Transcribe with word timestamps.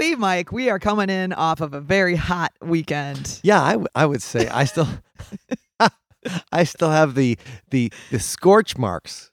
Woo, 0.00 0.16
Mike, 0.16 0.52
we 0.52 0.68
are 0.70 0.78
coming 0.78 1.10
in 1.10 1.32
off 1.32 1.60
of 1.60 1.72
a 1.74 1.80
very 1.80 2.16
hot 2.16 2.52
weekend. 2.62 3.40
Yeah, 3.42 3.62
I, 3.62 3.72
w- 3.72 3.88
I 3.94 4.06
would 4.06 4.22
say 4.22 4.48
I 4.48 4.64
still 4.64 4.88
I 6.52 6.64
still 6.64 6.90
have 6.90 7.14
the 7.14 7.38
the 7.70 7.92
the 8.10 8.18
scorch 8.18 8.76
marks 8.76 9.30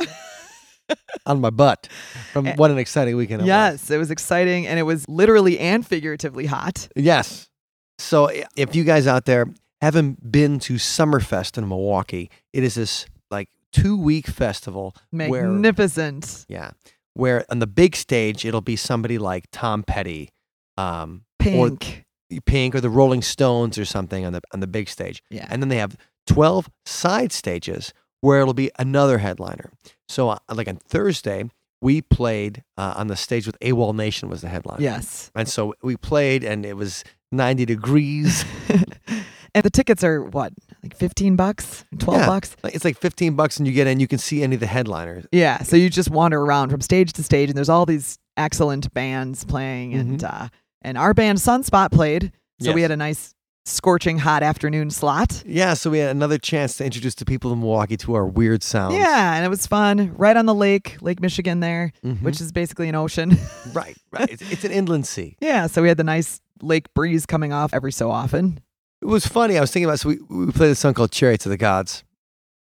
on 1.25 1.41
my 1.41 1.49
butt 1.49 1.87
from 2.31 2.45
eh, 2.47 2.55
what 2.55 2.69
an 2.71 2.77
exciting 2.77 3.15
weekend 3.15 3.41
it 3.41 3.43
was. 3.43 3.47
Yes, 3.47 3.89
it 3.91 3.97
was 3.97 4.11
exciting 4.11 4.67
and 4.67 4.77
it 4.79 4.83
was 4.83 5.07
literally 5.09 5.57
and 5.59 5.85
figuratively 5.85 6.45
hot. 6.45 6.87
Yes. 6.95 7.49
So 7.97 8.29
if 8.55 8.75
you 8.75 8.83
guys 8.83 9.07
out 9.07 9.25
there 9.25 9.47
haven't 9.81 10.31
been 10.31 10.59
to 10.59 10.75
Summerfest 10.75 11.57
in 11.57 11.67
Milwaukee, 11.67 12.29
it 12.51 12.63
is 12.63 12.75
this 12.75 13.05
like 13.31 13.49
two 13.71 13.97
week 13.97 14.27
festival 14.27 14.95
where 15.11 15.47
Magnificent. 15.49 16.45
yeah, 16.47 16.71
where 17.13 17.43
on 17.49 17.59
the 17.59 17.67
big 17.67 17.95
stage 17.95 18.45
it'll 18.45 18.61
be 18.61 18.75
somebody 18.75 19.17
like 19.17 19.45
Tom 19.51 19.81
Petty, 19.83 20.29
um, 20.77 21.23
or 21.45 21.69
Pink. 21.69 22.05
Pink 22.45 22.73
or 22.75 22.81
the 22.81 22.89
Rolling 22.89 23.21
Stones 23.21 23.77
or 23.77 23.85
something 23.85 24.25
on 24.25 24.33
the 24.33 24.41
on 24.53 24.59
the 24.59 24.67
big 24.67 24.89
stage. 24.89 25.21
yeah. 25.29 25.45
And 25.49 25.61
then 25.61 25.69
they 25.69 25.77
have 25.77 25.95
12 26.27 26.69
side 26.85 27.31
stages 27.31 27.93
where 28.21 28.41
it'll 28.41 28.53
be 28.53 28.71
another 28.79 29.17
headliner. 29.19 29.71
So, 30.07 30.29
uh, 30.29 30.37
like 30.51 30.67
on 30.67 30.77
Thursday, 30.77 31.49
we 31.81 32.01
played 32.01 32.63
uh, 32.77 32.93
on 32.95 33.07
the 33.07 33.15
stage 33.17 33.45
with 33.45 33.59
AWOL 33.59 33.93
Nation 33.93 34.29
was 34.29 34.41
the 34.41 34.47
headliner. 34.47 34.81
yes. 34.81 35.29
And 35.35 35.47
so 35.49 35.73
we 35.83 35.97
played, 35.97 36.43
and 36.45 36.65
it 36.65 36.77
was 36.77 37.03
90 37.33 37.65
degrees. 37.65 38.45
and 39.53 39.63
the 39.63 39.69
tickets 39.69 40.03
are 40.03 40.23
what? 40.23 40.53
Like 40.81 40.95
15 40.95 41.35
bucks? 41.35 41.83
12 41.99 42.19
Yeah. 42.21 42.25
bucks? 42.27 42.55
It's 42.63 42.85
like 42.85 42.97
15 42.97 43.35
bucks, 43.35 43.57
and 43.57 43.67
you 43.67 43.73
get 43.73 43.87
in, 43.87 43.99
you 43.99 44.07
can 44.07 44.17
see 44.19 44.41
any 44.43 44.55
of 44.55 44.61
the 44.61 44.67
headliners. 44.67 45.25
Yeah, 45.33 45.61
so 45.63 45.75
you 45.75 45.89
just 45.89 46.09
wander 46.09 46.39
around 46.41 46.69
from 46.69 46.79
stage 46.81 47.11
to 47.13 47.23
stage 47.23 47.49
and 47.49 47.57
there's 47.57 47.69
all 47.69 47.85
these 47.85 48.17
excellent 48.37 48.91
bands 48.95 49.43
playing 49.45 49.93
and 49.93 50.23
uh 50.23 50.47
and 50.83 50.97
our 50.97 51.13
band 51.13 51.37
Sunspot 51.39 51.91
played. 51.91 52.31
So 52.61 52.71
we 52.71 52.75
Mm-hmm. 52.75 52.81
Had 52.83 52.91
a 52.91 52.97
nice 52.97 53.33
scorching 53.65 54.17
hot 54.19 54.43
afternoon 54.43 54.91
slot. 54.91 55.41
Yeah, 55.45 55.73
so 55.73 55.89
we 55.89 55.99
had 55.99 56.11
another 56.11 56.37
chance 56.37 56.75
to 56.77 56.85
introduce 56.85 57.15
the 57.15 57.23
people 57.25 57.51
of 57.51 57.57
Milwaukee 57.57 57.95
to 57.97 58.13
our 58.13 58.25
weird 58.27 58.61
sounds. 58.61 58.95
Yeah, 58.95 59.35
and 59.35 59.45
it 59.45 59.49
was 59.49 59.65
fun. 59.65 60.13
Right 60.17 60.35
on 60.35 60.45
the 60.45 60.53
lake, 60.53 60.97
Lake 61.01 61.21
Michigan 61.21 61.61
there, 61.61 61.93
Mhm. 62.03 62.21
which 62.21 62.41
is 62.41 62.51
basically 62.51 62.89
an 62.89 62.95
ocean. 62.95 63.37
right, 63.73 63.95
right. 64.11 64.29
It's, 64.29 64.41
it's 64.51 64.63
an 64.65 64.71
inland 64.71 65.07
sea. 65.07 65.37
yeah, 65.39 65.67
so 65.67 65.81
we 65.81 65.87
had 65.87 65.97
the 65.97 66.03
nice 66.03 66.41
lake 66.61 66.93
breeze 66.93 67.25
coming 67.25 67.53
off 67.53 67.73
every 67.73 67.91
so 67.93 68.11
often. 68.11 68.59
It 69.01 69.07
was 69.07 69.25
funny. 69.27 69.57
I 69.57 69.61
was 69.61 69.71
thinking 69.71 69.85
about 69.89 69.99
so 69.99 70.09
we 70.09 70.19
we 70.29 70.51
played 70.51 70.71
a 70.71 70.75
song 70.75 70.93
called 70.93 71.11
"Chariots 71.11 71.45
of 71.45 71.49
the 71.49 71.57
Gods," 71.57 72.03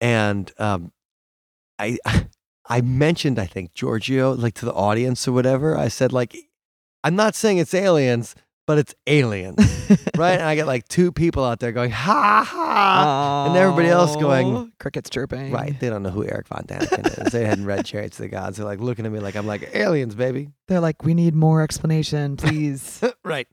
and 0.00 0.50
um, 0.58 0.92
I 1.78 1.98
I 2.68 2.80
mentioned 2.80 3.38
I 3.38 3.46
think 3.46 3.74
Giorgio 3.74 4.32
like 4.32 4.54
to 4.54 4.64
the 4.64 4.72
audience 4.72 5.28
or 5.28 5.32
whatever. 5.32 5.76
I 5.76 5.88
said 5.88 6.12
like, 6.12 6.36
I'm 7.04 7.14
not 7.16 7.34
saying 7.36 7.58
it's 7.58 7.74
aliens, 7.74 8.34
but 8.66 8.78
it's 8.78 8.94
aliens, 9.06 9.58
right? 10.16 10.32
And 10.40 10.42
I 10.42 10.54
get 10.54 10.66
like 10.66 10.88
two 10.88 11.12
people 11.12 11.44
out 11.44 11.60
there 11.60 11.70
going 11.70 11.90
ha 11.90 12.42
ha, 12.48 13.44
and 13.48 13.56
everybody 13.58 13.88
else 13.88 14.16
going- 14.16 14.56
Oh, 14.56 14.68
crickets 14.80 15.10
chirping. 15.10 15.52
right? 15.52 15.78
They 15.78 15.90
don't 15.90 16.02
know 16.02 16.08
who 16.10 16.24
Eric 16.24 16.48
Von 16.48 16.64
Daniken 16.66 17.26
is. 17.26 17.32
They 17.32 17.44
hadn't 17.44 17.66
read 17.66 17.84
"Chariots 17.84 18.18
of 18.18 18.22
the 18.22 18.28
Gods." 18.28 18.56
They're 18.56 18.64
like 18.66 18.80
looking 18.80 19.04
at 19.04 19.12
me 19.12 19.18
like 19.20 19.36
I'm 19.36 19.46
like 19.46 19.68
aliens, 19.74 20.14
baby. 20.14 20.48
They're 20.66 20.80
like, 20.80 21.04
we 21.04 21.12
need 21.14 21.34
more 21.34 21.60
explanation, 21.62 22.36
please. 22.38 23.02
right. 23.22 23.46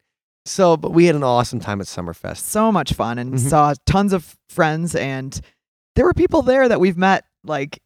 So, 0.46 0.76
but 0.78 0.92
we 0.92 1.06
had 1.06 1.16
an 1.16 1.24
awesome 1.24 1.60
time 1.60 1.82
at 1.82 1.88
Summerfest. 1.88 2.38
so 2.38 2.72
much 2.72 2.94
fun 2.94 3.20
and 3.20 3.34
Mhm. 3.34 3.40
saw 3.50 3.74
tons 3.86 4.12
of 4.14 4.38
friends 4.50 4.96
and 4.96 5.40
there 5.96 6.06
were 6.06 6.14
people 6.14 6.42
there 6.42 6.68
that 6.70 6.80
we've 6.80 6.98
met 6.98 7.26
like 7.44 7.80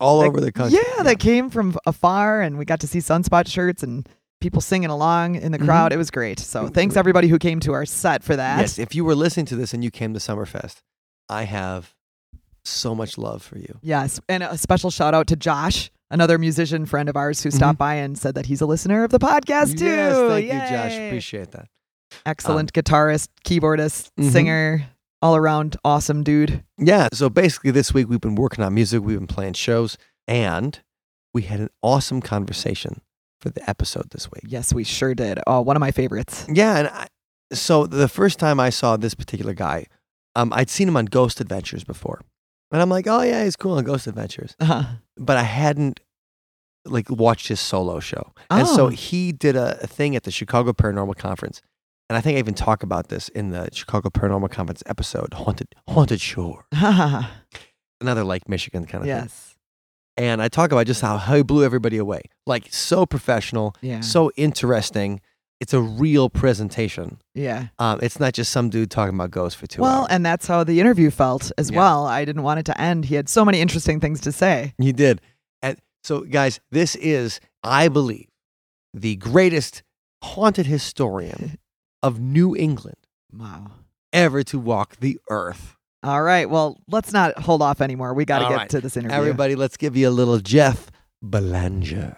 All 0.00 0.20
that- 0.20 0.28
over 0.28 0.40
the 0.40 0.52
country. 0.52 0.78
Yeah, 0.96 1.02
that 1.02 1.18
came 1.18 1.50
from 1.50 1.76
afar 1.84 2.40
and 2.42 2.56
we 2.58 2.64
got 2.64 2.80
to 2.80 2.86
see 2.86 3.00
sunspot 3.00 3.48
shirts 3.48 3.82
and 3.82 4.08
people 4.40 4.60
singing 4.60 4.90
along 4.90 5.34
in 5.36 5.52
the 5.52 5.58
Mhm. 5.58 5.64
crowd. 5.64 5.92
It 5.92 5.96
was 5.96 6.10
great. 6.10 6.38
So 6.38 6.68
thanks 6.68 6.96
everybody 6.96 7.28
who 7.28 7.38
came 7.38 7.60
to 7.60 7.72
our 7.72 7.84
set 7.86 8.22
for 8.22 8.36
that. 8.36 8.60
Yes, 8.60 8.78
if 8.78 8.94
you 8.94 9.04
were 9.04 9.14
listening 9.14 9.46
to 9.46 9.56
this 9.56 9.74
and 9.74 9.82
you 9.82 9.90
came 9.90 10.12
to 10.14 10.20
Summerfest, 10.20 10.76
I 11.28 11.42
have 11.44 11.94
so 12.64 12.94
much 12.94 13.18
love 13.18 13.42
for 13.42 13.58
you. 13.58 13.78
Yes. 13.82 14.20
And 14.28 14.42
a 14.42 14.56
special 14.58 14.90
shout 14.90 15.14
out 15.14 15.26
to 15.28 15.36
Josh, 15.36 15.90
another 16.10 16.38
musician 16.38 16.86
friend 16.86 17.08
of 17.08 17.16
ours 17.16 17.42
who 17.42 17.50
stopped 17.50 17.78
by 17.78 17.94
and 17.94 18.16
said 18.18 18.34
that 18.34 18.46
he's 18.46 18.60
a 18.60 18.66
listener 18.66 19.04
of 19.04 19.10
the 19.10 19.18
podcast 19.18 19.78
too. 19.78 19.84
Mm-hmm. 19.84 19.86
Yes, 19.86 20.30
thank 20.30 20.44
you, 20.46 20.76
Josh. 20.76 21.06
Appreciate 21.08 21.50
that. 21.52 21.68
Excellent 22.26 22.72
guitarist, 22.72 23.28
keyboardist, 23.44 24.10
Mhm. 24.18 24.30
singer, 24.32 24.84
all 25.20 25.34
around 25.36 25.76
awesome 25.84 26.22
dude. 26.22 26.62
Yeah, 26.78 27.08
so 27.12 27.28
basically 27.28 27.70
this 27.70 27.92
week 27.92 28.08
we've 28.08 28.20
been 28.20 28.34
working 28.36 28.64
on 28.64 28.72
music, 28.74 29.02
we've 29.02 29.18
been 29.18 29.26
playing 29.26 29.54
shows, 29.54 29.98
and 30.26 30.78
we 31.34 31.42
had 31.42 31.60
an 31.60 31.68
awesome 31.82 32.20
conversation 32.20 33.00
for 33.40 33.50
the 33.50 33.68
episode 33.68 34.10
this 34.10 34.30
week. 34.30 34.44
Yes, 34.46 34.72
we 34.74 34.84
sure 34.84 35.14
did. 35.14 35.38
Oh, 35.46 35.60
one 35.60 35.76
of 35.76 35.80
my 35.80 35.90
favorites. 35.90 36.46
Yeah, 36.52 36.76
and 36.78 36.88
I, 36.88 37.06
so 37.52 37.86
the 37.86 38.08
first 38.08 38.38
time 38.38 38.60
I 38.60 38.70
saw 38.70 38.96
this 38.96 39.14
particular 39.14 39.54
guy, 39.54 39.86
um, 40.36 40.52
I'd 40.52 40.70
seen 40.70 40.88
him 40.88 40.96
on 40.96 41.06
Ghost 41.06 41.40
Adventures 41.40 41.84
before. 41.84 42.20
And 42.70 42.82
I'm 42.82 42.90
like, 42.90 43.06
oh 43.06 43.22
yeah, 43.22 43.44
he's 43.44 43.56
cool 43.56 43.72
on 43.78 43.84
Ghost 43.84 44.06
Adventures. 44.06 44.54
Uh-huh. 44.60 44.82
But 45.16 45.36
I 45.38 45.42
hadn't 45.44 46.00
like 46.84 47.10
watched 47.10 47.48
his 47.48 47.60
solo 47.60 47.98
show. 48.00 48.32
And 48.50 48.66
so 48.68 48.86
Oh. 48.86 48.88
he 48.88 49.32
did 49.32 49.56
a, 49.56 49.78
a 49.82 49.86
thing 49.86 50.14
at 50.16 50.24
the 50.24 50.30
Chicago 50.30 50.72
Paranormal 50.72 51.16
Conference. 51.16 51.62
And 52.10 52.16
I 52.16 52.20
think 52.20 52.36
I 52.36 52.38
even 52.38 52.54
talk 52.54 52.82
about 52.82 53.08
this 53.08 53.28
in 53.30 53.50
the 53.50 53.68
Chicago 53.72 54.08
Paranormal 54.10 54.50
Conference 54.50 54.82
episode, 54.86 55.34
Haunted 55.34 55.74
Haunted 55.88 56.20
Shore. 56.20 56.66
Another 58.00 58.24
like 58.24 58.48
Michigan 58.48 58.84
kind 58.86 59.04
of 59.04 59.08
thing. 59.08 59.30
And 60.18 60.42
I 60.42 60.48
talk 60.48 60.72
about 60.72 60.86
just 60.86 61.00
how, 61.00 61.16
how 61.16 61.36
he 61.36 61.42
blew 61.42 61.64
everybody 61.64 61.96
away. 61.96 62.22
Like 62.46 62.66
so 62.70 63.06
professional, 63.06 63.74
Yeah. 63.80 64.00
so 64.00 64.30
interesting. 64.36 65.20
It's 65.60 65.72
a 65.72 65.80
real 65.80 66.28
presentation. 66.30 67.20
yeah. 67.34 67.68
Um, 67.78 67.98
it's 68.02 68.20
not 68.20 68.32
just 68.34 68.52
some 68.52 68.68
dude 68.68 68.90
talking 68.90 69.14
about 69.14 69.30
ghosts 69.30 69.58
for 69.58 69.66
two 69.66 69.80
Well, 69.82 69.90
hours. 69.90 69.98
Well, 70.00 70.06
and 70.10 70.26
that's 70.26 70.46
how 70.46 70.62
the 70.64 70.80
interview 70.80 71.10
felt 71.10 71.50
as 71.56 71.70
Yeah. 71.70 71.78
well. 71.78 72.06
I 72.06 72.24
didn't 72.24 72.42
want 72.42 72.60
it 72.60 72.66
to 72.66 72.80
end. 72.80 73.06
He 73.06 73.14
had 73.14 73.28
so 73.28 73.44
many 73.44 73.60
interesting 73.60 73.98
things 74.00 74.20
to 74.22 74.32
say. 74.32 74.74
He 74.78 74.92
did. 74.92 75.20
And 75.62 75.78
so, 76.04 76.20
guys, 76.20 76.60
this 76.70 76.94
is, 76.96 77.40
I 77.64 77.88
believe, 77.88 78.28
the 78.94 79.16
greatest 79.16 79.82
haunted 80.22 80.66
historian 80.66 81.58
of 82.02 82.20
New 82.20 82.54
England 82.56 82.98
Wow. 83.32 83.72
ever 84.12 84.42
to 84.44 84.58
walk 84.58 84.96
the 85.00 85.18
earth. 85.30 85.76
All 86.02 86.22
right. 86.22 86.48
Well, 86.48 86.80
let's 86.88 87.12
not 87.12 87.38
hold 87.38 87.60
off 87.60 87.80
anymore. 87.80 88.14
We 88.14 88.24
got 88.24 88.40
to 88.40 88.48
get 88.48 88.56
right. 88.56 88.70
to 88.70 88.80
this 88.80 88.96
interview. 88.96 89.16
Everybody, 89.16 89.56
let's 89.56 89.76
give 89.76 89.96
you 89.96 90.08
a 90.08 90.10
little 90.10 90.38
Jeff 90.38 90.90
Belanger. 91.22 92.16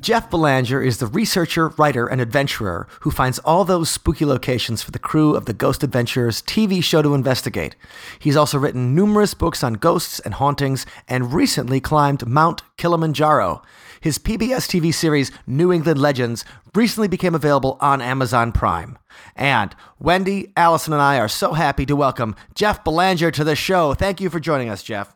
Jeff 0.00 0.30
Belanger 0.30 0.80
is 0.80 0.98
the 0.98 1.06
researcher, 1.06 1.68
writer, 1.70 2.06
and 2.06 2.20
adventurer 2.20 2.86
who 3.00 3.10
finds 3.10 3.38
all 3.40 3.64
those 3.64 3.90
spooky 3.90 4.24
locations 4.24 4.82
for 4.82 4.90
the 4.90 4.98
crew 4.98 5.34
of 5.34 5.46
the 5.46 5.52
Ghost 5.52 5.82
Adventures 5.82 6.42
TV 6.42 6.82
show 6.82 7.02
to 7.02 7.14
investigate. 7.14 7.76
He's 8.18 8.36
also 8.36 8.56
written 8.58 8.94
numerous 8.94 9.34
books 9.34 9.62
on 9.62 9.74
ghosts 9.74 10.20
and 10.20 10.34
hauntings 10.34 10.86
and 11.08 11.34
recently 11.34 11.80
climbed 11.80 12.26
Mount 12.26 12.62
Kilimanjaro. 12.76 13.62
His 14.00 14.18
PBS 14.18 14.68
TV 14.68 14.92
series, 14.92 15.30
New 15.46 15.72
England 15.72 15.98
Legends, 16.00 16.44
recently 16.74 17.08
became 17.08 17.34
available 17.34 17.78
on 17.80 18.00
Amazon 18.02 18.52
Prime. 18.52 18.98
And 19.34 19.74
Wendy, 19.98 20.52
Allison, 20.56 20.92
and 20.92 21.02
I 21.02 21.18
are 21.18 21.28
so 21.28 21.52
happy 21.52 21.86
to 21.86 21.96
welcome 21.96 22.34
Jeff 22.54 22.84
Belanger 22.84 23.30
to 23.30 23.44
the 23.44 23.56
show. 23.56 23.94
Thank 23.94 24.20
you 24.20 24.30
for 24.30 24.40
joining 24.40 24.68
us, 24.68 24.82
Jeff. 24.82 25.14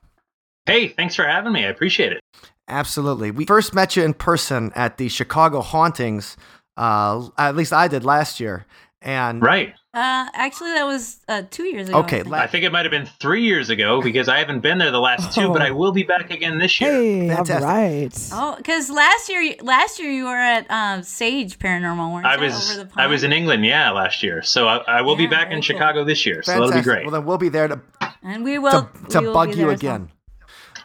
Hey, 0.66 0.88
thanks 0.88 1.14
for 1.14 1.24
having 1.24 1.52
me. 1.52 1.64
I 1.64 1.68
appreciate 1.68 2.12
it. 2.12 2.20
Absolutely. 2.68 3.30
We 3.30 3.44
first 3.46 3.74
met 3.74 3.96
you 3.96 4.04
in 4.04 4.14
person 4.14 4.70
at 4.74 4.96
the 4.96 5.08
Chicago 5.08 5.60
Hauntings. 5.60 6.36
Uh, 6.76 7.28
at 7.36 7.56
least 7.56 7.72
I 7.72 7.88
did 7.88 8.04
last 8.04 8.40
year. 8.40 8.66
And 9.02 9.42
Right. 9.42 9.74
Uh, 9.92 10.28
actually, 10.34 10.70
that 10.70 10.84
was 10.84 11.18
uh, 11.26 11.42
two 11.50 11.64
years 11.64 11.88
ago. 11.88 11.98
I 11.98 12.00
Okay, 12.02 12.22
think. 12.22 12.32
I 12.32 12.46
think 12.46 12.64
it 12.64 12.70
might 12.70 12.84
have 12.84 12.92
been 12.92 13.06
three 13.18 13.42
years 13.42 13.70
ago 13.70 14.00
because 14.00 14.28
I 14.28 14.38
haven't 14.38 14.60
been 14.60 14.78
there 14.78 14.92
the 14.92 15.00
last 15.00 15.34
two, 15.34 15.52
but 15.52 15.62
I 15.62 15.72
will 15.72 15.90
be 15.90 16.04
back 16.04 16.30
again 16.30 16.58
this 16.58 16.80
year. 16.80 16.92
Hey, 16.92 17.28
Fantastic. 17.28 17.68
all 17.68 17.74
right. 17.74 18.28
Oh, 18.32 18.54
because 18.56 18.88
last 18.88 19.28
year, 19.28 19.54
last 19.62 19.98
year 19.98 20.12
you 20.12 20.26
were 20.26 20.36
at 20.36 20.70
um, 20.70 21.02
Sage 21.02 21.58
Paranormal, 21.58 22.12
weren't 22.14 22.24
I 22.26 22.36
was 22.36 22.78
over 22.78 22.84
the 22.88 23.00
I 23.00 23.08
was 23.08 23.24
in? 23.24 23.32
England, 23.32 23.66
yeah, 23.66 23.90
last 23.90 24.22
year. 24.22 24.42
So 24.42 24.68
I, 24.68 24.76
I 24.86 25.02
will 25.02 25.16
be 25.16 25.26
back 25.26 25.48
in 25.48 25.54
cool. 25.54 25.62
Chicago 25.62 26.04
this 26.04 26.24
year. 26.24 26.44
So 26.44 26.52
that'll 26.52 26.68
be 26.68 26.72
fantastic. 26.74 26.92
great. 26.94 27.06
Well, 27.06 27.12
then 27.14 27.24
we'll 27.24 27.38
be 27.38 27.48
there 27.48 27.66
to, 27.66 27.80
and 28.22 28.44
we 28.44 28.58
will 28.60 28.82
to, 28.82 29.08
to 29.08 29.20
we 29.20 29.26
will 29.26 29.34
bug 29.34 29.48
you 29.48 29.56
there 29.56 29.70
as 29.72 29.82
well. 29.82 29.94
again. 29.96 30.10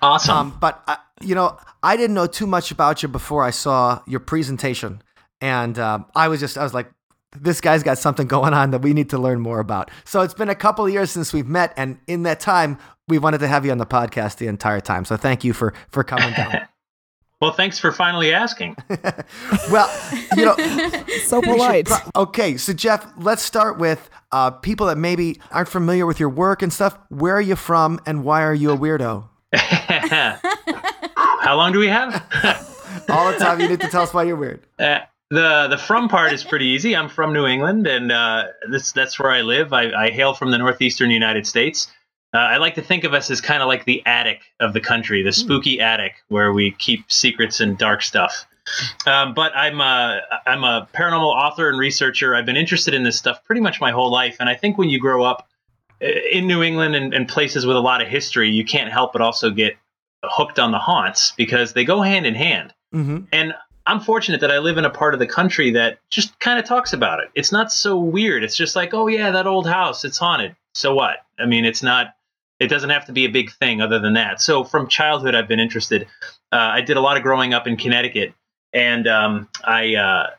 awesome. 0.02 0.36
Um, 0.36 0.57
but 0.60 0.81
uh, 0.88 0.96
you 1.22 1.36
know, 1.36 1.60
I 1.84 1.96
didn't 1.96 2.16
know 2.16 2.25
too 2.25 2.48
much 2.48 2.72
about 2.72 3.04
you 3.04 3.10
before 3.10 3.44
I 3.44 3.52
saw 3.52 4.02
your 4.07 4.19
presentation, 4.19 5.04
and 5.42 5.78
um, 5.78 6.06
I 6.16 6.28
was 6.28 6.40
just 6.40 6.57
I 6.57 6.63
was 6.63 6.74
like, 6.74 6.90
this 7.40 7.62
guy's 7.62 7.84
got 7.84 7.98
something 7.98 8.28
going 8.28 8.54
on 8.54 8.72
that 8.72 8.82
we 8.82 8.94
need 8.94 9.10
to 9.12 9.18
learn 9.18 9.40
more 9.40 9.60
about. 9.60 9.92
So 10.04 10.22
it's 10.22 10.34
been 10.34 10.50
a 10.50 10.56
couple 10.56 10.86
of 10.86 10.92
years 10.92 11.12
since 11.12 11.34
we've 11.34 11.48
met, 11.48 11.74
and 11.78 12.00
in 12.08 12.24
that 12.24 12.40
time, 12.40 12.78
we 13.08 13.18
wanted 13.18 13.40
to 13.40 13.48
have 13.48 13.66
you 13.66 13.72
on 13.72 13.78
the 13.78 13.86
podcast 13.86 14.38
the 14.38 14.48
entire 14.48 14.82
time. 14.82 15.06
So 15.06 15.18
thank 15.18 15.44
you 15.44 15.54
for 15.54 15.74
for 15.90 16.04
coming 16.04 16.34
down. 16.34 16.68
Well, 17.42 17.52
thanks 17.52 17.78
for 17.78 17.92
finally 17.92 18.34
asking. 18.34 18.78
well, 19.70 19.92
you 20.38 20.46
know, 20.46 20.56
So 21.26 21.42
polite. 21.42 21.86
pro- 21.86 22.24
okay, 22.24 22.56
so 22.56 22.72
Jeff, 22.72 23.06
let's 23.18 23.44
start 23.44 23.78
with 23.78 24.10
uh, 24.31 24.52
people 24.52 24.88
that 24.88 24.98
maybe 24.98 25.42
aren't 25.52 25.68
familiar 25.68 26.06
with 26.06 26.18
your 26.18 26.30
work 26.30 26.62
and 26.62 26.72
stuff. 26.72 26.98
Where 27.10 27.36
are 27.36 27.42
you 27.42 27.58
from, 27.58 28.00
and 28.06 28.24
why 28.24 28.44
are 28.44 28.54
you 28.54 28.72
a 28.72 28.78
weirdo? 28.78 29.28
How 29.54 30.40
long 31.58 31.74
do 31.74 31.80
we 31.80 31.88
have? 31.88 32.14
All 33.10 33.31
the 33.31 33.38
time, 33.38 33.60
you 33.60 33.68
need 33.68 33.81
to 33.81 33.90
tell 33.90 34.04
us 34.04 34.14
why 34.14 34.24
you're 34.24 34.38
weird. 34.38 34.66
Uh, 34.80 35.00
the 35.36 35.68
the 35.70 35.78
from 35.78 36.10
part 36.10 36.34
is 36.34 36.44
pretty 36.44 36.66
easy. 36.68 36.96
I'm 36.96 37.10
from 37.10 37.34
New 37.34 37.46
England, 37.46 37.88
and 37.88 38.12
uh, 38.12 38.48
this 38.70 38.92
that's 38.92 39.20
where 39.20 39.32
I 39.32 39.42
live. 39.42 39.74
I, 39.74 39.92
I 39.92 40.10
hail 40.10 40.34
from 40.34 40.52
the 40.52 40.58
northeastern 40.58 41.12
United 41.12 41.46
States. 41.46 41.92
Uh, 42.34 42.40
I 42.40 42.58
like 42.58 42.76
to 42.76 42.82
think 42.82 43.04
of 43.04 43.14
us 43.14 43.30
as 43.30 43.40
kind 43.40 43.62
of 43.62 43.68
like 43.68 43.86
the 43.86 44.02
attic 44.06 44.42
of 44.60 44.74
the 44.74 44.82
country, 44.82 45.24
the 45.24 45.32
spooky 45.32 45.80
attic 45.80 46.16
where 46.28 46.52
we 46.52 46.72
keep 46.72 47.10
secrets 47.10 47.62
and 47.62 47.78
dark 47.78 48.02
stuff. 48.02 48.46
Um, 49.06 49.34
but 49.34 49.56
I'm 49.56 49.80
a 49.80 50.22
I'm 50.48 50.64
a 50.64 50.88
paranormal 50.94 51.34
author 51.34 51.70
and 51.70 51.78
researcher. 51.78 52.34
I've 52.36 52.46
been 52.46 52.58
interested 52.58 52.94
in 52.94 53.04
this 53.04 53.18
stuff 53.18 53.44
pretty 53.44 53.62
much 53.62 53.80
my 53.80 53.92
whole 53.92 54.12
life, 54.12 54.38
and 54.40 54.50
I 54.50 54.56
think 54.56 54.78
when 54.78 54.90
you 54.90 55.00
grow 55.00 55.24
up 55.24 55.48
uh, 56.02 56.08
in 56.31 56.48
New 56.48 56.64
England 56.64 56.96
and, 56.96 57.14
and 57.14 57.28
places 57.28 57.66
with 57.66 57.78
a 57.78 57.81
lot 57.81 58.02
of 58.02 58.08
history, 58.08 58.50
you 58.50 58.66
can't 58.66 58.92
help 58.92 59.14
but 59.14 59.22
also 59.22 59.50
get 59.50 59.78
hooked 60.24 60.60
on 60.60 60.72
the 60.72 60.80
haunts 60.80 61.34
because 61.38 61.74
they 61.74 61.84
go 61.84 62.02
hand 62.02 62.26
in 62.26 62.36
hand. 62.36 62.74
Mm-hmm. 62.94 63.26
And 63.31 63.54
I'm 63.88 64.00
fortunate 64.00 64.42
that 64.42 64.52
I 64.52 64.58
live 64.60 64.78
in 64.78 64.86
a 64.86 64.90
part 64.90 65.14
of 65.14 65.20
the 65.20 65.28
country 65.28 65.72
that 65.72 66.00
just 66.10 66.38
kind 66.40 66.58
of 66.60 66.66
talks 66.66 66.94
about 66.94 67.20
it. 67.20 67.30
It's 67.36 67.52
not 67.52 67.72
so 67.72 67.98
weird. 67.98 68.44
It's 68.44 68.56
just 68.56 68.76
like, 68.76 68.94
oh 68.94 69.08
yeah, 69.08 69.32
that 69.32 69.46
old 69.48 69.68
house, 69.68 70.04
it's 70.04 70.18
haunted. 70.18 70.56
So 70.74 70.94
what? 70.96 71.18
I 71.40 71.46
mean, 71.46 71.66
it's 71.66 71.84
not. 71.84 72.16
It 72.60 72.68
doesn't 72.68 72.90
have 72.90 73.06
to 73.08 73.12
be 73.12 73.26
a 73.26 73.30
big 73.30 73.52
thing 73.52 73.82
other 73.82 74.00
than 74.00 74.14
that. 74.14 74.42
So 74.42 74.64
from 74.64 74.88
childhood, 74.88 75.36
I've 75.36 75.48
been 75.48 75.60
interested. 75.60 76.08
Uh, 76.54 76.56
I 76.56 76.82
did 76.82 76.96
a 76.96 77.02
lot 77.02 77.18
of 77.18 77.24
growing 77.24 77.54
up 77.54 77.68
in 77.68 77.76
Connecticut, 77.76 78.34
and 78.74 79.08
um, 79.08 79.50
I 79.64 79.96
uh, 79.96 80.30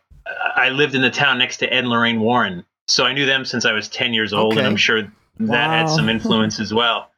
I 0.57 0.71
lived 0.71 0.95
in 0.95 1.03
the 1.03 1.11
town 1.11 1.39
next 1.39 1.59
to 1.59 1.73
Ed 1.73 1.81
and 1.81 1.89
Lorraine 1.89 2.21
Warren. 2.21 2.65
So 2.89 3.05
I 3.05 3.13
knew 3.13 3.27
them 3.27 3.45
since 3.45 3.65
I 3.65 3.73
was 3.73 3.89
10 3.89 4.15
years 4.15 4.33
old, 4.33 4.53
Okay. 4.53 4.61
and 4.61 4.67
I'm 4.67 4.77
sure 4.77 5.03
that 5.41 5.71
had 5.71 5.89
some 5.89 6.09
influence 6.17 6.59
as 6.59 6.73
well. 6.73 7.11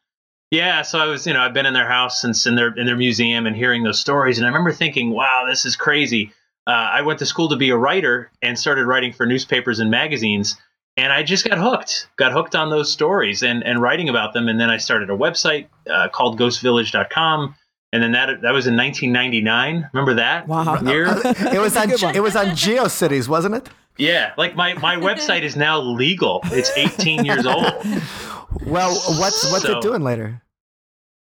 Yeah, 0.50 0.80
so 0.82 0.98
I 0.98 1.06
was, 1.06 1.26
you 1.26 1.34
know, 1.34 1.40
I've 1.40 1.52
been 1.52 1.66
in 1.66 1.74
their 1.74 1.88
house 1.88 2.20
since 2.22 2.46
in 2.46 2.54
their 2.54 2.68
in 2.74 2.86
their 2.86 2.96
museum 2.96 3.46
and 3.46 3.54
hearing 3.54 3.82
those 3.82 3.98
stories, 3.98 4.38
and 4.38 4.46
I 4.46 4.48
remember 4.48 4.72
thinking, 4.72 5.10
"Wow, 5.10 5.44
this 5.48 5.64
is 5.66 5.76
crazy." 5.76 6.32
Uh, 6.66 6.70
I 6.70 7.02
went 7.02 7.18
to 7.20 7.26
school 7.26 7.48
to 7.50 7.56
be 7.56 7.70
a 7.70 7.76
writer 7.76 8.30
and 8.42 8.58
started 8.58 8.84
writing 8.86 9.12
for 9.12 9.26
newspapers 9.26 9.78
and 9.80 9.90
magazines, 9.90 10.56
and 10.96 11.12
I 11.12 11.22
just 11.22 11.46
got 11.48 11.58
hooked, 11.58 12.08
got 12.16 12.32
hooked 12.32 12.54
on 12.56 12.70
those 12.70 12.90
stories 12.90 13.42
and 13.42 13.62
and 13.62 13.82
writing 13.82 14.08
about 14.08 14.32
them, 14.32 14.48
and 14.48 14.58
then 14.58 14.70
I 14.70 14.78
started 14.78 15.10
a 15.10 15.16
website 15.16 15.66
uh, 15.90 16.08
called 16.08 16.38
GhostVillage.com, 16.38 17.54
and 17.92 18.02
then 18.02 18.12
that 18.12 18.40
that 18.42 18.52
was 18.54 18.66
in 18.66 18.74
1999. 18.76 19.90
Remember 19.92 20.14
that 20.14 20.48
Wow. 20.48 20.80
year? 20.80 21.08
It 21.52 21.58
was 21.60 21.76
on 21.76 21.88
good 21.88 22.00
one. 22.02 22.14
it 22.16 22.22
was 22.22 22.36
on 22.36 22.46
GeoCities, 22.48 23.28
wasn't 23.28 23.54
it? 23.56 23.68
Yeah, 23.98 24.32
like 24.36 24.54
my 24.56 24.74
my 24.74 24.96
website 24.96 25.42
is 25.42 25.56
now 25.56 25.80
legal. 25.80 26.40
It's 26.46 26.70
18 26.76 27.24
years 27.24 27.46
old. 27.46 27.72
Well, 28.64 28.94
what's 29.20 29.50
what's 29.52 29.64
So- 29.64 29.78
it 29.78 29.82
doing 29.82 30.02
later? 30.02 30.42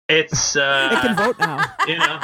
It's 0.10 0.56
uh, 0.58 0.90
it 0.92 1.02
can 1.02 1.16
vote 1.16 1.40
now. 1.40 1.64
you 1.88 1.98
know, 1.98 2.20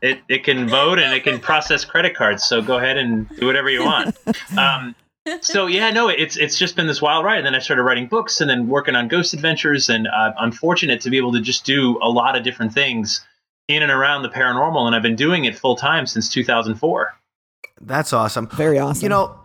it, 0.00 0.20
it 0.28 0.44
can 0.44 0.66
vote 0.68 0.98
and 0.98 1.12
it 1.12 1.22
can 1.22 1.38
process 1.38 1.84
credit 1.84 2.16
cards. 2.16 2.44
So 2.44 2.62
go 2.62 2.78
ahead 2.78 2.96
and 2.96 3.28
do 3.38 3.46
whatever 3.46 3.68
you 3.68 3.84
want. 3.84 4.16
Um, 4.56 4.94
so 5.42 5.66
yeah, 5.66 5.90
no, 5.90 6.08
it's 6.08 6.36
it's 6.38 6.58
just 6.58 6.74
been 6.76 6.86
this 6.86 7.02
wild 7.02 7.24
ride. 7.26 7.38
And 7.38 7.46
then 7.46 7.54
I 7.54 7.58
started 7.58 7.82
writing 7.82 8.06
books 8.06 8.40
and 8.40 8.48
then 8.48 8.68
working 8.68 8.96
on 8.96 9.06
ghost 9.08 9.34
adventures. 9.34 9.90
And 9.90 10.08
uh, 10.08 10.32
I'm 10.38 10.50
fortunate 10.52 11.02
to 11.02 11.10
be 11.10 11.18
able 11.18 11.32
to 11.32 11.40
just 11.40 11.64
do 11.64 11.98
a 12.02 12.08
lot 12.08 12.34
of 12.36 12.42
different 12.42 12.72
things 12.72 13.24
in 13.68 13.82
and 13.82 13.92
around 13.92 14.22
the 14.22 14.30
paranormal. 14.30 14.86
And 14.86 14.96
I've 14.96 15.02
been 15.02 15.16
doing 15.16 15.44
it 15.44 15.56
full 15.56 15.76
time 15.76 16.06
since 16.06 16.30
2004. 16.30 17.14
That's 17.82 18.12
awesome. 18.14 18.48
Very 18.48 18.78
awesome. 18.78 19.02
You 19.02 19.08
know, 19.10 19.38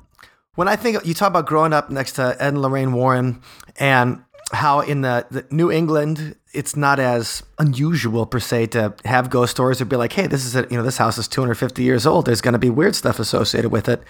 when 0.56 0.68
I 0.68 0.76
think 0.76 1.06
you 1.06 1.14
talk 1.14 1.30
about 1.30 1.46
growing 1.46 1.74
up 1.74 1.90
next 1.90 2.14
to 2.14 2.36
Ed 2.40 2.50
and 2.50 2.62
Lorraine 2.62 2.94
Warren 2.94 3.42
and 3.78 4.24
how 4.52 4.82
in 4.82 5.02
the, 5.02 5.26
the 5.32 5.46
New 5.50 5.72
England 5.72 6.36
it's 6.54 6.76
not 6.76 7.00
as 7.00 7.42
unusual 7.58 8.28
per 8.28 8.40
se 8.40 8.68
to 8.68 8.94
have 9.06 9.30
ghost 9.30 9.52
stories 9.52 9.82
or 9.82 9.86
be 9.86 9.96
like, 9.96 10.14
hey, 10.14 10.28
this 10.28 10.46
is 10.46 10.56
a, 10.56 10.68
you 10.70 10.78
know 10.78 10.84
this 10.84 10.98
house 10.98 11.18
is 11.18 11.28
250 11.28 11.82
years 11.82 12.06
old. 12.06 12.26
There's 12.26 12.42
going 12.42 12.54
to 12.54 12.60
be 12.60 12.70
weird 12.70 12.96
stuff 12.96 13.20
associated 13.20 13.72
with 13.72 13.90
it. 13.90 14.04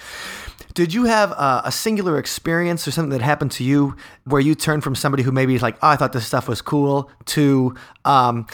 Did 0.74 0.94
you 0.94 1.06
have 1.06 1.32
a, 1.32 1.62
a 1.66 1.72
singular 1.72 2.18
experience 2.18 2.88
or 2.88 2.92
something 2.92 3.18
that 3.18 3.22
happened 3.22 3.52
to 3.54 3.64
you 3.64 3.96
where 4.26 4.42
you 4.42 4.56
turned 4.56 4.84
from 4.84 4.96
somebody 4.96 5.24
who 5.24 5.32
maybe 5.32 5.58
like, 5.60 5.78
oh, 5.82 5.90
I 5.90 5.96
thought 5.96 6.12
this 6.12 6.26
stuff 6.26 6.50
was 6.50 6.62
cool 6.62 7.10
to, 7.26 7.76
um, 8.04 8.48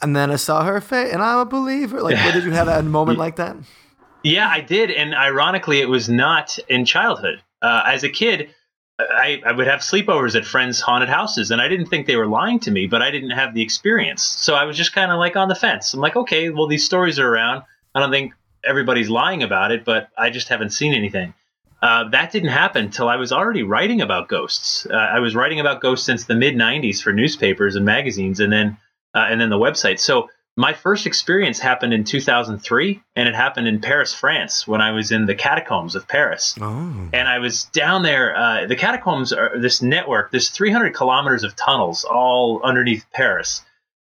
and 0.00 0.14
then 0.14 0.30
I 0.30 0.36
saw 0.36 0.64
her 0.64 0.80
face 0.80 1.12
and 1.12 1.22
I'm 1.22 1.38
a 1.38 1.44
believer. 1.46 2.00
Like, 2.00 2.16
did 2.32 2.44
you 2.44 2.52
have 2.52 2.68
a 2.68 2.82
moment 2.82 3.18
like 3.18 3.36
that? 3.36 3.56
Yeah, 4.24 4.48
I 4.48 4.62
did, 4.62 4.90
and 4.90 5.14
ironically, 5.14 5.80
it 5.80 5.88
was 5.88 6.08
not 6.08 6.58
in 6.68 6.86
childhood. 6.86 7.42
Uh, 7.60 7.82
as 7.86 8.04
a 8.04 8.08
kid, 8.08 8.54
I, 8.98 9.42
I 9.44 9.52
would 9.52 9.66
have 9.66 9.80
sleepovers 9.80 10.34
at 10.34 10.46
friends' 10.46 10.80
haunted 10.80 11.10
houses, 11.10 11.50
and 11.50 11.60
I 11.60 11.68
didn't 11.68 11.86
think 11.86 12.06
they 12.06 12.16
were 12.16 12.26
lying 12.26 12.58
to 12.60 12.70
me, 12.70 12.86
but 12.86 13.02
I 13.02 13.10
didn't 13.10 13.30
have 13.30 13.52
the 13.52 13.60
experience, 13.60 14.22
so 14.22 14.54
I 14.54 14.64
was 14.64 14.78
just 14.78 14.94
kind 14.94 15.12
of 15.12 15.18
like 15.18 15.36
on 15.36 15.48
the 15.48 15.54
fence. 15.54 15.92
I'm 15.92 16.00
like, 16.00 16.16
okay, 16.16 16.48
well, 16.48 16.66
these 16.66 16.84
stories 16.84 17.18
are 17.18 17.28
around. 17.28 17.64
I 17.94 18.00
don't 18.00 18.10
think 18.10 18.32
everybody's 18.64 19.10
lying 19.10 19.42
about 19.42 19.72
it, 19.72 19.84
but 19.84 20.08
I 20.16 20.30
just 20.30 20.48
haven't 20.48 20.70
seen 20.70 20.94
anything. 20.94 21.34
Uh, 21.82 22.08
that 22.08 22.32
didn't 22.32 22.48
happen 22.48 22.90
till 22.90 23.10
I 23.10 23.16
was 23.16 23.30
already 23.30 23.62
writing 23.62 24.00
about 24.00 24.28
ghosts. 24.28 24.86
Uh, 24.90 24.94
I 24.94 25.18
was 25.18 25.34
writing 25.34 25.60
about 25.60 25.82
ghosts 25.82 26.06
since 26.06 26.24
the 26.24 26.34
mid 26.34 26.54
'90s 26.54 27.02
for 27.02 27.12
newspapers 27.12 27.76
and 27.76 27.84
magazines, 27.84 28.40
and 28.40 28.50
then 28.50 28.78
uh, 29.14 29.26
and 29.28 29.38
then 29.38 29.50
the 29.50 29.58
website. 29.58 29.98
So 29.98 30.30
my 30.56 30.72
first 30.72 31.06
experience 31.06 31.58
happened 31.58 31.92
in 31.92 32.04
2003, 32.04 33.02
and 33.16 33.28
it 33.28 33.34
happened 33.34 33.66
in 33.66 33.80
Paris, 33.80 34.14
France, 34.14 34.68
when 34.68 34.80
I 34.80 34.92
was 34.92 35.10
in 35.10 35.26
the 35.26 35.34
catacombs 35.34 35.96
of 35.96 36.06
Paris. 36.06 36.54
Oh. 36.60 37.08
And 37.12 37.28
I 37.28 37.38
was 37.40 37.64
down 37.64 38.02
there. 38.02 38.36
Uh, 38.36 38.66
the 38.66 38.76
catacombs 38.76 39.32
are 39.32 39.58
this 39.58 39.82
network, 39.82 40.30
this 40.30 40.50
300 40.50 40.94
kilometers 40.94 41.42
of 41.42 41.56
tunnels 41.56 42.04
all 42.04 42.60
underneath 42.62 43.04
Paris. 43.12 43.62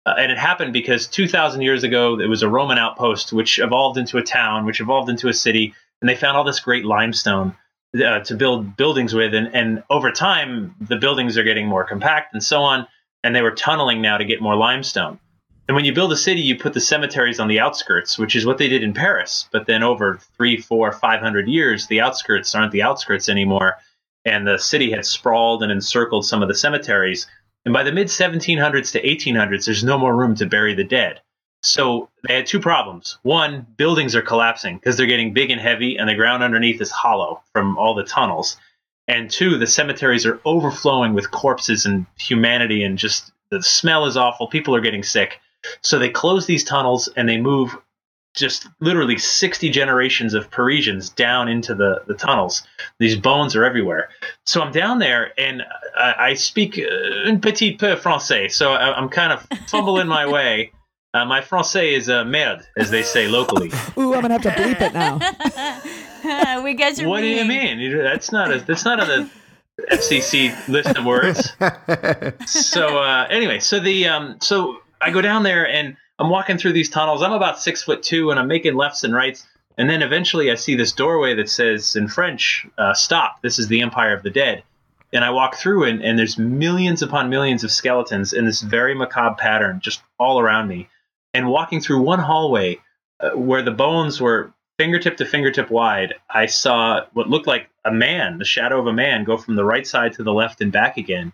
Uh, 0.06 0.16
and 0.18 0.32
it 0.32 0.38
happened 0.38 0.72
because 0.72 1.08
2,000 1.08 1.62
years 1.62 1.84
ago, 1.84 2.18
it 2.18 2.28
was 2.28 2.44
a 2.44 2.50
Roman 2.50 2.78
outpost, 2.78 3.34
which 3.34 3.60
evolved 3.60 3.98
into 3.98 4.18
a 4.18 4.24
town, 4.24 4.66
which 4.66 4.80
evolved 4.80 5.10
into 5.10 5.28
a 5.28 5.34
city, 5.34 5.74
and 6.02 6.08
they 6.08 6.16
found 6.16 6.38
all 6.38 6.46
this 6.46 6.62
great 6.62 6.86
limestone 6.86 7.56
uh, 7.94 8.20
to 8.22 8.36
build 8.36 8.78
buildings 8.78 9.14
with. 9.14 9.34
And, 9.34 9.54
and 9.54 9.84
over 9.90 10.12
time, 10.12 10.76
the 10.80 10.96
buildings 10.96 11.38
are 11.38 11.44
getting 11.44 11.68
more 11.68 11.84
compact 11.84 12.34
and 12.34 12.42
so 12.42 12.62
on. 12.62 12.88
And 13.24 13.36
they 13.36 13.42
were 13.42 13.52
tunneling 13.52 14.02
now 14.02 14.18
to 14.18 14.24
get 14.24 14.42
more 14.42 14.56
limestone. 14.56 15.20
And 15.68 15.76
when 15.76 15.84
you 15.84 15.94
build 15.94 16.14
a 16.14 16.18
city, 16.18 16.42
you 16.42 16.58
put 16.58 16.74
the 16.74 16.80
cemeteries 16.80 17.40
on 17.40 17.50
the 17.50 17.60
outskirts, 17.60 18.18
which 18.18 18.36
is 18.36 18.46
what 18.46 18.58
they 18.58 18.70
did 18.70 18.84
in 18.84 18.94
Paris. 18.94 19.50
But 19.52 19.66
then 19.66 19.84
over 19.84 20.20
three, 20.38 20.58
four, 20.58 20.92
five 20.94 21.20
hundred 21.20 21.50
years, 21.50 21.88
the 21.88 22.00
outskirts 22.00 22.56
aren't 22.56 22.72
the 22.72 22.84
outskirts 22.84 23.28
anymore. 23.28 23.78
And 24.24 24.48
the 24.48 24.58
city 24.58 24.92
had 24.92 25.06
sprawled 25.06 25.64
and 25.64 25.72
encircled 25.72 26.26
some 26.26 26.42
of 26.42 26.48
the 26.48 26.56
cemeteries. 26.56 27.28
And 27.66 27.74
by 27.74 27.84
the 27.84 27.92
mid 27.92 28.08
1700s 28.08 28.94
to 28.94 29.02
1800s, 29.02 29.66
there's 29.66 29.84
no 29.84 29.98
more 29.98 30.16
room 30.16 30.36
to 30.36 30.46
bury 30.46 30.74
the 30.74 30.86
dead. 30.86 31.22
So 31.64 32.10
they 32.26 32.36
had 32.36 32.46
two 32.46 32.62
problems. 32.62 33.18
One, 33.24 33.66
buildings 33.76 34.16
are 34.16 34.22
collapsing 34.22 34.78
because 34.78 34.96
they're 34.96 35.06
getting 35.06 35.34
big 35.34 35.52
and 35.52 35.60
heavy, 35.60 35.98
and 35.98 36.08
the 36.08 36.16
ground 36.16 36.44
underneath 36.44 36.80
is 36.80 36.92
hollow 36.92 37.42
from 37.52 37.78
all 37.78 37.94
the 37.94 38.04
tunnels. 38.06 38.58
And 39.08 39.30
two, 39.30 39.58
the 39.58 39.68
cemeteries 39.68 40.26
are 40.26 40.40
overflowing 40.46 41.14
with 41.14 41.32
corpses 41.32 41.86
and 41.86 42.06
humanity, 42.18 42.84
and 42.84 42.98
just 42.98 43.32
the 43.50 43.62
smell 43.62 44.06
is 44.06 44.16
awful. 44.16 44.48
People 44.48 44.76
are 44.76 44.82
getting 44.82 45.04
sick. 45.04 45.40
So 45.82 46.00
they 46.00 46.10
close 46.10 46.46
these 46.46 46.64
tunnels 46.64 47.10
and 47.16 47.28
they 47.28 47.38
move 47.38 47.76
just 48.38 48.68
literally 48.80 49.18
60 49.18 49.70
generations 49.70 50.34
of 50.34 50.50
Parisians 50.52 51.10
down 51.10 51.50
into 51.50 51.76
the, 51.76 52.04
the 52.08 52.14
tunnels. 52.14 52.66
These 53.00 53.18
bones 53.18 53.56
are 53.56 53.66
everywhere. 53.66 54.10
So 54.46 54.62
I'm 54.62 54.72
down 54.72 55.00
there 55.00 55.34
and 55.38 55.64
I, 55.98 56.16
I 56.20 56.34
speak 56.36 56.80
uh, 56.80 57.28
un 57.28 57.42
petit 57.42 57.78
peu 57.78 57.96
français. 57.96 58.52
So 58.52 58.74
I, 58.74 58.96
I'm 58.96 59.10
kind 59.10 59.34
of 59.34 59.46
fumbling 59.68 60.08
my 60.08 60.26
way. 60.32 60.72
Uh, 61.14 61.26
my 61.26 61.42
français 61.42 61.94
is 61.94 62.10
uh, 62.10 62.24
merde, 62.26 62.64
as 62.78 62.92
they 62.92 63.02
say 63.02 63.28
locally. 63.28 63.72
Ooh, 63.98 64.14
I'm 64.14 64.22
gonna 64.22 64.34
have 64.36 64.42
to 64.44 64.52
bleep 64.52 64.82
it 64.82 64.94
now. 64.94 66.62
we 66.64 66.76
guys 66.76 67.00
are 67.00 67.08
what 67.08 67.22
do 67.22 67.28
you 67.28 67.46
mean. 67.46 67.80
mean? 67.80 67.98
That's 67.98 68.32
not 68.32 68.54
a 68.54 68.60
that's 68.60 68.86
not 68.86 69.00
on 69.00 69.08
the 69.08 69.30
FCC 69.90 70.68
list 70.68 70.96
of 70.96 71.06
words. 71.06 71.54
so 72.46 73.00
uh, 73.00 73.26
anyway, 73.32 73.60
so 73.60 73.80
the 73.80 74.08
um, 74.08 74.38
so 74.42 74.82
I 75.00 75.12
go 75.12 75.22
down 75.22 75.44
there 75.44 75.68
and 75.68 75.98
I'm 76.20 76.30
walking 76.30 76.58
through 76.58 76.74
these 76.74 76.90
tunnels. 76.90 77.22
I'm 77.22 77.34
about 77.34 77.60
six 77.60 77.84
foot 77.84 78.02
two, 78.04 78.32
and 78.32 78.40
I'm 78.40 78.48
making 78.48 78.76
lefts 78.76 79.04
and 79.04 79.14
rights. 79.14 79.46
And 79.78 79.88
then 79.90 80.02
eventually, 80.02 80.50
I 80.50 80.56
see 80.56 80.76
this 80.76 80.92
doorway 80.92 81.36
that 81.36 81.50
says 81.50 81.96
in 81.96 82.08
French, 82.08 82.66
uh, 82.78 82.94
"Stop! 82.94 83.42
This 83.42 83.60
is 83.60 83.68
the 83.68 83.82
Empire 83.82 84.14
of 84.14 84.24
the 84.24 84.32
Dead." 84.32 84.64
And 85.14 85.24
I 85.24 85.30
walk 85.30 85.56
through, 85.56 85.86
and, 85.86 86.04
and 86.04 86.18
there's 86.18 86.38
millions 86.38 87.02
upon 87.02 87.30
millions 87.30 87.64
of 87.64 87.72
skeletons 87.72 88.34
in 88.34 88.46
this 88.46 88.62
very 88.62 88.94
macabre 88.96 89.36
pattern, 89.36 89.80
just 89.80 90.02
all 90.20 90.40
around 90.40 90.68
me. 90.68 90.90
And 91.34 91.48
walking 91.48 91.80
through 91.80 92.02
one 92.02 92.20
hallway 92.20 92.80
uh, 93.20 93.30
where 93.32 93.62
the 93.62 93.72
bones 93.72 94.20
were 94.20 94.52
fingertip 94.78 95.18
to 95.18 95.26
fingertip 95.26 95.70
wide, 95.70 96.16
I 96.30 96.48
saw 96.48 97.06
what 97.14 97.30
looked 97.30 97.48
like 97.48 97.70
a 97.86 97.92
man, 97.92 98.38
the 98.38 98.46
shadow 98.46 98.80
of 98.80 98.88
a 98.88 98.94
man, 98.94 99.24
go 99.24 99.38
from 99.38 99.56
the 99.56 99.64
right 99.64 99.88
side 99.88 100.14
to 100.14 100.24
the 100.24 100.34
left 100.34 100.62
and 100.62 100.72
back 100.72 100.98
again. 100.98 101.34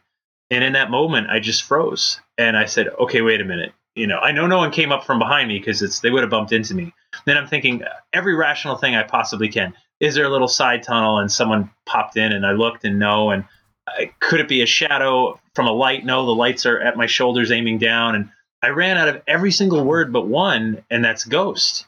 And 0.53 0.63
in 0.63 0.73
that 0.73 0.91
moment, 0.91 1.31
I 1.31 1.39
just 1.39 1.63
froze, 1.63 2.21
and 2.37 2.55
I 2.55 2.65
said, 2.65 2.87
"Okay, 2.99 3.21
wait 3.21 3.41
a 3.41 3.43
minute. 3.43 3.73
You 3.95 4.05
know, 4.05 4.19
I 4.19 4.31
know 4.31 4.45
no 4.45 4.59
one 4.59 4.69
came 4.69 4.91
up 4.91 5.03
from 5.03 5.17
behind 5.17 5.47
me 5.47 5.57
because 5.57 5.81
it's 5.81 5.99
they 5.99 6.11
would 6.11 6.21
have 6.21 6.29
bumped 6.29 6.51
into 6.51 6.75
me. 6.75 6.93
Then 7.25 7.37
I'm 7.37 7.47
thinking 7.47 7.83
every 8.13 8.35
rational 8.35 8.75
thing 8.75 8.95
I 8.95 9.01
possibly 9.01 9.49
can. 9.49 9.73
Is 9.99 10.13
there 10.13 10.25
a 10.25 10.29
little 10.29 10.47
side 10.47 10.83
tunnel 10.83 11.17
and 11.17 11.31
someone 11.31 11.71
popped 11.87 12.17
in 12.17 12.31
and 12.31 12.45
I 12.45 12.51
looked 12.51 12.85
and 12.85 12.99
no 12.99 13.31
and 13.31 13.45
I, 13.87 14.11
could 14.19 14.39
it 14.39 14.47
be 14.47 14.61
a 14.61 14.67
shadow 14.67 15.39
from 15.55 15.67
a 15.67 15.71
light? 15.71 16.05
No, 16.05 16.25
the 16.25 16.35
lights 16.35 16.65
are 16.67 16.79
at 16.79 16.97
my 16.97 17.07
shoulders 17.07 17.51
aiming 17.51 17.79
down 17.79 18.15
and 18.15 18.29
I 18.61 18.69
ran 18.69 18.97
out 18.97 19.09
of 19.09 19.21
every 19.27 19.51
single 19.51 19.83
word 19.83 20.13
but 20.13 20.27
one 20.27 20.83
and 20.91 21.03
that's 21.03 21.25
ghost. 21.25 21.87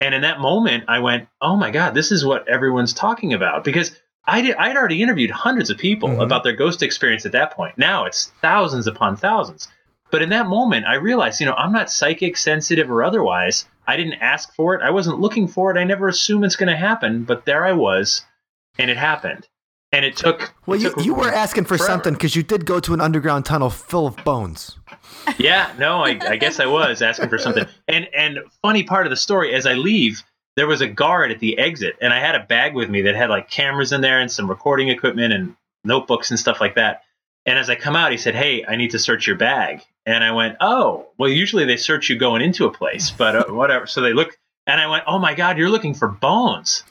And 0.00 0.14
in 0.14 0.22
that 0.22 0.40
moment 0.40 0.84
I 0.88 1.00
went, 1.00 1.28
"Oh 1.42 1.56
my 1.56 1.70
god, 1.70 1.94
this 1.94 2.10
is 2.10 2.24
what 2.24 2.48
everyone's 2.48 2.94
talking 2.94 3.34
about." 3.34 3.64
Because 3.64 3.94
I 4.26 4.40
did 4.42 4.56
I'd 4.56 4.76
already 4.76 5.02
interviewed 5.02 5.30
hundreds 5.30 5.70
of 5.70 5.78
people 5.78 6.08
Mhm. 6.10 6.22
about 6.22 6.44
their 6.44 6.52
ghost 6.54 6.82
experience 6.82 7.24
at 7.26 7.32
that 7.32 7.52
point. 7.52 7.78
Now 7.78 8.04
it's 8.04 8.32
thousands 8.42 8.86
upon 8.86 9.16
thousands. 9.16 9.68
But 10.10 10.22
in 10.22 10.30
that 10.30 10.46
moment, 10.46 10.86
I 10.86 10.94
realized, 10.94 11.38
you 11.40 11.46
know, 11.46 11.52
I'm 11.54 11.72
not 11.72 11.90
psychic, 11.90 12.36
sensitive, 12.38 12.90
or 12.90 13.02
otherwise. 13.02 13.66
I 13.86 13.96
didn't 13.96 14.14
ask 14.22 14.54
for 14.54 14.74
it. 14.74 14.82
I 14.82 14.90
wasn't 14.90 15.20
looking 15.20 15.46
for 15.48 15.70
it. 15.70 15.78
I 15.78 15.84
never 15.84 16.08
assume 16.08 16.44
it's 16.44 16.56
going 16.56 16.70
to 16.70 16.76
happen. 16.76 17.24
But 17.24 17.44
there 17.44 17.64
I 17.64 17.72
was, 17.72 18.22
and 18.78 18.90
it 18.90 18.96
happened. 18.96 19.46
And 19.92 20.04
it 20.06 20.16
took. 20.16 20.54
Well, 20.66 20.78
it 20.78 20.82
you, 20.82 20.90
took 20.90 21.04
you 21.04 21.14
were 21.14 21.30
asking 21.30 21.64
for 21.64 21.76
forever. 21.76 21.92
something 21.92 22.12
because 22.14 22.34
you 22.36 22.42
did 22.42 22.64
go 22.66 22.80
to 22.80 22.92
an 22.94 23.00
underground 23.02 23.44
tunnel 23.46 23.68
full 23.70 24.06
of 24.06 24.16
bones. 24.24 24.78
Yeah, 25.38 25.70
no, 25.78 26.02
I, 26.04 26.18
I 26.26 26.36
guess 26.36 26.58
I 26.60 26.66
was 26.66 27.00
asking 27.02 27.28
for 27.28 27.38
something. 27.38 27.66
And 27.88 28.06
and 28.14 28.38
funny 28.62 28.82
part 28.84 29.06
of 29.06 29.10
the 29.10 29.16
story, 29.16 29.54
as 29.54 29.66
I 29.66 29.74
leave, 29.74 30.22
there 30.58 30.66
was 30.66 30.80
a 30.80 30.88
guard 30.88 31.30
at 31.30 31.38
the 31.38 31.56
exit, 31.56 31.96
and 32.00 32.12
I 32.12 32.18
had 32.18 32.34
a 32.34 32.42
bag 32.42 32.74
with 32.74 32.90
me 32.90 33.02
that 33.02 33.14
had 33.14 33.30
like 33.30 33.48
cameras 33.48 33.92
in 33.92 34.00
there 34.00 34.20
and 34.20 34.28
some 34.28 34.50
recording 34.50 34.88
equipment 34.88 35.32
and 35.32 35.54
notebooks 35.84 36.30
and 36.30 36.38
stuff 36.38 36.60
like 36.60 36.74
that. 36.74 37.02
And 37.46 37.56
as 37.56 37.70
I 37.70 37.76
come 37.76 37.94
out, 37.94 38.10
he 38.10 38.18
said, 38.18 38.34
"Hey, 38.34 38.64
I 38.66 38.74
need 38.74 38.90
to 38.90 38.98
search 38.98 39.24
your 39.24 39.36
bag." 39.36 39.82
And 40.04 40.24
I 40.24 40.32
went, 40.32 40.56
"Oh, 40.60 41.10
well, 41.16 41.28
usually 41.28 41.64
they 41.64 41.76
search 41.76 42.10
you 42.10 42.18
going 42.18 42.42
into 42.42 42.66
a 42.66 42.72
place, 42.72 43.12
but 43.12 43.36
uh, 43.36 43.44
whatever." 43.54 43.86
So 43.86 44.00
they 44.00 44.12
look, 44.12 44.36
and 44.66 44.80
I 44.80 44.88
went, 44.88 45.04
"Oh 45.06 45.20
my 45.20 45.34
God, 45.34 45.58
you're 45.58 45.70
looking 45.70 45.94
for 45.94 46.08
bones." 46.08 46.82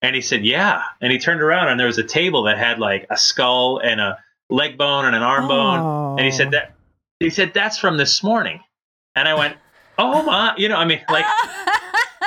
And 0.00 0.14
he 0.14 0.22
said, 0.22 0.42
"Yeah." 0.42 0.82
And 1.02 1.12
he 1.12 1.18
turned 1.18 1.42
around, 1.42 1.68
and 1.68 1.78
there 1.78 1.88
was 1.88 1.98
a 1.98 2.04
table 2.04 2.44
that 2.44 2.56
had 2.56 2.78
like 2.78 3.06
a 3.10 3.18
skull 3.18 3.80
and 3.84 4.00
a 4.00 4.18
leg 4.48 4.78
bone 4.78 5.04
and 5.04 5.14
an 5.14 5.22
arm 5.22 5.46
bone. 5.46 6.18
And 6.18 6.24
he 6.24 6.32
said 6.32 6.52
that 6.52 6.72
he 7.18 7.28
said 7.28 7.52
that's 7.52 7.76
from 7.76 7.98
this 7.98 8.22
morning. 8.22 8.60
And 9.14 9.28
I 9.28 9.34
went, 9.34 9.58
"Oh 9.98 10.22
my, 10.22 10.54
you 10.56 10.70
know, 10.70 10.76
I 10.76 10.86
mean 10.86 11.02
like 11.10 11.26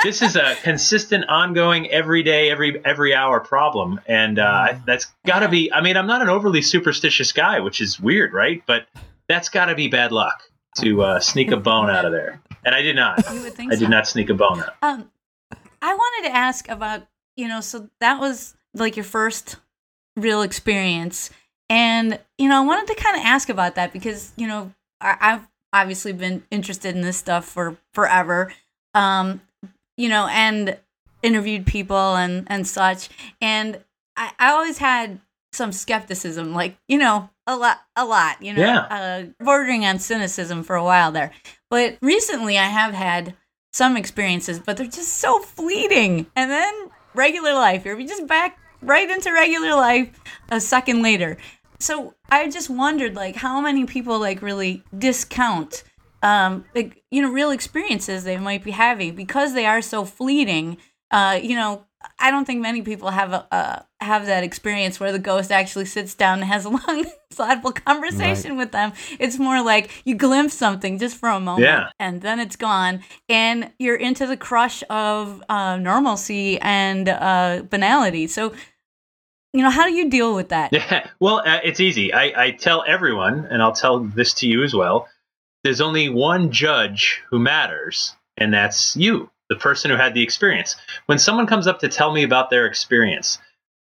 this 0.04 0.22
is 0.22 0.36
a 0.36 0.54
consistent 0.62 1.24
ongoing 1.28 1.90
every 1.90 2.22
day 2.22 2.50
every 2.50 2.84
every 2.84 3.14
hour 3.14 3.40
problem. 3.40 4.00
And 4.06 4.38
uh, 4.38 4.76
that's 4.86 5.06
got 5.26 5.40
to 5.40 5.48
be 5.48 5.72
i 5.72 5.80
mean 5.80 5.96
i'm 5.96 6.06
not 6.06 6.22
an 6.22 6.28
overly 6.28 6.62
superstitious 6.62 7.32
guy 7.32 7.60
which 7.60 7.80
is 7.80 7.98
weird 7.98 8.32
right? 8.32 8.62
But 8.66 8.86
that's 9.28 9.48
got 9.48 9.66
to 9.66 9.74
be 9.74 9.88
bad 9.88 10.12
luck 10.12 10.42
to 10.76 11.02
uh, 11.02 11.20
sneak 11.20 11.50
a 11.50 11.56
bone 11.56 11.90
out 11.90 12.04
of 12.04 12.12
there. 12.12 12.40
And 12.64 12.74
i 12.74 12.82
did 12.82 12.96
not. 12.96 13.24
You 13.32 13.42
would 13.42 13.54
think 13.54 13.72
i 13.72 13.74
so. 13.74 13.80
did 13.80 13.90
not 13.90 14.06
sneak 14.06 14.30
a 14.30 14.34
bone 14.34 14.60
out. 14.60 14.74
Um, 14.82 15.10
I 15.82 15.94
wanted 15.94 16.28
to 16.28 16.36
ask 16.36 16.68
about 16.68 17.06
you 17.36 17.48
know, 17.48 17.60
so 17.60 17.88
that 18.00 18.20
was 18.20 18.54
like 18.74 18.96
your 18.96 19.04
first 19.04 19.56
real 20.16 20.42
experience, 20.42 21.30
and 21.68 22.18
you 22.38 22.48
know, 22.48 22.62
I 22.62 22.64
wanted 22.64 22.94
to 22.94 23.02
kind 23.02 23.16
of 23.16 23.22
ask 23.24 23.48
about 23.48 23.74
that 23.74 23.92
because 23.92 24.32
you 24.36 24.46
know, 24.46 24.72
I, 25.00 25.16
I've 25.20 25.48
obviously 25.72 26.12
been 26.12 26.44
interested 26.50 26.94
in 26.94 27.02
this 27.02 27.16
stuff 27.16 27.44
for 27.44 27.76
forever, 27.92 28.52
um, 28.94 29.40
you 29.96 30.08
know, 30.08 30.26
and 30.30 30.78
interviewed 31.22 31.66
people 31.66 32.16
and 32.16 32.46
and 32.48 32.66
such, 32.66 33.08
and 33.40 33.78
I, 34.16 34.32
I 34.38 34.50
always 34.52 34.78
had 34.78 35.20
some 35.52 35.72
skepticism, 35.72 36.54
like 36.54 36.76
you 36.88 36.98
know, 36.98 37.30
a 37.46 37.56
lot, 37.56 37.80
a 37.96 38.04
lot, 38.04 38.42
you 38.42 38.52
know, 38.52 38.60
Yeah. 38.60 38.78
uh, 39.38 39.44
bordering 39.44 39.84
on 39.84 39.98
cynicism 39.98 40.62
for 40.64 40.76
a 40.76 40.84
while 40.84 41.12
there, 41.12 41.30
but 41.70 41.96
recently 42.02 42.58
I 42.58 42.66
have 42.66 42.92
had 42.94 43.34
some 43.72 43.96
experiences, 43.96 44.60
but 44.60 44.76
they're 44.76 44.86
just 44.86 45.14
so 45.14 45.40
fleeting. 45.40 46.26
And 46.36 46.50
then 46.50 46.72
regular 47.14 47.54
life, 47.54 47.84
you're 47.84 48.00
just 48.02 48.26
back 48.26 48.58
right 48.82 49.08
into 49.10 49.32
regular 49.32 49.74
life 49.74 50.10
a 50.50 50.60
second 50.60 51.02
later. 51.02 51.36
So 51.80 52.14
I 52.30 52.48
just 52.48 52.70
wondered, 52.70 53.14
like, 53.16 53.34
how 53.36 53.60
many 53.60 53.84
people 53.84 54.18
like 54.20 54.42
really 54.42 54.84
discount, 54.96 55.82
um, 56.24 56.64
you 57.10 57.22
know, 57.22 57.30
real 57.30 57.50
experiences 57.50 58.24
they 58.24 58.38
might 58.38 58.64
be 58.64 58.70
having 58.70 59.14
because 59.14 59.52
they 59.54 59.66
are 59.66 59.82
so 59.82 60.04
fleeting. 60.04 60.78
Uh, 61.10 61.38
you 61.40 61.54
know, 61.54 61.84
I 62.18 62.30
don't 62.30 62.44
think 62.44 62.60
many 62.60 62.82
people 62.82 63.10
have 63.10 63.32
a 63.32 63.46
uh, 63.54 63.82
have 64.00 64.26
that 64.26 64.42
experience 64.44 64.98
where 65.00 65.12
the 65.12 65.18
ghost 65.18 65.52
actually 65.52 65.84
sits 65.86 66.14
down 66.14 66.40
and 66.40 66.48
has 66.48 66.64
a 66.64 66.68
long, 66.86 67.04
thoughtful 67.32 67.72
conversation 67.72 68.56
with 68.56 68.72
them. 68.72 68.92
It's 69.18 69.38
more 69.38 69.62
like 69.62 69.90
you 70.04 70.14
glimpse 70.14 70.54
something 70.54 70.98
just 70.98 71.16
for 71.16 71.28
a 71.28 71.40
moment, 71.40 71.64
Yeah. 71.64 71.90
and 71.98 72.20
then 72.22 72.40
it's 72.40 72.56
gone, 72.56 73.02
and 73.28 73.70
you're 73.78 73.96
into 73.96 74.26
the 74.26 74.36
crush 74.36 74.82
of 74.90 75.42
uh, 75.48 75.76
normalcy 75.76 76.58
and 76.60 77.08
uh, 77.08 77.62
banality. 77.68 78.26
So, 78.26 78.52
you 79.52 79.62
know, 79.62 79.70
how 79.70 79.84
do 79.86 79.92
you 79.92 80.10
deal 80.10 80.34
with 80.34 80.48
that? 80.50 80.72
Yeah, 80.72 81.06
well, 81.20 81.42
uh, 81.44 81.60
it's 81.62 81.80
easy. 81.80 82.12
I, 82.12 82.46
I 82.46 82.50
tell 82.50 82.82
everyone, 82.86 83.46
and 83.50 83.62
I'll 83.62 83.72
tell 83.72 84.00
this 84.00 84.34
to 84.34 84.48
you 84.48 84.62
as 84.62 84.74
well. 84.74 85.08
There's 85.64 85.80
only 85.80 86.10
one 86.10 86.52
judge 86.52 87.22
who 87.30 87.38
matters, 87.38 88.14
and 88.36 88.52
that's 88.52 88.94
you, 88.96 89.30
the 89.48 89.56
person 89.56 89.90
who 89.90 89.96
had 89.96 90.12
the 90.12 90.22
experience. 90.22 90.76
When 91.06 91.18
someone 91.18 91.46
comes 91.46 91.66
up 91.66 91.80
to 91.80 91.88
tell 91.88 92.12
me 92.12 92.22
about 92.22 92.50
their 92.50 92.66
experience, 92.66 93.38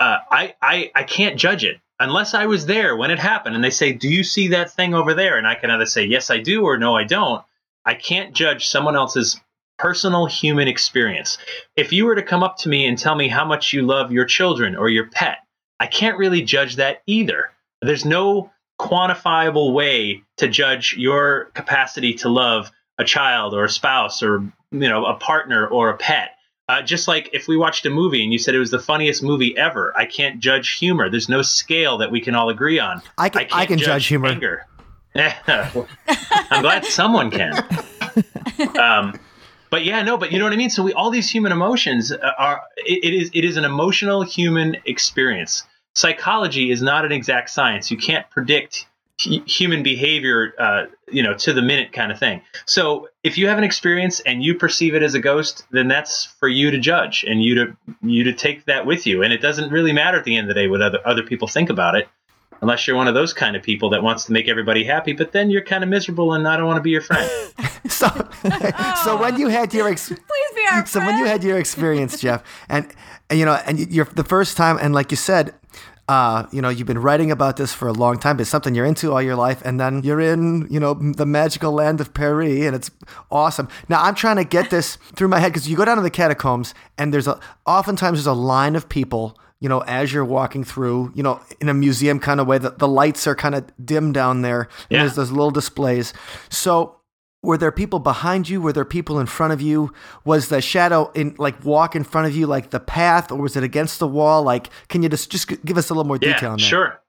uh, 0.00 0.18
I, 0.30 0.54
I 0.62 0.90
I 0.94 1.02
can't 1.02 1.38
judge 1.38 1.64
it 1.64 1.78
unless 2.00 2.32
I 2.32 2.46
was 2.46 2.64
there 2.66 2.96
when 2.96 3.10
it 3.10 3.18
happened, 3.18 3.54
and 3.54 3.62
they 3.62 3.70
say, 3.70 3.92
"Do 3.92 4.08
you 4.08 4.24
see 4.24 4.48
that 4.48 4.72
thing 4.72 4.94
over 4.94 5.12
there?" 5.12 5.36
And 5.36 5.46
I 5.46 5.56
can 5.56 5.70
either 5.70 5.86
say, 5.86 6.04
"Yes, 6.04 6.30
I 6.30 6.38
do," 6.38 6.64
or 6.64 6.78
"No, 6.78 6.96
I 6.96 7.04
don't." 7.04 7.44
I 7.84 7.94
can't 7.94 8.34
judge 8.34 8.66
someone 8.66 8.96
else's 8.96 9.38
personal 9.78 10.26
human 10.26 10.68
experience. 10.68 11.38
If 11.76 11.92
you 11.92 12.06
were 12.06 12.16
to 12.16 12.22
come 12.22 12.42
up 12.42 12.56
to 12.58 12.68
me 12.68 12.86
and 12.86 12.98
tell 12.98 13.14
me 13.14 13.28
how 13.28 13.44
much 13.44 13.72
you 13.72 13.82
love 13.82 14.10
your 14.10 14.24
children 14.24 14.74
or 14.74 14.88
your 14.88 15.06
pet, 15.06 15.38
I 15.78 15.86
can't 15.86 16.18
really 16.18 16.42
judge 16.42 16.76
that 16.76 17.02
either. 17.06 17.50
There's 17.82 18.04
no 18.04 18.50
quantifiable 18.78 19.72
way 19.72 20.22
to 20.36 20.48
judge 20.48 20.94
your 20.96 21.46
capacity 21.54 22.14
to 22.14 22.28
love 22.28 22.70
a 22.98 23.04
child 23.04 23.54
or 23.54 23.64
a 23.64 23.68
spouse 23.68 24.22
or 24.22 24.40
you 24.70 24.88
know 24.88 25.04
a 25.06 25.14
partner 25.14 25.66
or 25.66 25.90
a 25.90 25.96
pet. 25.96 26.30
Uh, 26.68 26.82
just 26.82 27.08
like 27.08 27.30
if 27.32 27.48
we 27.48 27.56
watched 27.56 27.86
a 27.86 27.90
movie 27.90 28.22
and 28.22 28.30
you 28.32 28.38
said 28.38 28.54
it 28.54 28.58
was 28.58 28.70
the 28.70 28.78
funniest 28.78 29.22
movie 29.22 29.56
ever, 29.56 29.92
I 29.96 30.04
can't 30.04 30.38
judge 30.38 30.74
humor. 30.78 31.08
There's 31.08 31.28
no 31.28 31.40
scale 31.40 31.96
that 31.98 32.10
we 32.10 32.20
can 32.20 32.34
all 32.34 32.50
agree 32.50 32.78
on. 32.78 33.00
I 33.16 33.30
can- 33.30 33.40
can't 33.42 33.54
I 33.56 33.66
can 33.66 33.78
judge 33.78 34.06
humor. 34.06 34.28
Anger. 34.28 34.66
I'm 35.16 36.62
glad 36.62 36.84
someone 36.84 37.30
can. 37.30 37.64
Um, 38.80 39.16
but 39.70 39.84
yeah, 39.84 40.02
no, 40.02 40.16
but 40.16 40.32
you 40.32 40.38
know 40.40 40.44
what 40.44 40.52
I 40.52 40.56
mean. 40.56 40.70
So 40.70 40.82
we 40.82 40.92
all 40.92 41.10
these 41.10 41.30
human 41.30 41.52
emotions 41.52 42.10
uh, 42.10 42.18
are 42.38 42.62
it, 42.78 43.04
it 43.04 43.14
is 43.14 43.30
it 43.32 43.44
is 43.44 43.56
an 43.56 43.64
emotional 43.64 44.22
human 44.22 44.76
experience. 44.84 45.62
Psychology 45.94 46.70
is 46.70 46.82
not 46.82 47.04
an 47.04 47.12
exact 47.12 47.50
science. 47.50 47.90
You 47.90 47.96
can't 47.96 48.28
predict 48.30 48.86
human 49.18 49.82
behavior, 49.82 50.54
uh, 50.58 50.86
you 51.10 51.22
know, 51.22 51.34
to 51.34 51.52
the 51.52 51.62
minute 51.62 51.92
kind 51.92 52.12
of 52.12 52.18
thing. 52.18 52.40
So 52.66 53.08
if 53.24 53.36
you 53.36 53.48
have 53.48 53.58
an 53.58 53.64
experience 53.64 54.20
and 54.20 54.44
you 54.44 54.54
perceive 54.54 54.94
it 54.94 55.02
as 55.02 55.14
a 55.14 55.18
ghost, 55.18 55.66
then 55.72 55.88
that's 55.88 56.24
for 56.24 56.48
you 56.48 56.70
to 56.70 56.78
judge 56.78 57.24
and 57.26 57.42
you 57.42 57.54
to 57.56 57.76
you 58.02 58.24
to 58.24 58.32
take 58.32 58.66
that 58.66 58.86
with 58.86 59.06
you. 59.06 59.24
And 59.24 59.32
it 59.32 59.42
doesn't 59.42 59.72
really 59.72 59.92
matter 59.92 60.18
at 60.18 60.24
the 60.24 60.36
end 60.36 60.48
of 60.48 60.54
the 60.54 60.60
day 60.60 60.68
what 60.68 60.82
other 60.82 61.00
other 61.04 61.24
people 61.24 61.48
think 61.48 61.68
about 61.68 61.96
it. 61.96 62.08
Unless 62.60 62.86
you're 62.86 62.96
one 62.96 63.06
of 63.08 63.14
those 63.14 63.32
kind 63.32 63.54
of 63.56 63.62
people 63.62 63.90
that 63.90 64.02
wants 64.02 64.24
to 64.24 64.32
make 64.32 64.48
everybody 64.48 64.84
happy, 64.84 65.12
but 65.12 65.32
then 65.32 65.48
you're 65.50 65.62
kind 65.62 65.84
of 65.84 65.90
miserable 65.90 66.32
and 66.32 66.46
I 66.46 66.56
don't 66.56 66.66
want 66.66 66.78
to 66.78 66.82
be 66.82 66.90
your 66.90 67.02
friend. 67.02 67.30
So, 67.88 68.06
so 69.04 69.16
when 69.16 69.38
you 69.38 69.48
had 69.48 69.72
your 69.72 69.88
ex- 69.88 70.08
Please 70.08 70.18
be 70.54 70.62
our 70.70 70.84
so 70.84 71.00
friend. 71.00 71.06
when 71.06 71.18
you 71.20 71.24
had 71.24 71.42
your 71.42 71.58
experience, 71.58 72.20
Jeff, 72.20 72.42
and, 72.68 72.86
and 73.30 73.38
you 73.38 73.44
know, 73.44 73.54
and 73.66 73.78
you're 73.78 74.04
the 74.04 74.24
first 74.24 74.56
time, 74.56 74.78
and 74.80 74.94
like 74.94 75.10
you 75.10 75.16
said, 75.16 75.54
uh, 76.08 76.46
you 76.52 76.62
know, 76.62 76.68
you've 76.68 76.86
been 76.86 77.00
writing 77.00 77.30
about 77.30 77.56
this 77.56 77.72
for 77.72 77.86
a 77.88 77.92
long 77.92 78.18
time. 78.18 78.40
It's 78.40 78.50
something 78.50 78.74
you're 78.74 78.86
into 78.86 79.12
all 79.12 79.22
your 79.22 79.36
life, 79.36 79.62
and 79.64 79.78
then 79.78 80.02
you're 80.02 80.20
in, 80.20 80.66
you 80.70 80.80
know, 80.80 80.94
the 80.94 81.26
magical 81.26 81.72
land 81.72 82.00
of 82.00 82.14
Paris, 82.14 82.64
and 82.66 82.74
it's 82.74 82.90
awesome. 83.30 83.68
Now 83.88 84.02
I'm 84.02 84.14
trying 84.14 84.36
to 84.36 84.44
get 84.44 84.70
this 84.70 84.96
through 85.14 85.28
my 85.28 85.38
head 85.38 85.52
because 85.52 85.68
you 85.68 85.76
go 85.76 85.84
down 85.84 85.96
to 85.96 86.02
the 86.02 86.10
catacombs, 86.10 86.74
and 86.98 87.12
there's 87.12 87.28
a 87.28 87.38
oftentimes 87.66 88.18
there's 88.18 88.26
a 88.26 88.32
line 88.32 88.74
of 88.76 88.88
people. 88.88 89.38
You 89.60 89.68
know, 89.68 89.80
as 89.80 90.12
you're 90.12 90.24
walking 90.24 90.62
through, 90.62 91.12
you 91.14 91.22
know, 91.22 91.40
in 91.60 91.68
a 91.68 91.74
museum 91.74 92.20
kind 92.20 92.38
of 92.40 92.46
way, 92.46 92.58
the, 92.58 92.70
the 92.70 92.86
lights 92.86 93.26
are 93.26 93.34
kind 93.34 93.54
of 93.56 93.64
dim 93.84 94.12
down 94.12 94.42
there. 94.42 94.62
and 94.62 94.70
Yeah. 94.90 94.98
There's 95.00 95.16
those 95.16 95.30
little 95.32 95.50
displays. 95.50 96.12
So 96.48 96.96
were 97.42 97.58
there 97.58 97.72
people 97.72 97.98
behind 97.98 98.48
you? 98.48 98.60
Were 98.60 98.72
there 98.72 98.84
people 98.84 99.18
in 99.18 99.26
front 99.26 99.52
of 99.52 99.60
you? 99.60 99.92
Was 100.24 100.48
the 100.48 100.60
shadow 100.60 101.10
in 101.14 101.34
like 101.38 101.64
walk 101.64 101.96
in 101.96 102.04
front 102.04 102.26
of 102.28 102.36
you 102.36 102.46
like 102.46 102.70
the 102.70 102.80
path, 102.80 103.30
or 103.32 103.38
was 103.38 103.56
it 103.56 103.62
against 103.64 103.98
the 103.98 104.08
wall? 104.08 104.42
Like, 104.42 104.70
can 104.88 105.02
you 105.02 105.08
just 105.08 105.30
just 105.30 105.48
give 105.64 105.76
us 105.78 105.90
a 105.90 105.94
little 105.94 106.06
more 106.06 106.18
detail 106.18 106.38
yeah, 106.42 106.48
on 106.50 106.58
that? 106.58 106.64
Sure. 106.64 107.00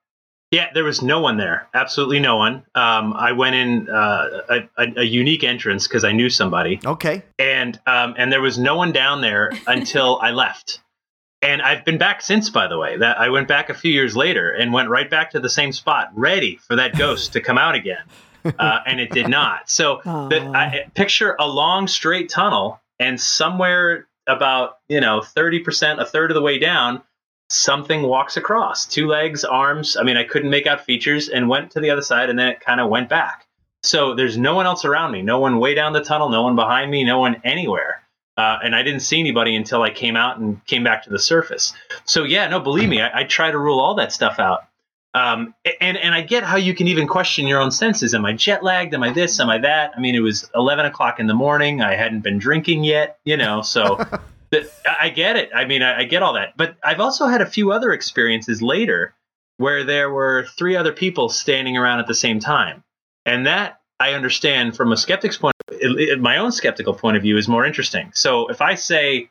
Yeah, 0.51 0.69
there 0.73 0.83
was 0.83 1.03
no 1.03 1.19
one 1.19 1.37
there. 1.37 1.67
Absolutely 1.75 2.19
no 2.19 2.35
one. 2.37 2.63
Um, 2.73 3.13
I 3.13 3.31
went 3.33 3.55
in 3.55 3.87
uh, 3.87 4.41
a, 4.49 4.69
a, 4.77 5.01
a 5.01 5.03
unique 5.03 5.43
entrance 5.43 5.87
because 5.87 6.03
I 6.03 6.11
knew 6.11 6.29
somebody, 6.29 6.79
Okay. 6.83 7.21
and 7.37 7.79
um, 7.85 8.15
and 8.17 8.31
there 8.31 8.41
was 8.41 8.57
no 8.57 8.75
one 8.75 8.91
down 8.91 9.21
there 9.21 9.51
until 9.67 10.17
I 10.23 10.31
left. 10.31 10.79
And 11.41 11.61
I've 11.61 11.85
been 11.85 11.97
back 11.97 12.21
since, 12.21 12.49
by 12.49 12.67
the 12.67 12.77
way. 12.77 12.97
That 12.97 13.17
I 13.17 13.29
went 13.29 13.47
back 13.47 13.69
a 13.69 13.73
few 13.73 13.91
years 13.91 14.15
later 14.15 14.51
and 14.51 14.73
went 14.73 14.89
right 14.89 15.09
back 15.09 15.31
to 15.31 15.39
the 15.39 15.49
same 15.49 15.71
spot, 15.71 16.09
ready 16.13 16.57
for 16.57 16.75
that 16.75 16.97
ghost 16.97 17.33
to 17.33 17.41
come 17.41 17.57
out 17.57 17.75
again, 17.75 18.03
uh, 18.45 18.79
and 18.85 18.99
it 18.99 19.11
did 19.11 19.29
not. 19.29 19.69
So 19.69 20.01
the, 20.03 20.51
I, 20.53 20.89
picture 20.95 21.35
a 21.39 21.47
long 21.47 21.87
straight 21.87 22.29
tunnel, 22.29 22.81
and 22.99 23.19
somewhere 23.19 24.07
about 24.27 24.79
you 24.89 24.99
know 24.99 25.21
thirty 25.21 25.59
percent, 25.59 26.01
a 26.01 26.05
third 26.05 26.31
of 26.31 26.35
the 26.35 26.41
way 26.41 26.59
down, 26.59 27.01
something 27.49 28.03
walks 28.03 28.35
across, 28.37 28.85
two 28.85 29.07
legs, 29.07 29.43
arms. 29.45 29.95
I 29.95 30.03
mean, 30.03 30.17
I 30.17 30.25
couldn't 30.25 30.49
make 30.49 30.67
out 30.67 30.83
features, 30.83 31.29
and 31.29 31.47
went 31.47 31.71
to 31.71 31.79
the 31.79 31.89
other 31.89 32.01
side, 32.01 32.29
and 32.29 32.37
then 32.37 32.47
it 32.47 32.59
kind 32.59 32.81
of 32.81 32.89
went 32.89 33.09
back. 33.09 33.45
So 33.81 34.13
there's 34.13 34.37
no 34.37 34.55
one 34.55 34.65
else 34.65 34.83
around 34.83 35.13
me, 35.13 35.21
no 35.21 35.39
one 35.39 35.57
way 35.57 35.73
down 35.73 35.93
the 35.93 36.03
tunnel, 36.03 36.27
no 36.27 36.43
one 36.43 36.55
behind 36.55 36.91
me, 36.91 37.05
no 37.05 37.19
one 37.19 37.41
anywhere. 37.45 38.03
Uh, 38.39 38.57
and 38.63 38.73
I 38.73 38.83
didn't 38.83 39.01
see 39.01 39.19
anybody 39.19 39.53
until 39.53 39.81
I 39.81 39.89
came 39.89 40.15
out 40.15 40.37
and 40.37 40.65
came 40.65 40.81
back 40.81 41.03
to 41.03 41.09
the 41.09 41.19
surface. 41.19 41.73
So 42.05 42.23
yeah, 42.23 42.47
no, 42.47 42.61
believe 42.61 42.87
me, 42.87 43.01
I, 43.01 43.19
I 43.19 43.23
try 43.25 43.51
to 43.51 43.57
rule 43.57 43.81
all 43.81 43.95
that 43.95 44.13
stuff 44.13 44.39
out. 44.39 44.61
Um, 45.13 45.53
and 45.81 45.97
and 45.97 46.15
I 46.15 46.21
get 46.21 46.43
how 46.43 46.55
you 46.55 46.73
can 46.73 46.87
even 46.87 47.05
question 47.05 47.47
your 47.47 47.59
own 47.59 47.71
senses. 47.71 48.13
Am 48.13 48.23
I 48.23 48.31
jet 48.31 48.63
lagged? 48.63 48.93
Am 48.93 49.03
I 49.03 49.11
this? 49.11 49.41
Am 49.41 49.49
I 49.49 49.57
that? 49.57 49.91
I 49.93 49.99
mean, 49.99 50.15
it 50.15 50.21
was 50.21 50.49
eleven 50.55 50.85
o'clock 50.85 51.19
in 51.19 51.27
the 51.27 51.33
morning. 51.33 51.81
I 51.81 51.95
hadn't 51.95 52.21
been 52.21 52.37
drinking 52.37 52.85
yet, 52.85 53.19
you 53.25 53.35
know. 53.35 53.61
So 53.61 53.97
the, 54.51 54.71
I 54.87 55.09
get 55.09 55.35
it. 55.35 55.49
I 55.53 55.65
mean, 55.65 55.81
I, 55.81 55.99
I 55.99 56.03
get 56.05 56.23
all 56.23 56.35
that. 56.35 56.55
But 56.55 56.77
I've 56.81 57.01
also 57.01 57.27
had 57.27 57.41
a 57.41 57.45
few 57.45 57.73
other 57.73 57.91
experiences 57.91 58.61
later 58.61 59.15
where 59.57 59.83
there 59.83 60.09
were 60.09 60.45
three 60.57 60.77
other 60.77 60.93
people 60.93 61.27
standing 61.27 61.75
around 61.75 61.99
at 61.99 62.07
the 62.07 62.15
same 62.15 62.39
time, 62.39 62.85
and 63.25 63.47
that 63.47 63.78
I 63.99 64.13
understand 64.13 64.75
from 64.75 64.91
a 64.91 64.97
skeptic's 64.97 65.37
point, 65.37 65.55
it, 65.71 66.09
it, 66.09 66.21
my 66.21 66.37
own 66.37 66.51
skeptical 66.51 66.93
point 66.93 67.17
of 67.17 67.23
view 67.23 67.37
is 67.37 67.47
more 67.47 67.65
interesting. 67.65 68.11
So 68.13 68.47
if 68.47 68.61
I 68.61 68.75
say, 68.75 69.29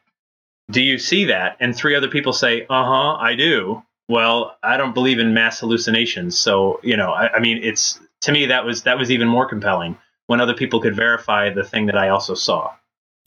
"Do 0.70 0.82
you 0.82 0.98
see 0.98 1.26
that?" 1.26 1.56
and 1.60 1.74
three 1.74 1.94
other 1.94 2.08
people 2.08 2.32
say, 2.32 2.66
"Uh 2.68 2.84
huh, 2.84 3.16
I 3.16 3.34
do," 3.34 3.82
well, 4.08 4.56
I 4.62 4.76
don't 4.76 4.94
believe 4.94 5.18
in 5.18 5.34
mass 5.34 5.60
hallucinations. 5.60 6.38
So 6.38 6.80
you 6.82 6.96
know, 6.96 7.12
I, 7.12 7.36
I 7.36 7.40
mean, 7.40 7.60
it's 7.62 7.98
to 8.22 8.32
me 8.32 8.46
that 8.46 8.64
was 8.64 8.82
that 8.82 8.98
was 8.98 9.10
even 9.10 9.28
more 9.28 9.46
compelling 9.48 9.96
when 10.26 10.40
other 10.40 10.54
people 10.54 10.80
could 10.80 10.94
verify 10.94 11.50
the 11.50 11.64
thing 11.64 11.86
that 11.86 11.96
I 11.96 12.10
also 12.10 12.34
saw. 12.34 12.72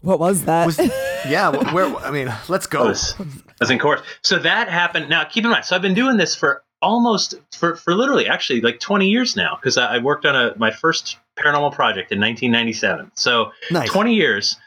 What 0.02 0.20
was 0.20 0.46
that? 0.46 0.66
Was, 0.66 0.80
yeah, 1.28 1.50
where 1.74 1.96
I 1.98 2.12
mean, 2.12 2.34
let's 2.48 2.68
go. 2.68 2.86
I 2.86 2.88
was, 2.88 3.16
in 3.70 3.80
course. 3.80 4.02
So 4.24 4.40
that 4.40 4.70
happened. 4.70 5.10
Now, 5.10 5.24
keep 5.26 5.44
in 5.44 5.52
mind. 5.52 5.66
So 5.66 5.76
I've 5.76 5.82
been 5.82 5.94
doing 5.94 6.18
this 6.18 6.36
for 6.36 6.64
almost 6.82 7.36
for, 7.52 7.76
for 7.76 7.94
literally 7.94 8.28
actually 8.28 8.62
like 8.62 8.80
20 8.80 9.08
years 9.08 9.36
now 9.36 9.56
because 9.56 9.78
I, 9.78 9.96
I, 9.96 9.98
worked 10.00 10.26
on 10.26 10.36
a 10.36 10.58
my 10.58 10.72
first 10.72 11.18
paranormal 11.38 11.74
project 11.74 12.12
in 12.12 12.20
1997 12.20 13.12
so 13.16 13.52
nice. 13.72 13.90
20 13.90 14.14
years 14.14 14.58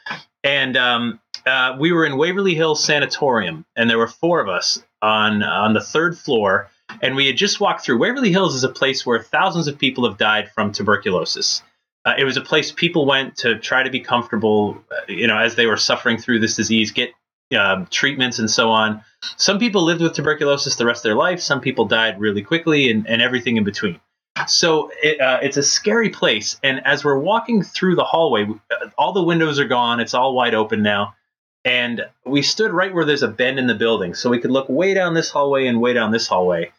and 0.43 0.77
um, 0.77 1.19
uh, 1.45 1.75
we 1.79 1.91
were 1.91 2.05
in 2.05 2.17
waverly 2.17 2.55
hills 2.55 2.83
sanatorium 2.83 3.65
and 3.75 3.89
there 3.89 3.97
were 3.97 4.07
four 4.07 4.39
of 4.39 4.49
us 4.49 4.81
on 5.01 5.43
on 5.43 5.73
the 5.73 5.81
third 5.81 6.17
floor 6.17 6.69
and 7.01 7.15
we 7.15 7.27
had 7.27 7.37
just 7.37 7.59
walked 7.59 7.83
through 7.83 7.97
waverly 7.97 8.31
hills 8.31 8.55
is 8.55 8.63
a 8.63 8.69
place 8.69 9.05
where 9.05 9.21
thousands 9.21 9.67
of 9.67 9.77
people 9.77 10.07
have 10.07 10.17
died 10.17 10.51
from 10.51 10.71
tuberculosis 10.71 11.61
uh, 12.05 12.13
it 12.17 12.23
was 12.23 12.37
a 12.37 12.41
place 12.41 12.71
people 12.71 13.05
went 13.05 13.35
to 13.35 13.57
try 13.59 13.83
to 13.83 13.89
be 13.89 13.99
comfortable 13.99 14.77
uh, 14.91 14.95
you 15.07 15.27
know 15.27 15.37
as 15.37 15.55
they 15.55 15.65
were 15.65 15.77
suffering 15.77 16.17
through 16.17 16.39
this 16.39 16.55
disease 16.55 16.91
get 16.91 17.11
uh, 17.53 17.85
treatments 17.89 18.39
and 18.39 18.49
so 18.49 18.69
on. 18.69 19.01
Some 19.37 19.59
people 19.59 19.83
lived 19.83 20.01
with 20.01 20.13
tuberculosis 20.13 20.75
the 20.75 20.85
rest 20.85 20.99
of 20.99 21.09
their 21.09 21.15
life. 21.15 21.39
Some 21.39 21.61
people 21.61 21.85
died 21.85 22.19
really 22.19 22.41
quickly, 22.41 22.89
and, 22.89 23.07
and 23.07 23.21
everything 23.21 23.57
in 23.57 23.63
between. 23.63 23.99
So 24.47 24.91
it, 25.01 25.19
uh, 25.21 25.39
it's 25.41 25.57
a 25.57 25.63
scary 25.63 26.09
place. 26.09 26.59
And 26.63 26.85
as 26.85 27.03
we're 27.03 27.19
walking 27.19 27.63
through 27.63 27.95
the 27.95 28.03
hallway, 28.03 28.45
uh, 28.45 28.89
all 28.97 29.13
the 29.13 29.23
windows 29.23 29.59
are 29.59 29.67
gone. 29.67 29.99
It's 29.99 30.13
all 30.13 30.35
wide 30.35 30.53
open 30.53 30.83
now. 30.83 31.15
And 31.63 32.05
we 32.25 32.41
stood 32.41 32.71
right 32.71 32.93
where 32.93 33.05
there's 33.05 33.23
a 33.23 33.27
bend 33.27 33.57
in 33.57 33.65
the 33.65 33.73
building, 33.73 34.13
so 34.13 34.29
we 34.29 34.39
could 34.39 34.51
look 34.51 34.69
way 34.69 34.93
down 34.93 35.15
this 35.15 35.31
hallway 35.31 35.65
and 35.65 35.81
way 35.81 35.93
down 35.93 36.11
this 36.11 36.27
hallway, 36.27 36.71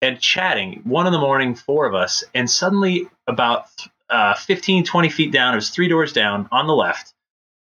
and 0.00 0.18
chatting. 0.18 0.80
One 0.82 1.06
in 1.06 1.12
the 1.12 1.20
morning, 1.20 1.54
four 1.54 1.86
of 1.86 1.94
us, 1.94 2.24
and 2.34 2.50
suddenly 2.50 3.08
about 3.28 3.68
uh, 4.10 4.34
15, 4.34 4.84
20 4.84 5.08
feet 5.10 5.32
down, 5.32 5.54
it 5.54 5.56
was 5.56 5.70
three 5.70 5.86
doors 5.88 6.12
down 6.12 6.48
on 6.50 6.66
the 6.66 6.74
left, 6.74 7.14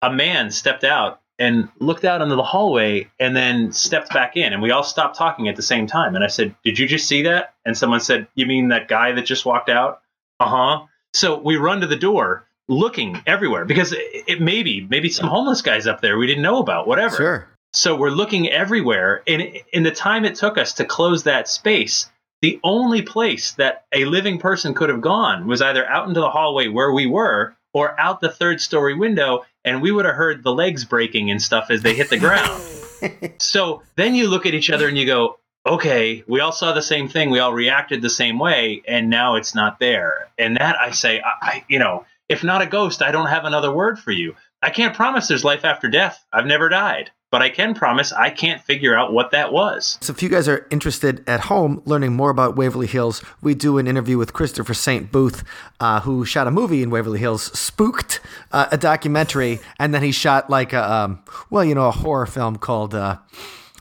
a 0.01 0.11
man 0.11 0.49
stepped 0.49 0.83
out 0.83 1.20
and 1.41 1.67
looked 1.79 2.05
out 2.05 2.21
into 2.21 2.35
the 2.35 2.43
hallway 2.43 3.09
and 3.19 3.35
then 3.35 3.71
stepped 3.71 4.13
back 4.13 4.37
in 4.37 4.53
and 4.53 4.61
we 4.61 4.69
all 4.69 4.83
stopped 4.83 5.17
talking 5.17 5.47
at 5.49 5.55
the 5.55 5.63
same 5.63 5.87
time. 5.87 6.13
And 6.13 6.23
i 6.23 6.27
said 6.27 6.55
did 6.63 6.77
you 6.77 6.87
just 6.87 7.07
see 7.07 7.23
that? 7.23 7.55
And 7.65 7.75
someone 7.75 7.99
said 7.99 8.27
you 8.35 8.45
mean 8.45 8.69
that 8.69 8.87
guy 8.87 9.11
that 9.13 9.25
just 9.25 9.43
walked 9.43 9.67
out? 9.67 10.01
Uh-huh. 10.39 10.85
So 11.13 11.39
we 11.39 11.55
run 11.55 11.81
to 11.81 11.87
the 11.87 11.95
door 11.95 12.45
looking 12.67 13.21
everywhere 13.25 13.65
because 13.65 13.91
it, 13.91 14.23
it 14.27 14.39
maybe 14.39 14.87
maybe 14.89 15.09
some 15.09 15.27
homeless 15.27 15.63
guys 15.63 15.87
up 15.87 15.99
there 15.99 16.17
we 16.17 16.27
didn't 16.27 16.43
know 16.43 16.59
about 16.59 16.87
whatever. 16.87 17.15
Sure. 17.15 17.47
So 17.73 17.95
we're 17.95 18.11
looking 18.11 18.49
everywhere 18.49 19.23
and 19.25 19.41
in 19.73 19.81
the 19.81 19.91
time 19.91 20.25
it 20.25 20.35
took 20.35 20.59
us 20.59 20.73
to 20.73 20.85
close 20.85 21.23
that 21.23 21.47
space 21.47 22.07
the 22.41 22.59
only 22.63 23.01
place 23.01 23.53
that 23.53 23.85
a 23.91 24.05
living 24.05 24.39
person 24.39 24.73
could 24.73 24.89
have 24.89 25.01
gone 25.01 25.47
was 25.47 25.61
either 25.61 25.87
out 25.87 26.07
into 26.07 26.19
the 26.19 26.29
hallway 26.29 26.67
where 26.67 26.91
we 26.91 27.05
were 27.05 27.55
or 27.73 27.99
out 27.99 28.19
the 28.19 28.31
third 28.31 28.59
story 28.59 28.93
window 28.95 29.43
and 29.63 29.81
we 29.81 29.91
would 29.91 30.05
have 30.05 30.15
heard 30.15 30.43
the 30.43 30.53
legs 30.53 30.85
breaking 30.85 31.31
and 31.31 31.41
stuff 31.41 31.69
as 31.69 31.81
they 31.81 31.93
hit 31.93 32.09
the 32.09 32.17
ground. 32.17 32.61
so 33.39 33.83
then 33.95 34.15
you 34.15 34.27
look 34.27 34.45
at 34.45 34.53
each 34.53 34.69
other 34.69 34.87
and 34.87 34.97
you 34.97 35.05
go, 35.05 35.39
okay, 35.65 36.23
we 36.27 36.39
all 36.39 36.51
saw 36.51 36.73
the 36.73 36.81
same 36.81 37.07
thing. 37.07 37.29
We 37.29 37.39
all 37.39 37.53
reacted 37.53 38.01
the 38.01 38.09
same 38.09 38.39
way, 38.39 38.81
and 38.87 39.09
now 39.09 39.35
it's 39.35 39.53
not 39.53 39.79
there. 39.79 40.29
And 40.37 40.57
that 40.57 40.79
I 40.79 40.91
say, 40.91 41.21
I, 41.21 41.33
I, 41.41 41.65
you 41.67 41.79
know, 41.79 42.05
if 42.27 42.43
not 42.43 42.61
a 42.61 42.67
ghost, 42.67 43.01
I 43.01 43.11
don't 43.11 43.27
have 43.27 43.45
another 43.45 43.71
word 43.71 43.99
for 43.99 44.11
you. 44.11 44.35
I 44.61 44.69
can't 44.69 44.95
promise 44.95 45.27
there's 45.27 45.43
life 45.43 45.65
after 45.65 45.87
death. 45.87 46.23
I've 46.31 46.45
never 46.45 46.69
died 46.69 47.11
but 47.31 47.41
I 47.41 47.49
can 47.49 47.73
promise 47.73 48.11
I 48.11 48.29
can't 48.29 48.61
figure 48.61 48.95
out 48.95 49.13
what 49.13 49.31
that 49.31 49.51
was. 49.51 49.97
So, 50.01 50.11
if 50.11 50.21
you 50.21 50.29
guys 50.29 50.47
are 50.47 50.67
interested 50.69 51.23
at 51.27 51.41
home 51.41 51.81
learning 51.85 52.13
more 52.13 52.29
about 52.29 52.55
Waverly 52.55 52.87
Hills, 52.87 53.23
we 53.41 53.55
do 53.55 53.77
an 53.77 53.87
interview 53.87 54.17
with 54.17 54.33
Christopher 54.33 54.73
St. 54.73 55.11
Booth, 55.11 55.43
uh, 55.79 56.01
who 56.01 56.25
shot 56.25 56.45
a 56.47 56.51
movie 56.51 56.83
in 56.83 56.89
Waverly 56.91 57.19
Hills, 57.19 57.57
Spooked, 57.57 58.19
uh, 58.51 58.67
a 58.71 58.77
documentary, 58.77 59.59
and 59.79 59.93
then 59.93 60.03
he 60.03 60.11
shot 60.11 60.49
like 60.49 60.73
a, 60.73 60.91
um, 60.91 61.23
well, 61.49 61.63
you 61.63 61.73
know, 61.73 61.87
a 61.87 61.91
horror 61.91 62.27
film 62.27 62.57
called. 62.57 62.93
Uh, 62.93 63.17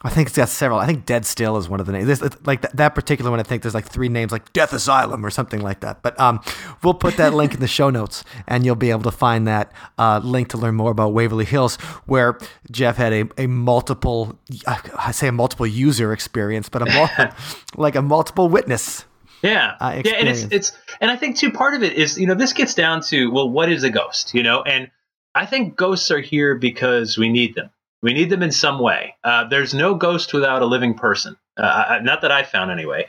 I 0.03 0.09
think 0.09 0.29
it's 0.29 0.37
got 0.37 0.49
several. 0.49 0.79
I 0.79 0.87
think 0.87 1.05
Dead 1.05 1.27
Still 1.27 1.59
is 1.59 1.69
one 1.69 1.79
of 1.79 1.85
the 1.85 1.93
names. 1.93 2.07
There's, 2.07 2.47
like 2.47 2.63
that, 2.63 2.75
that 2.77 2.95
particular 2.95 3.31
one, 3.31 3.39
I 3.39 3.43
think 3.43 3.61
there's 3.61 3.75
like 3.75 3.87
three 3.87 4.09
names, 4.09 4.33
like 4.33 4.51
Death 4.55 4.73
Asylum 4.73 5.27
or 5.27 5.31
something 5.31 5.61
like 5.61 5.81
that. 5.81 6.03
But 6.03 6.19
um, 6.19 6.41
we'll 6.83 6.95
put 6.95 7.19
that 7.19 7.35
link 7.35 7.53
in 7.53 7.61
the 7.61 7.69
show 7.69 7.91
notes, 7.91 8.25
and 8.47 8.65
you'll 8.65 8.77
be 8.77 8.91
able 8.91 9.03
to 9.03 9.11
find 9.11 9.47
that 9.47 9.73
uh, 9.99 10.21
link 10.25 10.49
to 10.49 10.57
learn 10.57 10.75
more 10.75 10.91
about 10.91 11.13
Waverly 11.13 11.45
Hills, 11.45 11.77
where 12.07 12.39
Jeff 12.71 12.97
had 12.97 13.13
a, 13.13 13.29
a 13.37 13.47
multiple, 13.47 14.39
I 14.67 15.11
say 15.13 15.29
a 15.29 15.33
multiple 15.33 15.67
user 15.67 16.15
experience, 16.15 16.71
but 16.71 16.81
a 16.81 16.87
mul- 16.87 17.29
like 17.77 17.95
a 17.95 18.03
multiple 18.03 18.49
witness. 18.49 19.05
Yeah, 19.43 19.77
uh, 19.81 20.01
yeah, 20.05 20.13
and 20.13 20.29
it's 20.29 20.47
it's 20.51 20.73
and 21.01 21.11
I 21.11 21.17
think 21.17 21.37
too 21.37 21.51
part 21.51 21.75
of 21.75 21.83
it 21.83 21.95
is 21.95 22.19
you 22.19 22.27
know 22.27 22.35
this 22.35 22.53
gets 22.53 22.75
down 22.75 23.01
to 23.05 23.31
well 23.31 23.49
what 23.49 23.73
is 23.73 23.85
a 23.85 23.91
ghost 23.91 24.35
you 24.35 24.43
know 24.43 24.61
and 24.63 24.91
I 25.35 25.47
think 25.47 25.77
ghosts 25.77 26.11
are 26.11 26.21
here 26.21 26.57
because 26.57 27.17
we 27.17 27.31
need 27.31 27.55
them 27.55 27.71
we 28.03 28.13
need 28.15 28.31
them 28.31 28.43
in 28.43 28.53
some 28.53 28.79
way. 28.79 29.17
Uh, 29.23 29.45
there's 29.49 29.75
no 29.75 29.95
ghost 29.95 30.33
without 30.33 30.63
a 30.63 30.67
living 30.67 30.95
person. 30.95 31.37
Uh, 31.57 31.99
not 32.03 32.23
that 32.23 32.33
I 32.33 32.43
found 32.43 32.71
anyway. 32.71 33.07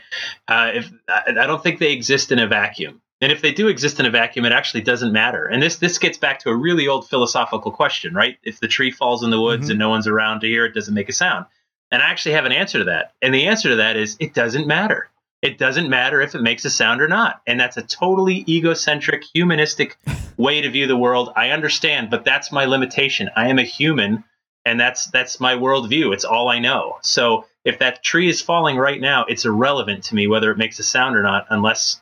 Uh, 0.48 0.72
if 0.76 0.92
I 1.08 1.32
don't 1.32 1.64
think 1.64 1.80
they 1.80 1.94
exist 1.94 2.32
in 2.32 2.40
a 2.40 2.48
vacuum, 2.48 3.02
and 3.22 3.32
if 3.32 3.42
they 3.42 3.54
do 3.54 3.68
exist 3.68 4.00
in 4.00 4.06
a 4.06 4.10
vacuum, 4.10 4.46
it 4.46 4.52
actually 4.52 4.82
doesn't 4.82 5.14
matter. 5.14 5.46
And 5.46 5.62
this 5.62 5.78
this 5.78 5.98
gets 5.98 6.18
back 6.18 6.40
to 6.40 6.50
a 6.50 6.56
really 6.56 6.88
old 6.88 7.08
philosophical 7.08 7.72
question, 7.72 8.14
right? 8.14 8.38
If 8.44 8.60
the 8.60 8.68
tree 8.68 8.92
falls 8.92 9.24
in 9.24 9.30
the 9.30 9.40
woods 9.40 9.66
mm-hmm. 9.66 9.72
and 9.72 9.80
no 9.80 9.90
one's 9.90 10.08
around 10.08 10.42
to 10.42 10.48
hear 10.48 10.66
it, 10.66 10.74
doesn't 10.74 10.94
make 10.94 11.08
a 11.08 11.14
sound. 11.14 11.46
And 11.92 12.02
I 12.02 12.10
actually 12.10 12.34
have 12.34 12.46
an 12.46 12.52
answer 12.52 12.80
to 12.80 12.86
that. 12.86 13.14
And 13.22 13.34
the 13.34 13.48
answer 13.48 13.70
to 13.70 13.76
that 13.78 13.96
is 13.96 14.18
it 14.20 14.34
doesn't 14.34 14.66
matter. 14.66 15.10
It 15.42 15.58
doesn't 15.58 15.90
matter 15.90 16.22
if 16.22 16.36
it 16.36 16.42
makes 16.42 16.66
a 16.66 16.70
sound 16.70 17.02
or 17.02 17.08
not. 17.08 17.42
And 17.48 17.60
that's 17.60 17.78
a 17.78 17.82
totally 17.82 18.46
egocentric, 18.48 19.24
humanistic 19.34 19.98
way 20.38 20.62
to 20.62 20.70
view 20.70 20.88
the 20.88 20.98
world. 20.98 21.32
I 21.36 21.50
understand, 21.50 22.10
but 22.10 22.26
that's 22.26 22.52
my 22.52 22.66
limitation. 22.66 23.30
I 23.36 23.50
am 23.50 23.60
a 23.60 23.64
human 23.64 24.24
and 24.66 24.80
that's 24.80 25.06
that's 25.06 25.40
my 25.40 25.56
worldview. 25.56 26.14
It's 26.14 26.26
all 26.26 26.50
I 26.50 26.60
know. 26.60 26.98
So 27.02 27.46
if 27.66 27.80
that 27.80 28.04
tree 28.04 28.30
is 28.30 28.42
falling 28.42 28.78
right 28.78 29.00
now, 29.00 29.26
it's 29.26 29.46
irrelevant 29.46 30.04
to 30.06 30.16
me 30.16 30.28
whether 30.28 30.52
it 30.52 30.58
makes 30.58 30.80
a 30.80 30.84
sound 30.84 31.16
or 31.16 31.24
not, 31.24 31.48
unless 31.50 32.02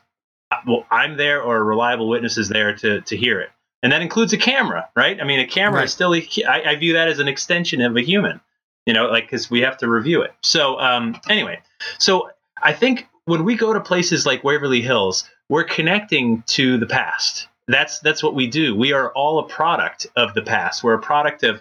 well 0.66 0.86
I'm 0.90 1.16
there 1.16 1.42
or 1.42 1.56
a 1.56 1.62
reliable 1.62 2.08
witness 2.08 2.38
is 2.38 2.48
there 2.48 2.74
to 2.76 3.00
to 3.02 3.16
hear 3.16 3.40
it. 3.40 3.50
And 3.82 3.92
that 3.92 4.02
includes 4.02 4.32
a 4.32 4.38
camera, 4.38 4.88
right? 4.94 5.18
I 5.20 5.24
mean, 5.24 5.40
a 5.40 5.46
camera 5.46 5.78
right. 5.78 5.84
is 5.84 5.92
still 5.92 6.14
a, 6.14 6.26
I, 6.46 6.72
I 6.72 6.76
view 6.76 6.92
that 6.94 7.08
as 7.08 7.18
an 7.18 7.28
extension 7.28 7.80
of 7.80 7.96
a 7.96 8.02
human, 8.02 8.40
you 8.84 8.92
know, 8.92 9.06
like 9.06 9.24
because 9.24 9.50
we 9.50 9.60
have 9.60 9.78
to 9.78 9.88
review 9.88 10.20
it. 10.20 10.34
So 10.42 10.78
um, 10.78 11.18
anyway, 11.30 11.60
so 11.98 12.30
I 12.62 12.74
think 12.74 13.08
when 13.24 13.44
we 13.44 13.56
go 13.56 13.72
to 13.72 13.80
places 13.80 14.26
like 14.26 14.44
Waverly 14.44 14.82
Hills, 14.82 15.28
we're 15.48 15.64
connecting 15.64 16.42
to 16.48 16.76
the 16.76 16.86
past. 16.86 17.48
That's 17.68 18.00
that's 18.00 18.22
what 18.22 18.34
we 18.34 18.48
do. 18.48 18.74
We 18.74 18.92
are 18.92 19.12
all 19.12 19.38
a 19.38 19.48
product 19.48 20.06
of 20.16 20.34
the 20.34 20.42
past. 20.42 20.82
We're 20.82 20.94
a 20.94 21.00
product 21.00 21.42
of 21.42 21.56
uh, 21.56 21.60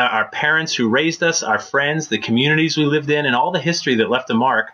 Uh, 0.00 0.04
our 0.04 0.28
parents 0.30 0.74
who 0.74 0.88
raised 0.88 1.22
us, 1.22 1.42
our 1.42 1.58
friends, 1.58 2.08
the 2.08 2.16
communities 2.16 2.78
we 2.78 2.86
lived 2.86 3.10
in, 3.10 3.26
and 3.26 3.36
all 3.36 3.50
the 3.50 3.60
history 3.60 3.96
that 3.96 4.08
left 4.08 4.30
a 4.30 4.34
mark 4.34 4.70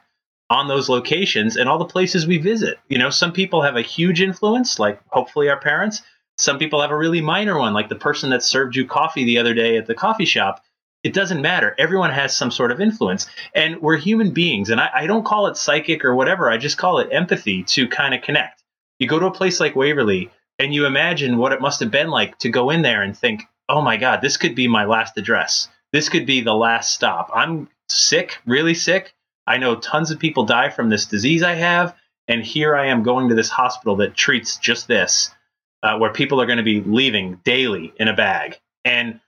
on 0.50 0.68
those 0.68 0.88
locations 0.88 1.56
and 1.56 1.68
all 1.68 1.78
the 1.78 1.84
places 1.84 2.28
we 2.28 2.38
visit. 2.38 2.78
You 2.88 2.98
know, 2.98 3.10
some 3.10 3.32
people 3.32 3.62
have 3.62 3.74
a 3.74 3.82
huge 3.82 4.20
influence, 4.20 4.78
like 4.78 5.00
hopefully 5.08 5.48
our 5.48 5.58
parents. 5.58 6.02
Some 6.38 6.60
people 6.60 6.80
have 6.80 6.92
a 6.92 6.96
really 6.96 7.20
minor 7.20 7.58
one, 7.58 7.74
like 7.74 7.88
the 7.88 7.96
person 7.96 8.30
that 8.30 8.44
served 8.44 8.76
you 8.76 8.86
coffee 8.86 9.24
the 9.24 9.38
other 9.38 9.52
day 9.52 9.76
at 9.76 9.86
the 9.86 9.96
coffee 9.96 10.26
shop. 10.26 10.62
it 11.02 11.12
doesn't 11.12 11.42
matter. 11.42 11.74
Everyone 11.76 12.10
has 12.10 12.36
some 12.36 12.52
sort 12.52 12.70
of 12.70 12.80
influence, 12.80 13.26
and 13.52 13.82
we're 13.82 13.96
human 13.96 14.30
beings. 14.30 14.70
And 14.70 14.80
I, 14.80 14.90
I 14.94 15.06
don't 15.08 15.26
call 15.26 15.48
it 15.48 15.56
psychic 15.56 16.04
or 16.04 16.14
whatever. 16.14 16.48
I 16.48 16.56
just 16.56 16.78
call 16.78 17.00
it 17.00 17.08
empathy 17.10 17.64
to 17.64 17.88
kind 17.88 18.14
of 18.14 18.22
connect. 18.22 18.62
You 19.00 19.08
go 19.08 19.18
to 19.18 19.26
a 19.26 19.32
place 19.32 19.58
like 19.58 19.74
Waverly, 19.74 20.30
and 20.60 20.72
you 20.72 20.86
imagine 20.86 21.36
what 21.36 21.52
it 21.52 21.60
must 21.60 21.80
have 21.80 21.90
been 21.90 22.10
like 22.10 22.38
to 22.38 22.48
go 22.48 22.70
in 22.70 22.82
there 22.82 23.02
and 23.02 23.18
think, 23.18 23.42
"Oh 23.68 23.82
my 23.82 23.96
God, 23.96 24.20
this 24.20 24.36
could 24.36 24.54
be 24.54 24.68
my 24.68 24.84
last 24.84 25.16
address. 25.16 25.68
This 25.92 26.08
could 26.08 26.26
be 26.26 26.40
the 26.40 26.54
last 26.54 26.92
stop. 26.92 27.30
I'm 27.34 27.68
sick, 27.88 28.38
really 28.46 28.74
sick. 28.74 29.14
I 29.46 29.58
know 29.58 29.76
tons 29.76 30.10
of 30.10 30.18
people 30.18 30.44
die 30.44 30.70
from 30.70 30.88
this 30.88 31.06
disease 31.06 31.42
I 31.42 31.54
have, 31.54 31.94
and 32.28 32.42
here 32.42 32.74
I 32.74 32.86
am 32.86 33.02
going 33.02 33.28
to 33.28 33.34
this 33.34 33.50
hospital 33.50 33.96
that 33.96 34.16
treats 34.16 34.56
just 34.56 34.88
this, 34.88 35.30
uh, 35.82 35.98
where 35.98 36.12
people 36.12 36.40
are 36.40 36.46
going 36.46 36.58
to 36.58 36.64
be 36.64 36.80
leaving 36.80 37.40
daily 37.44 37.92
in 37.96 38.08
a 38.08 38.16
bag. 38.16 38.58
And 38.84 39.20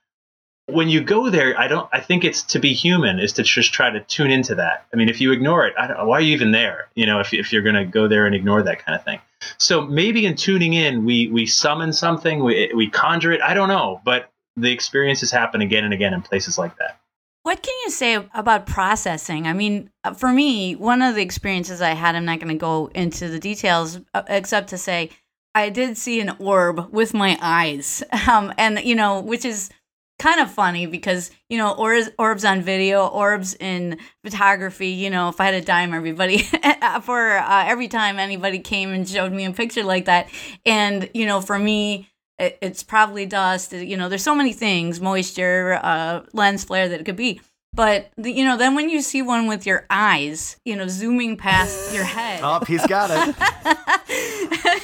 when 0.71 0.89
you 0.89 1.01
go 1.01 1.29
there, 1.29 1.59
I 1.59 1.67
don't. 1.67 1.89
I 1.91 1.99
think 1.99 2.23
it's 2.23 2.41
to 2.43 2.59
be 2.59 2.73
human 2.73 3.19
is 3.19 3.33
to 3.33 3.43
just 3.43 3.73
try 3.73 3.89
to 3.89 3.99
tune 4.01 4.31
into 4.31 4.55
that. 4.55 4.85
I 4.93 4.97
mean, 4.97 5.09
if 5.09 5.21
you 5.21 5.31
ignore 5.31 5.65
it. 5.65 5.73
Why 5.77 6.17
are 6.17 6.21
you 6.21 6.33
even 6.33 6.51
there? 6.51 6.89
You 6.95 7.05
know, 7.05 7.19
if 7.19 7.33
if 7.33 7.51
you're 7.51 7.61
going 7.61 7.75
to 7.75 7.85
go 7.85 8.07
there 8.07 8.25
and 8.25 8.35
ignore 8.35 8.63
that 8.63 8.83
kind 8.85 8.95
of 8.97 9.03
thing. 9.03 9.19
So 9.57 9.81
maybe 9.81 10.25
in 10.25 10.35
tuning 10.35 10.73
in, 10.73 11.05
we 11.05 11.27
we 11.27 11.45
summon 11.45 11.93
something, 11.93 12.43
we 12.43 12.71
we 12.75 12.89
conjure 12.89 13.31
it. 13.31 13.41
I 13.41 13.53
don't 13.53 13.69
know, 13.69 14.01
but 14.03 14.31
the 14.55 14.71
experiences 14.71 15.31
happen 15.31 15.61
again 15.61 15.83
and 15.83 15.93
again 15.93 16.13
in 16.13 16.21
places 16.21 16.57
like 16.57 16.77
that. 16.77 16.99
What 17.43 17.63
can 17.63 17.73
you 17.85 17.89
say 17.89 18.15
about 18.33 18.65
processing? 18.65 19.47
I 19.47 19.53
mean, 19.53 19.89
uh, 20.03 20.13
for 20.13 20.31
me, 20.31 20.75
one 20.75 21.01
of 21.01 21.15
the 21.15 21.21
experiences 21.21 21.81
I 21.81 21.91
had, 21.91 22.15
I'm 22.15 22.25
not 22.25 22.39
going 22.39 22.49
to 22.49 22.59
go 22.59 22.91
into 22.93 23.29
the 23.29 23.39
details 23.39 23.99
uh, 24.13 24.23
except 24.27 24.69
to 24.69 24.77
say 24.77 25.11
I 25.55 25.69
did 25.69 25.97
see 25.97 26.19
an 26.19 26.35
orb 26.39 26.93
with 26.93 27.13
my 27.13 27.37
eyes. 27.41 28.03
Um, 28.29 28.53
and, 28.59 28.79
you 28.83 28.93
know, 28.93 29.21
which 29.21 29.43
is 29.43 29.71
kind 30.19 30.39
of 30.39 30.51
funny 30.51 30.85
because 30.85 31.31
you 31.49 31.57
know 31.57 31.71
orbs, 31.71 32.09
orbs 32.19 32.45
on 32.45 32.61
video 32.61 33.07
orbs 33.07 33.55
in 33.55 33.97
photography 34.23 34.89
you 34.89 35.09
know 35.09 35.29
if 35.29 35.39
i 35.39 35.45
had 35.45 35.53
a 35.53 35.61
dime 35.61 35.93
everybody 35.93 36.37
for 37.01 37.37
uh, 37.37 37.65
every 37.67 37.87
time 37.87 38.19
anybody 38.19 38.59
came 38.59 38.91
and 38.91 39.07
showed 39.07 39.31
me 39.31 39.45
a 39.45 39.51
picture 39.51 39.83
like 39.83 40.05
that. 40.05 40.29
And 40.65 41.09
you 41.13 41.25
know 41.25 41.41
for 41.41 41.57
me 41.57 42.09
it, 42.37 42.57
it's 42.61 42.83
probably 42.83 43.25
dust 43.25 43.73
you 43.73 43.97
know 43.97 44.09
there's 44.09 44.23
so 44.23 44.35
many 44.35 44.53
things 44.53 44.99
moisture 44.99 45.79
uh, 45.81 46.21
lens 46.33 46.63
flare 46.63 46.89
that 46.89 47.01
it 47.01 47.03
could 47.05 47.15
be. 47.15 47.41
But 47.73 48.11
you 48.17 48.43
know 48.43 48.57
then 48.57 48.75
when 48.75 48.89
you 48.89 49.01
see 49.01 49.21
one 49.21 49.47
with 49.47 49.65
your 49.65 49.85
eyes 49.89 50.57
you 50.65 50.75
know 50.75 50.87
zooming 50.87 51.37
past 51.37 51.93
your 51.93 52.03
head. 52.03 52.41
Oh 52.43 52.63
he's 52.65 52.85
got 52.87 53.09
it. 53.11 53.35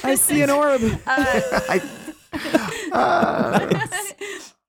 I 0.04 0.14
see 0.16 0.42
an 0.42 0.50
orb. 0.50 0.82
Uh, 1.06 1.40
I, 1.68 1.82
uh, 2.92 3.76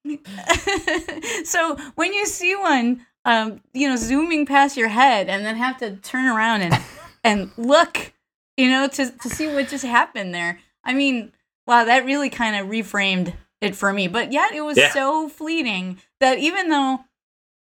so 1.44 1.76
when 1.96 2.14
you 2.14 2.26
see 2.26 2.56
one, 2.56 3.06
um, 3.26 3.62
you 3.74 3.88
know, 3.88 3.96
zooming 3.96 4.46
past 4.46 4.78
your 4.78 4.88
head 4.88 5.30
and 5.30 5.46
then 5.46 5.56
have 5.56 5.78
to 5.78 5.98
turn 5.98 6.26
around 6.26 6.62
and 6.62 6.78
and 7.24 7.52
look, 7.58 8.14
you 8.56 8.70
know, 8.70 8.88
to 8.88 9.12
to 9.12 9.30
see 9.30 9.48
what 9.48 9.68
just 9.68 9.86
happened 9.86 10.34
there. 10.34 10.60
I 10.84 10.94
mean, 10.94 11.34
wow, 11.66 11.84
that 11.84 12.06
really 12.06 12.30
kind 12.30 12.56
of 12.56 12.68
reframed 12.68 13.34
it 13.62 13.76
for 13.76 13.92
me. 13.92 14.08
But 14.08 14.32
yet 14.32 14.54
it 14.54 14.62
was 14.62 14.78
yeah. 14.78 14.92
so 14.92 15.28
fleeting 15.28 16.00
that 16.20 16.40
even 16.40 16.70
though 16.70 17.02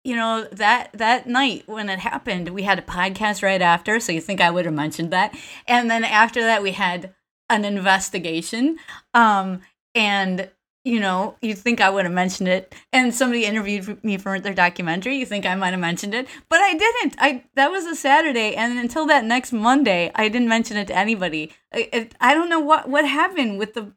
you 0.04 0.16
know 0.16 0.44
that 0.52 0.90
that 0.94 1.26
night 1.26 1.62
when 1.66 1.88
it 1.88 2.00
happened 2.00 2.48
we 2.48 2.62
had 2.62 2.78
a 2.78 2.82
podcast 2.82 3.42
right 3.42 3.62
after 3.62 4.00
so 4.00 4.10
you 4.10 4.20
think 4.20 4.40
i 4.40 4.50
would 4.50 4.64
have 4.64 4.74
mentioned 4.74 5.12
that 5.12 5.32
and 5.68 5.90
then 5.90 6.02
after 6.02 6.40
that 6.40 6.62
we 6.62 6.72
had 6.72 7.14
an 7.48 7.64
investigation 7.64 8.78
um 9.14 9.60
and 9.94 10.50
you 10.84 10.98
know, 10.98 11.36
you 11.40 11.54
think 11.54 11.80
I 11.80 11.90
would 11.90 12.04
have 12.04 12.14
mentioned 12.14 12.48
it, 12.48 12.74
and 12.92 13.14
somebody 13.14 13.44
interviewed 13.44 14.02
me 14.02 14.18
for 14.18 14.40
their 14.40 14.54
documentary. 14.54 15.16
You 15.16 15.26
think 15.26 15.46
I 15.46 15.54
might 15.54 15.70
have 15.70 15.80
mentioned 15.80 16.12
it, 16.12 16.26
but 16.48 16.60
I 16.60 16.74
didn't. 16.74 17.14
I 17.18 17.44
that 17.54 17.70
was 17.70 17.84
a 17.84 17.94
Saturday, 17.94 18.56
and 18.56 18.78
until 18.78 19.06
that 19.06 19.24
next 19.24 19.52
Monday, 19.52 20.10
I 20.14 20.28
didn't 20.28 20.48
mention 20.48 20.76
it 20.76 20.88
to 20.88 20.96
anybody. 20.96 21.52
I, 21.72 21.88
it, 21.92 22.14
I 22.20 22.34
don't 22.34 22.48
know 22.48 22.60
what 22.60 22.88
what 22.88 23.06
happened 23.06 23.58
with 23.58 23.74
the 23.74 23.92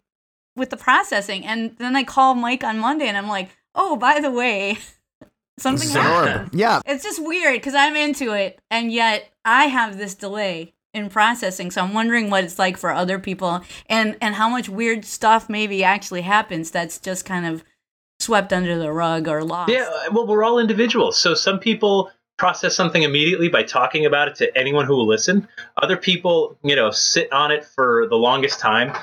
with 0.56 0.70
the 0.70 0.78
processing, 0.78 1.44
and 1.46 1.76
then 1.80 1.96
I 1.96 2.04
call 2.04 2.36
Mike 2.36 2.64
on 2.64 2.78
Monday, 2.78 3.08
and 3.08 3.18
I'm 3.18 3.28
like, 3.28 3.50
oh, 3.74 3.96
by 3.96 4.20
the 4.20 4.32
way, 4.32 4.78
something 5.58 5.90
happened. 5.90 6.52
Yeah, 6.54 6.82
it's 6.86 7.04
just 7.04 7.24
weird 7.24 7.56
because 7.56 7.74
I'm 7.74 7.96
into 7.96 8.34
it, 8.34 8.60
and 8.70 8.92
yet 8.92 9.32
I 9.44 9.66
have 9.66 9.98
this 9.98 10.14
delay 10.14 10.75
in 10.96 11.10
processing. 11.10 11.70
So 11.72 11.82
I'm 11.82 11.94
wondering 11.94 12.30
what 12.30 12.44
it's 12.44 12.58
like 12.58 12.78
for 12.78 12.92
other 12.92 13.20
people 13.20 13.62
and 13.88 14.18
and 14.22 14.36
how 14.36 14.50
much 14.50 14.70
weird 14.70 15.06
stuff 15.06 15.50
maybe 15.50 15.84
actually 15.84 16.22
happens 16.22 16.72
that's 16.72 17.00
just 17.00 17.26
kind 17.26 17.46
of 17.46 17.64
swept 18.20 18.54
under 18.54 18.78
the 18.78 18.92
rug 18.92 19.28
or 19.28 19.44
lost. 19.44 19.72
Yeah, 19.72 19.90
uh, 19.92 20.12
well, 20.12 20.26
we're 20.26 20.44
all 20.44 20.58
individuals. 20.58 21.20
So 21.20 21.34
some 21.34 21.60
people 21.60 22.12
process 22.38 22.76
something 22.76 23.04
immediately 23.04 23.48
by 23.48 23.64
talking 23.64 24.06
about 24.06 24.28
it 24.28 24.36
to 24.36 24.58
anyone 24.58 24.86
who 24.86 24.96
will 24.96 25.08
listen. 25.08 25.48
Other 25.82 25.96
people, 25.96 26.58
you 26.64 26.76
know, 26.76 26.92
sit 26.92 27.32
on 27.32 27.52
it 27.52 27.66
for 27.66 28.08
the 28.10 28.16
longest 28.16 28.60
time. 28.60 28.94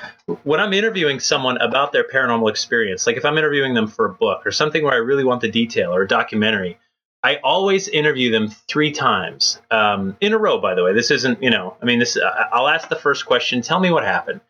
When 0.45 0.61
I'm 0.61 0.73
interviewing 0.73 1.19
someone 1.19 1.57
about 1.59 1.93
their 1.93 2.07
paranormal 2.07 2.51
experience, 2.51 3.07
like 3.07 3.17
if 3.17 3.25
I'm 3.25 3.39
interviewing 3.39 3.75
them 3.75 3.87
for 3.87 4.07
a 4.07 4.13
book 4.13 4.47
or 4.47 4.51
something 4.51 4.85
where 4.85 4.93
I 4.93 4.99
really 4.99 5.25
want 5.25 5.41
the 5.41 5.51
detail 5.51 5.95
or 5.95 6.03
a 6.03 6.09
documentary, 6.09 6.79
I 7.25 7.37
always 7.37 7.89
interview 7.89 8.33
them 8.33 8.49
three 8.49 8.91
times 8.91 9.61
um, 9.71 10.17
in 10.21 10.33
a 10.33 10.39
row. 10.39 10.59
By 10.59 10.75
the 10.75 10.83
way, 10.83 10.93
this 10.93 11.11
isn't 11.11 11.43
you 11.43 11.51
know. 11.51 11.77
I 11.81 11.85
mean, 11.85 11.99
this. 11.99 12.19
I'll 12.53 12.69
ask 12.69 12.89
the 12.89 12.97
first 12.97 13.27
question. 13.27 13.63
Tell 13.63 13.79
me 13.79 13.91
what 13.91 14.05
happened, 14.05 14.41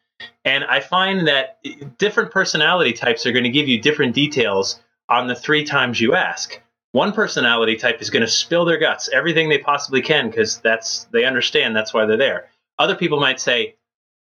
and 0.45 0.65
I 0.65 0.81
find 0.81 1.29
that 1.29 1.59
different 1.99 2.31
personality 2.31 2.93
types 2.93 3.27
are 3.27 3.33
going 3.33 3.45
to 3.45 3.51
give 3.51 3.69
you 3.69 3.81
different 3.81 4.15
details 4.15 4.81
on 5.09 5.27
the 5.27 5.35
three 5.35 5.65
times 5.65 6.01
you 6.01 6.15
ask. 6.15 6.61
One 6.93 7.13
personality 7.13 7.77
type 7.77 8.01
is 8.01 8.11
going 8.11 8.23
to 8.23 8.29
spill 8.29 8.65
their 8.65 8.79
guts, 8.79 9.09
everything 9.11 9.49
they 9.49 9.59
possibly 9.59 10.03
can, 10.03 10.29
because 10.29 10.59
that's 10.59 11.05
they 11.13 11.25
understand 11.25 11.77
that's 11.77 11.93
why 11.93 12.07
they're 12.07 12.17
there. 12.17 12.49
Other 12.79 12.95
people 12.95 13.21
might 13.21 13.41
say, 13.41 13.77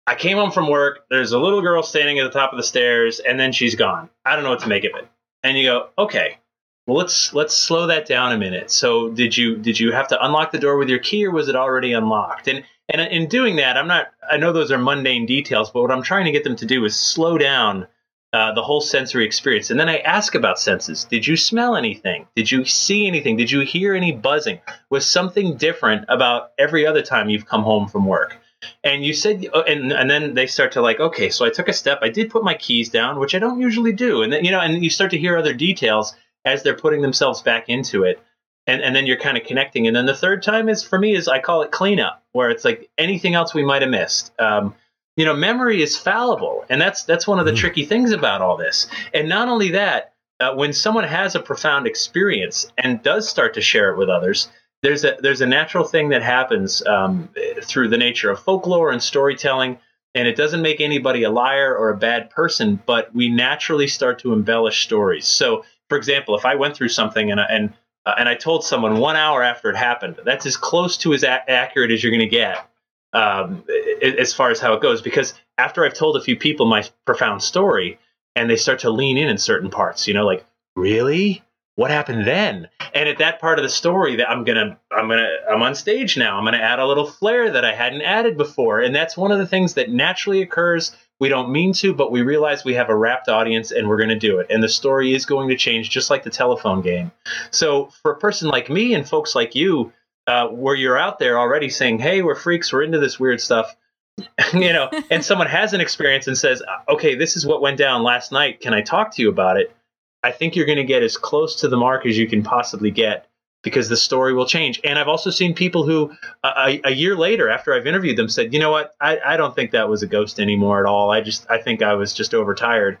"I 0.06 0.14
came 0.14 0.36
home 0.36 0.52
from 0.52 0.68
work. 0.68 1.04
There's 1.10 1.32
a 1.32 1.38
little 1.38 1.62
girl 1.62 1.82
standing 1.82 2.20
at 2.20 2.24
the 2.24 2.38
top 2.38 2.52
of 2.52 2.58
the 2.58 2.62
stairs, 2.62 3.18
and 3.18 3.40
then 3.40 3.50
she's 3.50 3.74
gone. 3.74 4.08
I 4.24 4.34
don't 4.36 4.44
know 4.44 4.50
what 4.50 4.60
to 4.60 4.68
make 4.68 4.84
of 4.84 4.94
it." 4.94 5.08
And 5.42 5.58
you 5.58 5.64
go, 5.64 5.88
"Okay." 5.98 6.38
Well, 6.86 6.96
let's 6.98 7.34
let's 7.34 7.56
slow 7.56 7.88
that 7.88 8.06
down 8.06 8.32
a 8.32 8.38
minute. 8.38 8.70
So, 8.70 9.08
did 9.08 9.36
you 9.36 9.56
did 9.56 9.80
you 9.80 9.92
have 9.92 10.08
to 10.08 10.24
unlock 10.24 10.52
the 10.52 10.58
door 10.58 10.76
with 10.76 10.88
your 10.88 11.00
key, 11.00 11.26
or 11.26 11.32
was 11.32 11.48
it 11.48 11.56
already 11.56 11.92
unlocked? 11.92 12.46
And 12.46 12.64
and 12.88 13.00
in 13.00 13.28
doing 13.28 13.56
that, 13.56 13.76
I'm 13.76 13.88
not. 13.88 14.08
I 14.30 14.36
know 14.36 14.52
those 14.52 14.70
are 14.70 14.78
mundane 14.78 15.26
details, 15.26 15.70
but 15.70 15.82
what 15.82 15.90
I'm 15.90 16.02
trying 16.02 16.26
to 16.26 16.30
get 16.30 16.44
them 16.44 16.56
to 16.56 16.66
do 16.66 16.84
is 16.84 16.94
slow 16.94 17.38
down 17.38 17.88
uh, 18.32 18.52
the 18.52 18.62
whole 18.62 18.80
sensory 18.80 19.24
experience. 19.24 19.70
And 19.70 19.80
then 19.80 19.88
I 19.88 19.98
ask 19.98 20.36
about 20.36 20.60
senses. 20.60 21.04
Did 21.04 21.26
you 21.26 21.36
smell 21.36 21.74
anything? 21.74 22.28
Did 22.36 22.52
you 22.52 22.64
see 22.64 23.08
anything? 23.08 23.36
Did 23.36 23.50
you 23.50 23.60
hear 23.60 23.94
any 23.94 24.12
buzzing? 24.12 24.60
Was 24.88 25.06
something 25.06 25.56
different 25.56 26.04
about 26.08 26.52
every 26.56 26.86
other 26.86 27.02
time 27.02 27.30
you've 27.30 27.46
come 27.46 27.62
home 27.62 27.88
from 27.88 28.06
work? 28.06 28.38
And 28.84 29.04
you 29.04 29.12
said, 29.12 29.46
uh, 29.52 29.62
and 29.62 29.92
and 29.92 30.08
then 30.08 30.34
they 30.34 30.46
start 30.46 30.72
to 30.72 30.82
like, 30.82 31.00
okay, 31.00 31.30
so 31.30 31.44
I 31.44 31.50
took 31.50 31.68
a 31.68 31.72
step. 31.72 31.98
I 32.02 32.10
did 32.10 32.30
put 32.30 32.44
my 32.44 32.54
keys 32.54 32.90
down, 32.90 33.18
which 33.18 33.34
I 33.34 33.40
don't 33.40 33.60
usually 33.60 33.92
do. 33.92 34.22
And 34.22 34.32
then 34.32 34.44
you 34.44 34.52
know, 34.52 34.60
and 34.60 34.84
you 34.84 34.90
start 34.90 35.10
to 35.10 35.18
hear 35.18 35.36
other 35.36 35.52
details 35.52 36.14
as 36.46 36.62
they're 36.62 36.76
putting 36.76 37.02
themselves 37.02 37.42
back 37.42 37.68
into 37.68 38.04
it. 38.04 38.22
And, 38.68 38.82
and 38.82 38.96
then 38.96 39.06
you're 39.06 39.18
kind 39.18 39.36
of 39.36 39.44
connecting. 39.44 39.86
And 39.86 39.94
then 39.94 40.06
the 40.06 40.14
third 40.14 40.42
time 40.42 40.68
is 40.68 40.82
for 40.82 40.98
me 40.98 41.14
is 41.14 41.28
I 41.28 41.38
call 41.40 41.62
it 41.62 41.70
cleanup, 41.70 42.24
where 42.32 42.50
it's 42.50 42.64
like 42.64 42.88
anything 42.96 43.34
else 43.34 43.54
we 43.54 43.64
might 43.64 43.82
have 43.82 43.90
missed. 43.90 44.32
Um, 44.40 44.74
you 45.16 45.24
know, 45.24 45.34
memory 45.34 45.82
is 45.82 45.96
fallible, 45.96 46.64
and 46.68 46.80
that's 46.80 47.04
that's 47.04 47.26
one 47.26 47.38
of 47.38 47.46
the 47.46 47.52
mm. 47.52 47.56
tricky 47.56 47.84
things 47.84 48.12
about 48.12 48.42
all 48.42 48.56
this. 48.56 48.86
And 49.14 49.28
not 49.28 49.48
only 49.48 49.70
that, 49.70 50.14
uh, 50.40 50.54
when 50.54 50.72
someone 50.72 51.04
has 51.04 51.34
a 51.34 51.40
profound 51.40 51.86
experience 51.86 52.70
and 52.76 53.02
does 53.02 53.28
start 53.28 53.54
to 53.54 53.60
share 53.62 53.90
it 53.92 53.96
with 53.96 54.10
others, 54.10 54.48
there's 54.82 55.04
a 55.04 55.16
there's 55.20 55.40
a 55.40 55.46
natural 55.46 55.84
thing 55.84 56.10
that 56.10 56.22
happens 56.22 56.84
um, 56.86 57.30
through 57.62 57.88
the 57.88 57.96
nature 57.96 58.30
of 58.30 58.40
folklore 58.40 58.90
and 58.90 59.02
storytelling, 59.02 59.78
and 60.14 60.28
it 60.28 60.36
doesn't 60.36 60.60
make 60.60 60.80
anybody 60.80 61.22
a 61.22 61.30
liar 61.30 61.74
or 61.74 61.90
a 61.90 61.96
bad 61.96 62.28
person, 62.30 62.80
but 62.84 63.14
we 63.14 63.30
naturally 63.30 63.88
start 63.88 64.18
to 64.18 64.34
embellish 64.34 64.84
stories. 64.84 65.26
So 65.26 65.64
for 65.88 65.96
example, 65.98 66.36
if 66.36 66.44
I 66.44 66.54
went 66.54 66.76
through 66.76 66.88
something 66.88 67.30
and 67.30 67.40
and 67.40 67.72
uh, 68.04 68.14
and 68.18 68.28
I 68.28 68.34
told 68.34 68.64
someone 68.64 68.98
one 68.98 69.16
hour 69.16 69.42
after 69.42 69.68
it 69.68 69.76
happened, 69.76 70.16
that's 70.24 70.46
as 70.46 70.56
close 70.56 70.96
to 70.98 71.12
as 71.12 71.24
a- 71.24 71.50
accurate 71.50 71.90
as 71.90 72.02
you're 72.02 72.12
going 72.12 72.20
to 72.20 72.26
get 72.26 72.68
um, 73.12 73.64
as 74.00 74.32
far 74.32 74.50
as 74.50 74.60
how 74.60 74.74
it 74.74 74.82
goes. 74.82 75.02
Because 75.02 75.34
after 75.58 75.84
I've 75.84 75.94
told 75.94 76.16
a 76.16 76.20
few 76.20 76.36
people 76.36 76.66
my 76.66 76.84
profound 77.04 77.42
story, 77.42 77.98
and 78.36 78.48
they 78.48 78.56
start 78.56 78.80
to 78.80 78.90
lean 78.90 79.16
in 79.16 79.28
in 79.28 79.38
certain 79.38 79.70
parts, 79.70 80.06
you 80.06 80.14
know, 80.14 80.24
like 80.24 80.44
really, 80.76 81.42
what 81.74 81.90
happened 81.90 82.26
then? 82.26 82.68
And 82.94 83.08
at 83.08 83.18
that 83.18 83.40
part 83.40 83.58
of 83.58 83.64
the 83.64 83.68
story, 83.68 84.16
that 84.16 84.30
I'm 84.30 84.44
gonna, 84.44 84.78
I'm 84.92 85.08
gonna, 85.08 85.28
I'm 85.50 85.62
on 85.62 85.74
stage 85.74 86.16
now. 86.16 86.38
I'm 86.38 86.44
gonna 86.44 86.58
add 86.58 86.78
a 86.78 86.86
little 86.86 87.06
flair 87.06 87.50
that 87.50 87.64
I 87.64 87.74
hadn't 87.74 88.02
added 88.02 88.36
before, 88.36 88.80
and 88.80 88.94
that's 88.94 89.16
one 89.16 89.32
of 89.32 89.38
the 89.38 89.46
things 89.46 89.74
that 89.74 89.90
naturally 89.90 90.42
occurs 90.42 90.96
we 91.18 91.28
don't 91.28 91.50
mean 91.50 91.72
to, 91.74 91.94
but 91.94 92.12
we 92.12 92.22
realize 92.22 92.64
we 92.64 92.74
have 92.74 92.90
a 92.90 92.94
rapt 92.94 93.28
audience 93.28 93.70
and 93.70 93.88
we're 93.88 93.96
going 93.96 94.10
to 94.10 94.18
do 94.18 94.38
it. 94.38 94.48
And 94.50 94.62
the 94.62 94.68
story 94.68 95.14
is 95.14 95.24
going 95.24 95.48
to 95.48 95.56
change 95.56 95.90
just 95.90 96.10
like 96.10 96.22
the 96.22 96.30
telephone 96.30 96.82
game. 96.82 97.10
So 97.50 97.86
for 98.02 98.12
a 98.12 98.18
person 98.18 98.48
like 98.48 98.68
me 98.68 98.94
and 98.94 99.08
folks 99.08 99.34
like 99.34 99.54
you, 99.54 99.92
uh, 100.26 100.48
where 100.48 100.74
you're 100.74 100.98
out 100.98 101.18
there 101.18 101.38
already 101.38 101.70
saying, 101.70 102.00
hey, 102.00 102.20
we're 102.20 102.34
freaks, 102.34 102.72
we're 102.72 102.82
into 102.82 102.98
this 102.98 103.18
weird 103.18 103.40
stuff, 103.40 103.74
you 104.52 104.72
know, 104.72 104.90
and 105.10 105.24
someone 105.24 105.46
has 105.46 105.72
an 105.72 105.80
experience 105.80 106.26
and 106.26 106.36
says, 106.36 106.62
okay, 106.88 107.14
this 107.14 107.36
is 107.36 107.46
what 107.46 107.62
went 107.62 107.78
down 107.78 108.02
last 108.02 108.32
night. 108.32 108.60
Can 108.60 108.74
I 108.74 108.82
talk 108.82 109.14
to 109.14 109.22
you 109.22 109.30
about 109.30 109.56
it? 109.56 109.74
I 110.22 110.32
think 110.32 110.56
you're 110.56 110.66
going 110.66 110.78
to 110.78 110.84
get 110.84 111.02
as 111.02 111.16
close 111.16 111.56
to 111.60 111.68
the 111.68 111.76
mark 111.76 112.04
as 112.04 112.18
you 112.18 112.26
can 112.26 112.42
possibly 112.42 112.90
get 112.90 113.26
because 113.62 113.88
the 113.88 113.96
story 113.96 114.32
will 114.32 114.46
change. 114.46 114.80
And 114.84 114.98
I've 114.98 115.08
also 115.08 115.30
seen 115.30 115.54
people 115.54 115.84
who, 115.84 116.12
a, 116.44 116.80
a, 116.84 116.92
year 116.92 117.16
later, 117.16 117.50
after 117.50 117.74
I've 117.74 117.86
interviewed 117.86 118.16
them, 118.16 118.28
said, 118.28 118.52
"You 118.52 118.60
know 118.60 118.70
what? 118.70 118.94
I, 119.00 119.18
I 119.24 119.36
don't 119.36 119.54
think 119.54 119.72
that 119.72 119.88
was 119.88 120.02
a 120.02 120.06
ghost 120.06 120.38
anymore 120.38 120.80
at 120.80 120.88
all. 120.88 121.10
I 121.10 121.20
just 121.20 121.50
I 121.50 121.58
think 121.58 121.82
I 121.82 121.94
was 121.94 122.12
just 122.12 122.34
overtired, 122.34 122.98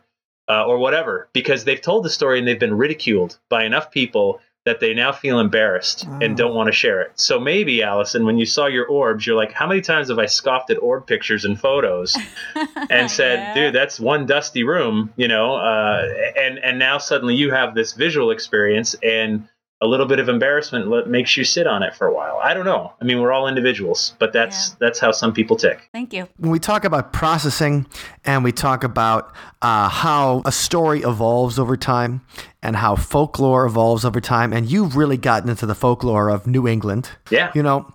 uh, 0.48 0.64
or 0.64 0.78
whatever." 0.78 1.28
Because 1.32 1.64
they've 1.64 1.80
told 1.80 2.04
the 2.04 2.10
story 2.10 2.38
and 2.38 2.48
they've 2.48 2.58
been 2.58 2.76
ridiculed 2.76 3.38
by 3.48 3.64
enough 3.64 3.90
people 3.90 4.40
that 4.66 4.80
they 4.80 4.92
now 4.92 5.12
feel 5.12 5.38
embarrassed 5.38 6.04
oh. 6.08 6.18
and 6.20 6.36
don't 6.36 6.54
want 6.54 6.66
to 6.66 6.72
share 6.72 7.00
it. 7.00 7.12
So 7.14 7.38
maybe, 7.38 7.84
Allison, 7.84 8.26
when 8.26 8.36
you 8.36 8.44
saw 8.44 8.66
your 8.66 8.84
orbs, 8.84 9.24
you're 9.24 9.36
like, 9.36 9.52
how 9.52 9.68
many 9.68 9.80
times 9.80 10.08
have 10.08 10.18
I 10.18 10.26
scoffed 10.26 10.70
at 10.70 10.82
orb 10.82 11.06
pictures 11.06 11.44
and 11.44 11.58
photos 11.58 12.16
and 12.90 13.08
said, 13.08 13.38
yeah. 13.38 13.54
dude, 13.54 13.74
that's 13.74 14.00
one 14.00 14.26
dusty 14.26 14.64
room, 14.64 15.12
you 15.16 15.28
know? 15.28 15.54
Uh, 15.54 16.08
and, 16.36 16.58
and 16.58 16.80
now 16.80 16.98
suddenly 16.98 17.36
you 17.36 17.52
have 17.52 17.76
this 17.76 17.92
visual 17.92 18.32
experience 18.32 18.96
and 19.04 19.48
a 19.82 19.86
little 19.86 20.06
bit 20.06 20.18
of 20.18 20.28
embarrassment 20.28 21.06
makes 21.06 21.36
you 21.36 21.44
sit 21.44 21.66
on 21.66 21.82
it 21.82 21.94
for 21.94 22.06
a 22.06 22.14
while. 22.14 22.40
I 22.42 22.54
don't 22.54 22.64
know. 22.64 22.94
I 23.00 23.04
mean, 23.04 23.20
we're 23.20 23.32
all 23.32 23.46
individuals, 23.46 24.14
but 24.18 24.32
that's 24.32 24.70
yeah. 24.70 24.76
that's 24.80 24.98
how 24.98 25.12
some 25.12 25.34
people 25.34 25.56
tick. 25.56 25.88
Thank 25.92 26.14
you. 26.14 26.28
When 26.38 26.50
we 26.50 26.58
talk 26.58 26.84
about 26.84 27.12
processing 27.12 27.86
and 28.24 28.42
we 28.42 28.52
talk 28.52 28.84
about 28.84 29.34
uh, 29.60 29.90
how 29.90 30.42
a 30.46 30.52
story 30.52 31.02
evolves 31.02 31.58
over 31.58 31.76
time 31.76 32.22
and 32.62 32.76
how 32.76 32.96
folklore 32.96 33.66
evolves 33.66 34.04
over 34.04 34.20
time, 34.20 34.54
and 34.54 34.70
you've 34.70 34.96
really 34.96 35.18
gotten 35.18 35.50
into 35.50 35.66
the 35.66 35.74
folklore 35.74 36.30
of 36.30 36.46
New 36.46 36.66
England. 36.66 37.10
Yeah. 37.30 37.52
You 37.54 37.62
know, 37.62 37.92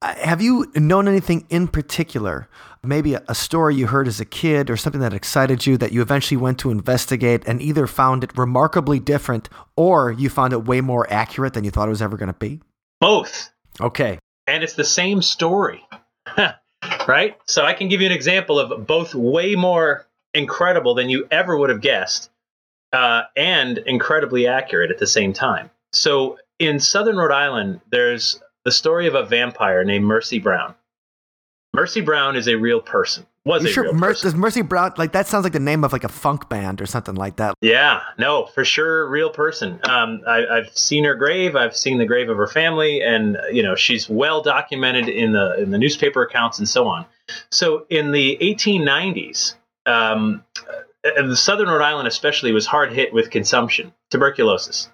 uh, 0.00 0.14
have 0.14 0.40
you 0.40 0.70
known 0.76 1.08
anything 1.08 1.46
in 1.50 1.66
particular 1.66 2.48
maybe 2.82 3.14
a, 3.14 3.34
story 3.34 3.74
you 3.74 3.86
heard 3.86 4.08
as 4.08 4.20
a 4.20 4.24
kid 4.24 4.70
or 4.70 4.76
something 4.76 5.00
that 5.00 5.12
excited 5.12 5.66
you 5.66 5.76
that 5.78 5.92
you 5.92 6.02
eventually 6.02 6.36
went 6.36 6.58
to 6.58 6.70
investigate 6.70 7.42
and 7.46 7.60
either 7.60 7.86
found 7.86 8.24
it 8.24 8.36
remarkably 8.36 8.98
different 8.98 9.48
or 9.76 10.10
you 10.12 10.28
found 10.28 10.52
it 10.52 10.64
way 10.64 10.80
more 10.80 11.06
accurate 11.10 11.54
than 11.54 11.64
you 11.64 11.70
thought 11.70 11.88
it 11.88 11.90
was 11.90 12.02
ever 12.02 12.16
going 12.16 12.32
to 12.32 12.38
be? 12.38 12.60
Both. 13.00 13.50
Okay. 13.80 14.18
And 14.46 14.62
it's 14.62 14.74
the 14.74 14.84
same 14.84 15.22
story. 15.22 15.86
right? 17.08 17.36
So 17.46 17.64
I 17.64 17.74
can 17.74 17.88
give 17.88 18.00
you 18.00 18.06
an 18.06 18.12
example 18.12 18.58
of 18.58 18.86
both 18.86 19.14
way 19.14 19.54
more 19.54 20.06
incredible 20.34 20.94
than 20.94 21.08
you 21.08 21.26
ever 21.30 21.56
would 21.56 21.70
have 21.70 21.80
guessed 21.80 22.30
uh, 22.92 23.22
and 23.36 23.78
incredibly 23.78 24.46
accurate 24.46 24.90
at 24.90 24.98
the 24.98 25.06
same 25.06 25.32
time. 25.32 25.70
So 25.92 26.38
in 26.58 26.80
southern 26.80 27.16
Rhode 27.16 27.32
Island, 27.32 27.80
there's 27.90 28.40
the 28.64 28.70
story 28.70 29.06
of 29.06 29.14
a 29.14 29.24
vampire 29.24 29.84
named 29.84 30.04
Mercy 30.04 30.38
Brown. 30.38 30.74
Mercy 31.78 32.00
Brown 32.00 32.34
is 32.34 32.48
a 32.48 32.56
real 32.56 32.80
person. 32.80 33.24
Was 33.44 33.62
you 33.62 33.68
a 33.68 33.72
sure 33.72 33.84
real 33.84 33.92
Mer- 33.94 34.08
person. 34.08 34.26
Does 34.26 34.34
Mercy 34.34 34.62
Brown 34.62 34.94
like 34.98 35.12
that? 35.12 35.28
Sounds 35.28 35.44
like 35.44 35.52
the 35.52 35.60
name 35.60 35.84
of 35.84 35.92
like 35.92 36.02
a 36.02 36.08
funk 36.08 36.48
band 36.48 36.82
or 36.82 36.86
something 36.86 37.14
like 37.14 37.36
that. 37.36 37.54
Yeah, 37.60 38.00
no, 38.18 38.46
for 38.46 38.64
sure, 38.64 39.08
real 39.08 39.30
person. 39.30 39.78
Um, 39.84 40.22
I, 40.26 40.44
have 40.50 40.76
seen 40.76 41.04
her 41.04 41.14
grave. 41.14 41.54
I've 41.54 41.76
seen 41.76 41.98
the 41.98 42.04
grave 42.04 42.30
of 42.30 42.36
her 42.36 42.48
family, 42.48 43.00
and 43.00 43.38
you 43.52 43.62
know 43.62 43.76
she's 43.76 44.08
well 44.08 44.42
documented 44.42 45.08
in 45.08 45.30
the 45.30 45.62
in 45.62 45.70
the 45.70 45.78
newspaper 45.78 46.24
accounts 46.24 46.58
and 46.58 46.68
so 46.68 46.88
on. 46.88 47.06
So 47.52 47.86
in 47.88 48.10
the 48.10 48.36
1890s, 48.40 49.54
um, 49.86 50.42
uh, 51.06 51.22
the 51.22 51.36
southern 51.36 51.68
Rhode 51.68 51.84
Island 51.84 52.08
especially 52.08 52.50
was 52.50 52.66
hard 52.66 52.92
hit 52.92 53.12
with 53.12 53.30
consumption, 53.30 53.94
tuberculosis. 54.10 54.90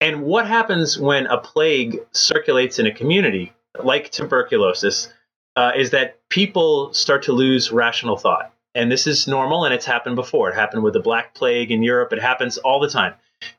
And 0.00 0.22
what 0.22 0.46
happens 0.46 1.00
when 1.00 1.26
a 1.26 1.38
plague 1.38 1.98
circulates 2.12 2.78
in 2.78 2.86
a 2.86 2.94
community 2.94 3.52
like 3.82 4.10
tuberculosis? 4.10 5.12
Uh, 5.56 5.72
is 5.76 5.90
that 5.90 6.18
people 6.28 6.92
start 6.92 7.22
to 7.24 7.32
lose 7.32 7.72
rational 7.72 8.16
thought. 8.16 8.52
And 8.74 8.92
this 8.92 9.06
is 9.06 9.26
normal 9.26 9.64
and 9.64 9.72
it's 9.72 9.86
happened 9.86 10.16
before. 10.16 10.50
It 10.50 10.54
happened 10.54 10.82
with 10.82 10.92
the 10.92 11.00
Black 11.00 11.34
Plague 11.34 11.70
in 11.70 11.82
Europe. 11.82 12.12
It 12.12 12.20
happens 12.20 12.58
all 12.58 12.78
the 12.78 12.90
time. 12.90 13.14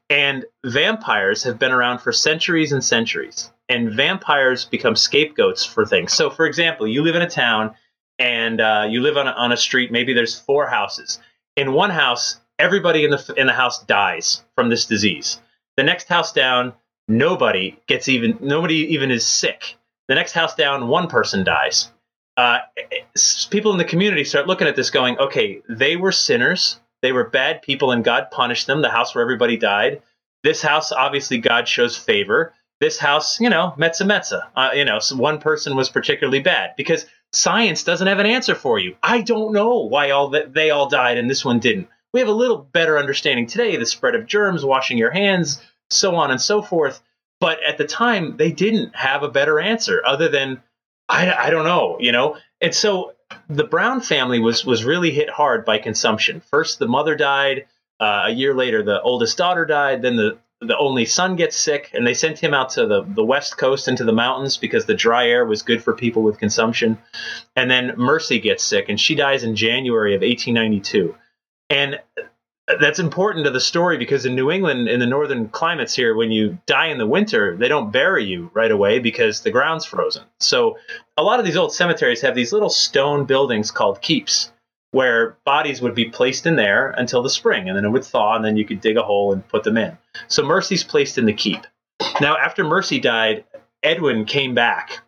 And 0.10 0.45
vampires 0.65 1.43
have 1.43 1.57
been 1.57 1.71
around 1.71 1.99
for 1.99 2.12
centuries 2.12 2.71
and 2.71 2.83
centuries. 2.83 3.51
And 3.67 3.91
vampires 3.91 4.65
become 4.65 4.95
scapegoats 4.95 5.65
for 5.65 5.86
things. 5.86 6.13
So, 6.13 6.29
for 6.29 6.45
example, 6.45 6.88
you 6.88 7.01
live 7.01 7.15
in 7.15 7.21
a 7.23 7.29
town 7.29 7.75
and 8.19 8.62
uh, 8.62 8.86
you 8.89 9.01
live 9.01 9.17
on 9.17 9.27
a, 9.27 9.31
on 9.31 9.51
a 9.51 9.57
street. 9.57 9.91
Maybe 9.91 10.13
there's 10.13 10.39
four 10.39 10.67
houses. 10.67 11.19
In 11.55 11.73
one 11.73 11.89
house, 11.89 12.39
everybody 12.60 13.03
in 13.03 13.12
the 13.12 13.33
in 13.38 13.47
the 13.47 13.53
house 13.53 13.83
dies 13.83 14.43
from 14.55 14.69
this 14.69 14.86
disease. 14.86 15.39
The 15.75 15.83
next 15.83 16.07
house 16.07 16.31
down, 16.31 16.73
nobody 17.07 17.77
gets 17.88 18.07
even 18.07 18.38
nobody 18.41 18.93
even 18.93 19.12
is 19.12 19.25
sick. 19.25 19.76
The 20.08 20.15
next 20.15 20.34
house 20.34 20.56
down, 20.56 20.88
one 20.88 21.08
person 21.08 21.43
dies. 21.43 21.91
Uh, 22.38 22.60
people 23.50 23.72
in 23.72 23.78
the 23.78 23.84
community 23.84 24.24
start 24.24 24.48
looking 24.48 24.67
at 24.67 24.76
this 24.76 24.89
going, 24.89 25.17
okay, 25.17 25.62
they 25.67 25.96
were 25.96 26.12
sinners. 26.12 26.80
They 27.02 27.12
were 27.12 27.30
bad 27.30 27.62
people 27.62 27.91
and 27.91 28.04
God 28.04 28.32
punished 28.32 28.67
them. 28.67 28.82
The 28.82 28.89
house 28.89 29.13
where 29.13 29.22
everybody 29.22 29.58
died. 29.58 30.02
This 30.43 30.62
house, 30.62 30.91
obviously, 30.91 31.39
God 31.39 31.67
shows 31.67 31.98
favor. 31.98 32.54
This 32.80 33.00
house, 33.00 33.39
you 33.39 33.50
know, 33.50 33.74
metza 33.78 34.06
metza. 34.06 34.48
Uh, 34.56 34.70
you 34.76 34.86
know, 34.86 35.00
so 35.00 35.15
one 35.15 35.39
person 35.39 35.76
was 35.76 35.89
particularly 35.89 36.39
bad 36.39 36.72
because 36.78 37.08
science 37.34 37.84
doesn't 37.84 38.08
have 38.08 38.20
an 38.20 38.28
answer 38.28 38.56
for 38.56 38.80
you. 38.80 38.96
I 39.02 39.22
don't 39.22 39.52
know 39.52 39.80
why 39.80 40.12
all 40.12 40.30
they 40.30 40.70
all 40.70 40.88
died 40.88 41.17
and 41.17 41.30
this 41.30 41.43
one 41.43 41.60
didn't. 41.60 41.89
We 42.13 42.20
have 42.20 42.30
a 42.30 42.34
little 42.34 42.58
better 42.58 42.98
understanding 42.98 43.48
today, 43.48 43.76
the 43.76 43.86
spread 43.86 44.15
of 44.15 44.28
germs, 44.28 44.63
washing 44.63 44.98
your 44.98 45.12
hands, 45.12 45.62
so 45.89 46.15
on 46.15 46.32
and 46.32 46.39
so 46.39 46.62
forth. 46.62 47.02
But 47.39 47.60
at 47.63 47.78
the 47.78 47.86
time, 47.86 48.38
they 48.38 48.52
didn't 48.52 48.95
have 48.95 49.23
a 49.23 49.30
better 49.30 49.60
answer 49.60 50.02
other 50.06 50.30
than, 50.30 50.62
I, 51.08 51.32
I 51.32 51.50
don't 51.50 51.65
know, 51.65 51.97
you 52.00 52.12
know? 52.12 52.38
And 52.62 52.73
so 52.73 53.13
the 53.50 53.63
Brown 53.63 54.02
family 54.02 54.39
was, 54.39 54.65
was 54.65 54.84
really 54.84 55.12
hit 55.12 55.30
hard 55.30 55.65
by 55.65 55.78
consumption. 55.78 56.41
First, 56.41 56.80
the 56.80 56.88
mother 56.88 57.15
died. 57.15 57.67
Uh, 58.00 58.23
a 58.26 58.32
year 58.32 58.54
later, 58.54 58.84
the 58.84 59.02
oldest 59.02 59.38
daughter 59.38 59.65
died. 59.65 60.02
Then 60.02 60.15
the, 60.15 60.38
the 60.62 60.78
only 60.78 61.06
son 61.06 61.36
gets 61.36 61.56
sick, 61.56 61.91
and 61.93 62.06
they 62.06 62.15
sent 62.15 62.39
him 62.39 62.54
out 62.54 62.71
to 62.71 62.88
the, 62.88 63.04
the 63.04 63.23
west 63.23 63.58
coast 63.58 63.88
into 63.88 64.04
the 64.04 64.13
mountains 64.13 64.58
because 64.58 64.86
the 64.86 64.95
dry 64.95 65.28
air 65.28 65.45
was 65.45 65.62
good 65.62 65.84
for 65.84 65.93
people 65.93 66.23
with 66.23 66.39
consumption. 66.39 66.97
And 67.56 67.69
then 67.69 67.93
Mercy 67.97 68.39
gets 68.39 68.63
sick, 68.63 68.89
and 68.89 69.00
she 69.00 69.13
dies 69.13 69.43
in 69.43 69.56
January 69.56 70.15
of 70.15 70.21
1892. 70.21 71.15
And 71.69 72.00
that's 72.80 72.99
important 72.99 73.45
to 73.45 73.51
the 73.51 73.60
story 73.60 73.97
because 73.97 74.25
in 74.25 74.36
New 74.36 74.51
England, 74.51 74.89
in 74.89 74.99
the 74.99 75.06
northern 75.06 75.47
climates 75.49 75.95
here, 75.95 76.15
when 76.15 76.32
you 76.32 76.58
die 76.65 76.88
in 76.88 76.97
the 76.97 77.08
winter, 77.08 77.56
they 77.56 77.67
don't 77.67 77.91
bury 77.91 78.25
you 78.25 78.51
right 78.53 78.71
away 78.71 78.99
because 78.99 79.41
the 79.41 79.51
ground's 79.51 79.86
frozen. 79.86 80.23
So 80.39 80.77
a 81.15 81.23
lot 81.23 81.39
of 81.39 81.45
these 81.45 81.56
old 81.56 81.73
cemeteries 81.73 82.21
have 82.21 82.36
these 82.36 82.51
little 82.51 82.69
stone 82.69 83.25
buildings 83.25 83.71
called 83.71 84.01
keeps 84.01 84.51
where 84.91 85.38
bodies 85.45 85.82
would 85.82 85.95
be 85.95 86.06
placed 86.06 86.45
in 86.45 86.56
there 86.56 86.91
until 86.91 87.21
the 87.21 87.30
spring 87.30 87.67
and 87.67 87.77
then 87.77 87.86
it 87.86 87.89
would 87.89 88.06
thaw 88.06 88.36
and 88.36 88.43
then 88.43 88.58
you 88.58 88.65
could 88.65 88.82
dig 88.82 88.97
a 88.97 89.03
hole 89.03 89.34
and 89.34 89.47
put 89.47 89.63
them 89.63 89.77
in. 89.77 89.97
So 90.27 90.43
Mercy's 90.43 90.84
placed 90.84 91.17
in 91.17 91.25
the 91.25 91.34
keep. 91.34 91.65
Now, 92.21 92.38
after 92.38 92.63
Mercy 92.63 92.99
died, 92.99 93.43
Edwin 93.84 94.25
came 94.25 94.53
back 94.53 95.01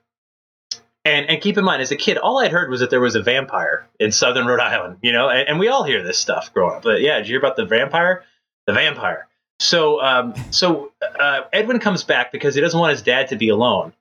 and 1.09 1.29
and 1.29 1.41
keep 1.41 1.57
in 1.57 1.65
mind, 1.65 1.81
as 1.81 1.91
a 1.91 1.95
kid, 1.95 2.17
all 2.17 2.39
I'd 2.39 2.51
heard 2.51 2.69
was 2.69 2.79
that 2.79 2.89
there 2.89 3.01
was 3.01 3.15
a 3.15 3.21
vampire 3.21 3.87
in 3.99 4.11
southern 4.11 4.45
Rhode 4.45 4.59
Island, 4.59 4.97
you 5.01 5.11
know, 5.11 5.29
and, 5.29 5.49
and 5.49 5.59
we 5.59 5.67
all 5.67 5.83
hear 5.83 6.03
this 6.03 6.17
stuff 6.17 6.53
growing 6.53 6.75
up. 6.77 6.83
But 6.83 7.01
yeah, 7.01 7.17
did 7.17 7.27
you 7.27 7.33
hear 7.33 7.39
about 7.39 7.55
the 7.55 7.65
vampire? 7.65 8.23
The 8.67 8.73
vampire. 8.73 9.27
So 9.59 10.01
um, 10.01 10.33
so 10.51 10.91
uh, 11.19 11.41
Edwin 11.51 11.79
comes 11.79 12.03
back 12.03 12.31
because 12.31 12.55
he 12.55 12.61
doesn't 12.61 12.79
want 12.79 12.91
his 12.91 13.01
dad 13.01 13.27
to 13.29 13.35
be 13.35 13.49
alone. 13.49 13.93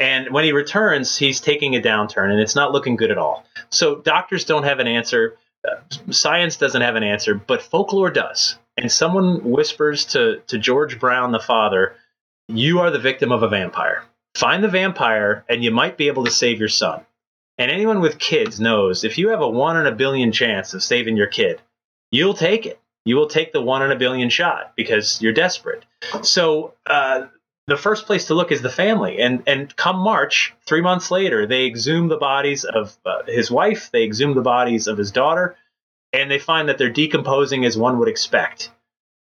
And 0.00 0.30
when 0.30 0.44
he 0.44 0.52
returns, 0.52 1.16
he's 1.16 1.40
taking 1.40 1.76
a 1.76 1.80
downturn, 1.80 2.30
and 2.30 2.40
it's 2.40 2.56
not 2.56 2.72
looking 2.72 2.96
good 2.96 3.10
at 3.10 3.18
all. 3.18 3.44
So 3.70 3.96
doctors 3.96 4.44
don't 4.44 4.64
have 4.64 4.80
an 4.80 4.88
answer. 4.88 5.36
Uh, 5.66 5.76
science 6.10 6.56
doesn't 6.56 6.82
have 6.82 6.96
an 6.96 7.04
answer, 7.04 7.34
but 7.34 7.62
folklore 7.62 8.10
does. 8.10 8.58
And 8.76 8.90
someone 8.90 9.50
whispers 9.50 10.04
to 10.06 10.40
to 10.48 10.58
George 10.58 10.98
Brown, 10.98 11.32
the 11.32 11.38
father, 11.38 11.94
"You 12.48 12.80
are 12.80 12.90
the 12.90 12.98
victim 12.98 13.30
of 13.30 13.42
a 13.42 13.48
vampire." 13.48 14.04
Find 14.34 14.64
the 14.64 14.68
vampire, 14.68 15.44
and 15.48 15.62
you 15.62 15.70
might 15.70 15.96
be 15.96 16.08
able 16.08 16.24
to 16.24 16.30
save 16.30 16.58
your 16.58 16.68
son. 16.68 17.04
And 17.56 17.70
anyone 17.70 18.00
with 18.00 18.18
kids 18.18 18.58
knows 18.58 19.04
if 19.04 19.16
you 19.16 19.28
have 19.28 19.40
a 19.40 19.48
one 19.48 19.76
in 19.76 19.86
a 19.86 19.94
billion 19.94 20.32
chance 20.32 20.74
of 20.74 20.82
saving 20.82 21.16
your 21.16 21.28
kid, 21.28 21.60
you'll 22.10 22.34
take 22.34 22.66
it. 22.66 22.80
You 23.04 23.16
will 23.16 23.28
take 23.28 23.52
the 23.52 23.60
one 23.60 23.82
in 23.82 23.92
a 23.92 23.98
billion 23.98 24.30
shot 24.30 24.72
because 24.76 25.22
you're 25.22 25.32
desperate. 25.32 25.84
So 26.22 26.74
uh, 26.86 27.26
the 27.66 27.76
first 27.76 28.06
place 28.06 28.26
to 28.26 28.34
look 28.34 28.50
is 28.50 28.62
the 28.62 28.70
family. 28.70 29.20
And 29.20 29.42
and 29.46 29.74
come 29.76 29.96
March, 29.96 30.54
three 30.66 30.80
months 30.80 31.10
later, 31.10 31.46
they 31.46 31.66
exhume 31.66 32.08
the 32.08 32.16
bodies 32.16 32.64
of 32.64 32.96
uh, 33.06 33.22
his 33.26 33.50
wife. 33.50 33.90
They 33.92 34.04
exhume 34.04 34.34
the 34.34 34.42
bodies 34.42 34.86
of 34.88 34.98
his 34.98 35.12
daughter, 35.12 35.56
and 36.12 36.30
they 36.30 36.38
find 36.38 36.68
that 36.68 36.78
they're 36.78 36.90
decomposing 36.90 37.64
as 37.64 37.78
one 37.78 37.98
would 37.98 38.08
expect. 38.08 38.70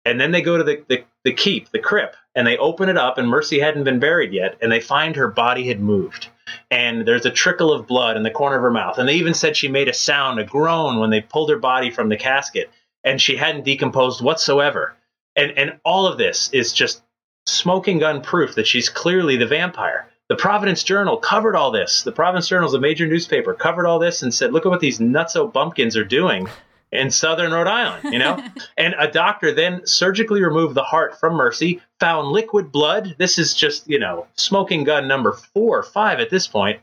And 0.04 0.20
then 0.20 0.32
they 0.32 0.42
go 0.42 0.58
to 0.58 0.64
the, 0.64 0.84
the, 0.88 1.04
the 1.24 1.34
keep, 1.34 1.72
the 1.72 1.80
crypt, 1.80 2.16
and 2.36 2.46
they 2.46 2.58
open 2.58 2.90
it 2.90 2.98
up, 2.98 3.18
and 3.18 3.28
Mercy 3.28 3.60
hadn't 3.60 3.86
been 3.86 4.00
buried 4.00 4.34
yet, 4.34 4.58
and 4.62 4.72
they 4.72 4.82
find 4.82 5.16
her 5.16 5.30
body 5.30 5.68
had 5.68 5.80
moved. 5.80 6.28
And 6.70 7.08
there's 7.08 7.26
a 7.26 7.32
trickle 7.32 7.72
of 7.72 7.88
blood 7.88 8.18
in 8.18 8.24
the 8.24 8.32
corner 8.32 8.58
of 8.58 8.62
her 8.62 8.72
mouth. 8.72 8.98
And 8.98 9.08
they 9.08 9.16
even 9.16 9.34
said 9.34 9.56
she 9.56 9.68
made 9.68 9.88
a 9.88 9.94
sound, 9.94 10.40
a 10.40 10.44
groan, 10.44 11.00
when 11.00 11.10
they 11.10 11.22
pulled 11.22 11.50
her 11.50 11.58
body 11.58 11.90
from 11.90 12.10
the 12.10 12.18
casket, 12.18 12.70
and 13.04 13.22
she 13.22 13.38
hadn't 13.38 13.66
decomposed 13.66 14.22
whatsoever. 14.22 14.96
And, 15.36 15.52
and 15.58 15.80
all 15.84 16.08
of 16.08 16.18
this 16.18 16.50
is 16.52 16.74
just 16.74 17.02
smoking 17.46 18.00
gun 18.00 18.22
proof 18.22 18.56
that 18.56 18.68
she's 18.68 18.90
clearly 18.90 19.38
the 19.38 19.46
vampire. 19.46 20.10
The 20.28 20.36
Providence 20.36 20.84
Journal 20.84 21.18
covered 21.18 21.56
all 21.56 21.72
this. 21.72 22.02
The 22.02 22.12
Providence 22.12 22.48
Journal 22.48 22.68
is 22.68 22.74
a 22.74 22.80
major 22.80 23.06
newspaper, 23.06 23.54
covered 23.54 23.86
all 23.86 24.00
this 24.00 24.24
and 24.24 24.34
said, 24.34 24.52
look 24.52 24.66
at 24.66 24.70
what 24.70 24.80
these 24.80 25.00
nutso 25.00 25.52
bumpkins 25.52 25.96
are 25.96 26.04
doing 26.04 26.50
in 26.96 27.12
southern 27.12 27.52
Rhode 27.52 27.68
Island, 27.68 28.14
you 28.14 28.20
know? 28.20 28.44
and 28.78 28.96
a 28.98 29.10
doctor 29.10 29.52
then 29.52 29.86
surgically 29.86 30.44
removed 30.44 30.76
the 30.76 30.84
heart 30.84 31.20
from 31.20 31.36
Mercy, 31.36 31.82
found 32.00 32.30
liquid 32.30 32.72
blood. 32.72 33.16
This 33.18 33.38
is 33.38 33.54
just, 33.54 33.88
you 33.88 34.00
know, 34.00 34.28
smoking 34.36 34.84
gun 34.84 35.08
number 35.08 35.34
four 35.34 35.80
or 35.80 35.84
five 35.84 36.20
at 36.20 36.30
this 36.30 36.48
point. 36.48 36.82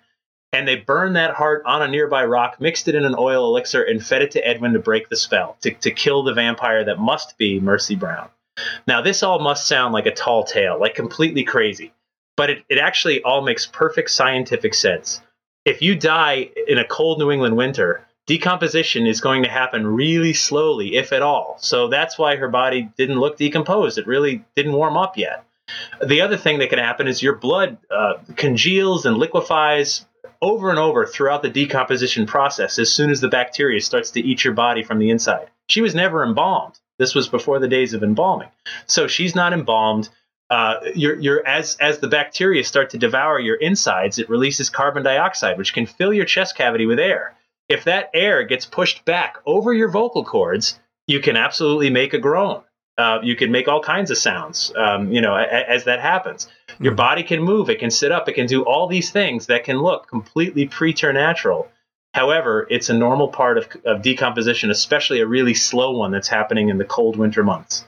And 0.55 0.69
they 0.69 0.77
burned 0.77 1.17
that 1.17 1.35
heart 1.35 1.63
on 1.65 1.81
a 1.81 1.89
nearby 1.89 2.27
rock, 2.27 2.61
mixed 2.61 2.87
it 2.87 2.95
in 2.95 3.07
an 3.07 3.15
oil 3.19 3.47
elixir, 3.47 3.83
and 3.83 4.05
fed 4.05 4.21
it 4.21 4.33
to 4.33 4.47
Edwin 4.47 4.75
to 4.75 4.79
break 4.79 5.09
the 5.09 5.17
spell, 5.17 5.57
to, 5.63 5.71
to 5.71 5.91
kill 5.91 6.23
the 6.23 6.35
vampire 6.35 6.85
that 6.85 6.99
must 6.99 7.39
be 7.39 7.59
Mercy 7.59 7.95
Brown. 7.95 8.29
Now, 8.87 9.01
this 9.01 9.23
all 9.23 9.39
must 9.39 9.67
sound 9.67 9.95
like 9.95 10.05
a 10.05 10.15
tall 10.15 10.45
tale, 10.45 10.79
like 10.79 10.95
completely 10.95 11.43
crazy, 11.43 11.93
but 12.37 12.51
it, 12.51 12.65
it 12.69 12.79
actually 12.79 13.23
all 13.23 13.41
makes 13.41 13.67
perfect 13.67 14.11
scientific 14.11 14.75
sense. 14.75 15.23
If 15.65 15.81
you 15.81 15.95
die 15.95 16.51
in 16.67 16.79
a 16.79 16.85
cold 16.85 17.19
New 17.19 17.31
England 17.31 17.57
winter, 17.57 18.07
decomposition 18.27 19.07
is 19.07 19.21
going 19.21 19.43
to 19.43 19.49
happen 19.51 19.87
really 19.87 20.33
slowly, 20.33 20.97
if 20.97 21.13
at 21.13 21.23
all. 21.23 21.57
So 21.61 21.89
that's 21.89 22.19
why 22.19 22.37
her 22.37 22.49
body 22.49 22.91
didn't 22.97 23.19
look 23.19 23.37
decomposed. 23.37 23.99
It 23.99 24.07
really 24.07 24.45
didn't 24.57 24.73
warm 24.73 24.97
up 24.97 25.17
yet. 25.17 25.45
The 26.05 26.21
other 26.21 26.37
thing 26.37 26.59
that 26.59 26.71
can 26.71 26.79
happen 26.79 27.09
is 27.09 27.23
your 27.23 27.37
blood 27.37 27.79
uh, 27.91 28.15
congeals 28.37 29.07
and 29.07 29.17
liquefies 29.17 30.05
over 30.41 30.71
and 30.71 30.79
over 30.79 31.07
throughout 31.07 31.43
the 31.43 31.49
decomposition 31.49 32.27
process 32.27 32.79
as 32.79 32.93
soon 32.93 33.11
as 33.11 33.21
the 33.21 33.29
bacteria 33.29 33.81
starts 33.81 34.11
to 34.11 34.21
eat 34.21 34.45
your 34.45 34.55
body 34.55 34.83
from 34.83 34.99
the 34.99 35.11
inside. 35.11 35.47
She 35.69 35.81
was 35.81 35.95
never 35.95 36.25
embalmed. 36.25 36.79
This 36.99 37.15
was 37.15 37.29
before 37.29 37.59
the 37.59 37.69
days 37.69 37.95
of 37.95 38.03
embalming. 38.03 38.49
So 38.87 39.07
she's 39.07 39.35
not 39.35 39.53
embalmed. 39.53 40.09
Uh, 40.51 40.81
you're, 40.95 41.19
you're, 41.19 41.47
as 41.47 41.77
as 41.77 42.01
the 42.01 42.09
bacteria 42.09 42.63
start 42.65 42.91
to 42.91 42.99
devour 42.99 43.39
your 43.39 43.57
insides, 43.57 44.19
it 44.19 44.29
releases 44.29 44.69
carbon 44.69 45.03
dioxide, 45.03 45.57
which 45.57 45.73
can 45.73 45.87
fill 45.87 46.13
your 46.13 46.27
chest 46.27 46.57
cavity 46.57 46.85
with 46.85 46.99
air. 46.99 47.35
If 47.73 47.85
that 47.85 48.11
air 48.13 48.45
gets 48.45 48.67
pushed 48.67 49.07
back 49.07 49.39
over 49.47 49.73
your 49.73 49.89
vocal 49.89 50.27
cords, 50.27 50.79
you 51.07 51.21
can 51.21 51.39
absolutely 51.39 51.89
make 51.89 52.13
a 52.13 52.19
groan. 52.19 52.61
Uh, 52.99 53.21
you 53.23 53.35
can 53.35 53.51
make 53.51 53.67
all 53.67 53.81
kinds 53.81 54.11
of 54.11 54.19
sounds, 54.19 54.71
um, 54.77 55.11
you 55.11 55.23
know, 55.23 55.35
a, 55.35 55.43
as 55.43 55.85
that 55.85 55.99
happens. 55.99 56.49
Your 56.79 56.93
body 56.93 57.23
can 57.23 57.43
move, 57.43 57.71
it 57.71 57.79
can 57.79 57.91
sit 57.91 58.13
up, 58.13 58.29
it 58.29 58.35
can 58.35 58.45
do 58.45 58.63
all 58.63 58.89
these 58.89 59.11
things 59.11 59.47
that 59.47 59.65
can 59.65 59.79
look 59.79 60.07
completely 60.07 60.67
preternatural. 60.69 61.67
However, 62.13 62.67
it's 62.69 62.91
a 62.91 62.95
normal 62.95 63.29
part 63.29 63.57
of, 63.57 63.69
of 63.87 64.03
decomposition, 64.03 64.71
especially 64.71 65.21
a 65.21 65.27
really 65.27 65.55
slow 65.55 65.93
one 65.93 66.11
that's 66.11 66.29
happening 66.29 66.69
in 66.69 66.77
the 66.77 66.85
cold 66.85 67.17
winter 67.17 67.43
months. 67.43 67.87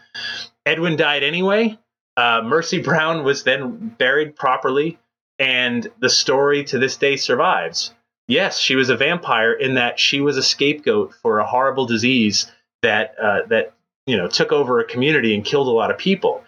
Edwin 0.64 0.96
died 0.96 1.22
anyway. 1.22 1.78
Uh, 2.16 2.40
Mercy 2.42 2.80
Brown 2.88 3.22
was 3.22 3.42
then 3.44 3.94
buried 3.98 4.34
properly, 4.34 4.98
and 5.38 5.86
the 6.00 6.08
story 6.08 6.64
to 6.64 6.78
this 6.78 6.96
day 6.96 7.16
survives. 7.16 7.92
Yes, 8.26 8.58
she 8.58 8.74
was 8.74 8.88
a 8.88 8.96
vampire 8.96 9.52
in 9.52 9.74
that 9.74 10.00
she 10.00 10.20
was 10.20 10.36
a 10.36 10.42
scapegoat 10.42 11.14
for 11.14 11.38
a 11.38 11.46
horrible 11.46 11.86
disease 11.86 12.50
that 12.82 13.14
uh, 13.20 13.42
that 13.48 13.74
you 14.06 14.16
know 14.16 14.28
took 14.28 14.50
over 14.50 14.80
a 14.80 14.84
community 14.84 15.34
and 15.34 15.44
killed 15.44 15.68
a 15.68 15.72
lot 15.72 15.90
of 15.90 15.98
people. 15.98 16.42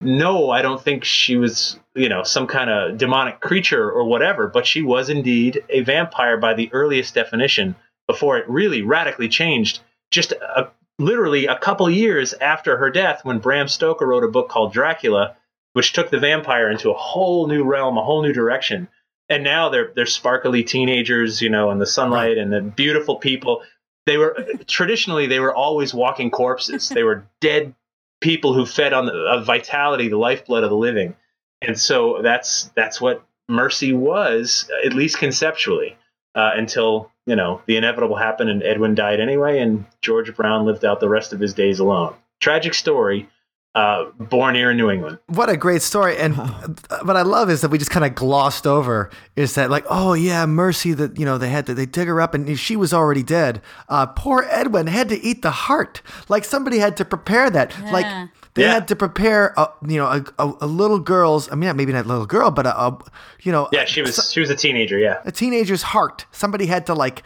No, 0.00 0.50
I 0.50 0.62
don't 0.62 0.80
think 0.80 1.04
she 1.04 1.36
was 1.36 1.78
you 1.94 2.08
know 2.08 2.22
some 2.22 2.46
kind 2.46 2.70
of 2.70 2.98
demonic 2.98 3.40
creature 3.40 3.90
or 3.90 4.04
whatever, 4.04 4.46
but 4.46 4.66
she 4.66 4.82
was 4.82 5.08
indeed 5.08 5.64
a 5.68 5.80
vampire 5.80 6.36
by 6.36 6.54
the 6.54 6.70
earliest 6.72 7.14
definition. 7.14 7.74
Before 8.06 8.38
it 8.38 8.48
really 8.48 8.82
radically 8.82 9.28
changed, 9.28 9.80
just 10.12 10.30
a, 10.30 10.70
literally 11.00 11.46
a 11.46 11.58
couple 11.58 11.90
years 11.90 12.34
after 12.34 12.76
her 12.76 12.88
death, 12.88 13.24
when 13.24 13.40
Bram 13.40 13.66
Stoker 13.66 14.06
wrote 14.06 14.22
a 14.22 14.28
book 14.28 14.48
called 14.48 14.72
Dracula, 14.72 15.34
which 15.72 15.92
took 15.92 16.10
the 16.10 16.20
vampire 16.20 16.70
into 16.70 16.92
a 16.92 16.96
whole 16.96 17.48
new 17.48 17.64
realm, 17.64 17.98
a 17.98 18.04
whole 18.04 18.22
new 18.22 18.32
direction 18.32 18.86
and 19.28 19.42
now 19.42 19.68
they're 19.68 19.92
they're 19.94 20.06
sparkly 20.06 20.62
teenagers, 20.62 21.40
you 21.40 21.48
know, 21.48 21.70
in 21.70 21.78
the 21.78 21.86
sunlight 21.86 22.38
and 22.38 22.52
the 22.52 22.60
beautiful 22.60 23.16
people. 23.16 23.62
They 24.06 24.18
were 24.18 24.46
traditionally 24.66 25.26
they 25.26 25.40
were 25.40 25.54
always 25.54 25.92
walking 25.92 26.30
corpses. 26.30 26.88
they 26.88 27.02
were 27.02 27.26
dead 27.40 27.74
people 28.20 28.54
who 28.54 28.64
fed 28.64 28.92
on 28.92 29.06
the 29.06 29.42
vitality, 29.44 30.08
the 30.08 30.16
lifeblood 30.16 30.64
of 30.64 30.70
the 30.70 30.76
living, 30.76 31.16
and 31.60 31.78
so 31.78 32.20
that's 32.22 32.70
that's 32.74 33.00
what 33.00 33.24
mercy 33.48 33.92
was, 33.92 34.70
at 34.84 34.92
least 34.92 35.18
conceptually, 35.18 35.96
uh, 36.34 36.52
until 36.54 37.10
you 37.26 37.34
know 37.34 37.62
the 37.66 37.76
inevitable 37.76 38.16
happened 38.16 38.50
and 38.50 38.62
Edwin 38.62 38.94
died 38.94 39.20
anyway, 39.20 39.58
and 39.58 39.84
George 40.02 40.34
Brown 40.36 40.64
lived 40.64 40.84
out 40.84 41.00
the 41.00 41.08
rest 41.08 41.32
of 41.32 41.40
his 41.40 41.54
days 41.54 41.80
alone. 41.80 42.14
Tragic 42.40 42.74
story, 42.74 43.28
uh, 43.76 44.06
born 44.18 44.54
here 44.54 44.70
in 44.70 44.76
New 44.78 44.90
England. 44.90 45.18
What 45.26 45.48
a 45.50 45.56
great 45.56 45.82
story! 45.82 46.16
And 46.16 46.34
what 46.36 47.16
I 47.16 47.22
love 47.22 47.50
is 47.50 47.60
that 47.60 47.68
we 47.68 47.76
just 47.78 47.90
kind 47.90 48.04
of 48.06 48.14
glossed 48.14 48.66
over 48.66 49.10
is 49.36 49.54
that 49.54 49.70
like, 49.70 49.84
oh 49.90 50.14
yeah, 50.14 50.46
Mercy. 50.46 50.94
That 50.94 51.18
you 51.18 51.24
know 51.26 51.36
they 51.38 51.50
had 51.50 51.66
to 51.66 51.74
they 51.74 51.86
dig 51.86 52.08
her 52.08 52.20
up 52.20 52.34
and 52.34 52.58
she 52.58 52.74
was 52.74 52.92
already 52.94 53.22
dead. 53.22 53.60
Uh, 53.88 54.06
poor 54.06 54.46
Edwin 54.50 54.86
had 54.88 55.08
to 55.10 55.20
eat 55.22 55.42
the 55.42 55.50
heart. 55.50 56.00
Like 56.28 56.44
somebody 56.44 56.78
had 56.78 56.96
to 56.96 57.04
prepare 57.04 57.50
that. 57.50 57.72
Yeah. 57.78 57.92
Like 57.92 58.30
they 58.54 58.62
Yeah. 58.62 58.72
had 58.72 58.88
to 58.88 58.96
prepare, 58.96 59.52
a, 59.58 59.68
you 59.86 59.98
know, 59.98 60.06
a, 60.06 60.24
a, 60.38 60.52
a 60.62 60.66
little 60.66 60.98
girl's. 60.98 61.52
I 61.52 61.54
mean, 61.56 61.76
maybe 61.76 61.92
not 61.92 62.06
a 62.06 62.08
little 62.08 62.24
girl, 62.24 62.50
but 62.50 62.64
a, 62.66 62.74
a 62.80 62.98
you 63.42 63.52
know, 63.52 63.68
Yeah, 63.72 63.84
she 63.84 64.00
was 64.00 64.32
she 64.32 64.40
was 64.40 64.48
a 64.48 64.56
teenager. 64.56 64.98
Yeah. 64.98 65.20
a 65.26 65.30
teenager's 65.30 65.82
heart. 65.82 66.24
Somebody 66.32 66.64
had 66.64 66.86
to 66.86 66.94
like, 66.94 67.22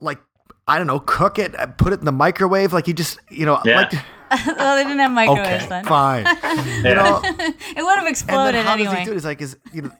like 0.00 0.20
I 0.68 0.78
don't 0.78 0.86
know, 0.86 1.00
cook 1.00 1.40
it, 1.40 1.58
uh, 1.58 1.66
put 1.66 1.92
it 1.92 1.98
in 1.98 2.04
the 2.04 2.12
microwave. 2.12 2.72
Like 2.72 2.86
you 2.86 2.94
just, 2.94 3.18
you 3.30 3.44
know, 3.44 3.60
Yeah. 3.64 3.76
like 3.80 3.92
well, 4.46 4.76
they 4.76 4.84
didn't 4.84 4.98
have 5.00 5.10
microwaves 5.12 5.64
okay, 5.64 5.68
then. 5.68 5.84
fine. 5.84 6.24
Yeah. 6.24 6.64
You 6.90 6.94
know, 6.94 7.20
It 7.24 7.82
would 7.82 7.94
have 7.96 7.98
and 7.98 8.08
exploded 8.08 8.54
then 8.54 8.64
how 8.66 8.74
anyway. 8.74 8.90
does 8.90 8.98
he 9.00 9.04
do 9.04 9.10
it? 9.10 9.14
He's 9.14 9.24
like, 9.24 9.40
is 9.42 9.56
you 9.72 9.82
know, 9.82 9.92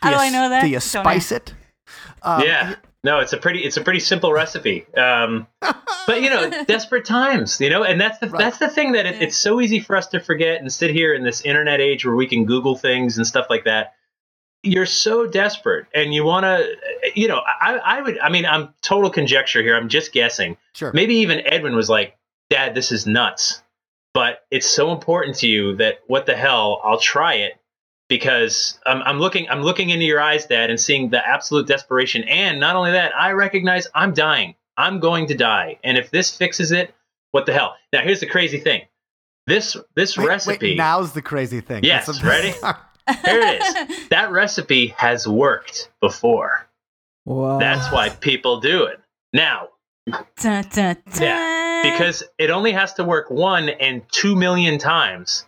How 0.00 0.10
you 0.10 0.16
do 0.16 0.20
I 0.22 0.26
s- 0.26 0.32
know 0.32 0.48
that? 0.50 0.60
Do 0.62 0.66
you 0.68 0.74
Don't 0.74 0.80
spice 0.82 1.32
it? 1.32 1.54
Uh, 2.22 2.42
yeah. 2.44 2.74
No, 3.02 3.18
it's 3.20 3.32
a 3.32 3.38
pretty 3.38 3.60
it's 3.60 3.78
a 3.78 3.80
pretty 3.80 4.00
simple 4.00 4.30
recipe. 4.32 4.84
Um, 4.94 5.46
but 6.06 6.20
you 6.20 6.28
know, 6.28 6.64
desperate 6.68 7.06
times, 7.06 7.58
you 7.60 7.70
know, 7.70 7.82
and 7.82 7.98
that's 7.98 8.18
the 8.18 8.26
that's 8.26 8.58
the 8.58 8.68
thing 8.68 8.92
that 8.92 9.06
it, 9.06 9.22
it's 9.22 9.36
so 9.36 9.58
easy 9.60 9.80
for 9.80 9.96
us 9.96 10.06
to 10.08 10.20
forget 10.20 10.60
and 10.60 10.70
sit 10.70 10.90
here 10.90 11.14
in 11.14 11.24
this 11.24 11.40
internet 11.40 11.80
age 11.80 12.04
where 12.04 12.14
we 12.14 12.26
can 12.26 12.44
Google 12.44 12.76
things 12.76 13.16
and 13.16 13.26
stuff 13.26 13.46
like 13.48 13.64
that. 13.64 13.94
You're 14.62 14.84
so 14.84 15.26
desperate, 15.26 15.86
and 15.94 16.12
you 16.12 16.22
want 16.24 16.44
to, 16.44 16.76
you 17.14 17.26
know, 17.28 17.40
I, 17.40 17.76
I 17.78 18.02
would, 18.02 18.18
I 18.18 18.28
mean, 18.28 18.44
I'm 18.44 18.74
total 18.82 19.08
conjecture 19.08 19.62
here. 19.62 19.74
I'm 19.74 19.88
just 19.88 20.12
guessing. 20.12 20.58
Sure. 20.74 20.92
Maybe 20.92 21.14
even 21.16 21.40
Edwin 21.46 21.74
was 21.74 21.88
like, 21.88 22.18
"Dad, 22.50 22.74
this 22.74 22.92
is 22.92 23.06
nuts," 23.06 23.62
but 24.14 24.44
it's 24.50 24.68
so 24.68 24.92
important 24.92 25.36
to 25.38 25.48
you 25.48 25.76
that 25.76 26.00
what 26.06 26.26
the 26.26 26.36
hell? 26.36 26.80
I'll 26.84 26.98
try 26.98 27.34
it 27.34 27.54
because 28.08 28.78
I'm, 28.86 29.02
I'm 29.02 29.18
looking 29.18 29.48
I'm 29.48 29.62
looking 29.62 29.90
into 29.90 30.04
your 30.04 30.20
eyes, 30.20 30.46
Dad, 30.46 30.70
and 30.70 30.80
seeing 30.80 31.10
the 31.10 31.26
absolute 31.26 31.66
desperation. 31.66 32.24
And 32.24 32.60
not 32.60 32.76
only 32.76 32.92
that, 32.92 33.16
I 33.16 33.32
recognize 33.32 33.86
I'm 33.94 34.12
dying. 34.12 34.54
I'm 34.76 34.98
going 35.00 35.26
to 35.28 35.34
die. 35.34 35.78
And 35.84 35.96
if 35.96 36.10
this 36.10 36.36
fixes 36.36 36.72
it, 36.72 36.94
what 37.32 37.46
the 37.46 37.52
hell? 37.52 37.76
Now 37.92 38.02
here's 38.02 38.20
the 38.20 38.26
crazy 38.26 38.58
thing. 38.58 38.82
This 39.46 39.76
this 39.94 40.16
Wait, 40.18 40.28
recipe. 40.28 40.70
Wait, 40.70 40.76
now's 40.76 41.12
the 41.12 41.22
crazy 41.22 41.60
thing. 41.60 41.84
Yes, 41.84 42.06
That's 42.06 42.22
ready? 42.22 42.48
here 43.24 43.40
it 43.40 43.90
is. 43.90 44.08
That 44.08 44.30
recipe 44.30 44.88
has 44.96 45.26
worked 45.26 45.90
before. 46.00 46.66
Whoa. 47.24 47.58
That's 47.58 47.92
why 47.92 48.08
people 48.08 48.60
do 48.60 48.84
it. 48.84 49.00
Now, 49.32 49.68
Dun, 50.06 50.24
dun, 50.36 50.64
dun. 50.72 50.96
Yeah, 51.20 51.59
because 51.82 52.22
it 52.38 52.50
only 52.50 52.72
has 52.72 52.94
to 52.94 53.04
work 53.04 53.30
one 53.30 53.68
and 53.68 54.02
two 54.10 54.36
million 54.36 54.78
times 54.78 55.46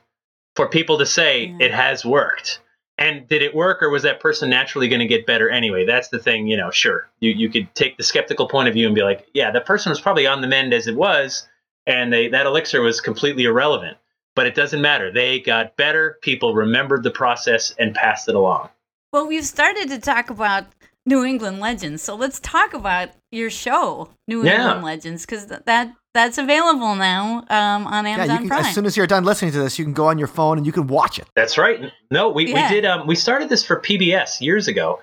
for 0.56 0.68
people 0.68 0.98
to 0.98 1.06
say 1.06 1.46
Yeah. 1.46 1.66
it 1.66 1.72
has 1.72 2.04
worked. 2.04 2.60
And 2.98 3.26
did 3.26 3.42
it 3.42 3.54
work, 3.54 3.82
or 3.82 3.88
was 3.90 4.02
that 4.02 4.20
person 4.20 4.50
naturally 4.50 4.86
going 4.86 5.00
to 5.00 5.06
get 5.06 5.26
better 5.26 5.48
anyway? 5.48 5.86
That's 5.86 6.08
the 6.08 6.18
thing, 6.18 6.46
you 6.46 6.56
know. 6.56 6.70
Sure, 6.70 7.08
you 7.20 7.30
you 7.30 7.48
could 7.48 7.74
take 7.74 7.96
the 7.96 8.02
skeptical 8.04 8.46
point 8.48 8.68
of 8.68 8.74
view 8.74 8.86
and 8.86 8.94
be 8.94 9.02
like, 9.02 9.26
yeah, 9.32 9.50
that 9.50 9.64
person 9.66 9.90
was 9.90 10.00
probably 10.00 10.26
on 10.26 10.40
the 10.42 10.46
mend 10.46 10.72
as 10.74 10.86
it 10.86 10.94
was, 10.94 11.48
and 11.86 12.12
they 12.12 12.28
that 12.28 12.46
elixir 12.46 12.82
was 12.82 13.00
completely 13.00 13.44
irrelevant. 13.44 13.96
But 14.36 14.46
it 14.46 14.54
doesn't 14.54 14.80
matter. 14.80 15.10
They 15.10 15.40
got 15.40 15.76
better. 15.76 16.18
People 16.22 16.54
remembered 16.54 17.02
the 17.02 17.10
process 17.10 17.74
and 17.78 17.94
passed 17.94 18.28
it 18.28 18.34
along. 18.34 18.68
Well, 19.12 19.26
we've 19.26 19.44
started 19.44 19.88
to 19.88 19.98
talk 19.98 20.30
about 20.30 20.66
New 21.04 21.24
England 21.24 21.60
legends, 21.60 22.02
so 22.02 22.14
let's 22.14 22.40
talk 22.40 22.72
about 22.74 23.08
your 23.32 23.50
show, 23.50 24.10
New 24.28 24.44
Yeah. 24.44 24.56
England 24.56 24.84
Legends, 24.84 25.26
because 25.26 25.46
th- 25.46 25.62
that 25.64 25.92
that's 26.14 26.38
available 26.38 26.94
now 26.94 27.44
um, 27.48 27.86
on 27.86 28.04
Yeah, 28.04 28.12
Amazon 28.12 28.30
you 28.34 28.38
can, 28.40 28.48
Prime. 28.48 28.64
as 28.66 28.74
soon 28.74 28.86
as 28.86 28.96
you're 28.96 29.06
done 29.06 29.24
listening 29.24 29.52
to 29.52 29.58
this, 29.58 29.78
you 29.78 29.84
can 29.84 29.94
go 29.94 30.06
on 30.06 30.18
your 30.18 30.28
phone 30.28 30.58
and 30.58 30.66
you 30.66 30.72
can 30.72 30.86
watch 30.86 31.18
it. 31.18 31.26
That's 31.34 31.56
right. 31.56 31.90
No, 32.10 32.28
we, 32.28 32.52
Yeah. 32.52 32.68
we 32.68 32.74
did. 32.74 32.84
Um, 32.84 33.06
we 33.06 33.14
started 33.14 33.48
this 33.48 33.64
for 33.64 33.80
PBS 33.80 34.40
years 34.40 34.68
ago, 34.68 35.00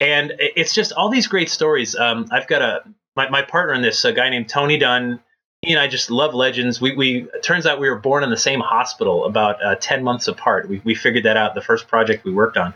and 0.00 0.32
it's 0.38 0.72
just 0.74 0.92
all 0.92 1.08
these 1.10 1.26
great 1.26 1.48
stories. 1.50 1.94
Um, 1.96 2.26
I've 2.30 2.46
got 2.46 2.62
a 2.62 2.82
my, 3.16 3.28
my 3.28 3.42
partner 3.42 3.74
in 3.74 3.82
this, 3.82 4.04
a 4.04 4.12
guy 4.12 4.30
named 4.30 4.48
Tony 4.48 4.78
Dunn. 4.78 5.20
He 5.60 5.70
and 5.72 5.80
I 5.80 5.86
just 5.86 6.10
love 6.10 6.34
legends. 6.34 6.80
We 6.80 6.96
we 6.96 7.28
it 7.34 7.42
turns 7.44 7.66
out 7.66 7.78
we 7.78 7.88
were 7.88 7.98
born 7.98 8.24
in 8.24 8.30
the 8.30 8.36
same 8.36 8.58
hospital 8.58 9.24
about 9.26 9.64
uh, 9.64 9.76
ten 9.76 10.02
months 10.02 10.26
apart. 10.26 10.68
We 10.68 10.80
we 10.84 10.94
figured 10.96 11.24
that 11.24 11.36
out 11.36 11.54
the 11.54 11.60
first 11.60 11.86
project 11.86 12.24
we 12.24 12.32
worked 12.32 12.56
on, 12.56 12.74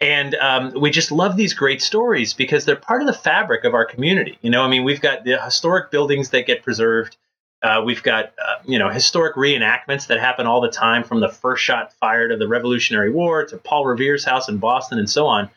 and 0.00 0.34
um, 0.36 0.72
we 0.80 0.90
just 0.90 1.12
love 1.12 1.36
these 1.36 1.54
great 1.54 1.80
stories 1.80 2.34
because 2.34 2.64
they're 2.64 2.74
part 2.74 3.02
of 3.02 3.06
the 3.06 3.12
fabric 3.12 3.62
of 3.62 3.72
our 3.72 3.84
community. 3.84 4.36
You 4.42 4.50
know, 4.50 4.62
I 4.62 4.68
mean, 4.68 4.82
we've 4.82 5.00
got 5.00 5.22
the 5.24 5.40
historic 5.40 5.92
buildings 5.92 6.30
that 6.30 6.44
get 6.46 6.64
preserved. 6.64 7.16
Uh, 7.64 7.82
we've 7.82 8.02
got 8.02 8.26
uh, 8.26 8.56
you 8.64 8.78
know 8.78 8.90
historic 8.90 9.34
reenactments 9.34 10.06
that 10.06 10.20
happen 10.20 10.46
all 10.46 10.60
the 10.60 10.68
time, 10.70 11.02
from 11.02 11.20
the 11.20 11.28
first 11.28 11.64
shot 11.64 11.92
fired 11.94 12.30
of 12.30 12.38
the 12.38 12.46
Revolutionary 12.46 13.10
War 13.10 13.44
to 13.46 13.56
Paul 13.56 13.86
Revere's 13.86 14.24
house 14.24 14.48
in 14.48 14.58
Boston 14.58 14.98
and 14.98 15.10
so 15.10 15.26
on. 15.26 15.50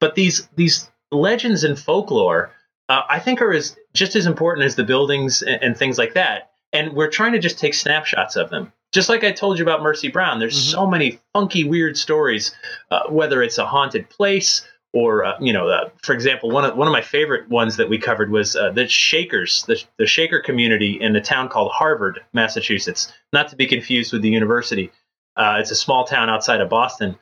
But 0.00 0.14
these 0.14 0.48
these 0.56 0.90
legends 1.10 1.62
and 1.62 1.78
folklore 1.78 2.50
uh, 2.88 3.02
I 3.08 3.18
think 3.20 3.40
are 3.40 3.52
as 3.52 3.76
just 3.94 4.16
as 4.16 4.26
important 4.26 4.66
as 4.66 4.76
the 4.76 4.84
buildings 4.84 5.42
and, 5.42 5.62
and, 5.62 5.76
things 5.76 5.98
like 5.98 6.14
that. 6.14 6.50
And 6.72 6.94
we're 6.94 7.10
trying 7.10 7.32
to 7.32 7.38
just 7.38 7.58
take 7.58 7.74
snapshots 7.74 8.36
of 8.36 8.50
them. 8.50 8.72
Just 8.92 9.08
like 9.08 9.24
I 9.24 9.32
told 9.32 9.58
you 9.58 9.64
about 9.64 9.82
Mercy 9.82 10.08
Brown, 10.08 10.38
there's 10.38 10.58
mm-hmm. 10.58 10.72
so 10.72 10.86
many 10.86 11.18
funky, 11.32 11.64
weird 11.64 11.96
stories. 11.96 12.54
Uh, 12.90 13.04
whether 13.08 13.42
it's 13.42 13.58
a 13.58 13.66
haunted 13.66 14.10
place 14.10 14.66
or 14.92 15.24
uh, 15.24 15.36
you 15.40 15.52
know, 15.52 15.68
uh, 15.68 15.88
for 16.02 16.12
example, 16.12 16.50
one 16.50 16.64
of 16.64 16.76
one 16.76 16.86
of 16.86 16.92
my 16.92 17.00
favorite 17.00 17.48
ones 17.48 17.76
that 17.76 17.88
we 17.88 17.98
covered 17.98 18.30
was 18.30 18.54
uh, 18.54 18.70
the 18.70 18.86
Shakers, 18.86 19.64
the, 19.66 19.82
the 19.98 20.06
Shaker 20.06 20.40
community 20.40 20.98
in 21.00 21.16
a 21.16 21.20
town 21.20 21.48
called 21.48 21.72
Harvard, 21.72 22.20
Massachusetts, 22.32 23.12
not 23.32 23.48
to 23.48 23.56
be 23.56 23.66
confused 23.66 24.12
with 24.12 24.22
the 24.22 24.28
university. 24.28 24.90
Uh, 25.36 25.56
it's 25.58 25.70
a 25.70 25.76
small 25.76 26.04
town 26.04 26.28
outside 26.28 26.60
of 26.60 26.68
Boston. 26.68 27.18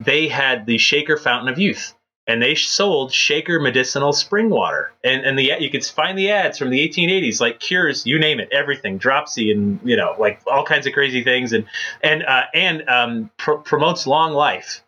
They 0.00 0.26
had 0.26 0.66
the 0.66 0.78
Shaker 0.78 1.16
Fountain 1.16 1.48
of 1.48 1.60
Youth, 1.60 1.94
and 2.26 2.42
they 2.42 2.56
sold 2.56 3.12
Shaker 3.12 3.60
medicinal 3.60 4.12
spring 4.12 4.50
water. 4.50 4.92
And 5.04 5.24
and 5.24 5.38
the 5.38 5.52
you 5.60 5.70
could 5.70 5.84
find 5.84 6.18
the 6.18 6.30
ads 6.32 6.58
from 6.58 6.70
the 6.70 6.88
1880s, 6.88 7.40
like 7.40 7.60
cures, 7.60 8.04
you 8.04 8.18
name 8.18 8.40
it, 8.40 8.48
everything, 8.50 8.98
dropsy, 8.98 9.52
and 9.52 9.78
you 9.84 9.96
know, 9.96 10.16
like 10.18 10.40
all 10.48 10.64
kinds 10.64 10.88
of 10.88 10.92
crazy 10.92 11.22
things, 11.22 11.52
and 11.52 11.66
and 12.02 12.24
uh, 12.24 12.42
and 12.52 12.88
um, 12.88 13.30
pr- 13.36 13.52
promotes 13.52 14.08
long 14.08 14.32
life 14.32 14.82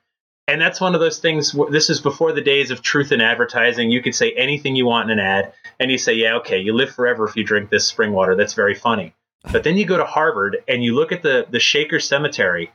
and 0.47 0.61
that's 0.61 0.81
one 0.81 0.95
of 0.95 1.01
those 1.01 1.19
things 1.19 1.57
this 1.71 1.89
is 1.89 2.01
before 2.01 2.33
the 2.33 2.41
days 2.41 2.71
of 2.71 2.83
truth 2.83 3.13
in 3.13 3.21
advertising. 3.21 3.91
You 3.91 4.03
could 4.03 4.15
say 4.15 4.33
anything 4.33 4.77
you 4.77 4.87
want 4.87 5.11
in 5.11 5.19
an 5.19 5.25
ad 5.25 5.53
and 5.81 5.91
you 5.91 5.99
say 5.99 6.15
yeah 6.15 6.37
okay 6.37 6.59
you 6.59 6.75
live 6.75 6.91
forever 6.91 7.27
if 7.27 7.37
you 7.37 7.45
drink 7.45 7.71
this 7.71 7.87
spring 7.87 8.13
water. 8.13 8.35
That's 8.35 8.55
very 8.55 8.75
funny. 8.75 9.15
But 9.51 9.65
then 9.65 9.77
you 9.77 9.85
go 9.85 9.97
to 9.97 10.05
harvard 10.05 10.59
and 10.69 10.83
you 10.83 10.95
look 10.95 11.13
at 11.13 11.23
the 11.23 11.47
the 11.49 11.61
shaker 11.61 12.01
cemetery 12.01 12.73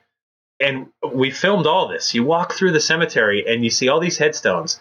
and 0.59 0.87
we 1.13 1.31
filmed 1.31 1.67
all 1.67 1.87
this. 1.87 2.13
You 2.13 2.23
walk 2.23 2.53
through 2.53 2.71
the 2.71 2.79
cemetery 2.79 3.45
and 3.47 3.63
you 3.63 3.69
see 3.69 3.87
all 3.87 3.99
these 3.99 4.17
headstones 4.17 4.79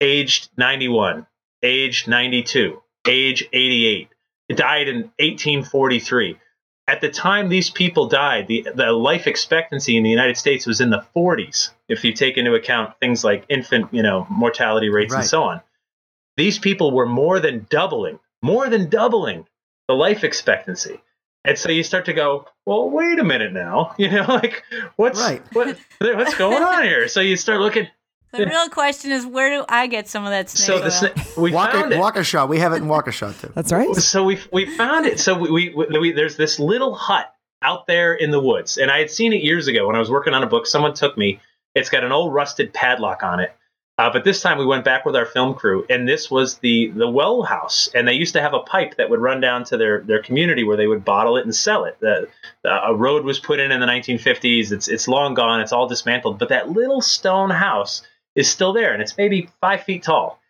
aged 0.00 0.50
91 0.56 1.26
aged 1.62 2.06
92 2.06 2.80
age 3.06 3.48
88 3.52 4.08
died 4.54 4.88
in 4.88 4.96
1843 5.18 6.38
at 6.88 7.02
the 7.02 7.10
time 7.10 7.50
these 7.50 7.68
people 7.68 8.08
died, 8.08 8.48
the, 8.48 8.66
the 8.74 8.92
life 8.92 9.26
expectancy 9.26 9.98
in 9.98 10.02
the 10.02 10.10
United 10.10 10.38
States 10.38 10.66
was 10.66 10.80
in 10.80 10.88
the 10.88 11.04
40s, 11.14 11.70
if 11.86 12.02
you 12.02 12.14
take 12.14 12.38
into 12.38 12.54
account 12.54 12.98
things 12.98 13.22
like 13.22 13.44
infant, 13.50 13.92
you 13.92 14.02
know, 14.02 14.26
mortality 14.30 14.88
rates 14.88 15.12
right. 15.12 15.20
and 15.20 15.28
so 15.28 15.42
on. 15.42 15.60
These 16.38 16.58
people 16.58 16.90
were 16.90 17.06
more 17.06 17.40
than 17.40 17.66
doubling, 17.68 18.18
more 18.42 18.70
than 18.70 18.88
doubling 18.88 19.46
the 19.86 19.94
life 19.94 20.24
expectancy. 20.24 21.02
And 21.44 21.58
so 21.58 21.70
you 21.70 21.82
start 21.82 22.06
to 22.06 22.14
go, 22.14 22.46
well, 22.64 22.88
wait 22.88 23.18
a 23.18 23.24
minute 23.24 23.52
now, 23.52 23.94
you 23.98 24.10
know, 24.10 24.24
like 24.26 24.64
what's 24.96 25.20
right. 25.20 25.42
what, 25.52 25.76
what's 26.00 26.36
going 26.36 26.62
on 26.62 26.84
here? 26.84 27.06
So 27.08 27.20
you 27.20 27.36
start 27.36 27.60
looking, 27.60 27.86
the 28.32 28.46
real 28.46 28.68
question 28.68 29.10
is, 29.10 29.24
where 29.24 29.50
do 29.50 29.64
I 29.68 29.86
get 29.86 30.08
some 30.08 30.24
of 30.24 30.30
that 30.30 30.50
snake 30.50 30.66
so 30.66 31.06
the 31.08 31.12
oil? 31.16 31.42
we 31.42 31.52
Walker, 31.52 31.78
found 31.78 31.92
it. 31.92 31.98
Waukesha. 31.98 32.48
We 32.48 32.58
have 32.58 32.72
it 32.72 32.76
in 32.76 32.84
Waukesha 32.84 33.40
too. 33.40 33.52
That's 33.54 33.72
right. 33.72 33.94
So 33.96 34.24
we 34.24 34.38
we 34.52 34.66
found 34.66 35.06
it. 35.06 35.18
So 35.18 35.38
we, 35.38 35.50
we, 35.50 35.98
we 35.98 36.12
there's 36.12 36.36
this 36.36 36.58
little 36.58 36.94
hut 36.94 37.34
out 37.62 37.86
there 37.86 38.14
in 38.14 38.30
the 38.30 38.40
woods, 38.40 38.78
and 38.78 38.90
I 38.90 38.98
had 38.98 39.10
seen 39.10 39.32
it 39.32 39.42
years 39.42 39.66
ago 39.68 39.86
when 39.86 39.96
I 39.96 39.98
was 39.98 40.10
working 40.10 40.34
on 40.34 40.42
a 40.42 40.46
book. 40.46 40.66
Someone 40.66 40.94
took 40.94 41.16
me. 41.16 41.40
It's 41.74 41.90
got 41.90 42.04
an 42.04 42.12
old 42.12 42.34
rusted 42.34 42.72
padlock 42.74 43.22
on 43.22 43.40
it. 43.40 43.54
Uh, 43.98 44.08
but 44.12 44.22
this 44.22 44.40
time 44.40 44.58
we 44.58 44.64
went 44.64 44.84
back 44.84 45.04
with 45.04 45.16
our 45.16 45.26
film 45.26 45.54
crew, 45.54 45.84
and 45.90 46.08
this 46.08 46.30
was 46.30 46.58
the 46.58 46.92
the 46.92 47.08
well 47.08 47.42
house, 47.42 47.88
and 47.94 48.06
they 48.06 48.12
used 48.12 48.32
to 48.32 48.40
have 48.40 48.54
a 48.54 48.60
pipe 48.60 48.94
that 48.96 49.10
would 49.10 49.20
run 49.20 49.40
down 49.40 49.64
to 49.64 49.76
their 49.76 50.02
their 50.02 50.22
community 50.22 50.62
where 50.62 50.76
they 50.76 50.86
would 50.86 51.04
bottle 51.04 51.36
it 51.36 51.44
and 51.44 51.54
sell 51.54 51.84
it. 51.84 51.98
The, 51.98 52.28
the, 52.62 52.70
a 52.70 52.94
road 52.94 53.24
was 53.24 53.40
put 53.40 53.58
in 53.58 53.72
in 53.72 53.80
the 53.80 53.86
1950s. 53.86 54.70
It's 54.70 54.86
it's 54.86 55.08
long 55.08 55.34
gone. 55.34 55.60
It's 55.60 55.72
all 55.72 55.88
dismantled. 55.88 56.38
But 56.38 56.50
that 56.50 56.70
little 56.70 57.00
stone 57.00 57.50
house 57.50 58.02
is 58.38 58.48
still 58.48 58.72
there, 58.72 58.92
and 58.92 59.02
it's 59.02 59.16
maybe 59.18 59.50
five 59.60 59.82
feet 59.82 60.04
tall, 60.04 60.40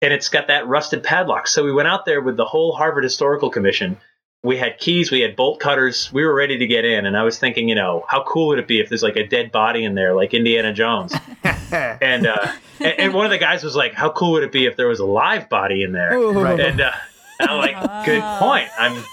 and 0.00 0.12
it's 0.12 0.28
got 0.28 0.46
that 0.46 0.68
rusted 0.68 1.02
padlock. 1.02 1.48
So 1.48 1.64
we 1.64 1.72
went 1.72 1.88
out 1.88 2.04
there 2.04 2.20
with 2.20 2.36
the 2.36 2.44
whole 2.44 2.72
Harvard 2.72 3.02
Historical 3.02 3.50
Commission. 3.50 3.96
We 4.44 4.56
had 4.56 4.78
keys, 4.78 5.10
we 5.10 5.20
had 5.20 5.34
bolt 5.34 5.58
cutters, 5.58 6.12
we 6.12 6.24
were 6.24 6.34
ready 6.34 6.58
to 6.58 6.66
get 6.68 6.84
in, 6.84 7.04
and 7.04 7.16
I 7.16 7.24
was 7.24 7.40
thinking, 7.40 7.68
you 7.68 7.74
know, 7.74 8.04
how 8.08 8.22
cool 8.22 8.48
would 8.48 8.60
it 8.60 8.68
be 8.68 8.80
if 8.80 8.88
there's 8.88 9.02
like 9.02 9.16
a 9.16 9.26
dead 9.26 9.50
body 9.50 9.84
in 9.84 9.94
there, 9.96 10.14
like 10.14 10.34
Indiana 10.34 10.72
Jones? 10.72 11.14
and, 11.72 12.26
uh, 12.26 12.52
and, 12.78 12.94
and 12.98 13.14
one 13.14 13.24
of 13.24 13.30
the 13.30 13.38
guys 13.38 13.64
was 13.64 13.74
like, 13.74 13.92
how 13.92 14.10
cool 14.10 14.32
would 14.32 14.44
it 14.44 14.52
be 14.52 14.66
if 14.66 14.76
there 14.76 14.86
was 14.86 15.00
a 15.00 15.04
live 15.04 15.48
body 15.48 15.82
in 15.82 15.90
there? 15.90 16.16
Right. 16.18 16.60
And, 16.60 16.80
uh, 16.80 16.92
and 17.40 17.50
I'm 17.50 17.58
like, 17.58 18.04
good 18.06 18.22
point. 18.38 18.68
I'm 18.78 19.04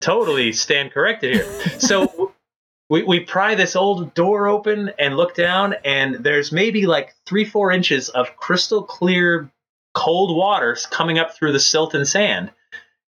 totally 0.00 0.52
stand 0.52 0.92
corrected 0.92 1.34
here. 1.34 1.78
So 1.78 2.29
we, 2.90 3.04
we 3.04 3.20
pry 3.20 3.54
this 3.54 3.76
old 3.76 4.12
door 4.14 4.48
open 4.48 4.90
and 4.98 5.16
look 5.16 5.34
down, 5.34 5.76
and 5.84 6.16
there's 6.16 6.50
maybe 6.50 6.86
like 6.86 7.14
three, 7.24 7.44
four 7.44 7.70
inches 7.70 8.08
of 8.08 8.36
crystal 8.36 8.82
clear 8.82 9.50
cold 9.94 10.36
water 10.36 10.76
coming 10.90 11.18
up 11.18 11.34
through 11.34 11.52
the 11.52 11.60
silt 11.60 11.94
and 11.94 12.06
sand. 12.06 12.50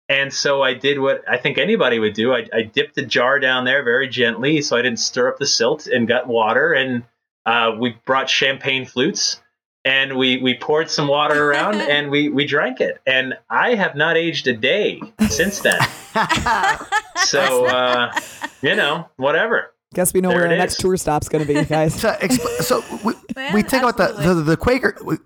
And 0.10 0.34
so 0.34 0.64
I 0.64 0.74
did 0.74 1.00
what 1.00 1.24
I 1.30 1.38
think 1.38 1.58
anybody 1.58 2.00
would 2.00 2.14
do. 2.14 2.34
I, 2.34 2.48
I 2.54 2.64
dipped 2.64 2.96
the 2.96 3.06
jar 3.06 3.40
down 3.40 3.66
there 3.66 3.84
very 3.84 4.08
gently 4.08 4.62
so 4.62 4.78
I 4.78 4.82
didn't 4.82 5.00
stir 5.00 5.30
up 5.30 5.38
the 5.38 5.46
silt 5.46 5.86
and 5.86 6.08
got 6.08 6.28
water. 6.28 6.74
And 6.74 7.04
uh, 7.46 7.76
we 7.78 7.98
brought 8.06 8.30
champagne 8.30 8.86
flutes 8.86 9.42
and 9.84 10.18
we, 10.18 10.38
we 10.38 10.56
poured 10.56 10.90
some 10.90 11.08
water 11.10 11.50
around 11.50 11.76
and 11.82 12.10
we, 12.10 12.30
we 12.30 12.46
drank 12.46 12.80
it. 12.80 13.02
And 13.06 13.34
I 13.50 13.76
have 13.76 13.96
not 13.96 14.16
aged 14.16 14.48
a 14.48 14.54
day 14.54 15.02
since 15.30 15.60
then. 15.60 15.82
so, 17.26 17.66
uh, 17.66 18.18
you 18.62 18.76
know, 18.76 19.10
whatever. 19.18 19.74
Guess 19.94 20.14
we 20.14 20.22
know 20.22 20.30
there 20.30 20.40
where 20.40 20.50
our 20.50 20.58
next 20.58 20.80
tour 20.80 20.98
stop's 20.98 21.30
going 21.30 21.46
to 21.46 21.54
be, 21.54 21.64
guys. 21.70 22.00
so, 22.00 22.12
expl- 22.14 22.62
so 22.62 22.84
we, 23.04 23.14
we 23.54 23.62
think 23.62 23.84
about 23.84 23.98
the, 23.98 24.14
the, 24.22 24.34
the 24.36 24.58
Quaker. 24.58 24.98
We, 25.04 25.18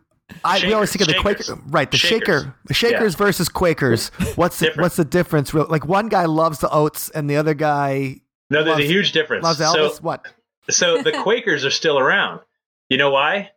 I, 0.43 0.59
we 0.59 0.73
always 0.73 0.91
think 0.91 1.01
of 1.01 1.07
the 1.07 1.13
Shakers. 1.15 1.47
Quaker, 1.47 1.61
right? 1.67 1.91
The 1.91 1.97
Shakers. 1.97 2.43
Shaker, 2.43 2.55
the 2.65 2.73
Shakers 2.73 3.13
yeah. 3.13 3.17
versus 3.17 3.49
Quakers. 3.49 4.09
What's 4.35 4.59
the, 4.59 4.71
what's 4.75 4.95
the 4.95 5.05
difference? 5.05 5.53
Like 5.53 5.85
one 5.85 6.09
guy 6.09 6.25
loves 6.25 6.59
the 6.59 6.69
oats, 6.69 7.09
and 7.09 7.29
the 7.29 7.37
other 7.37 7.53
guy. 7.53 8.21
No, 8.49 8.63
there's 8.63 8.77
loves, 8.77 8.83
a 8.83 8.87
huge 8.87 9.11
difference. 9.11 9.43
Loves 9.43 9.59
Elvis. 9.59 9.95
So, 9.95 10.01
what? 10.01 10.25
So 10.69 11.01
the 11.01 11.11
Quakers 11.23 11.65
are 11.65 11.71
still 11.71 11.99
around. 11.99 12.41
You 12.89 12.97
know 12.97 13.11
why? 13.11 13.51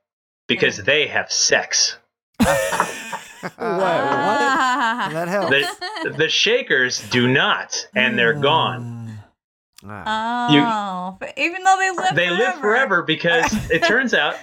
Because 0.46 0.78
they 0.78 1.06
have 1.06 1.30
sex. 1.30 1.96
what? 2.38 2.56
what? 3.40 3.56
That 5.12 5.28
helps. 5.28 5.50
The, 6.04 6.10
the 6.10 6.28
Shakers 6.28 7.08
do 7.10 7.28
not, 7.28 7.88
and 7.94 8.18
they're 8.18 8.34
gone. 8.34 9.03
Oh, 9.86 11.18
you, 11.20 11.28
even 11.36 11.62
though 11.62 11.76
they 11.78 11.90
live 11.90 12.14
they 12.14 12.26
forever. 12.28 12.42
live 12.42 12.54
forever 12.60 13.02
because 13.02 13.52
it 13.70 13.82
turns 13.82 14.14
out 14.14 14.36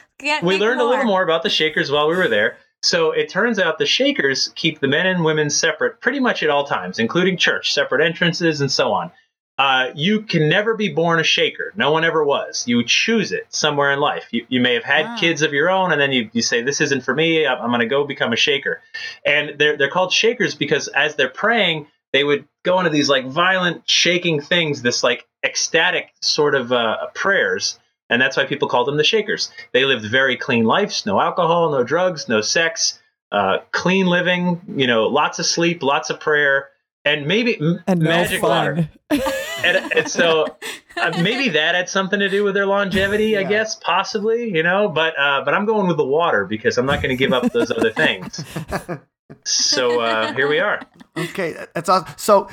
we 0.44 0.58
learned 0.58 0.78
more. 0.78 0.88
a 0.88 0.90
little 0.90 1.06
more 1.06 1.24
about 1.24 1.44
the 1.44 1.50
Shakers 1.50 1.92
while 1.92 2.08
we 2.08 2.16
were 2.16 2.28
there. 2.28 2.58
So 2.84 3.12
it 3.12 3.30
turns 3.30 3.60
out 3.60 3.78
the 3.78 3.86
Shakers 3.86 4.52
keep 4.56 4.80
the 4.80 4.88
men 4.88 5.06
and 5.06 5.24
women 5.24 5.50
separate 5.50 6.02
pretty 6.02 6.20
much 6.20 6.42
at 6.44 6.50
all 6.50 6.66
times, 6.66 7.00
including 7.00 7.38
church, 7.38 7.74
separate 7.74 8.06
entrances, 8.06 8.62
and 8.62 8.72
so 8.72 8.92
on. 8.92 9.12
Uh, 9.58 9.92
you 9.94 10.22
can 10.22 10.50
never 10.50 10.76
be 10.76 10.90
born 10.90 11.20
a 11.20 11.24
Shaker. 11.24 11.72
No 11.76 11.92
one 11.92 12.04
ever 12.04 12.24
was. 12.24 12.68
You 12.68 12.84
choose 12.84 13.32
it 13.32 13.46
somewhere 13.50 13.92
in 13.92 14.00
life. 14.00 14.28
You, 14.32 14.46
you 14.50 14.60
may 14.60 14.74
have 14.74 14.84
had 14.84 15.06
ah. 15.06 15.18
kids 15.20 15.44
of 15.44 15.54
your 15.54 15.70
own, 15.70 15.92
and 15.92 16.02
then 16.02 16.12
you, 16.12 16.32
you 16.34 16.42
say, 16.42 16.64
This 16.64 16.82
isn't 16.82 17.02
for 17.02 17.14
me. 17.14 17.46
I'm, 17.46 17.62
I'm 17.62 17.70
going 17.70 17.82
to 17.82 17.86
go 17.86 18.04
become 18.04 18.34
a 18.34 18.38
Shaker. 18.38 18.82
And 19.24 19.60
they're, 19.60 19.78
they're 19.78 19.90
called 19.92 20.14
Shakers 20.14 20.56
because 20.56 20.88
as 20.88 21.16
they're 21.16 21.30
praying, 21.30 21.86
they 22.12 22.24
would 22.24 22.48
go 22.64 22.80
into 22.80 22.90
these 22.90 23.10
like 23.10 23.28
violent 23.28 23.88
shaking 23.88 24.42
things, 24.42 24.82
this 24.82 25.04
like 25.04 25.28
ecstatic 25.44 26.14
sort 26.22 26.56
of 26.56 26.72
uh, 26.72 27.08
prayers. 27.14 27.80
And 28.10 28.22
that's 28.22 28.36
why 28.36 28.46
people 28.46 28.68
called 28.68 28.88
them 28.88 28.98
the 28.98 29.04
Shakers. 29.04 29.52
They 29.72 29.86
lived 29.86 30.06
very 30.06 30.36
clean 30.36 30.66
lives, 30.66 31.06
no 31.06 31.22
alcohol, 31.22 31.72
no 31.72 31.84
drugs, 31.84 32.28
no 32.28 32.42
sex, 32.42 33.00
uh, 33.32 33.60
clean 33.72 34.08
living, 34.08 34.62
you 34.76 34.88
know, 34.88 35.08
lots 35.08 35.40
of 35.40 35.46
sleep, 35.46 35.82
lots 35.82 36.10
of 36.10 36.20
prayer, 36.20 36.70
and 37.06 37.26
maybe 37.26 37.58
and 37.88 38.02
magic 38.02 38.42
no 38.42 38.50
water. 38.50 38.90
and, 39.10 39.94
and, 39.94 40.10
so 40.10 40.46
uh, 40.98 41.22
maybe 41.22 41.50
that 41.50 41.74
had 41.74 41.88
something 41.88 42.20
to 42.20 42.28
do 42.28 42.44
with 42.44 42.54
their 42.54 42.66
longevity, 42.66 43.30
yeah. 43.30 43.40
I 43.40 43.44
guess, 43.44 43.76
possibly, 43.76 44.54
you 44.54 44.62
know. 44.62 44.90
But 44.90 45.18
uh, 45.18 45.44
but 45.46 45.54
I'm 45.54 45.66
going 45.66 45.88
with 45.88 45.98
the 45.98 46.06
water 46.06 46.46
because 46.46 46.78
I'm 46.78 46.86
not 46.86 47.02
going 47.02 47.10
to 47.10 47.16
give 47.16 47.32
up 47.32 47.52
those 47.54 47.72
other 47.72 47.92
things. 47.92 48.44
So 49.46 50.02
uh, 50.02 50.34
here 50.34 50.48
we 50.48 50.60
are. 50.60 50.82
Okay, 51.18 51.56
that's 51.74 51.90
awesome. 51.90 52.14
So 52.18 52.50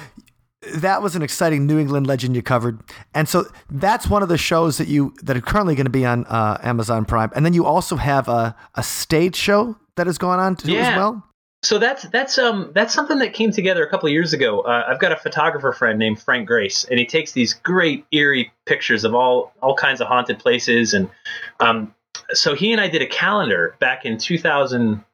that 0.76 1.02
was 1.02 1.16
an 1.16 1.22
exciting 1.22 1.66
New 1.66 1.78
England 1.78 2.06
legend 2.06 2.36
you 2.36 2.42
covered, 2.42 2.80
and 3.14 3.28
so 3.28 3.44
that's 3.70 4.08
one 4.08 4.22
of 4.22 4.28
the 4.28 4.38
shows 4.38 4.78
that 4.78 4.88
you 4.88 5.14
that 5.22 5.36
are 5.36 5.40
currently 5.40 5.74
going 5.74 5.86
to 5.86 5.90
be 5.90 6.04
on 6.04 6.24
uh, 6.26 6.58
Amazon 6.62 7.04
Prime, 7.04 7.30
and 7.34 7.44
then 7.44 7.52
you 7.52 7.64
also 7.64 7.96
have 7.96 8.28
a 8.28 8.54
a 8.74 8.82
stage 8.82 9.36
show 9.36 9.76
that 9.96 10.06
is 10.06 10.18
going 10.18 10.40
on 10.40 10.56
too 10.56 10.72
yeah. 10.72 10.90
as 10.90 10.96
well. 10.96 11.24
So 11.62 11.78
that's 11.78 12.04
that's 12.04 12.38
um 12.38 12.70
that's 12.72 12.94
something 12.94 13.18
that 13.18 13.32
came 13.32 13.50
together 13.50 13.84
a 13.84 13.90
couple 13.90 14.08
years 14.08 14.32
ago. 14.32 14.60
Uh, 14.60 14.84
I've 14.86 15.00
got 15.00 15.10
a 15.10 15.16
photographer 15.16 15.72
friend 15.72 15.98
named 15.98 16.20
Frank 16.22 16.46
Grace, 16.46 16.84
and 16.84 17.00
he 17.00 17.06
takes 17.06 17.32
these 17.32 17.52
great 17.52 18.06
eerie 18.12 18.52
pictures 18.64 19.04
of 19.04 19.14
all 19.14 19.52
all 19.60 19.74
kinds 19.74 20.00
of 20.00 20.06
haunted 20.06 20.38
places, 20.38 20.94
and 20.94 21.10
um, 21.58 21.92
so 22.32 22.54
he 22.54 22.70
and 22.72 22.80
I 22.80 22.88
did 22.88 23.02
a 23.02 23.06
calendar 23.06 23.74
back 23.80 24.04
in 24.04 24.18
2000. 24.18 25.04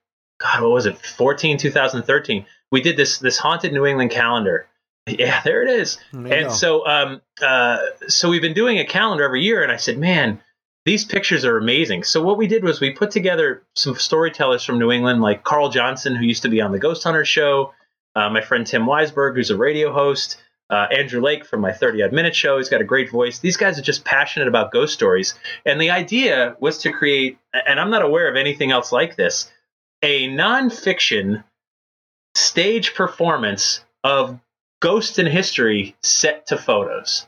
God, 0.41 0.63
what 0.63 0.73
was 0.73 0.85
it? 0.85 0.99
14, 0.99 1.57
2013. 1.57 2.45
We 2.71 2.83
did 2.83 2.99
this 2.99 3.19
this 3.19 3.39
haunted 3.39 3.73
New 3.73 3.87
England 3.87 4.11
calendar 4.11 4.67
yeah, 5.07 5.43
there 5.43 5.63
it 5.63 5.69
is. 5.69 5.99
There 6.13 6.33
and 6.33 6.47
go. 6.49 6.53
so, 6.53 6.87
um, 6.87 7.21
uh, 7.43 7.79
so 8.09 8.31
we've 8.31 8.43
been 8.43 8.55
doing 8.55 8.79
a 8.79 8.87
calendar 8.87 9.25
every 9.25 9.43
year, 9.43 9.63
and 9.63 9.71
I 9.71 9.77
said, 9.77 9.99
man, 9.99 10.41
these 10.85 11.05
pictures 11.05 11.45
are 11.45 11.57
amazing. 11.57 12.05
So 12.05 12.23
what 12.23 12.39
we 12.39 12.47
did 12.47 12.65
was 12.65 12.81
we 12.81 12.91
put 12.91 13.11
together 13.11 13.63
some 13.75 13.97
storytellers 13.97 14.65
from 14.65 14.79
New 14.79 14.91
England, 14.91 15.21
like 15.21 15.45
Carl 15.45 15.71
Johnson, 15.71 16.15
who 16.15 16.25
used 16.25 16.43
to 16.43 16.49
be 16.49 16.61
on 16.61 16.73
the 16.73 16.79
Ghost 16.79 17.05
Hunter 17.05 17.25
show, 17.25 17.73
uh, 18.15 18.31
my 18.31 18.41
friend 18.41 18.67
Tim 18.67 18.85
Weisberg, 18.85 19.35
who's 19.35 19.51
a 19.51 19.57
radio 19.57 19.93
host, 19.93 20.39
uh, 20.71 20.87
Andrew 20.91 21.21
Lake 21.21 21.45
from 21.45 21.61
my 21.61 21.73
30 21.73 22.03
odd 22.03 22.13
minute 22.13 22.35
show. 22.35 22.57
He's 22.57 22.69
got 22.69 22.81
a 22.81 22.85
great 22.85 23.11
voice. 23.11 23.39
These 23.39 23.57
guys 23.57 23.79
are 23.79 23.83
just 23.83 24.05
passionate 24.05 24.49
about 24.49 24.73
ghost 24.73 24.95
stories. 24.95 25.35
And 25.67 25.81
the 25.81 25.91
idea 25.91 26.57
was 26.61 26.79
to 26.79 26.93
create, 26.93 27.39
and 27.67 27.79
I'm 27.79 27.91
not 27.91 28.03
aware 28.03 28.29
of 28.29 28.37
anything 28.37 28.71
else 28.71 28.93
like 28.93 29.17
this, 29.17 29.51
a 30.03 30.29
nonfiction 30.29 31.45
stage 32.35 32.95
performance 32.95 33.85
of 34.03 34.39
ghosts 34.85 35.19
in 35.19 35.25
history 35.25 35.97
set 36.03 36.47
to 36.49 36.59
photos. 36.59 37.27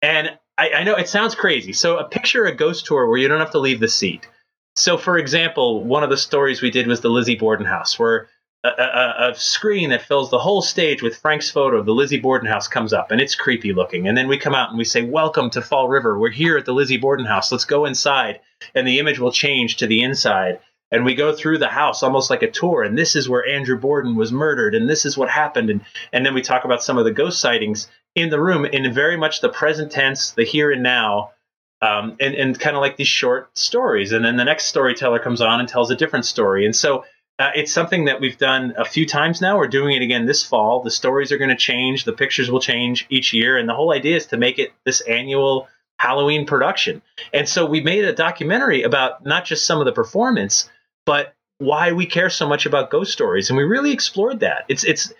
And 0.00 0.38
I, 0.56 0.70
I, 0.70 0.84
know 0.84 0.94
it 0.94 1.08
sounds 1.08 1.34
crazy. 1.34 1.72
So, 1.72 1.96
a 1.98 2.04
picture 2.04 2.44
a 2.44 2.54
ghost 2.54 2.86
tour 2.86 3.08
where 3.08 3.18
you 3.18 3.26
don't 3.26 3.40
have 3.40 3.50
to 3.50 3.58
leave 3.58 3.80
the 3.80 3.88
seat. 3.88 4.28
So, 4.76 4.96
for 4.96 5.18
example, 5.18 5.82
one 5.82 6.04
of 6.04 6.10
the 6.10 6.16
stories 6.16 6.62
we 6.62 6.70
did 6.70 6.86
was 6.86 7.00
the 7.00 7.08
Lizzie 7.08 7.34
Borden 7.34 7.66
house, 7.66 7.98
where 7.98 8.28
a, 8.62 8.68
a, 8.68 9.30
a, 9.30 9.34
screen 9.34 9.90
that 9.90 10.02
fills 10.02 10.30
the 10.30 10.38
whole 10.38 10.62
stage 10.62 11.02
with 11.02 11.16
Frank's 11.16 11.50
photo 11.50 11.78
of 11.78 11.86
the 11.86 11.92
Lizzie 11.92 12.20
Borden 12.20 12.48
house 12.48 12.68
comes 12.68 12.92
up, 12.92 13.10
and 13.10 13.20
it's 13.20 13.34
creepy 13.34 13.72
looking. 13.72 14.06
And 14.06 14.16
then 14.16 14.28
we 14.28 14.38
come 14.38 14.54
out 14.54 14.68
and 14.68 14.78
we 14.78 14.84
say, 14.84 15.02
"Welcome 15.02 15.50
to 15.50 15.62
Fall 15.62 15.88
River. 15.88 16.16
We're 16.16 16.30
here 16.30 16.56
at 16.56 16.64
the 16.64 16.74
Lizzie 16.74 16.96
Borden 16.96 17.26
house. 17.26 17.50
Let's 17.50 17.64
go 17.64 17.86
inside." 17.86 18.38
And 18.72 18.86
the 18.86 19.00
image 19.00 19.18
will 19.18 19.32
change 19.32 19.78
to 19.78 19.88
the 19.88 20.02
inside, 20.02 20.60
and 20.90 21.04
we 21.04 21.14
go 21.14 21.34
through 21.34 21.58
the 21.58 21.68
house 21.68 22.02
almost 22.02 22.30
like 22.30 22.42
a 22.42 22.50
tour. 22.50 22.82
And 22.82 22.96
this 22.96 23.16
is 23.16 23.28
where 23.28 23.46
Andrew 23.46 23.78
Borden 23.78 24.16
was 24.16 24.32
murdered, 24.32 24.74
and 24.74 24.88
this 24.88 25.04
is 25.04 25.16
what 25.18 25.28
happened. 25.30 25.70
And 25.70 25.80
and 26.12 26.24
then 26.24 26.34
we 26.34 26.42
talk 26.42 26.64
about 26.64 26.82
some 26.82 26.98
of 26.98 27.04
the 27.04 27.12
ghost 27.12 27.40
sightings 27.40 27.88
in 28.14 28.30
the 28.30 28.40
room 28.40 28.64
in 28.64 28.92
very 28.92 29.16
much 29.16 29.40
the 29.40 29.48
present 29.48 29.90
tense, 29.90 30.32
the 30.32 30.44
here 30.44 30.70
and 30.70 30.82
now. 30.82 31.30
Um, 31.82 32.16
and, 32.18 32.34
and 32.34 32.58
kind 32.58 32.76
of 32.76 32.80
like 32.80 32.96
these 32.96 33.08
short 33.08 33.58
stories. 33.58 34.12
And 34.12 34.24
then 34.24 34.36
the 34.36 34.44
next 34.44 34.66
storyteller 34.66 35.18
comes 35.18 35.42
on 35.42 35.60
and 35.60 35.68
tells 35.68 35.90
a 35.90 35.96
different 35.96 36.24
story. 36.24 36.64
And 36.64 36.74
so 36.74 37.04
uh, 37.38 37.50
it's 37.54 37.72
something 37.72 38.04
that 38.04 38.20
we've 38.20 38.38
done 38.38 38.74
a 38.78 38.84
few 38.84 39.06
times 39.06 39.40
now. 39.40 39.58
We're 39.58 39.66
doing 39.66 39.96
it 39.96 40.02
again 40.02 40.24
this 40.24 40.44
fall. 40.44 40.82
The 40.82 40.90
stories 40.90 41.32
are 41.32 41.38
going 41.38 41.50
to 41.50 41.56
change, 41.56 42.04
the 42.04 42.12
pictures 42.12 42.50
will 42.50 42.60
change 42.60 43.06
each 43.10 43.32
year, 43.32 43.58
and 43.58 43.68
the 43.68 43.74
whole 43.74 43.92
idea 43.92 44.16
is 44.16 44.26
to 44.26 44.36
make 44.36 44.58
it 44.58 44.72
this 44.84 45.00
annual 45.02 45.68
Halloween 45.98 46.46
production. 46.46 47.02
And 47.32 47.48
so 47.48 47.66
we 47.66 47.80
made 47.80 48.04
a 48.04 48.12
documentary 48.12 48.82
about 48.82 49.26
not 49.26 49.44
just 49.44 49.66
some 49.66 49.80
of 49.80 49.84
the 49.84 49.92
performance, 49.92 50.70
but 51.06 51.34
why 51.58 51.92
we 51.92 52.06
care 52.06 52.30
so 52.30 52.48
much 52.48 52.66
about 52.66 52.90
ghost 52.90 53.12
stories, 53.12 53.50
and 53.50 53.56
we 53.56 53.64
really 53.64 53.92
explored 53.92 54.40
that. 54.40 54.64
It's 54.68 54.84
it's 54.84 55.12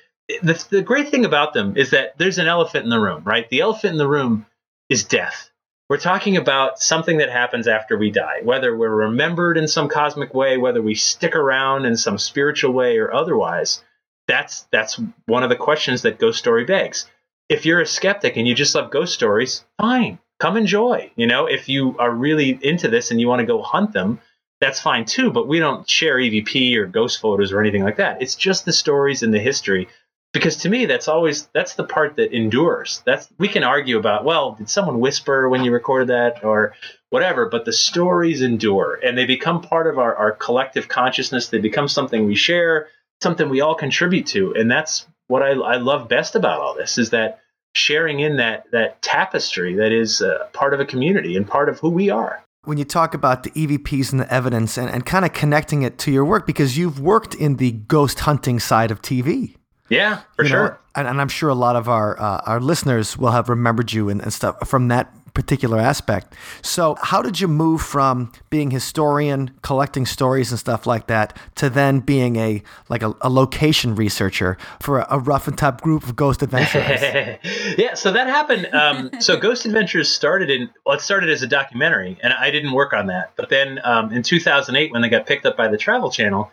the, 0.43 0.66
the 0.70 0.82
great 0.82 1.11
thing 1.11 1.24
about 1.24 1.53
them 1.53 1.76
is 1.76 1.91
that 1.91 2.16
there's 2.18 2.39
an 2.39 2.47
elephant 2.47 2.85
in 2.85 2.91
the 2.91 3.01
room, 3.01 3.22
right? 3.24 3.49
The 3.49 3.61
elephant 3.61 3.93
in 3.93 3.99
the 3.99 4.09
room 4.09 4.47
is 4.89 5.05
death. 5.05 5.51
We're 5.89 5.99
talking 5.99 6.37
about 6.37 6.78
something 6.78 7.18
that 7.18 7.30
happens 7.30 7.68
after 7.68 7.99
we 7.99 8.11
die, 8.11 8.41
whether 8.43 8.74
we're 8.74 8.89
remembered 8.89 9.59
in 9.59 9.68
some 9.68 9.89
cosmic 9.89 10.32
way, 10.32 10.57
whether 10.57 10.80
we 10.80 10.95
stick 10.95 11.37
around 11.37 11.85
in 11.85 11.97
some 11.97 12.16
spiritual 12.16 12.72
way 12.72 12.97
or 12.97 13.12
otherwise. 13.12 13.85
That's 14.26 14.62
that's 14.72 14.99
one 15.26 15.43
of 15.43 15.51
the 15.51 15.57
questions 15.57 16.03
that 16.03 16.18
Ghost 16.18 16.39
Story 16.39 16.64
begs. 16.64 17.07
If 17.51 17.66
you're 17.66 17.82
a 17.82 17.87
skeptic 17.87 18.37
and 18.37 18.49
you 18.49 18.55
just 18.55 18.74
love 18.74 18.91
ghost 18.91 19.12
stories, 19.12 19.62
fine, 19.78 20.18
come 20.41 20.57
enjoy. 20.57 21.12
You 21.16 21.26
know, 21.26 21.45
if 21.45 21.68
you 21.68 21.99
are 21.99 22.11
really 22.11 22.59
into 22.62 22.89
this 22.89 23.11
and 23.11 23.20
you 23.20 23.28
want 23.28 23.41
to 23.41 23.47
go 23.47 23.61
hunt 23.61 23.93
them, 23.93 24.20
that's 24.65 24.81
fine 24.81 25.05
too. 25.05 25.31
But 25.31 25.47
we 25.47 25.59
don't 25.59 25.89
share 25.89 26.17
EVP 26.17 26.75
or 26.77 26.87
ghost 26.87 27.21
photos 27.21 27.53
or 27.53 27.61
anything 27.61 27.85
like 27.85 27.97
that. 27.97 28.23
It's 28.23 28.35
just 28.35 28.65
the 28.65 28.73
stories 28.73 29.23
and 29.23 29.33
the 29.33 29.39
history 29.39 29.89
because 30.33 30.57
to 30.57 30.69
me 30.69 30.85
that's 30.85 31.07
always 31.07 31.47
that's 31.55 31.75
the 31.75 31.85
part 31.85 32.17
that 32.17 32.37
endures 32.37 33.03
that's 33.07 33.29
we 33.39 33.49
can 33.49 33.62
argue 33.62 33.97
about 33.99 34.25
well 34.25 34.57
did 34.57 34.69
someone 34.69 34.99
whisper 34.99 35.49
when 35.49 35.65
you 35.65 35.73
recorded 35.73 36.09
that 36.09 36.45
or 36.45 36.75
whatever 37.09 37.49
but 37.49 37.65
the 37.65 37.73
stories 37.73 38.43
endure 38.43 38.99
and 39.03 39.17
they 39.17 39.25
become 39.25 39.62
part 39.62 39.87
of 39.87 39.99
our, 39.99 40.15
our 40.17 40.33
collective 40.33 40.89
consciousness 40.89 41.49
they 41.49 41.59
become 41.59 41.89
something 41.89 42.27
we 42.27 42.35
share 42.35 42.89
something 43.23 43.49
we 43.49 43.61
all 43.61 43.77
contribute 43.77 44.27
to 44.27 44.53
and 44.55 44.71
that's 44.71 45.07
what 45.29 45.43
I, 45.43 45.51
I 45.51 45.77
love 45.77 46.09
best 46.09 46.35
about 46.35 46.61
all 46.61 46.75
this 46.75 46.99
is 46.99 47.11
that 47.11 47.41
sharing 47.75 48.21
in 48.21 48.37
that 48.37 48.71
that 48.73 49.01
tapestry 49.01 49.77
that 49.77 49.93
is 49.93 50.21
uh, 50.21 50.49
part 50.53 50.75
of 50.75 50.81
a 50.81 50.85
community 50.85 51.37
and 51.37 51.47
part 51.47 51.69
of 51.69 51.79
who 51.79 51.91
we 51.91 52.11
are 52.11 52.43
when 52.67 52.79
you 52.79 52.85
talk 52.85 53.15
about 53.15 53.43
the 53.43 53.51
EVPs 53.51 54.12
and 54.12 54.21
the 54.21 54.33
evidence 54.33 54.77
and, 54.77 54.91
and 54.91 55.05
kind 55.07 55.25
of 55.25 55.33
connecting 55.33 55.83
it 55.83 55.99
to 55.99 56.11
your 56.11 56.25
work 56.25 56.47
because 56.47 56.77
you've 56.77 57.01
worked 57.01 57.35
in 57.35 57.57
the 57.57 57.73
ghost 57.73 58.21
hunting 58.21 58.59
side 58.61 58.91
of 58.91 59.03
TV. 59.03 59.57
Yeah, 59.89 60.21
for 60.35 60.45
you 60.45 60.49
sure. 60.49 60.69
Know, 60.69 60.77
and, 60.97 61.09
and, 61.09 61.21
I'm 61.21 61.29
sure 61.29 61.51
a 61.51 61.55
lot 61.55 61.77
of 61.77 61.89
our 61.89 62.19
uh, 62.19 62.43
our 62.47 62.61
listeners 62.61 63.19
will 63.19 63.33
have 63.33 63.49
remembered 63.49 63.93
you 63.93 64.09
and, 64.09 64.23
and 64.23 64.33
stuff 64.33 64.67
from 64.67 64.89
that 64.89 65.12
particular 65.35 65.78
aspect. 65.78 66.35
So, 66.62 66.97
how 67.03 67.20
did 67.20 67.41
you 67.41 67.49
move 67.49 67.82
from 67.82 68.32
being 68.51 68.70
historian, 68.70 69.51
collecting 69.62 70.07
stories 70.07 70.51
and 70.51 70.59
stuff 70.59 70.87
like 70.87 71.09
that, 71.09 71.37
to 71.57 71.68
then 71.68 72.01
being 72.01 72.37
a 72.37 72.62
like 72.89 73.03
a, 73.03 73.14
a 73.20 73.28
location 73.28 73.95
researcher 73.95 74.57
for 74.80 75.01
a, 75.01 75.07
a, 75.11 75.18
rough 75.18 75.49
and 75.49 75.59
tough 75.59 75.82
group 75.82 76.05
of 76.05 76.16
ghost 76.16 76.43
adventurers? 76.43 77.01
yeah, 77.78 77.95
so 77.95 78.12
that 78.12 78.28
happened. 78.28 78.72
Um, 78.72 79.11
so, 79.20 79.37
Ghost 79.45 79.66
Adventures 79.66 80.09
started 80.09 80.49
in 80.51 80.70
well, 80.87 80.97
it 80.97 81.01
started 81.01 81.28
as 81.28 81.43
a 81.43 81.47
documentary, 81.47 82.16
and 82.22 82.32
I 82.32 82.51
didn't 82.51 82.72
work 82.72 82.93
on 82.93 83.09
that. 83.09 83.32
But 83.37 83.49
then 83.51 83.80
um, 83.85 84.12
in 84.12 84.22
2008, 84.22 84.93
when 84.93 85.03
they 85.03 85.09
got 85.09 85.26
picked 85.26 85.45
up 85.45 85.57
by 85.57 85.68
the 85.68 85.76
Travel 85.76 86.11
Channel 86.11 86.51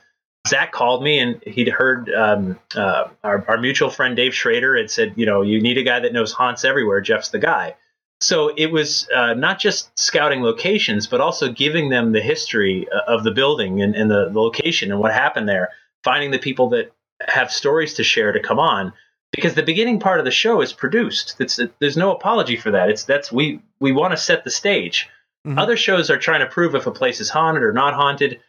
Zak 0.47 0.71
called 0.71 1.03
me 1.03 1.19
and 1.19 1.41
he'd 1.45 1.69
heard 1.69 2.11
um, 2.13 2.59
uh, 2.75 3.09
our, 3.23 3.45
our 3.47 3.57
mutual 3.57 3.89
friend 3.89 4.15
Dave 4.15 4.33
Schrader 4.33 4.75
had 4.75 4.89
said, 4.89 5.13
you 5.15 5.25
know, 5.25 5.43
you 5.43 5.61
need 5.61 5.77
a 5.77 5.83
guy 5.83 5.99
that 5.99 6.13
knows 6.13 6.33
haunts 6.33 6.65
everywhere. 6.65 6.99
Jeff's 6.99 7.29
the 7.29 7.39
guy. 7.39 7.75
So 8.21 8.53
it 8.55 8.71
was 8.71 9.09
uh, 9.15 9.33
not 9.33 9.59
just 9.59 9.97
scouting 9.97 10.41
locations, 10.41 11.07
but 11.07 11.21
also 11.21 11.51
giving 11.51 11.89
them 11.89 12.11
the 12.11 12.21
history 12.21 12.87
uh, 12.89 13.11
of 13.11 13.23
the 13.23 13.31
building 13.31 13.81
and, 13.81 13.95
and 13.95 14.09
the, 14.09 14.29
the 14.29 14.39
location 14.39 14.91
and 14.91 14.99
what 14.99 15.11
happened 15.11 15.49
there, 15.49 15.69
finding 16.03 16.31
the 16.31 16.39
people 16.39 16.69
that 16.69 16.93
have 17.27 17.51
stories 17.51 17.95
to 17.95 18.03
share 18.03 18.31
to 18.31 18.39
come 18.39 18.59
on. 18.59 18.93
Because 19.31 19.53
the 19.53 19.63
beginning 19.63 19.99
part 19.99 20.19
of 20.19 20.25
the 20.25 20.31
show 20.31 20.61
is 20.61 20.73
produced. 20.73 21.41
There's 21.79 21.97
no 21.97 22.13
apology 22.13 22.57
for 22.57 22.71
that. 22.71 22.89
It's 22.89 23.05
that's 23.05 23.31
we 23.31 23.61
we 23.79 23.93
want 23.93 24.11
to 24.11 24.17
set 24.17 24.43
the 24.43 24.49
stage. 24.49 25.07
Mm-hmm. 25.47 25.57
Other 25.57 25.77
shows 25.77 26.09
are 26.09 26.17
trying 26.17 26.41
to 26.41 26.47
prove 26.47 26.75
if 26.75 26.85
a 26.85 26.91
place 26.91 27.21
is 27.21 27.29
haunted 27.29 27.63
or 27.63 27.71
not 27.71 27.93
haunted 27.93 28.41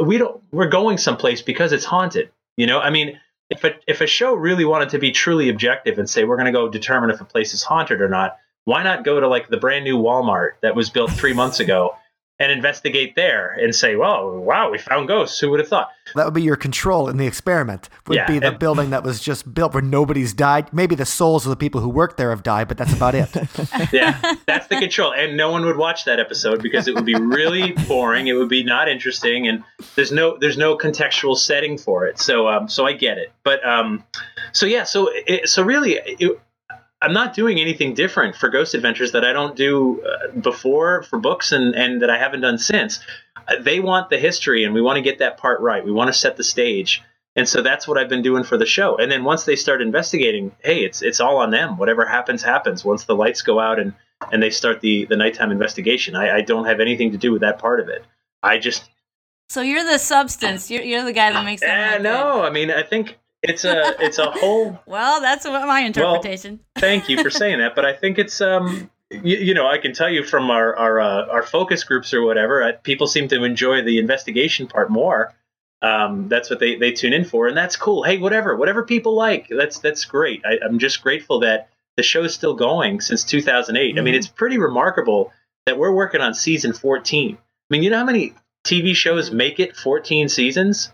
we 0.00 0.18
don't 0.18 0.42
we're 0.50 0.68
going 0.68 0.98
someplace 0.98 1.42
because 1.42 1.72
it's 1.72 1.84
haunted 1.84 2.30
you 2.56 2.66
know 2.66 2.80
i 2.80 2.90
mean 2.90 3.18
if 3.50 3.64
a 3.64 3.72
if 3.86 4.00
a 4.00 4.06
show 4.06 4.34
really 4.34 4.64
wanted 4.64 4.88
to 4.90 4.98
be 4.98 5.10
truly 5.10 5.48
objective 5.48 5.98
and 5.98 6.08
say 6.08 6.24
we're 6.24 6.36
going 6.36 6.46
to 6.46 6.52
go 6.52 6.68
determine 6.68 7.10
if 7.10 7.20
a 7.20 7.24
place 7.24 7.54
is 7.54 7.62
haunted 7.62 8.00
or 8.00 8.08
not 8.08 8.38
why 8.64 8.82
not 8.82 9.04
go 9.04 9.20
to 9.20 9.28
like 9.28 9.48
the 9.48 9.56
brand 9.56 9.84
new 9.84 9.98
walmart 9.98 10.52
that 10.62 10.74
was 10.74 10.90
built 10.90 11.10
three 11.10 11.32
months 11.32 11.60
ago 11.60 11.94
and 12.40 12.50
investigate 12.50 13.14
there 13.14 13.52
and 13.52 13.74
say, 13.74 13.94
"Well, 13.94 14.38
wow, 14.38 14.70
we 14.70 14.78
found 14.78 15.06
ghosts. 15.06 15.38
Who 15.38 15.50
would 15.50 15.60
have 15.60 15.68
thought?" 15.68 15.90
That 16.16 16.24
would 16.24 16.34
be 16.34 16.42
your 16.42 16.56
control 16.56 17.08
in 17.08 17.16
the 17.16 17.26
experiment. 17.26 17.88
Would 18.08 18.16
yeah, 18.16 18.26
be 18.26 18.40
the 18.40 18.48
and, 18.48 18.58
building 18.58 18.90
that 18.90 19.04
was 19.04 19.20
just 19.20 19.54
built 19.54 19.72
where 19.72 19.82
nobody's 19.82 20.32
died. 20.32 20.72
Maybe 20.72 20.96
the 20.96 21.06
souls 21.06 21.46
of 21.46 21.50
the 21.50 21.56
people 21.56 21.80
who 21.80 21.88
worked 21.88 22.16
there 22.16 22.30
have 22.30 22.42
died, 22.42 22.66
but 22.66 22.76
that's 22.76 22.92
about 22.92 23.14
it. 23.14 23.28
yeah, 23.92 24.34
that's 24.46 24.66
the 24.66 24.76
control, 24.76 25.12
and 25.12 25.36
no 25.36 25.50
one 25.50 25.64
would 25.64 25.76
watch 25.76 26.04
that 26.06 26.18
episode 26.18 26.60
because 26.60 26.88
it 26.88 26.94
would 26.94 27.06
be 27.06 27.14
really 27.14 27.72
boring. 27.88 28.26
It 28.26 28.32
would 28.32 28.48
be 28.48 28.64
not 28.64 28.88
interesting, 28.88 29.46
and 29.46 29.62
there's 29.94 30.10
no 30.10 30.36
there's 30.36 30.58
no 30.58 30.76
contextual 30.76 31.36
setting 31.36 31.78
for 31.78 32.06
it. 32.06 32.18
So 32.18 32.48
um, 32.48 32.68
so 32.68 32.84
I 32.84 32.94
get 32.94 33.18
it, 33.18 33.32
but 33.44 33.64
um, 33.64 34.02
so 34.52 34.66
yeah, 34.66 34.82
so 34.82 35.08
it, 35.12 35.48
so 35.48 35.62
really. 35.62 36.00
It, 36.04 36.40
I'm 37.04 37.12
not 37.12 37.34
doing 37.34 37.60
anything 37.60 37.92
different 37.92 38.34
for 38.34 38.48
Ghost 38.48 38.72
Adventures 38.72 39.12
that 39.12 39.26
I 39.26 39.34
don't 39.34 39.54
do 39.54 40.02
uh, 40.02 40.28
before 40.40 41.02
for 41.02 41.18
books 41.18 41.52
and, 41.52 41.74
and 41.74 42.00
that 42.00 42.08
I 42.08 42.16
haven't 42.16 42.40
done 42.40 42.56
since. 42.56 42.98
Uh, 43.46 43.56
they 43.60 43.78
want 43.78 44.08
the 44.08 44.16
history, 44.16 44.64
and 44.64 44.72
we 44.72 44.80
want 44.80 44.96
to 44.96 45.02
get 45.02 45.18
that 45.18 45.36
part 45.36 45.60
right. 45.60 45.84
We 45.84 45.92
want 45.92 46.08
to 46.08 46.18
set 46.18 46.38
the 46.38 46.44
stage, 46.44 47.02
and 47.36 47.46
so 47.46 47.60
that's 47.60 47.86
what 47.86 47.98
I've 47.98 48.08
been 48.08 48.22
doing 48.22 48.42
for 48.42 48.56
the 48.56 48.64
show. 48.64 48.96
And 48.96 49.12
then 49.12 49.22
once 49.22 49.44
they 49.44 49.54
start 49.54 49.82
investigating, 49.82 50.52
hey, 50.64 50.82
it's 50.82 51.02
it's 51.02 51.20
all 51.20 51.36
on 51.36 51.50
them. 51.50 51.76
Whatever 51.76 52.06
happens, 52.06 52.42
happens. 52.42 52.86
Once 52.86 53.04
the 53.04 53.14
lights 53.14 53.42
go 53.42 53.60
out 53.60 53.78
and 53.78 53.92
and 54.32 54.42
they 54.42 54.48
start 54.48 54.80
the 54.80 55.04
the 55.04 55.16
nighttime 55.16 55.50
investigation, 55.50 56.16
I, 56.16 56.36
I 56.36 56.40
don't 56.40 56.64
have 56.64 56.80
anything 56.80 57.12
to 57.12 57.18
do 57.18 57.32
with 57.32 57.42
that 57.42 57.58
part 57.58 57.80
of 57.80 57.90
it. 57.90 58.02
I 58.42 58.56
just 58.56 58.88
so 59.50 59.60
you're 59.60 59.84
the 59.84 59.98
substance. 59.98 60.70
You're, 60.70 60.82
you're 60.82 61.04
the 61.04 61.12
guy 61.12 61.32
that 61.32 61.44
makes. 61.44 61.60
Yeah, 61.60 61.96
uh, 61.98 62.02
no. 62.02 62.42
I 62.42 62.50
mean, 62.50 62.70
I 62.70 62.82
think 62.82 63.18
it's 63.44 63.64
a 63.64 63.94
it's 64.02 64.18
a 64.18 64.30
whole. 64.30 64.80
well, 64.86 65.20
that's 65.20 65.44
what 65.44 65.66
my 65.66 65.80
interpretation. 65.80 66.60
Well, 66.74 66.80
thank 66.80 67.08
you 67.08 67.22
for 67.22 67.30
saying 67.30 67.58
that, 67.58 67.74
but 67.74 67.84
I 67.84 67.92
think 67.92 68.18
it's 68.18 68.40
um 68.40 68.90
you, 69.10 69.36
you 69.36 69.54
know 69.54 69.66
I 69.66 69.78
can 69.78 69.92
tell 69.92 70.10
you 70.10 70.24
from 70.24 70.50
our 70.50 70.74
our 70.76 71.00
uh, 71.00 71.26
our 71.26 71.42
focus 71.42 71.84
groups 71.84 72.14
or 72.14 72.22
whatever, 72.22 72.62
uh, 72.62 72.72
people 72.82 73.06
seem 73.06 73.28
to 73.28 73.44
enjoy 73.44 73.82
the 73.82 73.98
investigation 73.98 74.66
part 74.66 74.90
more. 74.90 75.34
Um, 75.82 76.28
that's 76.28 76.48
what 76.48 76.60
they 76.60 76.76
they 76.76 76.92
tune 76.92 77.12
in 77.12 77.24
for, 77.24 77.46
and 77.46 77.56
that's 77.56 77.76
cool. 77.76 78.02
Hey, 78.02 78.18
whatever 78.18 78.56
whatever 78.56 78.82
people 78.82 79.14
like, 79.14 79.48
that's 79.48 79.78
that's 79.78 80.04
great. 80.04 80.42
I, 80.44 80.58
I'm 80.64 80.78
just 80.78 81.02
grateful 81.02 81.40
that 81.40 81.68
the 81.96 82.02
show's 82.02 82.34
still 82.34 82.54
going 82.54 83.00
since 83.00 83.24
2008. 83.24 83.78
Mm-hmm. 83.78 83.98
I 83.98 84.02
mean, 84.02 84.12
mm-hmm. 84.12 84.18
it's 84.18 84.26
pretty 84.26 84.58
remarkable 84.58 85.32
that 85.66 85.78
we're 85.78 85.92
working 85.92 86.20
on 86.20 86.34
season 86.34 86.72
14. 86.72 87.36
I 87.36 87.38
mean, 87.70 87.82
you 87.82 87.90
know 87.90 87.98
how 87.98 88.04
many 88.04 88.34
TV 88.66 88.94
shows 88.94 89.30
make 89.30 89.60
it 89.60 89.76
14 89.76 90.28
seasons? 90.28 90.90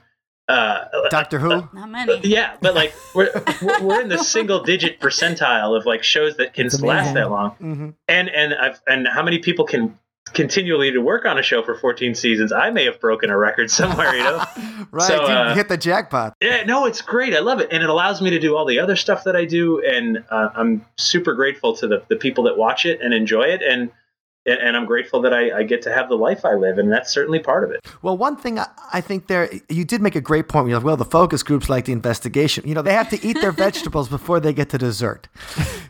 Uh, 0.51 1.09
Doctor 1.11 1.39
Who? 1.39 1.53
Uh, 1.53 1.67
Not 1.73 1.91
many. 1.91 2.21
Yeah, 2.23 2.57
but 2.61 2.75
like 2.75 2.95
we're 3.15 3.31
we're 3.83 4.01
in 4.01 4.09
the 4.09 4.19
single 4.19 4.63
digit 4.63 5.01
percentile 5.01 5.77
of 5.77 5.87
like 5.87 6.03
shows 6.03 6.37
that 6.37 6.55
can 6.55 6.69
last 6.81 7.15
that 7.15 7.31
long. 7.31 7.51
Mm-hmm. 7.53 7.91
And 8.09 8.29
and 8.29 8.55
I've 8.55 8.81
and 8.87 9.07
how 9.09 9.23
many 9.23 9.39
people 9.39 9.65
can 9.65 9.99
continually 10.33 10.93
to 10.93 11.01
work 11.01 11.25
on 11.25 11.39
a 11.39 11.43
show 11.43 11.63
for 11.63 11.75
14 11.75 12.15
seasons, 12.15 12.53
I 12.53 12.71
may 12.71 12.85
have 12.85 13.01
broken 13.01 13.31
a 13.31 13.37
record 13.37 13.71
somewhere, 13.71 14.15
you 14.15 14.23
know? 14.23 14.45
right, 14.91 15.09
So, 15.09 15.15
you 15.27 15.33
uh, 15.33 15.55
hit 15.55 15.69
the 15.69 15.77
jackpot. 15.77 16.35
Yeah, 16.41 16.65
no, 16.65 16.87
it's 16.87 17.03
great. 17.03 17.35
I 17.35 17.41
love 17.41 17.61
it. 17.61 17.69
And 17.73 17.83
it 17.83 17.89
allows 17.89 18.21
me 18.21 18.31
to 18.31 18.39
do 18.39 18.57
all 18.57 18.65
the 18.65 18.79
other 18.79 18.97
stuff 18.97 19.25
that 19.25 19.37
I 19.37 19.45
do. 19.45 19.85
And 19.85 20.25
uh, 20.31 20.51
I'm 20.55 20.85
super 20.97 21.35
grateful 21.35 21.75
to 21.77 21.89
the, 21.89 22.03
the 22.09 22.17
people 22.17 22.45
that 22.45 22.57
watch 22.57 22.87
it 22.87 23.01
and 23.01 23.13
enjoy 23.13 23.45
it. 23.45 23.63
And 23.63 23.91
and 24.59 24.77
I'm 24.77 24.87
grateful 24.87 25.21
that 25.23 25.33
I, 25.35 25.59
I 25.59 25.63
get 25.63 25.83
to 25.83 25.93
have 25.93 26.09
the 26.09 26.17
life 26.17 26.45
I 26.45 26.55
live. 26.55 26.79
And 26.79 26.91
that's 26.91 27.13
certainly 27.13 27.39
part 27.39 27.63
of 27.65 27.71
it. 27.71 27.81
Well, 28.03 28.17
one 28.17 28.37
thing 28.37 28.59
I, 28.59 28.67
I 28.93 29.01
think 29.01 29.27
there, 29.27 29.51
you 29.69 29.85
did 29.85 30.01
make 30.01 30.17
a 30.17 30.21
great 30.21 30.49
point. 30.49 30.69
You're 30.69 30.79
like, 30.79 30.85
well, 30.87 30.97
the 30.97 31.05
focus 31.05 31.43
groups 31.43 31.69
like 31.69 31.85
the 31.85 31.93
investigation. 31.93 32.67
You 32.67 32.75
know, 32.75 32.83
they 32.83 32.95
have 32.95 33.11
to 33.11 33.25
eat 33.27 33.41
their 33.41 33.53
vegetables 33.67 34.09
before 34.09 34.41
they 34.41 34.53
get 34.53 34.71
to 34.71 34.79
dessert. 34.79 35.29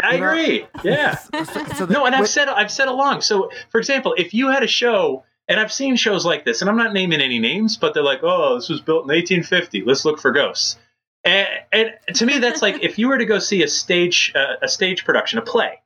I 0.02 0.14
You 0.14 0.20
know- 0.20 0.30
agree. 0.32 0.66
Yeah. 0.84 1.18
So 1.76 1.86
No, 1.86 2.04
and 2.06 2.14
I've 2.14 2.28
said 2.28 2.48
I've 2.48 2.70
said 2.70 2.88
along. 2.88 3.22
So, 3.22 3.50
for 3.70 3.78
example, 3.78 4.14
if 4.18 4.34
you 4.34 4.48
had 4.48 4.62
a 4.62 4.66
show, 4.66 5.24
and 5.48 5.58
I've 5.58 5.72
seen 5.72 5.96
shows 5.96 6.24
like 6.26 6.44
this, 6.44 6.60
and 6.60 6.68
I'm 6.70 6.76
not 6.76 6.92
naming 6.92 7.20
any 7.20 7.38
names, 7.38 7.76
but 7.76 7.94
they're 7.94 8.02
like, 8.02 8.20
"Oh, 8.22 8.56
this 8.56 8.68
was 8.68 8.80
built 8.80 9.04
in 9.04 9.08
1850. 9.08 9.82
Let's 9.84 10.04
look 10.04 10.18
for 10.20 10.30
ghosts." 10.32 10.76
And, 11.24 11.48
and 11.72 11.90
to 12.14 12.26
me, 12.26 12.38
that's 12.38 12.62
like 12.62 12.82
if 12.82 12.98
you 12.98 13.08
were 13.08 13.18
to 13.18 13.24
go 13.26 13.38
see 13.38 13.62
a 13.62 13.68
stage 13.68 14.32
uh, 14.34 14.56
a 14.62 14.68
stage 14.68 15.04
production, 15.04 15.38
a 15.38 15.42
play, 15.42 15.79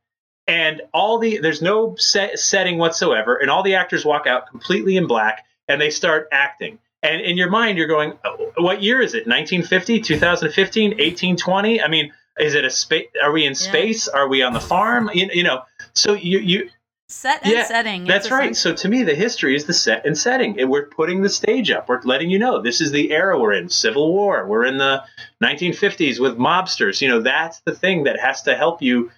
and 0.47 0.82
all 0.92 1.18
the 1.18 1.38
there's 1.38 1.62
no 1.62 1.97
set 1.97 2.38
setting 2.38 2.78
whatsoever, 2.78 3.36
and 3.36 3.51
all 3.51 3.62
the 3.62 3.74
actors 3.74 4.05
walk 4.05 4.26
out 4.26 4.49
completely 4.49 4.97
in 4.97 5.07
black, 5.07 5.45
and 5.68 5.80
they 5.80 5.90
start 5.90 6.28
acting. 6.32 6.78
And 7.03 7.20
in 7.20 7.36
your 7.36 7.51
mind, 7.51 7.76
you're 7.78 7.86
going, 7.86 8.14
oh, 8.24 8.53
"What 8.57 8.82
year 8.82 9.01
is 9.01 9.14
it? 9.14 9.26
1950, 9.26 10.01
2015, 10.01 10.90
1820? 10.90 11.82
I 11.82 11.88
mean." 11.88 12.12
Is 12.36 12.57
it 12.57 12.64
a 12.64 12.70
space? 12.70 13.07
Are 13.22 13.30
we 13.30 13.47
in 13.47 13.55
space? 13.55 14.09
Are 14.09 14.26
we 14.26 14.42
on 14.42 14.55
the 14.55 14.61
farm? 14.61 15.09
You, 15.14 15.30
you 15.32 15.45
know, 15.45 15.62
so 15.95 16.14
you 16.14 16.40
you 16.40 16.68
Set 17.09 17.45
and 17.45 17.53
Yeah, 17.53 17.64
setting. 17.64 18.05
that's 18.05 18.30
right. 18.30 18.57
So 18.57 18.74
to 18.74 18.88
me, 18.88 19.03
the 19.03 19.14
history 19.14 19.55
is 19.55 19.66
the 19.66 19.74
set 19.74 20.07
and 20.07 20.16
setting, 20.16 20.59
and 20.59 20.70
we're 20.70 20.86
putting 20.86 21.20
the 21.20 21.28
stage 21.28 21.70
up. 21.70 21.88
We're 21.88 22.01
letting 22.03 22.30
you 22.30 22.38
know 22.38 22.62
this 22.62 22.80
is 22.80 22.92
the 22.92 23.12
era 23.12 23.38
we're 23.38 23.53
in. 23.53 23.68
Civil 23.68 24.12
War. 24.12 24.47
We're 24.47 24.64
in 24.64 24.78
the 24.78 25.05
1950s 25.42 26.18
with 26.18 26.38
mobsters. 26.38 27.03
You 27.03 27.09
know, 27.09 27.20
that's 27.20 27.61
the 27.61 27.74
thing 27.74 28.05
that 28.05 28.18
has 28.18 28.42
to 28.42 28.57
help 28.57 28.80
you 28.80 29.11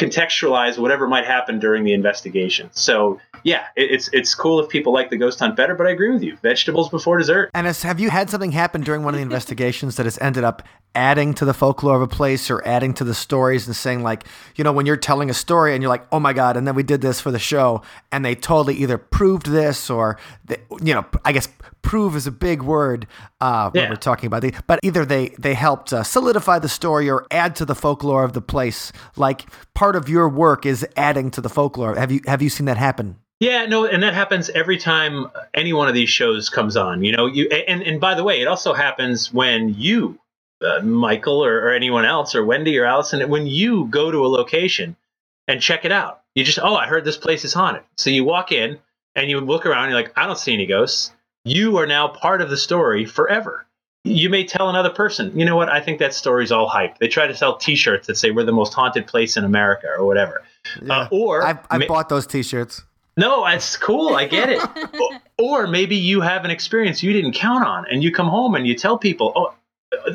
contextualize 0.00 0.78
whatever 0.78 1.06
might 1.06 1.26
happen 1.26 1.58
during 1.58 1.84
the 1.84 1.92
investigation. 1.92 2.70
So 2.72 3.20
yeah, 3.42 3.66
it, 3.76 3.90
it's 3.90 4.10
it's 4.12 4.34
cool 4.34 4.60
if 4.60 4.68
people 4.68 4.92
like 4.92 5.10
the 5.10 5.16
ghost 5.16 5.38
hunt 5.38 5.56
better, 5.56 5.74
but 5.74 5.86
I 5.86 5.90
agree 5.90 6.10
with 6.10 6.22
you. 6.22 6.36
Vegetables 6.42 6.88
before 6.88 7.18
dessert. 7.18 7.50
And 7.54 7.66
has, 7.66 7.82
have 7.82 8.00
you 8.00 8.10
had 8.10 8.30
something 8.30 8.52
happen 8.52 8.82
during 8.82 9.04
one 9.04 9.14
of 9.14 9.18
the 9.18 9.22
investigations 9.22 9.96
that 9.96 10.06
has 10.06 10.18
ended 10.18 10.44
up 10.44 10.62
adding 10.94 11.34
to 11.34 11.44
the 11.44 11.54
folklore 11.54 11.96
of 11.96 12.02
a 12.02 12.08
place 12.08 12.50
or 12.50 12.66
adding 12.66 12.92
to 12.94 13.04
the 13.04 13.14
stories 13.14 13.66
and 13.66 13.76
saying, 13.76 14.02
like, 14.02 14.24
you 14.56 14.64
know, 14.64 14.72
when 14.72 14.86
you're 14.86 14.96
telling 14.96 15.30
a 15.30 15.34
story 15.34 15.72
and 15.72 15.82
you're 15.82 15.88
like, 15.88 16.04
oh 16.10 16.18
my 16.18 16.32
God, 16.32 16.56
and 16.56 16.66
then 16.66 16.74
we 16.74 16.82
did 16.82 17.00
this 17.00 17.20
for 17.20 17.30
the 17.30 17.38
show, 17.38 17.82
and 18.10 18.24
they 18.24 18.34
totally 18.34 18.74
either 18.74 18.98
proved 18.98 19.46
this 19.46 19.88
or, 19.88 20.18
they, 20.44 20.56
you 20.82 20.92
know, 20.92 21.06
I 21.24 21.32
guess 21.32 21.48
prove 21.82 22.16
is 22.16 22.26
a 22.26 22.30
big 22.30 22.62
word 22.62 23.06
uh, 23.40 23.70
when 23.70 23.84
Yeah. 23.84 23.90
we're 23.90 23.96
talking 23.96 24.26
about 24.26 24.42
the, 24.42 24.54
but 24.66 24.80
either 24.82 25.04
they, 25.04 25.28
they 25.38 25.54
helped 25.54 25.92
uh, 25.92 26.02
solidify 26.02 26.58
the 26.58 26.68
story 26.68 27.08
or 27.10 27.26
add 27.30 27.56
to 27.56 27.64
the 27.64 27.74
folklore 27.74 28.24
of 28.24 28.32
the 28.32 28.40
place. 28.42 28.92
Like 29.16 29.46
part 29.74 29.96
of 29.96 30.08
your 30.08 30.28
work 30.28 30.66
is 30.66 30.86
adding 30.96 31.30
to 31.32 31.40
the 31.40 31.48
folklore. 31.48 31.94
Have 31.96 32.10
you, 32.12 32.20
have 32.26 32.42
you 32.42 32.48
seen 32.50 32.66
that 32.66 32.76
happen? 32.76 33.16
Yeah, 33.40 33.64
no, 33.64 33.86
and 33.86 34.02
that 34.02 34.12
happens 34.12 34.50
every 34.50 34.76
time 34.76 35.30
any 35.54 35.72
one 35.72 35.88
of 35.88 35.94
these 35.94 36.10
shows 36.10 36.50
comes 36.50 36.76
on. 36.76 37.02
You 37.02 37.12
know, 37.12 37.24
you 37.24 37.48
and 37.48 37.82
and 37.82 37.98
by 37.98 38.14
the 38.14 38.22
way, 38.22 38.42
it 38.42 38.46
also 38.46 38.74
happens 38.74 39.32
when 39.32 39.74
you, 39.78 40.18
uh, 40.62 40.80
Michael, 40.80 41.42
or, 41.42 41.56
or 41.60 41.72
anyone 41.72 42.04
else, 42.04 42.34
or 42.34 42.44
Wendy 42.44 42.76
or 42.76 42.84
Allison, 42.84 43.26
when 43.30 43.46
you 43.46 43.86
go 43.86 44.10
to 44.10 44.18
a 44.26 44.28
location 44.28 44.94
and 45.48 45.58
check 45.62 45.86
it 45.86 45.90
out. 45.90 46.20
You 46.34 46.44
just, 46.44 46.58
oh, 46.62 46.76
I 46.76 46.86
heard 46.86 47.06
this 47.06 47.16
place 47.16 47.46
is 47.46 47.54
haunted. 47.54 47.82
So 47.96 48.10
you 48.10 48.24
walk 48.24 48.52
in 48.52 48.78
and 49.16 49.30
you 49.30 49.40
look 49.40 49.64
around. 49.64 49.84
And 49.84 49.92
you're 49.92 50.02
like, 50.02 50.12
I 50.16 50.26
don't 50.26 50.38
see 50.38 50.52
any 50.52 50.66
ghosts. 50.66 51.10
You 51.44 51.78
are 51.78 51.86
now 51.86 52.08
part 52.08 52.42
of 52.42 52.50
the 52.50 52.56
story 52.56 53.04
forever. 53.06 53.66
You 54.04 54.30
may 54.30 54.44
tell 54.44 54.70
another 54.70 54.90
person, 54.90 55.38
you 55.38 55.44
know 55.44 55.56
what? 55.56 55.68
I 55.68 55.80
think 55.80 55.98
that 55.98 56.14
story's 56.14 56.50
all 56.52 56.68
hype. 56.68 56.98
They 56.98 57.08
try 57.08 57.26
to 57.26 57.36
sell 57.36 57.56
T-shirts 57.56 58.06
that 58.06 58.16
say 58.16 58.30
we're 58.30 58.44
the 58.44 58.52
most 58.52 58.72
haunted 58.72 59.06
place 59.06 59.36
in 59.36 59.44
America 59.44 59.88
or 59.88 60.06
whatever. 60.06 60.42
Uh, 60.88 61.08
or 61.10 61.42
I've, 61.42 61.58
I've 61.70 61.80
ma- 61.80 61.86
bought 61.86 62.08
those 62.08 62.26
t-shirts. 62.26 62.82
no, 63.16 63.46
it's 63.46 63.76
cool. 63.76 64.14
I 64.14 64.26
get 64.26 64.48
it. 64.50 64.60
Or 65.38 65.66
maybe 65.66 65.96
you 65.96 66.20
have 66.20 66.44
an 66.44 66.50
experience 66.50 67.02
you 67.02 67.14
didn't 67.14 67.32
count 67.32 67.64
on, 67.66 67.86
and 67.90 68.04
you 68.04 68.12
come 68.12 68.28
home 68.28 68.54
and 68.54 68.66
you 68.66 68.74
tell 68.74 68.98
people, 68.98 69.32
"Oh, 69.34 69.54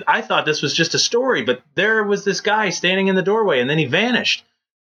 I 0.05 0.21
thought 0.21 0.45
this 0.45 0.61
was 0.61 0.71
just 0.71 0.93
a 0.93 0.99
story, 0.99 1.41
but 1.41 1.63
there 1.73 2.03
was 2.03 2.23
this 2.26 2.41
guy 2.41 2.69
standing 2.69 3.07
in 3.07 3.15
the 3.15 3.23
doorway, 3.23 3.59
and 3.59 3.67
then 3.67 3.80
he 3.80 3.86
vanished." 3.86 4.45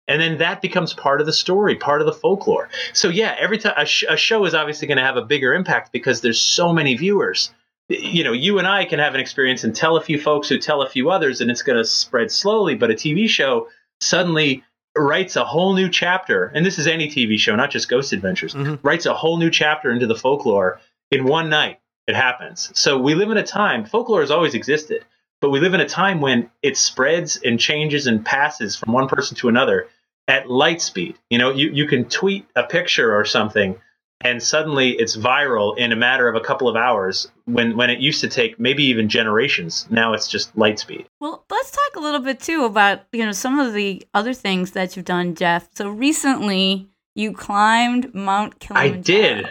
And 0.09 0.21
then 0.21 0.39
that 0.39 0.63
becomes 0.63 0.95
part 0.95 1.21
of 1.21 1.27
the 1.27 1.33
story, 1.33 1.77
part 1.77 2.01
of 2.01 2.07
the 2.07 2.13
folklore. 2.13 2.69
So 2.95 3.09
yeah, 3.09 3.37
every 3.39 3.59
time 3.59 3.75
a, 3.77 3.85
sh- 3.85 4.05
a 4.09 4.17
show 4.17 4.45
is 4.47 4.55
obviously 4.55 4.89
going 4.89 4.99
to 4.99 5.05
have 5.05 5.17
a 5.19 5.23
bigger 5.23 5.53
impact 5.53 5.93
because 5.93 6.23
there's 6.23 6.41
so 6.41 6.73
many 6.73 6.97
viewers. 6.97 7.53
You 7.91 8.25
know, 8.25 8.33
you 8.33 8.59
and 8.59 8.67
I 8.67 8.85
can 8.87 8.99
have 8.99 9.15
an 9.15 9.21
experience 9.21 9.65
and 9.65 9.75
tell 9.77 9.97
a 9.97 10.01
few 10.03 10.19
folks 10.19 10.49
who 10.49 10.59
tell 10.59 10.83
a 10.83 10.89
few 10.89 11.11
others, 11.11 11.41
and 11.41 11.51
it's 11.51 11.63
going 11.63 11.79
to 11.79 11.85
spread 11.85 12.31
slowly. 12.33 12.75
But 12.75 12.91
a 12.91 12.95
TV 12.95 13.29
show 13.29 13.69
suddenly 14.01 14.63
writes 14.97 15.37
a 15.37 15.45
whole 15.45 15.75
new 15.75 15.89
chapter, 15.89 16.47
and 16.55 16.67
this 16.67 16.79
is 16.79 16.87
any 16.87 17.09
TV 17.09 17.39
show, 17.39 17.55
not 17.57 17.71
just 17.71 17.89
Ghost 17.89 18.13
Adventures, 18.13 18.55
Mhm. 18.55 18.79
writes 18.83 19.07
a 19.07 19.15
whole 19.15 19.39
new 19.39 19.51
chapter 19.51 19.91
into 19.91 20.07
the 20.07 20.15
folklore 20.17 20.81
in 21.11 21.25
one 21.25 21.49
night. 21.49 21.79
It 22.07 22.17
happens. 22.17 22.71
So 22.75 22.99
we 22.99 23.15
live 23.15 23.31
in 23.31 23.37
a 23.37 23.43
time, 23.43 23.85
folklore 23.85 24.21
has 24.23 24.31
always 24.31 24.55
existed, 24.55 25.05
but 25.41 25.51
we 25.51 25.61
live 25.61 25.75
in 25.75 25.81
a 25.81 25.89
time 25.89 26.21
when 26.21 26.51
it 26.63 26.77
spreads 26.77 27.37
and 27.45 27.61
changes 27.61 28.07
and 28.07 28.25
passes 28.25 28.77
from 28.77 28.93
one 28.93 29.09
person 29.09 29.37
to 29.37 29.49
another 29.49 29.89
at 30.29 30.49
light 30.49 30.81
speed. 30.81 31.16
You 31.31 31.39
know, 31.39 31.51
you, 31.51 31.70
you 31.70 31.87
can 31.87 32.05
tweet 32.05 32.47
a 32.55 32.62
picture 32.62 33.16
or 33.16 33.24
something 33.24 33.81
and 34.20 34.43
suddenly 34.43 34.91
it's 34.91 35.16
viral 35.16 35.76
in 35.79 35.93
a 35.93 35.97
matter 35.97 36.29
of 36.29 36.35
a 36.35 36.41
couple 36.41 36.68
of 36.68 36.76
hours 36.76 37.31
when, 37.45 37.76
when 37.76 37.91
it 37.91 38.01
used 38.01 38.20
to 38.20 38.29
take 38.29 38.59
maybe 38.59 38.85
even 38.85 39.09
generations. 39.09 39.87
Now 39.91 40.12
it's 40.12 40.26
just 40.26 40.57
light 40.57 40.79
speed. 40.79 41.07
Well, 41.20 41.45
let's 41.51 41.70
talk 41.70 41.97
a 41.97 42.01
little 42.01 42.20
bit 42.20 42.41
too 42.41 42.64
about 42.64 43.03
you 43.12 43.24
know 43.24 43.33
some 43.33 43.59
of 43.59 43.74
the 43.74 44.07
other 44.14 44.35
things 44.35 44.72
that 44.72 44.97
you've 44.97 45.05
done, 45.05 45.35
Jeff. 45.35 45.68
So 45.74 45.89
recently, 45.89 46.89
you 47.14 47.33
climbed 47.33 48.14
Mount 48.14 48.59
kilimanjaro 48.61 48.99
I 48.99 49.03
did. 49.03 49.51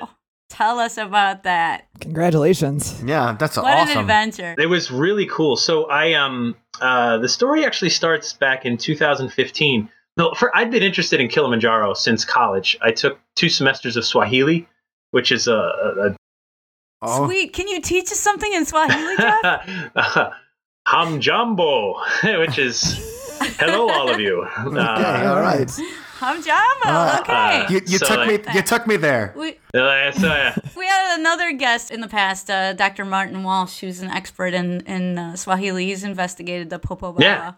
Tell 0.50 0.80
us 0.80 0.98
about 0.98 1.44
that. 1.44 1.88
Congratulations. 2.00 3.04
Yeah, 3.06 3.36
that's 3.38 3.58
awesome. 3.58 3.64
What 3.64 3.78
awesome. 3.78 3.98
an 3.98 4.04
adventure! 4.04 4.56
It 4.58 4.68
was 4.68 4.92
really 4.92 5.26
cool. 5.28 5.56
So 5.56 5.86
I 5.86 6.14
um 6.14 6.56
uh 6.82 7.18
the 7.20 7.30
story 7.30 7.66
actually 7.66 7.90
starts 7.90 8.34
back 8.34 8.66
in 8.66 8.78
2015. 8.78 9.90
No, 10.18 10.34
for 10.34 10.56
I'd 10.58 10.72
been 10.72 10.84
interested 10.84 11.20
in 11.22 11.28
Kilimanjaro 11.28 11.94
since 11.94 12.26
college. 12.26 12.76
I 12.82 12.92
took 12.92 13.20
two 13.36 13.50
semesters 13.50 13.96
of 13.98 14.04
Swahili, 14.06 14.68
which 15.12 15.32
is 15.32 15.48
a, 15.48 15.54
a, 15.54 16.16
Oh, 17.04 17.28
Sweet. 17.28 17.54
Can 17.54 17.68
you 17.68 17.80
teach 17.80 18.12
us 18.12 18.20
something 18.20 18.52
in 18.54 18.66
Swahili, 18.66 19.16
Jeff? 19.18 19.44
a 19.96 20.32
hamjambo, 20.88 21.94
which 22.40 22.58
is 22.58 22.82
hello 23.60 23.90
all 23.90 24.10
of 24.10 24.20
you. 24.20 24.46
Uh, 24.58 24.96
Okay, 24.98 25.26
all 25.26 25.40
right. 25.42 25.68
Hamjambo. 26.20 26.86
Uh, 26.86 27.18
okay. 27.22 27.66
You, 27.72 27.82
you 27.86 27.98
So, 28.00 28.08
took 28.08 28.18
like- 28.18 28.48
me. 28.48 28.54
You 28.56 28.62
took 28.64 28.88
me 28.88 28.98
there. 28.98 29.34
we, 29.38 29.50
uh, 29.76 30.12
so, 30.12 30.28
uh, 30.30 30.54
we 30.76 30.88
had 30.88 31.20
another 31.20 31.52
guest 31.52 31.92
in 31.92 32.02
the 32.02 32.08
past, 32.08 32.50
uh, 32.50 32.74
Dr. 32.74 33.06
Martin 33.06 33.44
Walsh, 33.44 33.80
who's 33.82 34.00
an 34.02 34.10
expert 34.10 34.56
in 34.56 34.82
in 34.88 35.20
uh, 35.20 35.36
Swahili. 35.36 35.86
He's 35.86 36.04
investigated 36.04 36.72
the 36.72 36.80
Popo 36.80 37.14
Bawa 37.14 37.22
Yeah. 37.22 37.54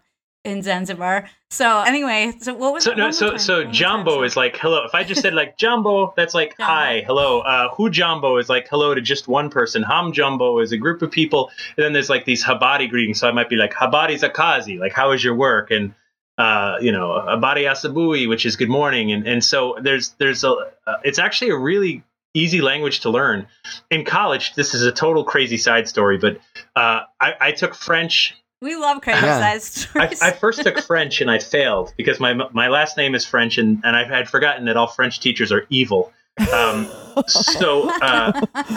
In 0.46 0.62
Zanzibar. 0.62 1.30
So 1.50 1.82
anyway, 1.82 2.34
so 2.40 2.54
what 2.54 2.74
was 2.74 2.86
so 2.86 2.94
no, 2.94 3.12
so 3.12 3.36
so 3.36 3.56
one 3.56 3.58
more 3.58 3.66
time, 3.66 3.74
Jambo 3.74 4.24
is 4.24 4.38
like 4.38 4.56
hello. 4.56 4.86
If 4.86 4.96
I 4.96 5.04
just 5.04 5.22
said 5.22 5.34
like 5.34 5.58
Jambo, 5.58 6.14
that's 6.16 6.34
like 6.34 6.58
Jambo. 6.58 6.72
hi, 6.72 7.04
hello. 7.06 7.42
Uh, 7.42 7.70
who 7.76 7.90
Jambo 7.90 8.38
is 8.38 8.48
like 8.48 8.70
hello 8.70 8.96
to 8.96 9.02
just 9.02 9.28
one 9.28 9.50
person. 9.50 9.84
Hamjambo 9.84 10.64
is 10.64 10.72
a 10.72 10.78
group 10.78 11.02
of 11.02 11.12
people, 11.12 11.52
and 11.76 11.84
then 11.84 11.92
there's 11.92 12.10
like 12.10 12.24
these 12.24 12.42
Habari 12.42 12.88
greetings. 12.88 13.20
So 13.20 13.28
I 13.28 13.32
might 13.32 13.50
be 13.50 13.58
like 13.58 13.74
Habari 13.74 14.18
za 14.18 14.30
kazi, 14.30 14.78
like 14.78 14.94
how 14.94 15.12
is 15.12 15.22
your 15.22 15.36
work, 15.36 15.72
and 15.72 15.94
uh, 16.38 16.78
you 16.80 16.94
know 16.94 17.22
Habari 17.28 17.64
Asabui, 17.64 18.30
which 18.30 18.46
is 18.46 18.56
good 18.56 18.70
morning, 18.70 19.12
and 19.12 19.28
and 19.28 19.44
so 19.44 19.78
there's 19.82 20.12
there's 20.20 20.46
a 20.46 20.52
uh, 20.88 20.98
it's 21.04 21.20
actually 21.20 21.50
a 21.50 21.58
really 21.58 22.02
easy 22.34 22.62
language 22.62 23.02
to 23.02 23.10
learn. 23.10 23.46
In 23.90 24.06
college, 24.06 24.54
this 24.54 24.74
is 24.74 24.84
a 24.84 24.92
total 24.92 25.26
crazy 25.26 25.58
side 25.58 25.90
story, 25.90 26.18
but 26.18 26.38
uh, 26.78 27.02
I, 27.20 27.34
I 27.42 27.52
took 27.52 27.76
French 27.76 28.36
we 28.62 28.76
love 28.76 29.02
crazy 29.02 29.26
Yeah. 29.26 29.40
size 29.40 29.88
I, 29.96 30.08
stories. 30.08 30.22
I 30.22 30.32
first 30.32 30.62
took 30.64 30.80
French 30.88 31.22
and 31.22 31.30
I 31.32 31.40
failed 31.40 31.94
because 31.98 32.20
my 32.20 32.34
my 32.34 32.68
last 32.68 32.98
name 32.98 33.16
is 33.16 33.26
French 33.26 33.58
and, 33.58 33.82
and 33.84 33.96
I 33.96 34.04
had 34.04 34.30
forgotten 34.30 34.66
that 34.66 34.78
all 34.78 34.88
French 34.88 35.20
teachers 35.20 35.52
are 35.52 35.66
evil. 35.70 36.12
Um, 36.54 36.88
so 37.28 37.90
uh, 38.02 38.32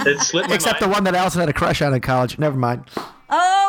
it 0.06 0.18
slipped 0.20 0.48
my 0.48 0.54
Except 0.54 0.80
the 0.80 0.88
one 0.88 1.04
that 1.04 1.14
Allison 1.14 1.40
had 1.40 1.48
a 1.48 1.52
crush 1.52 1.80
on 1.82 1.94
in 1.94 2.00
college. 2.00 2.38
Never 2.38 2.56
mind. 2.56 2.84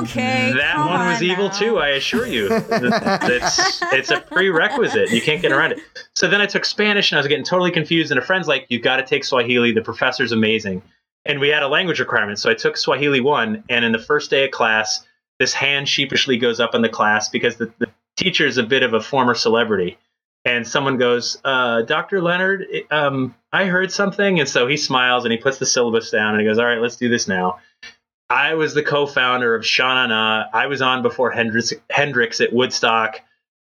okay, 0.01 0.51
that 0.57 0.73
come 0.75 0.87
one 0.89 1.07
was 1.07 1.17
on 1.19 1.23
evil 1.23 1.49
too. 1.49 1.77
I 1.79 1.89
assure 1.89 2.25
you, 2.27 2.47
it's 2.51 3.81
it's 3.93 4.11
a 4.11 4.19
prerequisite. 4.19 5.11
You 5.11 5.21
can't 5.21 5.41
get 5.41 5.51
around 5.51 5.73
it. 5.73 5.79
So 6.15 6.27
then 6.27 6.41
I 6.41 6.45
took 6.47 6.65
Spanish 6.65 7.11
and 7.11 7.17
I 7.17 7.21
was 7.21 7.27
getting 7.27 7.45
totally 7.45 7.71
confused. 7.71 8.11
And 8.11 8.19
a 8.19 8.23
friend's 8.23 8.47
like, 8.47 8.65
You've 8.69 8.81
got 8.81 8.97
to 8.97 9.03
take 9.03 9.23
Swahili. 9.23 9.71
The 9.71 9.81
professor's 9.81 10.31
amazing." 10.31 10.81
And 11.25 11.39
we 11.39 11.47
had 11.47 11.63
a 11.63 11.69
language 11.69 12.01
requirement, 12.01 12.37
so 12.39 12.49
I 12.49 12.53
took 12.53 12.75
Swahili 12.75 13.21
one. 13.21 13.63
And 13.69 13.85
in 13.85 13.93
the 13.93 13.99
first 13.99 14.29
day 14.29 14.43
of 14.43 14.51
class, 14.51 15.05
this 15.43 15.53
hand 15.53 15.89
sheepishly 15.89 16.37
goes 16.37 16.61
up 16.61 16.73
in 16.73 16.81
the 16.81 16.87
class 16.87 17.27
because 17.27 17.57
the, 17.57 17.69
the 17.77 17.87
teacher 18.15 18.47
is 18.47 18.57
a 18.57 18.63
bit 18.63 18.81
of 18.81 18.93
a 18.93 19.01
former 19.01 19.35
celebrity. 19.35 19.97
and 20.45 20.65
someone 20.65 20.97
goes, 20.97 21.37
uh, 21.43 21.81
"Dr. 21.81 22.21
Leonard, 22.21 22.65
um, 22.91 23.35
I 23.51 23.65
heard 23.65 23.91
something," 23.91 24.39
and 24.39 24.47
so 24.47 24.67
he 24.67 24.77
smiles 24.77 25.25
and 25.25 25.31
he 25.33 25.37
puts 25.37 25.57
the 25.57 25.65
syllabus 25.65 26.11
down 26.11 26.33
and 26.33 26.41
he 26.41 26.47
goes, 26.47 26.59
"All 26.59 26.65
right, 26.65 26.79
let's 26.81 26.95
do 26.95 27.09
this 27.09 27.27
now." 27.27 27.59
I 28.29 28.53
was 28.53 28.73
the 28.73 28.83
co-founder 28.83 29.53
of 29.53 29.65
Sha 29.65 29.93
Na 29.93 30.07
Na. 30.07 30.45
I 30.53 30.67
was 30.67 30.81
on 30.81 31.01
before 31.01 31.31
Hendrix, 31.31 31.73
Hendrix 31.89 32.39
at 32.41 32.53
Woodstock, 32.53 33.19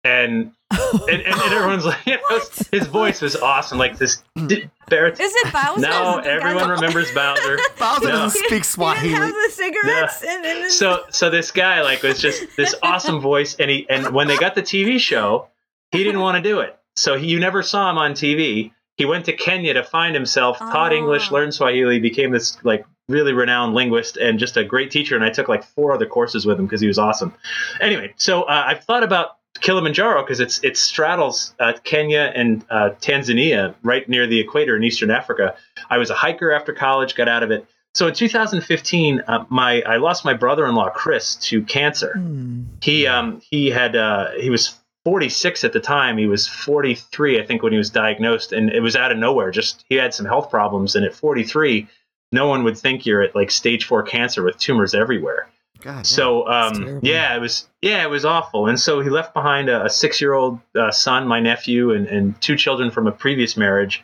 and 0.05 0.53
and, 0.71 1.11
and, 1.11 1.23
and 1.27 1.53
everyone's 1.53 1.85
like, 1.85 1.99
you 2.07 2.17
know, 2.31 2.41
his 2.71 2.87
voice 2.87 3.23
was 3.23 3.37
awesome. 3.37 3.79
Like 3.79 3.97
this, 3.99 4.23
d- 4.47 4.69
Barrett. 4.89 5.19
Is 5.19 5.33
it 5.35 5.53
Bowzer? 5.53 5.81
No, 5.81 6.19
everyone 6.19 6.69
remembers 6.71 7.11
Bowzer. 7.13 7.59
Bowzer 7.79 8.07
No. 8.07 8.11
doesn't 8.13 8.31
speak 8.31 8.45
He 8.45 8.55
didn't 8.57 8.65
Swahili. 8.67 9.15
have 9.15 9.29
the 9.33 9.51
cigarettes 9.53 10.23
and, 10.23 10.45
and 10.45 10.65
the- 10.65 10.71
So 10.71 11.05
so 11.11 11.31
this 11.31 11.51
guy 11.51 11.81
like 11.83 12.03
was 12.03 12.21
just 12.21 12.57
this 12.57 12.75
awesome 12.83 13.21
voice, 13.21 13.57
and 13.59 13.71
he 13.71 13.87
and 13.89 14.13
when 14.13 14.29
they 14.29 14.37
got 14.37 14.55
the 14.55 14.63
TV 14.63 14.99
show, 14.99 15.49
he 15.93 16.05
didn't 16.05 16.21
want 16.21 16.37
to 16.37 16.43
do 16.43 16.61
it. 16.61 16.79
So 16.97 17.17
he, 17.17 17.29
you 17.29 17.41
never 17.41 17.63
saw 17.63 17.91
him 17.91 17.97
on 17.99 18.13
TV. 18.13 18.73
He 18.97 19.05
went 19.05 19.25
to 19.27 19.33
Kenya 19.33 19.75
to 19.75 19.85
find 19.85 20.15
himself, 20.15 20.59
taught 20.59 20.93
Oh. 20.93 20.97
English, 20.97 21.31
learned 21.31 21.55
Swahili, 21.55 22.01
became 22.01 22.33
this 22.33 22.59
like 22.65 22.85
really 23.09 23.33
renowned 23.33 23.73
linguist 23.73 24.17
and 24.19 24.39
just 24.39 24.57
a 24.59 24.65
great 24.65 24.91
teacher. 24.91 25.15
And 25.15 25.25
I 25.25 25.31
took 25.31 25.49
like 25.49 25.63
four 25.65 25.93
other 25.93 26.05
courses 26.05 26.45
with 26.45 26.59
him 26.59 26.67
because 26.67 26.81
he 26.81 26.89
was 26.89 26.99
awesome. 26.99 27.33
Anyway, 27.81 28.13
so 28.17 28.43
uh, 28.43 28.65
I've 28.67 28.85
thought 28.85 29.03
about 29.05 29.38
Kilimanjaro 29.61 30.23
because 30.23 30.41
it's 30.41 30.63
it 30.65 30.77
straddles 30.77 31.55
uh, 31.61 31.73
Kenya 31.85 32.33
and 32.35 32.65
uh, 32.71 32.91
Tanzania 33.01 33.75
right 33.83 34.09
near 34.09 34.27
the 34.27 34.41
equator 34.41 34.77
in 34.77 34.85
Eastern 34.85 35.11
Africa. 35.11 35.57
I 35.91 35.99
was 35.99 36.11
a 36.11 36.15
hiker 36.15 36.53
after 36.53 36.73
college, 36.73 37.15
got 37.15 37.29
out 37.29 37.43
of 37.43 37.51
it. 37.51 37.67
So 37.95 38.07
in 38.07 38.15
2015, 38.15 39.23
uh, 39.27 39.45
my 39.49 39.83
I 39.83 39.97
lost 39.97 40.25
my 40.25 40.35
brother-in-law 40.35 40.91
Chris 40.91 41.37
to 41.37 41.63
cancer. 41.63 42.15
Hmm. 42.15 42.65
He 42.83 43.07
um 43.07 43.41
he 43.51 43.71
had 43.71 43.97
uh 43.97 44.33
he 44.39 44.51
was 44.51 44.79
46 45.05 45.65
at 45.65 45.73
the 45.73 45.81
time. 45.81 46.19
He 46.19 46.27
was 46.27 46.47
43, 46.47 47.41
I 47.41 47.47
think, 47.47 47.63
when 47.63 47.73
he 47.73 47.79
was 47.79 47.89
diagnosed, 47.89 48.53
and 48.53 48.69
it 48.69 48.81
was 48.81 48.95
out 48.95 49.11
of 49.11 49.19
nowhere. 49.19 49.51
Just 49.51 49.85
he 49.89 49.95
had 49.95 50.13
some 50.13 50.27
health 50.27 50.51
problems, 50.51 50.97
and 50.97 51.05
at 51.05 51.15
43, 51.15 51.89
no 52.31 52.47
one 52.47 52.63
would 52.65 52.77
think 52.77 53.07
you're 53.07 53.23
at 53.23 53.35
like 53.35 53.51
stage 53.51 53.87
four 53.87 54.03
cancer 54.03 54.43
with 54.43 54.59
tumors 54.59 54.95
everywhere. 54.95 55.49
God, 55.81 56.07
So 56.07 56.49
um, 56.49 57.01
yeah, 57.03 57.37
it 57.37 57.41
was 57.41 57.69
yeah, 57.81 58.03
it 58.03 58.11
was 58.11 58.25
awful. 58.25 58.67
And 58.67 58.79
so 58.79 59.01
he 59.01 59.11
left 59.11 59.33
behind 59.33 59.69
a, 59.69 59.85
a 59.85 59.91
six-year-old 59.91 60.59
uh, 60.75 60.91
son, 60.91 61.27
my 61.27 61.41
nephew, 61.41 61.93
and, 61.93 62.07
and 62.07 62.41
two 62.41 62.57
children 62.57 62.91
from 62.91 63.07
a 63.07 63.13
previous 63.13 63.57
marriage. 63.57 64.03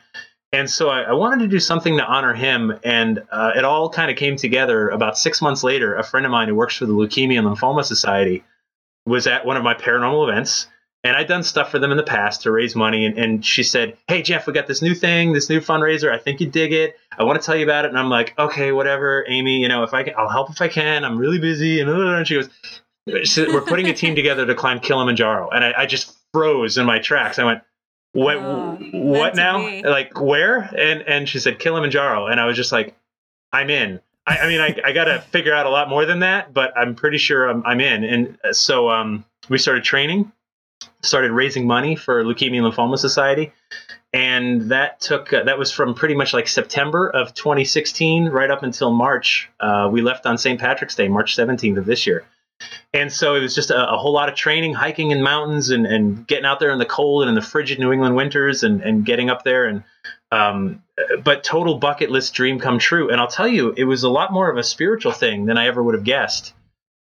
And 0.53 0.71
so 0.71 0.89
I, 0.89 1.03
I 1.03 1.13
wanted 1.15 1.41
to 1.41 1.49
do 1.49 1.59
something 1.59 1.97
to 1.97 2.05
honor 2.05 2.33
him, 2.33 2.73
and 2.85 3.25
uh, 3.33 3.53
it 3.57 3.65
all 3.65 3.91
kind 3.91 4.09
of 4.11 4.17
came 4.17 4.37
together. 4.37 4.89
About 4.89 5.19
six 5.19 5.43
months 5.43 5.65
later, 5.65 5.97
a 5.97 6.05
friend 6.05 6.25
of 6.25 6.31
mine 6.31 6.47
who 6.47 6.55
works 6.55 6.77
for 6.77 6.87
the 6.87 6.93
Leukemia 6.93 7.39
and 7.39 7.49
Lymphoma 7.49 7.85
Society 7.85 8.45
was 9.05 9.27
at 9.27 9.45
one 9.45 9.57
of 9.57 9.65
my 9.65 9.75
paranormal 9.75 10.31
events, 10.31 10.69
and 11.05 11.17
I'd 11.17 11.29
done 11.29 11.43
stuff 11.43 11.71
for 11.71 11.79
them 11.79 11.91
in 11.91 11.99
the 11.99 12.03
past 12.03 12.43
to 12.43 12.51
raise 12.51 12.75
money. 12.75 13.05
And, 13.05 13.19
and 13.19 13.45
she 13.45 13.63
said, 13.63 13.97
"Hey 14.09 14.23
Jeff, 14.23 14.47
we 14.47 14.53
got 14.53 14.67
this 14.67 14.83
new 14.83 14.95
thing, 14.95 15.33
this 15.33 15.49
new 15.49 15.61
fundraiser. 15.61 16.11
I 16.11 16.19
think 16.19 16.41
you 16.41 16.49
dig 16.49 16.73
it. 16.73 16.97
I 17.17 17.25
want 17.25 17.41
to 17.41 17.45
tell 17.45 17.55
you 17.55 17.65
about 17.65 17.85
it." 17.85 17.89
And 17.89 17.99
I'm 17.99 18.09
like, 18.09 18.37
"Okay, 18.39 18.73
whatever, 18.73 19.25
Amy. 19.29 19.59
You 19.61 19.69
know, 19.69 19.83
if 19.85 19.95
I 19.95 20.03
can, 20.03 20.15
I'll 20.17 20.31
help 20.31 20.51
if 20.51 20.61
I 20.61 20.69
can. 20.69 21.05
I'm 21.05 21.19
really 21.19 21.39
busy." 21.39 21.81
And, 21.81 21.91
and 21.91 22.27
she 22.27 22.35
goes, 22.35 22.49
said, 23.31 23.49
"We're 23.49 23.61
putting 23.61 23.89
a 23.89 23.95
team 23.95 24.17
together 24.17 24.47
to 24.47 24.55
climb 24.55 24.81
Kilimanjaro," 24.81 25.51
and 25.51 25.65
I, 25.65 25.75
I 25.83 25.87
just 25.87 26.17
froze 26.33 26.79
in 26.79 26.87
my 26.87 26.99
tracks. 26.99 27.39
I 27.39 27.45
went. 27.45 27.63
What? 28.13 28.37
Oh, 28.37 28.79
what 28.93 29.35
now? 29.35 29.59
be. 29.59 29.83
Like 29.83 30.21
where? 30.21 30.59
And 30.59 31.03
and 31.03 31.29
she 31.29 31.39
said 31.39 31.59
Kilimanjaro, 31.59 32.29
and 32.29 32.41
I 32.41 32.47
was 32.47 32.57
just 32.57 32.73
like, 32.73 32.97
I'm 33.53 33.71
in. 33.71 34.01
I, 34.27 34.39
I 34.39 34.49
mean, 34.49 34.61
I, 34.61 34.77
I 34.85 34.93
got 34.93 35.05
to 35.05 35.21
figure 35.21 35.55
out 35.55 35.67
a 35.67 35.71
lot 35.71 35.89
more 35.89 36.07
than 36.07 36.21
that, 36.21 36.53
but 36.55 36.77
I'm 36.77 36.95
pretty 36.95 37.19
sure 37.19 37.49
I'm, 37.49 37.65
I'm 37.67 37.81
in. 37.81 38.05
And 38.05 38.39
uh, 38.45 38.53
so 38.53 38.89
um, 38.89 39.25
we 39.49 39.59
started 39.59 39.85
training, 39.85 40.33
started 41.05 41.33
raising 41.33 41.67
money 41.67 41.97
for 41.97 42.25
Leukemia 42.25 42.65
and 42.65 42.73
Lymphoma 42.73 42.99
Society, 42.99 43.53
and 44.13 44.71
that 44.71 45.01
took 45.01 45.33
uh, 45.33 45.45
that 45.45 45.59
was 45.59 45.71
from 45.71 45.95
pretty 45.95 46.15
much 46.15 46.33
like 46.33 46.49
September 46.49 47.09
of 47.09 47.35
2016 47.35 48.29
right 48.29 48.51
up 48.51 48.63
until 48.63 48.93
March. 48.93 49.51
Uh, 49.61 49.89
we 49.93 50.03
left 50.03 50.27
on 50.27 50.39
St. 50.39 50.61
Patrick's 50.61 50.95
Day, 50.95 51.09
March 51.09 51.37
17th 51.37 51.79
of 51.79 51.87
this 51.87 52.07
year. 52.07 52.25
And 52.95 53.13
so 53.13 53.35
it 53.35 53.41
was 53.41 53.55
just 53.55 53.71
a, 53.71 53.93
a 53.93 53.97
whole 53.97 54.13
lot 54.13 54.29
of 54.29 54.37
training, 54.37 54.75
hiking 54.75 55.11
in 55.11 55.23
mountains, 55.23 55.71
and, 55.71 55.85
and 55.85 56.27
getting 56.27 56.45
out 56.45 56.61
there 56.61 56.71
in 56.71 56.79
the 56.79 56.87
cold 56.87 57.23
and 57.23 57.29
in 57.29 57.35
the 57.35 57.43
frigid 57.43 57.81
New 57.81 57.93
England 57.93 58.15
winters, 58.15 58.63
and, 58.63 58.81
and 58.81 59.05
getting 59.05 59.29
up 59.29 59.43
there 59.43 59.67
and 59.67 59.83
um, 60.31 60.83
but 61.23 61.45
total 61.45 61.79
bucket 61.79 62.11
list 62.11 62.35
dream 62.35 62.59
come 62.59 62.79
true. 62.79 63.11
And 63.11 63.21
I'll 63.21 63.29
tell 63.29 63.49
you, 63.49 63.75
it 63.77 63.85
was 63.85 64.03
a 64.03 64.09
lot 64.09 64.33
more 64.33 64.51
of 64.51 64.57
a 64.57 64.63
spiritual 64.63 65.13
thing 65.13 65.47
than 65.47 65.59
I 65.59 65.67
ever 65.67 65.83
would 65.83 65.95
have 65.95 66.05
guessed. 66.05 66.55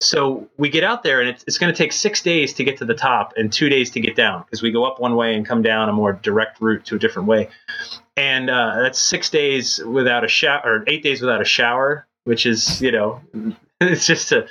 So 0.03 0.49
we 0.57 0.69
get 0.69 0.83
out 0.83 1.03
there, 1.03 1.21
and 1.21 1.29
it's, 1.29 1.43
it's 1.47 1.57
going 1.57 1.73
to 1.73 1.77
take 1.77 1.91
six 1.91 2.21
days 2.21 2.53
to 2.53 2.63
get 2.63 2.77
to 2.77 2.85
the 2.85 2.95
top 2.95 3.33
and 3.37 3.51
two 3.51 3.69
days 3.69 3.91
to 3.91 3.99
get 3.99 4.15
down 4.15 4.43
because 4.43 4.61
we 4.61 4.71
go 4.71 4.83
up 4.83 4.99
one 4.99 5.15
way 5.15 5.35
and 5.35 5.45
come 5.45 5.61
down 5.61 5.89
a 5.89 5.93
more 5.93 6.13
direct 6.13 6.59
route 6.59 6.85
to 6.85 6.95
a 6.95 6.99
different 6.99 7.27
way. 7.27 7.49
And 8.17 8.49
uh, 8.49 8.81
that's 8.81 8.99
six 8.99 9.29
days 9.29 9.79
without 9.79 10.23
a 10.23 10.27
shower, 10.27 10.61
or 10.63 10.83
eight 10.87 11.03
days 11.03 11.21
without 11.21 11.41
a 11.41 11.45
shower, 11.45 12.07
which 12.23 12.45
is, 12.45 12.81
you 12.81 12.91
know, 12.91 13.21
it's 13.81 14.05
just 14.05 14.31
a, 14.31 14.47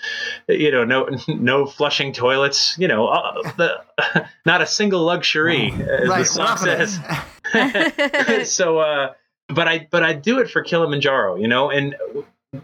you 0.49 0.71
know, 0.71 0.85
no 0.85 1.09
no 1.29 1.67
flushing 1.67 2.13
toilets, 2.13 2.77
you 2.79 2.89
know, 2.89 3.09
uh, 3.09 3.53
the, 3.57 4.29
not 4.47 4.63
a 4.63 4.67
single 4.67 5.03
luxury, 5.03 5.73
as 5.73 6.09
right, 6.09 6.19
the 6.21 6.25
song 6.25 6.57
says. 6.57 7.01
so 8.45 8.79
uh 8.79 9.13
but 9.49 9.67
i 9.67 9.87
but 9.91 10.03
i 10.03 10.13
do 10.13 10.39
it 10.39 10.49
for 10.49 10.63
kilimanjaro 10.63 11.37
you 11.37 11.49
know 11.49 11.71
and 11.71 11.97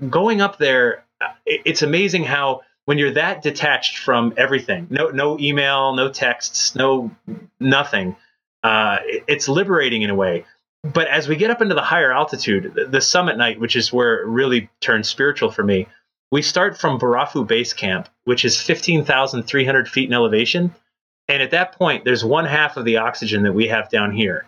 going 0.08 0.40
up 0.40 0.58
there 0.58 1.04
uh, 1.20 1.28
it's 1.44 1.82
amazing 1.82 2.22
how 2.22 2.60
when 2.86 2.98
you're 2.98 3.12
that 3.12 3.42
detached 3.42 3.98
from 3.98 4.32
everything 4.36 4.86
no 4.90 5.08
no 5.10 5.38
email 5.38 5.94
no 5.94 6.08
texts 6.08 6.74
no 6.74 7.10
nothing 7.60 8.16
uh 8.62 8.98
it's 9.28 9.48
liberating 9.48 10.02
in 10.02 10.10
a 10.10 10.14
way 10.14 10.44
but 10.82 11.06
as 11.08 11.28
we 11.28 11.36
get 11.36 11.50
up 11.50 11.60
into 11.60 11.74
the 11.74 11.82
higher 11.82 12.12
altitude 12.12 12.88
the, 12.90 13.00
summit 13.00 13.36
night 13.36 13.60
which 13.60 13.76
is 13.76 13.92
where 13.92 14.22
it 14.22 14.26
really 14.26 14.70
turns 14.80 15.08
spiritual 15.08 15.50
for 15.50 15.62
me 15.62 15.86
we 16.32 16.42
start 16.42 16.78
from 16.78 16.98
barafu 16.98 17.46
base 17.46 17.72
camp 17.72 18.08
which 18.24 18.44
is 18.44 18.60
15300 18.60 19.88
feet 19.88 20.08
in 20.08 20.14
elevation 20.14 20.74
and 21.28 21.42
at 21.42 21.50
that 21.50 21.72
point 21.72 22.04
there's 22.04 22.24
one 22.24 22.46
half 22.46 22.76
of 22.76 22.84
the 22.84 22.96
oxygen 22.96 23.42
that 23.42 23.52
we 23.52 23.68
have 23.68 23.90
down 23.90 24.12
here 24.12 24.46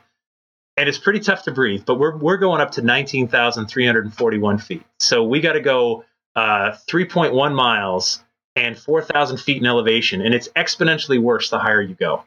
and 0.79 0.89
it's 0.89 0.99
pretty 0.99 1.19
tough 1.19 1.43
to 1.43 1.51
breathe. 1.51 1.85
But 1.85 1.99
we're 1.99 2.17
we're 2.17 2.37
going 2.37 2.61
up 2.61 2.71
to 2.73 2.83
nineteen 2.83 3.27
thousand 3.27 3.67
three 3.67 3.85
hundred 3.85 4.05
and 4.05 4.15
forty 4.15 4.39
one 4.39 4.59
feet. 4.59 4.85
So 5.01 5.25
we 5.25 5.41
got 5.41 5.55
to 5.55 5.61
go 5.61 6.05
uh, 6.37 6.77
three 6.87 7.05
point 7.05 7.35
one 7.35 7.55
miles 7.55 8.23
and 8.57 8.79
four 8.79 9.03
thousand 9.03 9.39
feet 9.39 9.59
in 9.59 9.67
elevation, 9.67 10.21
and 10.21 10.35
it's 10.35 10.49
exponentially 10.49 11.21
worse 11.21 11.51
the 11.51 11.59
higher 11.59 11.81
you 11.81 11.95
go. 11.95 12.25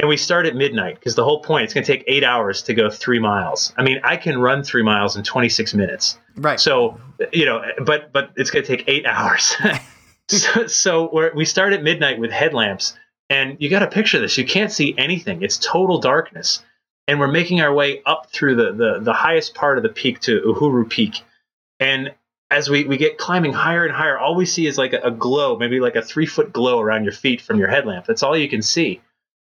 And 0.00 0.08
we 0.08 0.16
start 0.16 0.46
at 0.46 0.56
midnight 0.56 0.96
because 0.96 1.14
the 1.14 1.22
whole 1.22 1.40
point 1.40 1.64
it's 1.64 1.74
going 1.74 1.84
to 1.84 1.92
take 1.92 2.02
eight 2.08 2.24
hours 2.24 2.62
to 2.62 2.74
go 2.74 2.90
three 2.90 3.20
miles. 3.20 3.72
I 3.76 3.84
mean, 3.84 4.00
I 4.02 4.16
can 4.16 4.40
run 4.40 4.64
three 4.64 4.82
miles 4.82 5.16
in 5.16 5.22
twenty 5.22 5.48
six 5.48 5.72
minutes. 5.72 6.18
right. 6.36 6.58
So 6.58 7.00
you 7.32 7.44
know, 7.44 7.62
but 7.84 8.12
but 8.12 8.30
it's 8.36 8.50
going 8.50 8.64
to 8.64 8.76
take 8.76 8.88
eight 8.88 9.06
hours. 9.06 9.54
so 10.28 10.66
so 10.66 11.10
we're, 11.12 11.34
we 11.34 11.44
start 11.44 11.72
at 11.72 11.82
midnight 11.82 12.18
with 12.18 12.30
headlamps, 12.30 12.96
and 13.28 13.56
you 13.60 13.68
got 13.68 13.80
to 13.80 13.88
picture 13.88 14.18
this. 14.18 14.38
You 14.38 14.46
can't 14.46 14.72
see 14.72 14.94
anything. 14.96 15.42
It's 15.42 15.58
total 15.58 15.98
darkness, 15.98 16.62
and 17.06 17.20
we're 17.20 17.28
making 17.28 17.60
our 17.60 17.72
way 17.72 18.02
up 18.06 18.30
through 18.30 18.56
the 18.56 18.72
the, 18.72 19.00
the 19.00 19.12
highest 19.12 19.54
part 19.54 19.76
of 19.76 19.82
the 19.82 19.90
peak 19.90 20.20
to 20.20 20.40
Uhuru 20.40 20.88
Peak, 20.88 21.22
and 21.78 22.14
as 22.54 22.70
we, 22.70 22.84
we 22.84 22.96
get 22.96 23.18
climbing 23.18 23.52
higher 23.52 23.84
and 23.84 23.92
higher, 23.92 24.16
all 24.16 24.36
we 24.36 24.46
see 24.46 24.68
is 24.68 24.78
like 24.78 24.92
a, 24.92 25.00
a 25.00 25.10
glow, 25.10 25.58
maybe 25.58 25.80
like 25.80 25.96
a 25.96 26.02
three 26.02 26.24
foot 26.24 26.52
glow 26.52 26.78
around 26.78 27.02
your 27.02 27.12
feet 27.12 27.40
from 27.40 27.58
your 27.58 27.66
headlamp. 27.66 28.06
That's 28.06 28.22
all 28.22 28.36
you 28.36 28.48
can 28.48 28.62
see. 28.62 29.00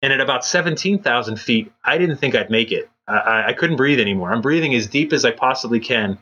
And 0.01 0.11
at 0.11 0.21
about 0.21 0.43
17,000 0.43 1.39
feet, 1.39 1.71
I 1.83 1.99
didn't 1.99 2.17
think 2.17 2.33
I'd 2.33 2.49
make 2.49 2.71
it. 2.71 2.89
I, 3.07 3.45
I, 3.49 3.53
couldn't 3.53 3.75
breathe 3.75 3.99
anymore. 3.99 4.31
I'm 4.31 4.41
breathing 4.41 4.73
as 4.73 4.87
deep 4.87 5.13
as 5.13 5.23
I 5.23 5.29
possibly 5.29 5.79
can 5.79 6.17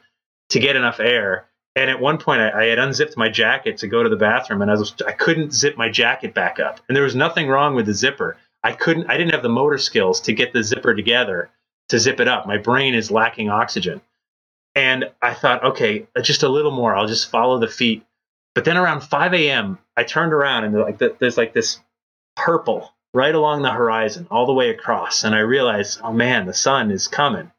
to 0.50 0.60
get 0.60 0.76
enough 0.76 1.00
air. 1.00 1.46
And 1.78 1.90
at 1.90 2.02
one 2.02 2.18
point, 2.18 2.42
I, 2.42 2.64
I 2.64 2.66
had 2.66 2.80
unzipped 2.80 3.16
my 3.16 3.30
jacket 3.30 3.78
to 3.78 3.88
go 3.88 4.04
to 4.04 4.10
the 4.10 4.18
bathroom, 4.18 4.62
and 4.62 4.70
I 4.70 4.76
was 4.76 4.94
I 5.08 5.14
couldn't 5.14 5.54
zip 5.54 5.78
my 5.78 5.90
jacket 5.90 6.34
back 6.34 6.60
up. 6.60 6.82
And 6.88 6.96
there 6.96 7.06
was 7.06 7.16
nothing 7.16 7.48
wrong 7.48 7.76
with 7.76 7.86
the 7.86 7.94
zipper. 7.94 8.38
I 8.62 8.74
couldn't. 8.74 9.10
I 9.10 9.18
didn't 9.18 9.34
have 9.34 9.44
the 9.44 9.50
motor 9.50 9.78
skills 9.78 10.20
to 10.22 10.34
get 10.34 10.52
the 10.52 10.64
zipper 10.64 10.94
together 10.94 11.50
to 11.90 12.00
zip 12.00 12.20
it 12.20 12.28
up. 12.28 12.46
My 12.46 12.58
brain 12.58 12.94
is 12.94 13.10
lacking 13.10 13.50
oxygen. 13.50 14.02
And 14.76 15.12
I 15.22 15.34
thought, 15.34 15.64
okay, 15.64 16.08
just 16.22 16.44
a 16.44 16.50
little 16.50 16.72
more. 16.72 16.96
I'll 16.96 17.08
just 17.08 17.30
follow 17.30 17.60
the 17.60 17.68
feet. 17.68 18.04
But 18.56 18.66
then 18.66 18.78
around 18.78 19.02
5 19.02 19.34
a.m., 19.34 19.80
I 19.96 20.04
turned 20.04 20.34
around 20.34 20.64
and 20.64 20.76
like 20.76 21.00
there's 21.20 21.38
like 21.38 21.54
this 21.54 21.80
purple 22.36 22.94
right 23.14 23.36
along 23.36 23.62
the 23.62 23.72
horizon, 23.72 24.28
all 24.32 24.46
the 24.46 24.54
way 24.54 24.70
across. 24.70 25.24
And 25.24 25.36
I 25.36 25.40
realized, 25.40 26.00
oh 26.04 26.14
man, 26.14 26.46
the 26.46 26.54
sun 26.54 26.90
is 26.92 27.08
coming. 27.08 27.52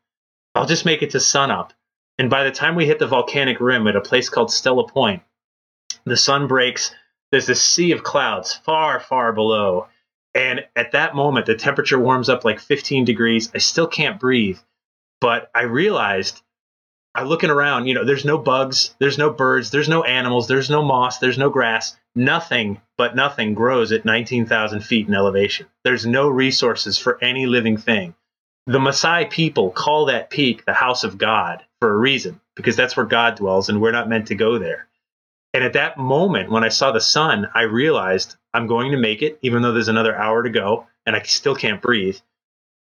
I'll 0.54 0.66
just 0.66 0.84
make 0.84 1.02
it 1.02 1.10
to 1.10 1.20
sunup. 1.20 1.72
And 2.18 2.30
by 2.30 2.44
the 2.44 2.50
time 2.50 2.74
we 2.74 2.86
hit 2.86 2.98
the 2.98 3.06
volcanic 3.06 3.60
rim 3.60 3.86
at 3.86 3.96
a 3.96 4.00
place 4.00 4.28
called 4.28 4.52
Stella 4.52 4.88
Point, 4.88 5.22
the 6.04 6.16
sun 6.16 6.46
breaks. 6.46 6.94
There's 7.30 7.46
this 7.46 7.62
sea 7.62 7.92
of 7.92 8.04
clouds 8.04 8.54
far, 8.54 9.00
far 9.00 9.32
below. 9.32 9.88
And 10.34 10.64
at 10.76 10.92
that 10.92 11.14
moment, 11.14 11.46
the 11.46 11.56
temperature 11.56 11.98
warms 11.98 12.28
up 12.28 12.44
like 12.44 12.60
15 12.60 13.04
degrees. 13.04 13.50
I 13.54 13.58
still 13.58 13.86
can't 13.86 14.20
breathe. 14.20 14.58
But 15.20 15.50
I 15.54 15.62
realized 15.62 16.42
I'm 17.16 17.28
looking 17.28 17.50
around, 17.50 17.86
you 17.86 17.94
know, 17.94 18.04
there's 18.04 18.24
no 18.24 18.38
bugs, 18.38 18.94
there's 18.98 19.18
no 19.18 19.30
birds, 19.30 19.70
there's 19.70 19.88
no 19.88 20.02
animals, 20.02 20.48
there's 20.48 20.68
no 20.68 20.82
moss, 20.82 21.18
there's 21.18 21.38
no 21.38 21.48
grass. 21.48 21.96
Nothing 22.16 22.80
but 22.96 23.14
nothing 23.14 23.54
grows 23.54 23.92
at 23.92 24.04
19,000 24.04 24.80
feet 24.80 25.06
in 25.06 25.14
elevation. 25.14 25.66
There's 25.84 26.04
no 26.04 26.28
resources 26.28 26.98
for 26.98 27.22
any 27.22 27.46
living 27.46 27.76
thing. 27.76 28.14
The 28.66 28.80
Maasai 28.80 29.30
people 29.30 29.70
call 29.70 30.06
that 30.06 30.30
peak 30.30 30.64
the 30.64 30.72
house 30.72 31.04
of 31.04 31.18
God 31.18 31.64
for 31.80 31.92
a 31.92 31.96
reason, 31.96 32.40
because 32.56 32.74
that's 32.74 32.96
where 32.96 33.06
God 33.06 33.36
dwells, 33.36 33.68
and 33.68 33.80
we're 33.80 33.92
not 33.92 34.08
meant 34.08 34.28
to 34.28 34.34
go 34.34 34.58
there. 34.58 34.88
And 35.52 35.62
at 35.62 35.74
that 35.74 35.96
moment, 35.96 36.50
when 36.50 36.64
I 36.64 36.68
saw 36.68 36.90
the 36.90 37.00
sun, 37.00 37.48
I 37.54 37.62
realized 37.62 38.34
I'm 38.52 38.66
going 38.66 38.90
to 38.90 38.98
make 38.98 39.22
it, 39.22 39.38
even 39.40 39.62
though 39.62 39.72
there's 39.72 39.88
another 39.88 40.16
hour 40.16 40.42
to 40.42 40.50
go 40.50 40.88
and 41.06 41.14
I 41.14 41.22
still 41.22 41.54
can't 41.54 41.80
breathe. 41.80 42.18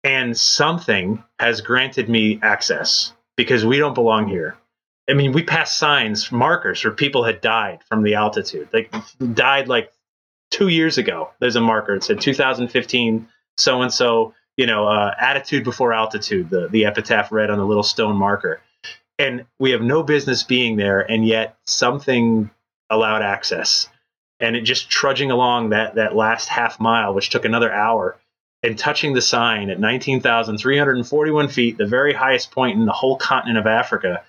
And 0.03 0.37
something 0.37 1.23
has 1.39 1.61
granted 1.61 2.09
me 2.09 2.39
access 2.41 3.13
because 3.37 3.65
we 3.65 3.77
don't 3.77 3.93
belong 3.93 4.27
here. 4.27 4.57
I 5.09 5.13
mean, 5.13 5.31
we 5.31 5.43
passed 5.43 5.77
signs, 5.77 6.31
markers 6.31 6.83
where 6.83 6.93
people 6.93 7.23
had 7.23 7.39
died 7.39 7.79
from 7.87 8.03
the 8.03 8.15
altitude. 8.15 8.67
Like 8.73 8.93
died 9.33 9.69
like 9.69 9.93
two 10.51 10.67
years 10.67 10.97
ago. 10.97 11.29
There's 11.39 11.55
a 11.55 11.61
marker. 11.61 11.95
It 11.95 12.03
said 12.03 12.19
2015, 12.19 13.29
so 13.55 13.81
and 13.81 13.93
so. 13.93 14.33
You 14.57 14.65
know, 14.65 14.87
uh, 14.87 15.13
attitude 15.19 15.63
before 15.63 15.93
altitude. 15.93 16.49
The 16.49 16.67
the 16.67 16.85
epitaph 16.85 17.31
read 17.31 17.51
on 17.51 17.59
the 17.59 17.65
little 17.65 17.83
stone 17.83 18.17
marker. 18.17 18.59
And 19.19 19.45
we 19.59 19.71
have 19.71 19.81
no 19.81 20.01
business 20.03 20.43
being 20.43 20.77
there, 20.77 20.99
and 20.99 21.25
yet 21.25 21.57
something 21.65 22.49
allowed 22.89 23.21
access. 23.21 23.87
And 24.39 24.55
it 24.55 24.61
just 24.61 24.89
trudging 24.89 25.29
along 25.29 25.69
that 25.69 25.95
that 25.95 26.15
last 26.15 26.49
half 26.49 26.79
mile, 26.79 27.13
which 27.13 27.29
took 27.29 27.45
another 27.45 27.71
hour, 27.71 28.17
and 28.63 28.77
touching 28.77 29.13
the 29.13 29.21
sign 29.21 29.69
at 29.69 29.79
19,341 29.79 31.47
feet, 31.47 31.77
the 31.77 31.85
very 31.85 32.13
highest 32.13 32.51
point 32.51 32.77
in 32.77 32.85
the 32.85 32.91
whole 32.91 33.17
continent 33.17 33.57
of 33.57 33.67
Africa. 33.67 34.23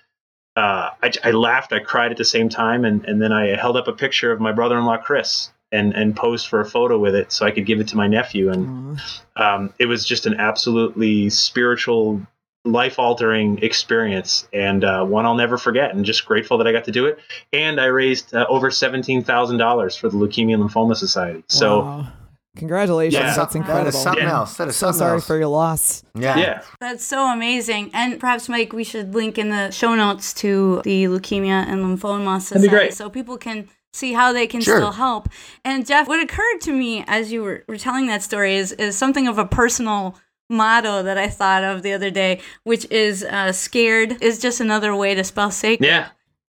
Uh, 0.57 0.91
I, 1.03 1.12
I, 1.24 1.31
laughed, 1.31 1.72
I 1.72 1.79
cried 1.79 2.11
at 2.11 2.16
the 2.16 2.24
same 2.24 2.49
time, 2.49 2.85
and, 2.85 3.05
and 3.05 3.22
then 3.22 3.33
I 3.33 3.57
held 3.57 3.76
up 3.76 3.89
a 3.89 3.93
picture 3.93 4.33
of 4.33 4.41
my 4.41 4.53
brother-in-law 4.53 4.99
Chris 4.99 5.51
and 5.70 5.93
and 5.95 6.16
posed 6.16 6.49
for 6.49 6.61
a 6.61 6.64
photo 6.64 6.99
with 6.99 7.14
it 7.14 7.31
so 7.31 7.45
I 7.45 7.51
could 7.51 7.66
give 7.66 7.81
it 7.81 7.89
to 7.89 7.97
my 7.97 8.07
nephew, 8.07 8.51
and 8.51 9.01
um, 9.37 9.72
it 9.79 9.87
was 9.87 10.05
just 10.05 10.26
an 10.26 10.35
absolutely 10.35 11.31
spiritual, 11.31 12.22
life-altering 12.64 13.62
experience, 13.62 14.49
and 14.53 14.83
uh, 14.83 15.05
one 15.05 15.26
I'll 15.26 15.35
never 15.35 15.59
forget. 15.59 15.95
And 15.95 16.05
just 16.05 16.24
grateful 16.24 16.59
that 16.59 16.66
I 16.66 16.72
got 16.72 16.85
to 16.85 16.93
do 16.93 17.07
it. 17.07 17.18
And 17.53 17.81
I 17.81 17.87
raised 17.87 18.35
uh, 18.35 18.47
over 18.49 18.70
seventeen 18.70 19.22
thousand 19.22 19.59
dollars 19.59 19.95
for 19.97 20.09
the 20.09 20.16
Leukemia 20.16 20.55
and 20.55 20.62
Lymphoma 20.62 20.97
Society. 20.97 21.45
So. 21.49 21.81
Wow. 21.81 22.12
Congratulations. 22.57 23.22
Yeah. 23.22 23.34
That's 23.36 23.55
incredible. 23.55 23.84
That 23.84 23.94
is 23.96 24.03
something 24.03 24.24
Yeah. 24.24 24.32
else. 24.38 24.57
That 24.57 24.68
is 24.68 24.76
so 24.76 24.86
something 24.86 24.99
sorry 24.99 25.14
else. 25.14 25.26
for 25.26 25.36
your 25.38 25.46
loss. 25.49 26.03
yeah. 26.14 26.36
Yeah, 26.38 26.62
That's 26.80 27.05
so 27.05 27.26
amazing. 27.30 27.90
And 27.94 28.18
perhaps, 28.18 28.49
Mike, 28.49 28.72
we 28.72 28.84
should 28.84 29.14
link 29.14 29.38
in 29.38 29.51
the 29.51 29.70
show 29.70 29.94
notes 29.94 30.32
to 30.34 30.80
the 30.84 31.05
Leukemia 31.05 31.66
and 31.68 31.84
Lymphoma 31.84 32.36
be 32.36 32.40
Society 32.40 32.68
great. 32.68 32.94
so 32.94 33.09
people 33.11 33.36
can 33.36 33.68
see 33.92 34.12
how 34.12 34.32
they 34.32 34.46
can 34.46 34.61
Sure. 34.61 34.76
still 34.78 34.92
help. 34.92 35.28
And 35.64 35.86
Jeff, 35.86 36.09
what 36.09 36.20
occurred 36.20 36.61
to 36.62 36.72
me 36.72 37.05
as 37.07 37.30
you 37.32 37.42
were, 37.42 37.64
were 37.68 37.78
telling 37.78 38.07
that 38.09 38.22
story 38.22 38.57
is, 38.57 38.72
is 38.72 38.96
something 38.99 39.28
of 39.28 39.38
a 39.38 39.44
personal 39.46 40.16
motto 40.51 41.03
that 41.03 41.16
I 41.18 41.28
thought 41.28 41.62
of 41.62 41.82
the 41.82 41.92
other 41.92 42.11
day, 42.11 42.40
which 42.64 42.86
is 42.90 43.22
uh, 43.24 43.53
scared 43.53 44.20
is 44.22 44.38
just 44.40 44.61
another 44.61 44.96
way 44.96 45.14
to 45.14 45.22
spell 45.22 45.51
sacred. 45.51 45.86
yeah, 45.86 46.09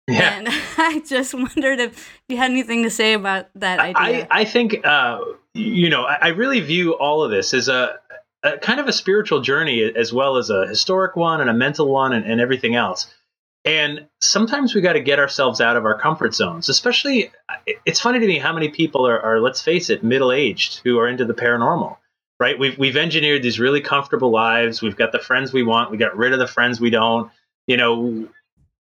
yeah. 0.07 0.37
And 0.37 0.47
I 0.77 1.01
just 1.07 1.33
wondered 1.33 1.79
if 1.79 2.09
you 2.29 2.37
had 2.37 2.51
anything 2.51 2.83
to 2.83 2.89
say 2.89 3.13
about 3.13 3.47
that 3.55 3.79
idea. 3.79 4.27
I, 4.29 4.41
I 4.41 4.45
think 4.45 4.85
uh, 4.85 5.19
you 5.55 5.89
know 5.89 6.03
I, 6.03 6.17
I 6.21 6.27
really 6.29 6.59
view 6.59 6.93
all 6.93 7.23
of 7.23 7.31
this 7.31 7.53
as 7.53 7.67
a, 7.67 7.95
a 8.43 8.57
kind 8.57 8.79
of 8.79 8.87
a 8.87 8.93
spiritual 8.93 9.41
journey 9.41 9.81
as 9.95 10.13
well 10.13 10.37
as 10.37 10.49
a 10.49 10.67
historic 10.67 11.15
one 11.15 11.41
and 11.41 11.49
a 11.49 11.53
mental 11.53 11.87
one 11.87 12.13
and, 12.13 12.25
and 12.25 12.39
everything 12.39 12.75
else. 12.75 13.13
And 13.63 14.05
sometimes 14.21 14.75
we 14.75 14.81
got 14.81 14.93
to 14.93 14.99
get 14.99 15.17
ourselves 15.17 15.59
out 15.59 15.75
of 15.75 15.85
our 15.85 15.99
comfort 15.99 16.35
zones. 16.35 16.69
Especially, 16.69 17.31
it's 17.83 17.99
funny 17.99 18.19
to 18.19 18.27
me 18.27 18.37
how 18.37 18.53
many 18.53 18.69
people 18.69 19.07
are, 19.07 19.19
are 19.19 19.39
let's 19.41 19.59
face 19.59 19.89
it, 19.89 20.03
middle 20.03 20.31
aged 20.31 20.81
who 20.83 20.99
are 20.99 21.07
into 21.07 21.25
the 21.25 21.33
paranormal. 21.33 21.97
Right? 22.39 22.59
We've 22.59 22.77
we've 22.77 22.97
engineered 22.97 23.41
these 23.41 23.59
really 23.59 23.81
comfortable 23.81 24.29
lives. 24.29 24.81
We've 24.81 24.95
got 24.95 25.13
the 25.13 25.19
friends 25.19 25.51
we 25.51 25.63
want. 25.63 25.89
We 25.89 25.97
got 25.97 26.15
rid 26.15 26.33
of 26.33 26.37
the 26.37 26.47
friends 26.47 26.79
we 26.79 26.91
don't. 26.91 27.31
You 27.65 27.77
know, 27.77 28.27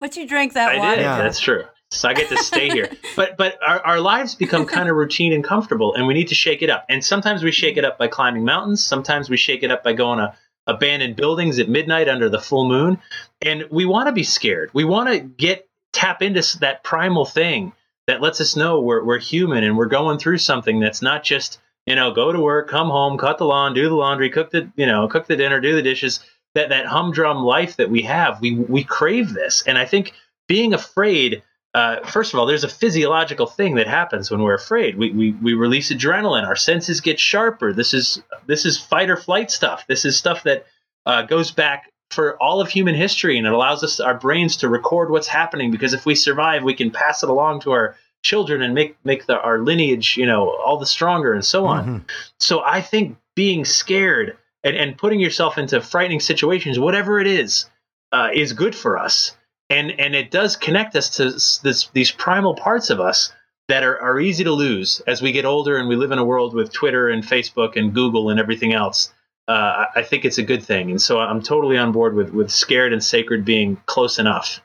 but 0.00 0.16
you 0.16 0.28
drank 0.28 0.52
that 0.52 0.68
I 0.68 0.78
water. 0.78 0.96
did. 0.96 1.02
Yeah. 1.02 1.18
That's 1.18 1.40
true. 1.40 1.64
So 1.96 2.08
I 2.08 2.14
get 2.14 2.28
to 2.28 2.36
stay 2.36 2.70
here. 2.70 2.90
But 3.16 3.36
but 3.36 3.58
our, 3.64 3.80
our 3.80 4.00
lives 4.00 4.34
become 4.34 4.66
kind 4.66 4.88
of 4.88 4.96
routine 4.96 5.32
and 5.32 5.44
comfortable, 5.44 5.94
and 5.94 6.06
we 6.06 6.14
need 6.14 6.28
to 6.28 6.34
shake 6.34 6.62
it 6.62 6.70
up. 6.70 6.84
And 6.88 7.04
sometimes 7.04 7.44
we 7.44 7.52
shake 7.52 7.76
it 7.76 7.84
up 7.84 7.96
by 7.96 8.08
climbing 8.08 8.44
mountains. 8.44 8.82
Sometimes 8.82 9.30
we 9.30 9.36
shake 9.36 9.62
it 9.62 9.70
up 9.70 9.84
by 9.84 9.92
going 9.92 10.18
to 10.18 10.34
abandoned 10.66 11.16
buildings 11.16 11.58
at 11.58 11.68
midnight 11.68 12.08
under 12.08 12.28
the 12.28 12.40
full 12.40 12.68
moon. 12.68 12.98
And 13.42 13.64
we 13.70 13.84
want 13.84 14.08
to 14.08 14.12
be 14.12 14.22
scared. 14.22 14.70
We 14.72 14.84
want 14.84 15.10
to 15.10 15.20
get 15.20 15.68
tap 15.92 16.22
into 16.22 16.42
that 16.60 16.82
primal 16.82 17.24
thing 17.24 17.72
that 18.06 18.20
lets 18.20 18.40
us 18.40 18.56
know 18.56 18.80
we're 18.80 19.04
we're 19.04 19.18
human 19.18 19.64
and 19.64 19.76
we're 19.76 19.86
going 19.86 20.18
through 20.18 20.38
something 20.38 20.80
that's 20.80 21.02
not 21.02 21.22
just 21.22 21.60
you 21.86 21.94
know 21.94 22.12
go 22.12 22.32
to 22.32 22.40
work, 22.40 22.68
come 22.68 22.88
home, 22.88 23.16
cut 23.18 23.38
the 23.38 23.44
lawn, 23.44 23.74
do 23.74 23.88
the 23.88 23.94
laundry, 23.94 24.30
cook 24.30 24.50
the 24.50 24.70
you 24.76 24.86
know 24.86 25.08
cook 25.08 25.26
the 25.26 25.36
dinner, 25.36 25.60
do 25.60 25.74
the 25.74 25.82
dishes. 25.82 26.20
That 26.54 26.68
that 26.68 26.86
humdrum 26.86 27.38
life 27.38 27.76
that 27.76 27.90
we 27.90 28.02
have, 28.02 28.40
we 28.40 28.54
we 28.54 28.84
crave 28.84 29.32
this, 29.32 29.64
and 29.66 29.76
I 29.76 29.86
think 29.86 30.12
being 30.46 30.72
afraid 30.72 31.42
uh, 31.74 32.06
first 32.06 32.32
of 32.32 32.38
all, 32.38 32.46
there's 32.46 32.62
a 32.64 32.68
physiological 32.68 33.46
thing 33.46 33.74
that 33.74 33.88
happens 33.88 34.30
when 34.30 34.40
we're 34.42 34.54
afraid. 34.54 34.96
We, 34.96 35.10
we 35.10 35.32
we 35.32 35.54
release 35.54 35.92
adrenaline. 35.92 36.46
Our 36.46 36.56
senses 36.56 37.00
get 37.00 37.18
sharper. 37.18 37.72
This 37.72 37.92
is 37.92 38.22
this 38.46 38.64
is 38.64 38.78
fight 38.78 39.10
or 39.10 39.16
flight 39.16 39.50
stuff. 39.50 39.84
This 39.88 40.04
is 40.04 40.16
stuff 40.16 40.44
that 40.44 40.66
uh, 41.04 41.22
goes 41.22 41.50
back 41.50 41.90
for 42.10 42.40
all 42.40 42.60
of 42.60 42.68
human 42.68 42.94
history, 42.94 43.38
and 43.38 43.46
it 43.46 43.52
allows 43.52 43.82
us 43.82 43.98
our 43.98 44.14
brains 44.14 44.56
to 44.58 44.68
record 44.68 45.10
what's 45.10 45.26
happening. 45.26 45.72
Because 45.72 45.94
if 45.94 46.06
we 46.06 46.14
survive, 46.14 46.62
we 46.62 46.74
can 46.74 46.92
pass 46.92 47.24
it 47.24 47.28
along 47.28 47.60
to 47.62 47.72
our 47.72 47.96
children 48.22 48.62
and 48.62 48.72
make 48.72 48.96
make 49.04 49.26
the, 49.26 49.40
our 49.40 49.58
lineage, 49.58 50.16
you 50.16 50.26
know, 50.26 50.50
all 50.50 50.78
the 50.78 50.86
stronger, 50.86 51.32
and 51.34 51.44
so 51.44 51.66
on. 51.66 51.86
Mhm. 51.86 52.10
So 52.38 52.62
I 52.64 52.82
think 52.82 53.16
being 53.34 53.64
scared 53.64 54.36
and, 54.62 54.76
and 54.76 54.96
putting 54.96 55.18
yourself 55.18 55.58
into 55.58 55.80
frightening 55.80 56.20
situations, 56.20 56.78
whatever 56.78 57.18
it 57.18 57.26
is, 57.26 57.68
uh, 58.12 58.28
is 58.32 58.52
good 58.52 58.76
for 58.76 58.96
us. 58.96 59.36
And 59.74 59.90
and 59.98 60.14
it 60.14 60.30
does 60.30 60.56
connect 60.56 60.94
us 60.94 61.10
to 61.16 61.30
this, 61.64 61.88
these 61.92 62.12
primal 62.12 62.54
parts 62.54 62.90
of 62.90 63.00
us 63.00 63.32
that 63.68 63.82
are, 63.82 63.98
are 64.00 64.20
easy 64.20 64.44
to 64.44 64.52
lose 64.52 65.00
as 65.06 65.20
we 65.22 65.32
get 65.32 65.44
older 65.44 65.76
and 65.78 65.88
we 65.88 65.96
live 65.96 66.12
in 66.12 66.18
a 66.18 66.24
world 66.24 66.54
with 66.54 66.72
Twitter 66.72 67.08
and 67.08 67.24
Facebook 67.24 67.76
and 67.76 67.92
Google 67.94 68.30
and 68.30 68.38
everything 68.38 68.72
else. 68.72 69.12
Uh, 69.48 69.86
I- 69.96 70.02
think 70.02 70.24
it's 70.24 70.38
a 70.38 70.42
good 70.42 70.62
thing, 70.62 70.90
and 70.90 71.00
so 71.02 71.18
I'm 71.18 71.42
totally 71.42 71.76
on 71.76 71.92
board 71.92 72.14
with 72.14 72.30
with 72.30 72.50
scared 72.50 72.92
and 72.92 73.02
sacred 73.02 73.44
being 73.44 73.76
close 73.86 74.18
enough. 74.18 74.60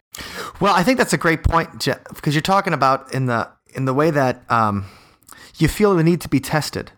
Well, 0.60 0.74
I 0.76 0.84
think 0.84 0.98
that's 0.98 1.14
a 1.14 1.18
great 1.18 1.44
point, 1.44 1.86
because 2.14 2.36
you're 2.36 2.42
talking 2.42 2.74
about 2.74 3.14
in 3.14 3.26
the 3.26 3.50
in 3.76 3.86
the 3.86 3.94
way 3.94 4.12
that 4.12 4.44
um, 4.50 4.86
you 5.58 5.68
feel 5.68 5.96
the 5.96 6.04
need 6.04 6.22
to 6.22 6.30
be 6.30 6.40
tested. 6.40 6.92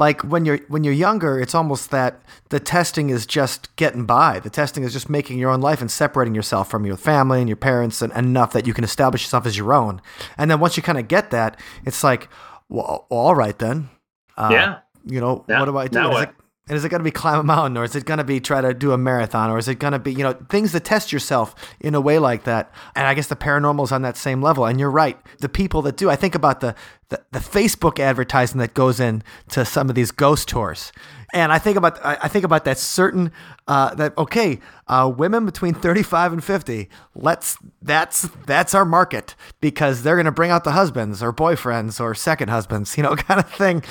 Like 0.00 0.22
when 0.22 0.46
you're 0.46 0.60
when 0.68 0.82
you're 0.82 0.94
younger, 0.94 1.38
it's 1.38 1.54
almost 1.54 1.90
that 1.90 2.22
the 2.48 2.58
testing 2.58 3.10
is 3.10 3.26
just 3.26 3.74
getting 3.76 4.06
by. 4.06 4.40
The 4.40 4.48
testing 4.48 4.82
is 4.82 4.94
just 4.94 5.10
making 5.10 5.38
your 5.38 5.50
own 5.50 5.60
life 5.60 5.82
and 5.82 5.90
separating 5.90 6.34
yourself 6.34 6.70
from 6.70 6.86
your 6.86 6.96
family 6.96 7.38
and 7.40 7.48
your 7.48 7.56
parents 7.58 8.00
and 8.00 8.10
enough 8.14 8.52
that 8.54 8.66
you 8.66 8.72
can 8.72 8.82
establish 8.82 9.22
yourself 9.24 9.44
as 9.44 9.58
your 9.58 9.74
own. 9.74 10.00
And 10.38 10.50
then 10.50 10.58
once 10.58 10.78
you 10.78 10.82
kind 10.82 10.96
of 10.98 11.06
get 11.06 11.30
that, 11.32 11.60
it's 11.84 12.02
like, 12.02 12.28
well, 12.70 13.06
all 13.10 13.34
right 13.34 13.58
then. 13.58 13.90
Uh, 14.38 14.48
Yeah. 14.50 14.78
You 15.04 15.20
know, 15.20 15.44
Now- 15.48 15.60
what 15.60 15.66
do 15.66 15.76
I 15.78 15.86
do? 15.88 15.98
now 15.98 16.08
Is 16.08 16.14
what? 16.14 16.28
it- 16.30 16.34
and 16.70 16.76
is 16.76 16.84
it 16.84 16.88
going 16.88 17.00
to 17.00 17.04
be 17.04 17.10
climb 17.10 17.40
a 17.40 17.42
mountain 17.42 17.76
or 17.76 17.82
is 17.82 17.96
it 17.96 18.04
going 18.04 18.18
to 18.18 18.24
be 18.24 18.38
try 18.38 18.60
to 18.60 18.72
do 18.72 18.92
a 18.92 18.96
marathon 18.96 19.50
or 19.50 19.58
is 19.58 19.66
it 19.66 19.80
going 19.80 19.92
to 19.92 19.98
be, 19.98 20.12
you 20.12 20.22
know, 20.22 20.34
things 20.48 20.70
that 20.70 20.84
test 20.84 21.12
yourself 21.12 21.52
in 21.80 21.96
a 21.96 22.00
way 22.00 22.20
like 22.20 22.44
that? 22.44 22.72
And 22.94 23.08
I 23.08 23.14
guess 23.14 23.26
the 23.26 23.34
paranormal 23.34 23.82
is 23.82 23.90
on 23.90 24.02
that 24.02 24.16
same 24.16 24.40
level. 24.40 24.64
And 24.64 24.78
you're 24.78 24.88
right. 24.88 25.18
The 25.40 25.48
people 25.48 25.82
that 25.82 25.96
do, 25.96 26.08
I 26.08 26.14
think 26.14 26.36
about 26.36 26.60
the, 26.60 26.76
the, 27.08 27.20
the 27.32 27.40
Facebook 27.40 27.98
advertising 27.98 28.60
that 28.60 28.72
goes 28.72 29.00
in 29.00 29.24
to 29.48 29.64
some 29.64 29.88
of 29.88 29.96
these 29.96 30.12
ghost 30.12 30.48
tours. 30.48 30.92
And 31.32 31.52
I 31.52 31.58
think 31.58 31.76
about 31.76 31.98
I 32.04 32.26
think 32.26 32.44
about 32.44 32.64
that 32.64 32.78
certain 32.78 33.30
uh, 33.68 33.94
that 33.94 34.16
okay, 34.18 34.58
uh, 34.88 35.12
women 35.16 35.46
between 35.46 35.74
35 35.74 36.32
and 36.32 36.42
50. 36.42 36.88
Let's 37.14 37.56
that's 37.82 38.28
that's 38.46 38.74
our 38.74 38.84
market 38.84 39.36
because 39.60 40.02
they're 40.02 40.16
going 40.16 40.26
to 40.26 40.32
bring 40.32 40.50
out 40.50 40.64
the 40.64 40.72
husbands 40.72 41.22
or 41.22 41.32
boyfriends 41.32 42.00
or 42.00 42.16
second 42.16 42.48
husbands, 42.48 42.96
you 42.96 43.04
know, 43.04 43.14
kind 43.14 43.38
of 43.38 43.48
thing. 43.52 43.84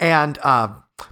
And 0.00 0.38
uh, 0.42 0.68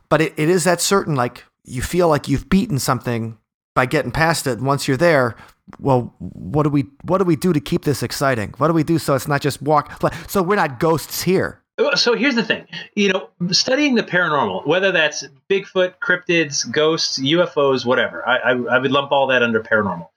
but 0.08 0.20
it, 0.20 0.32
it 0.36 0.48
is 0.48 0.64
that 0.64 0.80
certain 0.80 1.14
like 1.14 1.44
you 1.64 1.82
feel 1.82 2.08
like 2.08 2.28
you've 2.28 2.48
beaten 2.48 2.78
something 2.78 3.38
by 3.74 3.86
getting 3.86 4.10
past 4.10 4.46
it. 4.46 4.58
And 4.58 4.66
once 4.66 4.86
you're 4.86 4.96
there, 4.96 5.34
well, 5.78 6.14
what 6.18 6.62
do 6.64 6.70
we 6.70 6.84
what 7.02 7.18
do 7.18 7.24
we 7.24 7.36
do 7.36 7.52
to 7.52 7.60
keep 7.60 7.84
this 7.84 8.02
exciting? 8.02 8.54
What 8.58 8.68
do 8.68 8.74
we 8.74 8.84
do 8.84 8.98
so 8.98 9.14
it's 9.14 9.28
not 9.28 9.40
just 9.40 9.62
walk? 9.62 10.00
So 10.28 10.42
we're 10.42 10.56
not 10.56 10.78
ghosts 10.78 11.22
here. 11.22 11.60
So 11.96 12.14
here's 12.14 12.36
the 12.36 12.44
thing, 12.44 12.68
you 12.94 13.12
know, 13.12 13.30
studying 13.50 13.96
the 13.96 14.04
paranormal, 14.04 14.64
whether 14.64 14.92
that's 14.92 15.26
Bigfoot, 15.50 15.94
cryptids, 16.00 16.70
ghosts, 16.70 17.18
UFOs, 17.18 17.84
whatever, 17.84 18.26
I, 18.28 18.36
I, 18.36 18.50
I 18.52 18.78
would 18.78 18.92
lump 18.92 19.10
all 19.10 19.26
that 19.26 19.42
under 19.42 19.60
paranormal. 19.60 20.08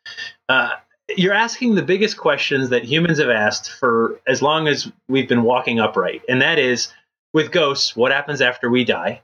Uh, 0.50 0.74
you're 1.16 1.34
asking 1.34 1.74
the 1.74 1.82
biggest 1.82 2.16
questions 2.18 2.70
that 2.70 2.84
humans 2.84 3.18
have 3.18 3.32
asked 3.32 3.72
for 3.72 4.22
as 4.28 4.44
long 4.44 4.68
as 4.68 4.92
we've 5.08 5.28
been 5.28 5.42
walking 5.42 5.80
upright, 5.80 6.22
and 6.30 6.44
that 6.44 6.60
is, 6.60 6.94
with 7.34 7.52
ghosts, 7.52 7.96
what 7.96 8.12
happens 8.12 8.40
after 8.40 8.70
we 8.70 8.84
die? 8.84 9.22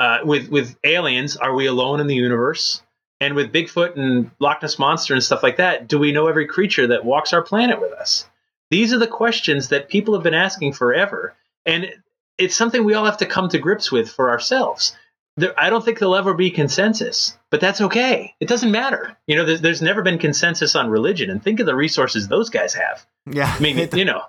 Uh, 0.00 0.20
with 0.24 0.48
with 0.48 0.76
aliens, 0.82 1.36
are 1.36 1.54
we 1.54 1.66
alone 1.66 2.00
in 2.00 2.06
the 2.06 2.14
universe? 2.14 2.82
And 3.20 3.34
with 3.34 3.52
Bigfoot 3.52 3.96
and 3.96 4.30
Loch 4.38 4.62
Ness 4.62 4.78
Monster 4.78 5.12
and 5.12 5.22
stuff 5.22 5.42
like 5.42 5.58
that, 5.58 5.88
do 5.88 5.98
we 5.98 6.10
know 6.10 6.26
every 6.26 6.46
creature 6.46 6.86
that 6.86 7.04
walks 7.04 7.34
our 7.34 7.42
planet 7.42 7.78
with 7.78 7.92
us? 7.92 8.26
These 8.70 8.94
are 8.94 8.98
the 8.98 9.06
questions 9.06 9.68
that 9.68 9.90
people 9.90 10.14
have 10.14 10.22
been 10.22 10.32
asking 10.32 10.72
forever. 10.72 11.34
And 11.66 11.92
it's 12.38 12.56
something 12.56 12.82
we 12.82 12.94
all 12.94 13.04
have 13.04 13.18
to 13.18 13.26
come 13.26 13.50
to 13.50 13.58
grips 13.58 13.92
with 13.92 14.10
for 14.10 14.30
ourselves. 14.30 14.96
There, 15.36 15.58
I 15.60 15.68
don't 15.68 15.84
think 15.84 15.98
there'll 15.98 16.16
ever 16.16 16.32
be 16.32 16.50
consensus, 16.50 17.36
but 17.50 17.60
that's 17.60 17.82
okay. 17.82 18.34
It 18.40 18.48
doesn't 18.48 18.70
matter. 18.70 19.16
You 19.26 19.36
know, 19.36 19.44
there's, 19.44 19.60
there's 19.60 19.82
never 19.82 20.02
been 20.02 20.18
consensus 20.18 20.74
on 20.74 20.88
religion, 20.88 21.30
and 21.30 21.42
think 21.42 21.60
of 21.60 21.66
the 21.66 21.76
resources 21.76 22.26
those 22.26 22.48
guys 22.48 22.74
have. 22.74 23.06
Yeah. 23.30 23.54
I 23.54 23.60
mean, 23.60 23.88
you 23.92 24.06
know, 24.06 24.22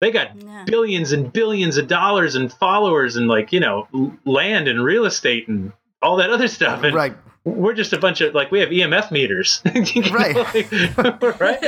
they 0.00 0.10
got 0.10 0.28
Yeah. 0.42 0.64
billions 0.66 1.12
and 1.12 1.32
billions 1.32 1.76
of 1.76 1.88
dollars 1.88 2.34
and 2.34 2.52
followers 2.52 3.16
and 3.16 3.28
like 3.28 3.52
you 3.52 3.60
know 3.60 3.88
land 4.24 4.68
and 4.68 4.82
real 4.84 5.04
estate 5.06 5.48
and 5.48 5.72
all 6.02 6.16
that 6.16 6.30
other 6.30 6.48
stuff. 6.48 6.82
And 6.82 6.94
right. 6.94 7.16
we're 7.44 7.72
just 7.74 7.92
a 7.92 7.98
bunch 7.98 8.20
of 8.20 8.34
like 8.34 8.50
we 8.50 8.60
have 8.60 8.68
EMF 8.70 9.10
meters, 9.10 9.62
You 9.74 10.02
know, 10.02 10.10
Right. 10.12 10.36
like, 10.98 11.40
right? 11.40 11.64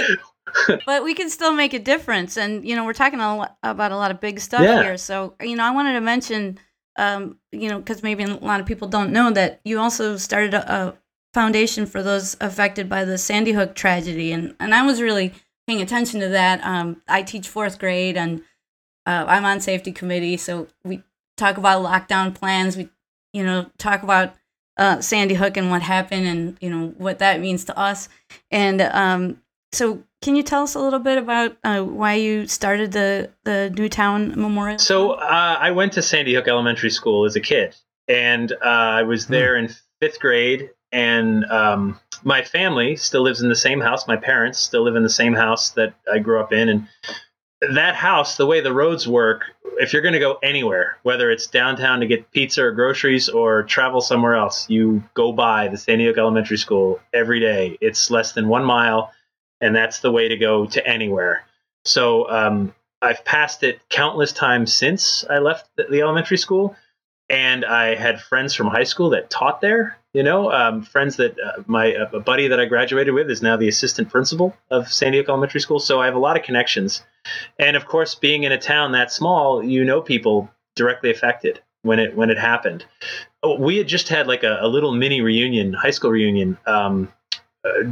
but 0.87 1.05
we 1.05 1.13
can 1.15 1.29
still 1.31 1.53
make 1.53 1.75
a 1.75 1.79
difference 1.79 2.37
and 2.37 2.67
you 2.67 2.77
know 2.77 2.85
we're 2.85 2.93
talking 2.93 3.21
a 3.21 3.37
lot 3.37 3.57
about 3.63 3.93
a 3.93 3.97
lot 3.97 4.11
of 4.11 4.21
big 4.21 4.39
stuff 4.41 4.63
Yeah. 4.63 4.83
here 4.83 4.97
so 4.97 5.35
you 5.43 5.57
know 5.57 5.65
i 5.65 5.71
wanted 5.73 5.95
to 5.95 6.01
mention 6.01 6.59
um 6.99 7.39
you 7.53 7.69
know 7.69 7.79
because 7.79 8.03
maybe 8.03 8.23
a 8.23 8.29
lot 8.37 8.61
of 8.61 8.65
people 8.67 8.87
don't 8.89 9.13
know 9.13 9.31
that 9.33 9.61
you 9.65 9.79
also 9.79 10.17
started 10.17 10.55
a, 10.55 10.73
a 10.73 10.95
foundation 11.35 11.85
for 11.85 12.03
those 12.03 12.37
affected 12.41 12.89
by 12.89 13.05
the 13.05 13.19
sandy 13.19 13.53
hook 13.53 13.75
tragedy 13.75 14.33
and 14.33 14.55
and 14.61 14.73
i 14.75 14.87
was 14.87 15.03
really 15.03 15.35
paying 15.67 15.83
attention 15.83 16.21
to 16.21 16.29
that. 16.29 16.61
Um 16.65 17.03
i 17.09 17.23
teach 17.23 17.49
fourth 17.49 17.79
grade 17.79 18.17
and 18.17 18.43
uh, 19.07 19.25
i'm 19.29 19.45
on 19.45 19.61
safety 19.61 19.93
committee 19.93 20.37
so 20.37 20.67
we 20.85 21.03
talk 21.37 21.57
about 21.57 21.85
lockdown 21.85 22.35
plans. 22.35 22.77
We 22.77 22.89
you 23.33 23.45
know 23.45 23.71
talk 23.79 24.03
about 24.03 24.35
uh, 24.79 25.01
sandy 25.01 25.35
hook 25.35 25.57
and 25.57 25.71
what 25.71 25.83
happened 25.83 26.27
and 26.27 26.57
you 26.61 26.71
know 26.71 26.89
what 26.99 27.19
that 27.21 27.41
means 27.41 27.65
to 27.65 27.79
us. 27.79 28.09
And 28.51 28.81
um 28.81 29.43
so 29.73 30.03
can 30.23 30.37
you 30.37 30.43
tell 30.43 30.63
us 30.63 30.75
a 30.75 30.81
little 30.81 30.99
bit 30.99 31.19
about 31.19 31.57
uh, 31.63 31.83
why 31.83 32.15
you 32.15 32.47
started 32.47 32.93
the 32.93 33.31
the 33.45 33.73
Newtown 33.77 34.41
Memorial? 34.41 34.79
So 34.79 35.13
uh, 35.13 35.59
I 35.61 35.71
went 35.71 35.93
to 35.95 36.03
Sandy 36.03 36.35
Hook 36.35 36.49
Elementary 36.49 36.91
School 36.91 37.27
as 37.27 37.37
a 37.37 37.41
kid, 37.41 37.77
and 38.09 38.53
uh, 38.53 38.57
I 38.65 39.03
was 39.03 39.27
there 39.27 39.57
in 39.57 39.71
fifth 40.01 40.19
grade. 40.19 40.71
And 40.97 41.45
um, 41.51 42.01
my 42.25 42.43
family 42.43 42.97
still 42.97 43.21
lives 43.21 43.43
in 43.43 43.51
the 43.51 43.55
same 43.55 43.83
house. 43.83 44.09
My 44.09 44.17
parents 44.17 44.59
still 44.59 44.83
live 44.83 44.97
in 44.97 45.03
the 45.03 45.11
same 45.11 45.35
house 45.35 45.69
that 45.73 45.93
I 46.11 46.21
grew 46.21 46.41
up 46.41 46.55
in, 46.55 46.71
and 46.71 46.89
that 47.61 47.95
house, 47.95 48.39
the 48.39 48.47
way 48.47 48.63
the 48.63 48.73
roads 48.73 49.07
work, 49.07 49.43
if 49.79 49.93
you're 49.93 50.01
going 50.01 50.15
to 50.15 50.19
go 50.19 50.39
anywhere, 50.43 50.97
whether 51.03 51.31
it's 51.31 51.49
downtown 51.49 52.01
to 52.01 52.07
get 52.07 52.31
pizza 52.31 52.65
or 52.65 52.73
groceries 52.73 53.29
or 53.29 53.65
travel 53.65 54.01
somewhere 54.01 54.37
else, 54.37 54.71
you 54.71 55.03
go 55.13 55.33
by 55.33 55.69
the 55.69 55.77
Sandy 55.77 56.07
Hook 56.07 56.17
Elementary 56.17 56.57
School 56.57 56.99
every 57.13 57.41
day. 57.41 57.77
It's 57.83 58.11
less 58.11 58.33
than 58.33 58.49
one 58.49 58.65
mile, 58.65 59.13
and 59.61 59.77
that's 59.77 60.01
the 60.01 60.11
way 60.11 60.29
to 60.29 60.39
go 60.39 60.65
to 60.65 60.87
anywhere. 60.87 61.45
So 61.85 62.31
um, 62.31 62.75
I've 63.03 63.23
passed 63.23 63.63
it 63.65 63.81
countless 63.91 64.33
times 64.33 64.73
since 64.73 65.27
I 65.29 65.41
left 65.41 65.69
the 65.77 66.01
elementary 66.01 66.39
school, 66.39 66.75
and 67.29 67.67
I 67.67 67.97
had 67.97 68.23
friends 68.23 68.55
from 68.55 68.69
high 68.69 68.85
school 68.85 69.11
that 69.11 69.29
taught 69.29 69.61
there. 69.61 69.99
You 70.17 70.23
know, 70.23 70.51
um, 70.51 70.81
friends 70.81 71.17
that 71.17 71.37
uh, 71.39 71.63
my 71.67 71.89
a 71.89 72.21
buddy 72.21 72.49
that 72.49 72.59
I 72.59 72.65
graduated 72.65 73.13
with 73.13 73.31
is 73.31 73.43
now 73.43 73.59
the 73.59 73.69
assistant 73.69 74.09
principal 74.09 74.57
of 74.71 74.91
Sandy 74.91 75.19
Hook 75.19 75.29
Elementary 75.29 75.61
School. 75.61 75.79
So 75.79 76.01
I 76.01 76.07
have 76.07 76.15
a 76.15 76.19
lot 76.19 76.39
of 76.39 76.43
connections, 76.43 77.05
and 77.59 77.77
of 77.77 77.85
course, 77.85 78.15
being 78.15 78.45
in 78.45 78.51
a 78.51 78.57
town 78.57 78.93
that 78.93 79.13
small, 79.13 79.63
you 79.63 79.85
know 79.85 80.01
people 80.01 80.49
directly 80.75 81.11
affected 81.11 81.61
when 81.83 81.99
it 81.99 82.17
when 82.17 82.31
it 82.31 82.39
happened. 82.39 82.87
Oh, 83.43 83.61
we 83.61 83.77
had 83.77 83.89
just 83.89 84.09
had 84.09 84.27
like 84.27 84.43
a, 84.43 84.57
a 84.63 84.69
little 84.69 84.91
mini 84.91 85.21
reunion, 85.21 85.75
high 85.75 85.91
school 85.91 86.13
reunion. 86.13 86.57
Um, 86.67 87.13
uh, 87.63 87.91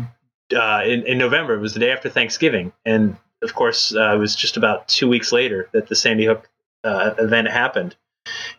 uh, 0.57 0.83
in, 0.83 1.07
in 1.07 1.19
November. 1.19 1.55
It 1.55 1.61
was 1.61 1.75
the 1.75 1.81
day 1.81 1.91
after 1.91 2.09
Thanksgiving, 2.09 2.73
and 2.87 3.19
of 3.43 3.55
course, 3.55 3.95
uh, 3.95 4.15
it 4.15 4.19
was 4.19 4.35
just 4.35 4.57
about 4.57 4.89
two 4.89 5.09
weeks 5.09 5.31
later 5.31 5.69
that 5.75 5.89
the 5.89 5.95
Sandy 5.95 6.25
Hook 6.25 6.49
uh, 6.85 7.15
event 7.19 7.49
happened. 7.49 7.97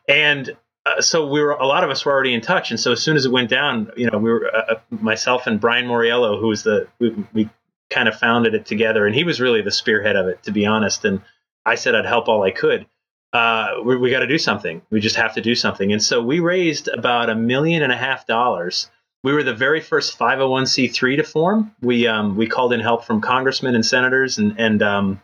And 0.07 0.55
uh, 0.85 1.01
so 1.01 1.27
we 1.27 1.41
were 1.41 1.51
a 1.51 1.65
lot 1.65 1.83
of 1.83 1.89
us 1.89 2.05
were 2.05 2.11
already 2.11 2.33
in 2.33 2.41
touch, 2.41 2.71
and 2.71 2.79
so 2.79 2.91
as 2.91 3.01
soon 3.01 3.15
as 3.15 3.25
it 3.25 3.31
went 3.31 3.49
down, 3.49 3.91
you 3.97 4.09
know, 4.09 4.17
we 4.17 4.31
were 4.31 4.55
uh, 4.55 4.75
myself 4.89 5.47
and 5.47 5.59
Brian 5.59 5.85
Moriello, 5.85 6.39
who 6.39 6.47
was 6.47 6.63
the 6.63 6.87
we, 6.99 7.15
we 7.33 7.49
kind 7.89 8.07
of 8.07 8.17
founded 8.17 8.53
it 8.53 8.65
together, 8.65 9.05
and 9.05 9.15
he 9.15 9.23
was 9.23 9.41
really 9.41 9.61
the 9.61 9.71
spearhead 9.71 10.15
of 10.15 10.27
it, 10.27 10.43
to 10.43 10.51
be 10.51 10.65
honest. 10.65 11.05
And 11.05 11.21
I 11.65 11.75
said 11.75 11.95
I'd 11.95 12.05
help 12.05 12.27
all 12.27 12.43
I 12.43 12.51
could. 12.51 12.85
Uh, 13.33 13.81
we, 13.83 13.97
we 13.97 14.11
got 14.11 14.19
to 14.19 14.27
do 14.27 14.37
something. 14.37 14.81
We 14.89 14.99
just 14.99 15.17
have 15.17 15.33
to 15.33 15.41
do 15.41 15.55
something. 15.55 15.91
And 15.91 16.01
so 16.01 16.21
we 16.21 16.39
raised 16.39 16.87
about 16.87 17.29
a 17.29 17.35
million 17.35 17.83
and 17.83 17.91
a 17.91 17.97
half 17.97 18.25
dollars 18.25 18.89
we 19.25 19.33
were 19.33 19.41
the 19.41 19.55
very 19.55 19.81
first 19.81 20.19
501c3 20.19 21.17
to 21.17 21.23
form. 21.23 21.73
We 21.81 22.05
um, 22.05 22.37
we 22.37 22.45
called 22.45 22.73
in 22.73 22.79
help 22.79 23.05
from 23.05 23.21
congressmen 23.21 23.73
and 23.73 23.83
senators, 23.83 24.37
and 24.37 24.53
and 24.59 25.19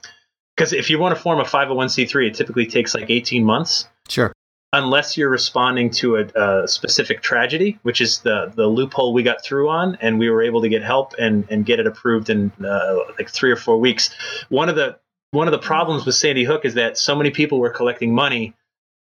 because 0.55 0.73
if 0.73 0.89
you 0.89 0.97
want 0.97 1.15
to 1.15 1.21
form 1.21 1.39
a 1.39 1.43
501c3, 1.43 2.29
it 2.29 2.33
typically 2.33 2.65
takes 2.65 2.95
like 2.95 3.11
18 3.11 3.45
months, 3.45 3.87
Sure. 4.09 4.33
Unless 4.73 5.17
you're 5.17 5.29
responding 5.29 5.89
to 5.89 6.15
a, 6.17 6.61
a 6.63 6.67
specific 6.67 7.21
tragedy, 7.21 7.79
which 7.83 8.01
is 8.01 8.19
the 8.19 8.51
the 8.55 8.67
loophole 8.67 9.13
we 9.13 9.23
got 9.23 9.43
through 9.43 9.69
on, 9.69 9.97
and 10.01 10.19
we 10.19 10.29
were 10.29 10.41
able 10.41 10.61
to 10.61 10.69
get 10.69 10.83
help 10.83 11.13
and 11.19 11.45
and 11.49 11.65
get 11.65 11.79
it 11.79 11.87
approved 11.87 12.29
in 12.29 12.51
uh, 12.63 12.95
like 13.17 13.29
three 13.29 13.51
or 13.51 13.57
four 13.57 13.77
weeks. 13.77 14.09
One 14.49 14.69
of 14.69 14.75
the 14.75 14.97
one 15.31 15.47
of 15.47 15.51
the 15.51 15.59
problems 15.59 16.05
with 16.05 16.15
Sandy 16.15 16.43
Hook 16.43 16.65
is 16.65 16.75
that 16.75 16.97
so 16.97 17.15
many 17.15 17.31
people 17.31 17.59
were 17.59 17.69
collecting 17.69 18.13
money 18.13 18.53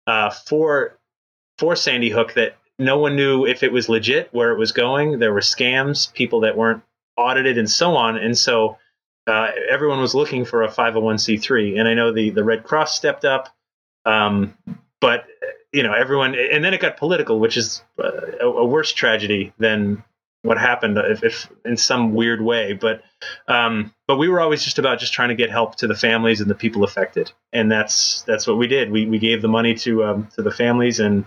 uh, 0.06 0.30
for 0.30 0.98
for 1.58 1.76
Sandy 1.76 2.10
Hook 2.10 2.34
that 2.34 2.56
no 2.78 2.98
one 2.98 3.16
knew 3.16 3.44
if 3.44 3.62
it 3.62 3.72
was 3.72 3.88
legit, 3.88 4.32
where 4.32 4.52
it 4.52 4.58
was 4.58 4.72
going. 4.72 5.18
There 5.18 5.32
were 5.32 5.40
scams, 5.40 6.12
people 6.12 6.40
that 6.40 6.56
weren't 6.56 6.82
audited, 7.16 7.58
and 7.58 7.68
so 7.68 7.96
on. 7.96 8.16
And 8.16 8.38
so 8.38 8.78
uh, 9.26 9.50
everyone 9.68 10.00
was 10.00 10.14
looking 10.14 10.44
for 10.44 10.62
a 10.62 10.68
501c3. 10.68 11.78
And 11.78 11.88
I 11.88 11.94
know 11.94 12.12
the 12.12 12.30
the 12.30 12.44
Red 12.44 12.64
Cross 12.64 12.96
stepped 12.96 13.24
up, 13.24 13.54
um, 14.04 14.56
but 15.00 15.26
you 15.72 15.82
know 15.82 15.92
everyone. 15.92 16.34
And 16.34 16.64
then 16.64 16.74
it 16.74 16.80
got 16.80 16.96
political, 16.96 17.38
which 17.40 17.56
is 17.56 17.82
uh, 18.02 18.10
a, 18.40 18.46
a 18.46 18.64
worse 18.64 18.92
tragedy 18.92 19.52
than 19.58 20.04
what 20.42 20.56
happened, 20.56 20.96
if, 20.98 21.24
if 21.24 21.50
in 21.64 21.76
some 21.76 22.14
weird 22.14 22.40
way. 22.40 22.72
But 22.72 23.02
um, 23.48 23.92
but 24.06 24.16
we 24.16 24.28
were 24.28 24.40
always 24.40 24.62
just 24.62 24.78
about 24.78 24.98
just 24.98 25.12
trying 25.12 25.30
to 25.30 25.34
get 25.34 25.50
help 25.50 25.76
to 25.76 25.86
the 25.86 25.94
families 25.94 26.40
and 26.40 26.48
the 26.48 26.54
people 26.54 26.84
affected, 26.84 27.32
and 27.52 27.70
that's 27.70 28.22
that's 28.22 28.46
what 28.46 28.56
we 28.56 28.66
did. 28.66 28.90
We 28.90 29.06
we 29.06 29.18
gave 29.18 29.42
the 29.42 29.48
money 29.48 29.74
to 29.76 30.04
um, 30.04 30.28
to 30.36 30.42
the 30.42 30.50
families, 30.50 31.00
and 31.00 31.26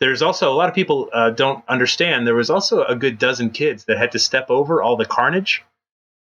there's 0.00 0.22
also 0.22 0.52
a 0.52 0.56
lot 0.56 0.68
of 0.68 0.74
people 0.74 1.08
uh, 1.12 1.30
don't 1.30 1.64
understand. 1.68 2.26
There 2.26 2.34
was 2.34 2.50
also 2.50 2.84
a 2.84 2.96
good 2.96 3.18
dozen 3.18 3.50
kids 3.50 3.84
that 3.84 3.98
had 3.98 4.12
to 4.12 4.18
step 4.18 4.50
over 4.50 4.82
all 4.82 4.96
the 4.96 5.06
carnage, 5.06 5.64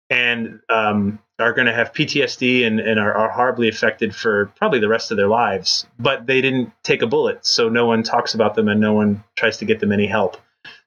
and 0.09 0.59
um, 0.69 1.19
are 1.39 1.53
going 1.53 1.67
to 1.67 1.73
have 1.73 1.93
PTSD 1.93 2.65
and, 2.65 2.79
and 2.79 2.99
are, 2.99 3.13
are 3.13 3.29
horribly 3.29 3.67
affected 3.67 4.15
for 4.15 4.47
probably 4.55 4.79
the 4.79 4.87
rest 4.87 5.11
of 5.11 5.17
their 5.17 5.27
lives. 5.27 5.85
But 5.99 6.27
they 6.27 6.41
didn't 6.41 6.71
take 6.83 7.01
a 7.01 7.07
bullet, 7.07 7.45
so 7.45 7.69
no 7.69 7.85
one 7.85 8.03
talks 8.03 8.33
about 8.33 8.55
them 8.55 8.67
and 8.67 8.79
no 8.79 8.93
one 8.93 9.23
tries 9.35 9.57
to 9.57 9.65
get 9.65 9.79
them 9.79 9.91
any 9.91 10.07
help. 10.07 10.37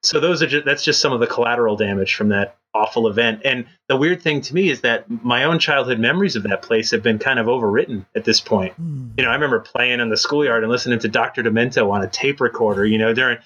So 0.03 0.21
those 0.21 0.43
are 0.43 0.47
just, 0.47 0.65
that's 0.65 0.85
just 0.85 1.01
some 1.01 1.13
of 1.13 1.21
the 1.21 1.27
collateral 1.27 1.77
damage 1.77 2.15
from 2.15 2.29
that 2.29 2.58
awful 2.75 3.09
event. 3.09 3.41
And 3.45 3.67
the 3.89 3.97
weird 3.97 4.23
thing 4.23 4.41
to 4.43 4.55
me 4.55 4.69
is 4.69 4.83
that 4.83 5.07
my 5.11 5.45
own 5.45 5.59
childhood 5.59 5.99
memories 5.99 6.37
of 6.37 6.43
that 6.45 6.63
place 6.63 6.91
have 6.91 7.03
been 7.03 7.19
kind 7.19 7.39
of 7.39 7.47
overwritten 7.47 8.05
at 8.15 8.25
this 8.25 8.41
point. 8.41 8.75
You 8.79 9.25
know, 9.25 9.31
I 9.31 9.35
remember 9.35 9.59
playing 9.61 10.01
in 10.01 10.09
the 10.11 10.17
schoolyard 10.17 10.63
and 10.63 10.71
listening 10.71 10.99
to 11.01 11.09
Dr. 11.09 11.43
Demento 11.43 11.91
on 11.91 12.03
a 12.03 12.07
tape 12.09 12.41
recorder, 12.41 12.85
you 12.85 12.99
know, 12.99 13.13
during 13.15 13.39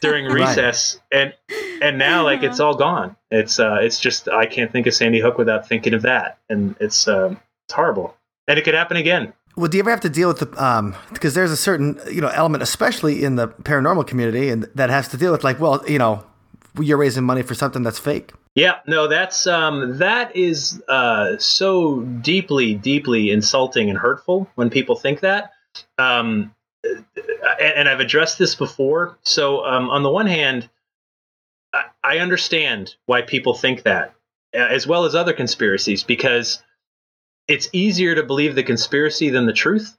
during 0.00 0.24
Right. 0.32 0.34
recess 0.48 1.00
and 1.10 1.32
and 1.82 1.98
now 1.98 2.22
like 2.24 2.42
it's 2.42 2.60
all 2.60 2.74
gone. 2.76 3.16
It's 3.30 3.58
uh 3.58 3.78
it's 3.80 3.98
just 3.98 4.28
I 4.28 4.46
can't 4.46 4.70
think 4.70 4.86
of 4.86 4.94
Sandy 4.94 5.20
Hook 5.20 5.38
without 5.38 5.66
thinking 5.68 5.94
of 5.94 6.02
that. 6.02 6.38
And 6.48 6.76
it's 6.80 7.08
um 7.08 7.40
it's 7.66 7.74
horrible. 7.74 8.14
And 8.46 8.58
it 8.58 8.62
could 8.62 8.74
happen 8.74 8.96
again. 8.96 9.32
Well, 9.56 9.68
do 9.68 9.78
you 9.78 9.82
ever 9.82 9.90
have 9.90 10.00
to 10.02 10.10
deal 10.10 10.28
with 10.28 10.38
the 10.40 10.62
um 10.64 10.94
because 11.12 11.34
there's 11.34 11.50
a 11.50 11.56
certain 11.56 11.98
you 12.10 12.20
know 12.20 12.28
element, 12.28 12.62
especially 12.62 13.24
in 13.24 13.36
the 13.36 13.48
paranormal 13.48 14.06
community, 14.06 14.50
and 14.50 14.68
that 14.74 14.90
has 14.90 15.08
to 15.08 15.16
deal 15.16 15.32
with 15.32 15.42
like, 15.44 15.58
well, 15.58 15.82
you 15.88 15.98
know, 15.98 16.24
you're 16.80 16.96
raising 16.96 17.24
money 17.24 17.42
for 17.42 17.54
something 17.54 17.82
that's 17.82 17.98
fake. 17.98 18.32
Yeah, 18.54 18.76
no, 18.86 19.06
that's 19.06 19.46
um, 19.46 19.98
that 19.98 20.34
is 20.34 20.82
uh, 20.88 21.36
so 21.38 22.00
deeply, 22.00 22.74
deeply 22.74 23.30
insulting 23.30 23.90
and 23.90 23.98
hurtful 23.98 24.50
when 24.54 24.70
people 24.70 24.96
think 24.96 25.20
that. 25.20 25.52
Um, 25.98 26.54
and, 27.60 27.88
I've 27.88 28.00
addressed 28.00 28.38
this 28.38 28.54
before. 28.54 29.18
So 29.22 29.64
um, 29.64 29.90
on 29.90 30.02
the 30.02 30.10
one 30.10 30.26
hand, 30.26 30.68
I, 32.02 32.18
understand 32.18 32.94
why 33.06 33.22
people 33.22 33.54
think 33.54 33.82
that, 33.82 34.14
as 34.54 34.86
well 34.86 35.04
as 35.04 35.14
other 35.14 35.32
conspiracies, 35.32 36.02
because 36.02 36.62
it's 37.48 37.68
easier 37.72 38.14
to 38.14 38.22
believe 38.22 38.54
the 38.54 38.62
conspiracy 38.62 39.30
than 39.30 39.46
the 39.46 39.52
truth. 39.52 39.96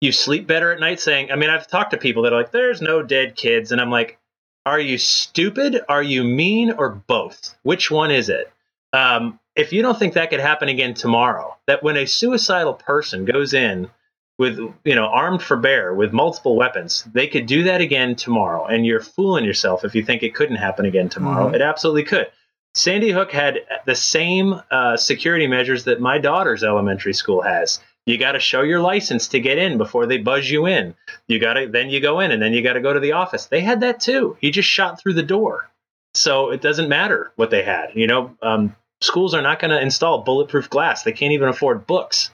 You 0.00 0.12
sleep 0.12 0.46
better 0.46 0.72
at 0.72 0.80
night 0.80 0.98
saying, 0.98 1.30
I 1.30 1.36
mean, 1.36 1.50
I've 1.50 1.68
talked 1.68 1.90
to 1.92 1.98
people 1.98 2.22
that 2.22 2.32
are 2.32 2.36
like, 2.36 2.52
there's 2.52 2.80
no 2.80 3.02
dead 3.02 3.36
kids. 3.36 3.70
And 3.70 3.80
I'm 3.80 3.90
like, 3.90 4.18
are 4.66 4.80
you 4.80 4.98
stupid? 4.98 5.80
Are 5.88 6.02
you 6.02 6.22
mean? 6.24 6.72
Or 6.72 6.90
both? 6.90 7.56
Which 7.62 7.90
one 7.90 8.10
is 8.10 8.28
it? 8.28 8.52
Um, 8.92 9.38
if 9.56 9.72
you 9.72 9.82
don't 9.82 9.98
think 9.98 10.14
that 10.14 10.30
could 10.30 10.40
happen 10.40 10.68
again 10.68 10.94
tomorrow, 10.94 11.56
that 11.66 11.82
when 11.82 11.96
a 11.96 12.06
suicidal 12.06 12.74
person 12.74 13.24
goes 13.24 13.52
in 13.54 13.90
with, 14.38 14.58
you 14.84 14.94
know, 14.94 15.06
armed 15.06 15.42
for 15.42 15.56
bear 15.56 15.94
with 15.94 16.12
multiple 16.12 16.56
weapons, 16.56 17.04
they 17.12 17.26
could 17.26 17.46
do 17.46 17.64
that 17.64 17.80
again 17.80 18.16
tomorrow. 18.16 18.64
And 18.66 18.86
you're 18.86 19.00
fooling 19.00 19.44
yourself 19.44 19.84
if 19.84 19.94
you 19.94 20.02
think 20.02 20.22
it 20.22 20.34
couldn't 20.34 20.56
happen 20.56 20.86
again 20.86 21.08
tomorrow. 21.08 21.50
Mhm. 21.50 21.54
It 21.56 21.62
absolutely 21.62 22.04
could. 22.04 22.28
Sandy 22.74 23.10
Hook 23.10 23.32
had 23.32 23.58
the 23.84 23.96
same 23.96 24.60
uh, 24.70 24.96
security 24.96 25.46
measures 25.46 25.84
that 25.84 26.00
my 26.00 26.18
daughter's 26.18 26.62
elementary 26.62 27.14
school 27.14 27.42
has. 27.42 27.80
You 28.10 28.18
got 28.18 28.32
to 28.32 28.40
show 28.40 28.62
your 28.62 28.80
license 28.80 29.28
to 29.28 29.38
get 29.38 29.56
in 29.56 29.78
before 29.78 30.06
they 30.06 30.18
buzz 30.18 30.50
you 30.50 30.66
in. 30.66 30.96
You 31.28 31.38
got 31.38 31.54
to 31.54 31.68
then 31.68 31.90
you 31.90 32.00
go 32.00 32.18
in 32.18 32.32
and 32.32 32.42
then 32.42 32.52
you 32.52 32.60
got 32.60 32.72
to 32.72 32.80
go 32.80 32.92
to 32.92 32.98
the 32.98 33.12
office. 33.12 33.46
They 33.46 33.60
had 33.60 33.80
that 33.82 34.00
too. 34.00 34.36
He 34.40 34.50
just 34.50 34.68
shot 34.68 35.00
through 35.00 35.14
the 35.14 35.22
door, 35.22 35.70
so 36.14 36.50
it 36.50 36.60
doesn't 36.60 36.88
matter 36.88 37.32
what 37.36 37.50
they 37.50 37.62
had. 37.62 37.90
You 37.94 38.08
know, 38.08 38.36
um, 38.42 38.74
schools 39.00 39.32
are 39.32 39.42
not 39.42 39.60
going 39.60 39.70
to 39.70 39.80
install 39.80 40.22
bulletproof 40.22 40.68
glass. 40.68 41.04
They 41.04 41.12
can't 41.12 41.32
even 41.32 41.48
afford 41.48 41.86
books. 41.86 42.30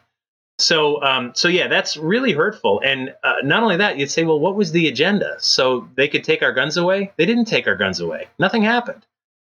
So, 0.58 1.02
um, 1.02 1.32
so 1.34 1.48
yeah, 1.48 1.68
that's 1.68 1.98
really 1.98 2.32
hurtful. 2.32 2.80
And 2.82 3.14
uh, 3.22 3.34
not 3.44 3.62
only 3.62 3.76
that, 3.76 3.98
you'd 3.98 4.10
say, 4.10 4.24
well, 4.24 4.40
what 4.40 4.56
was 4.56 4.72
the 4.72 4.88
agenda? 4.88 5.36
So 5.38 5.86
they 5.96 6.08
could 6.08 6.24
take 6.24 6.42
our 6.42 6.52
guns 6.52 6.78
away. 6.78 7.12
They 7.16 7.26
didn't 7.26 7.44
take 7.44 7.66
our 7.66 7.76
guns 7.76 8.00
away. 8.00 8.28
Nothing 8.38 8.62
happened. 8.62 9.04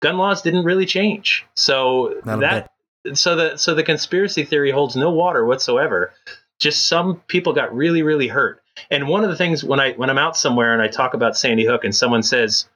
Gun 0.01 0.17
laws 0.17 0.41
didn't 0.41 0.65
really 0.65 0.85
change. 0.85 1.45
So 1.55 2.19
that, 2.41 2.71
so 3.13 3.35
the 3.35 3.57
so 3.57 3.73
the 3.73 3.83
conspiracy 3.83 4.43
theory 4.43 4.71
holds 4.71 4.95
no 4.95 5.11
water 5.11 5.45
whatsoever. 5.45 6.13
Just 6.59 6.87
some 6.87 7.21
people 7.27 7.53
got 7.53 7.73
really, 7.73 8.03
really 8.03 8.27
hurt. 8.27 8.61
And 8.91 9.07
one 9.07 9.23
of 9.23 9.29
the 9.29 9.35
things 9.35 9.63
when 9.63 9.79
I 9.79 9.93
when 9.93 10.09
I'm 10.09 10.17
out 10.17 10.35
somewhere 10.35 10.73
and 10.73 10.81
I 10.81 10.87
talk 10.87 11.13
about 11.13 11.37
Sandy 11.37 11.65
Hook 11.65 11.83
and 11.83 11.95
someone 11.95 12.23
says, 12.23 12.67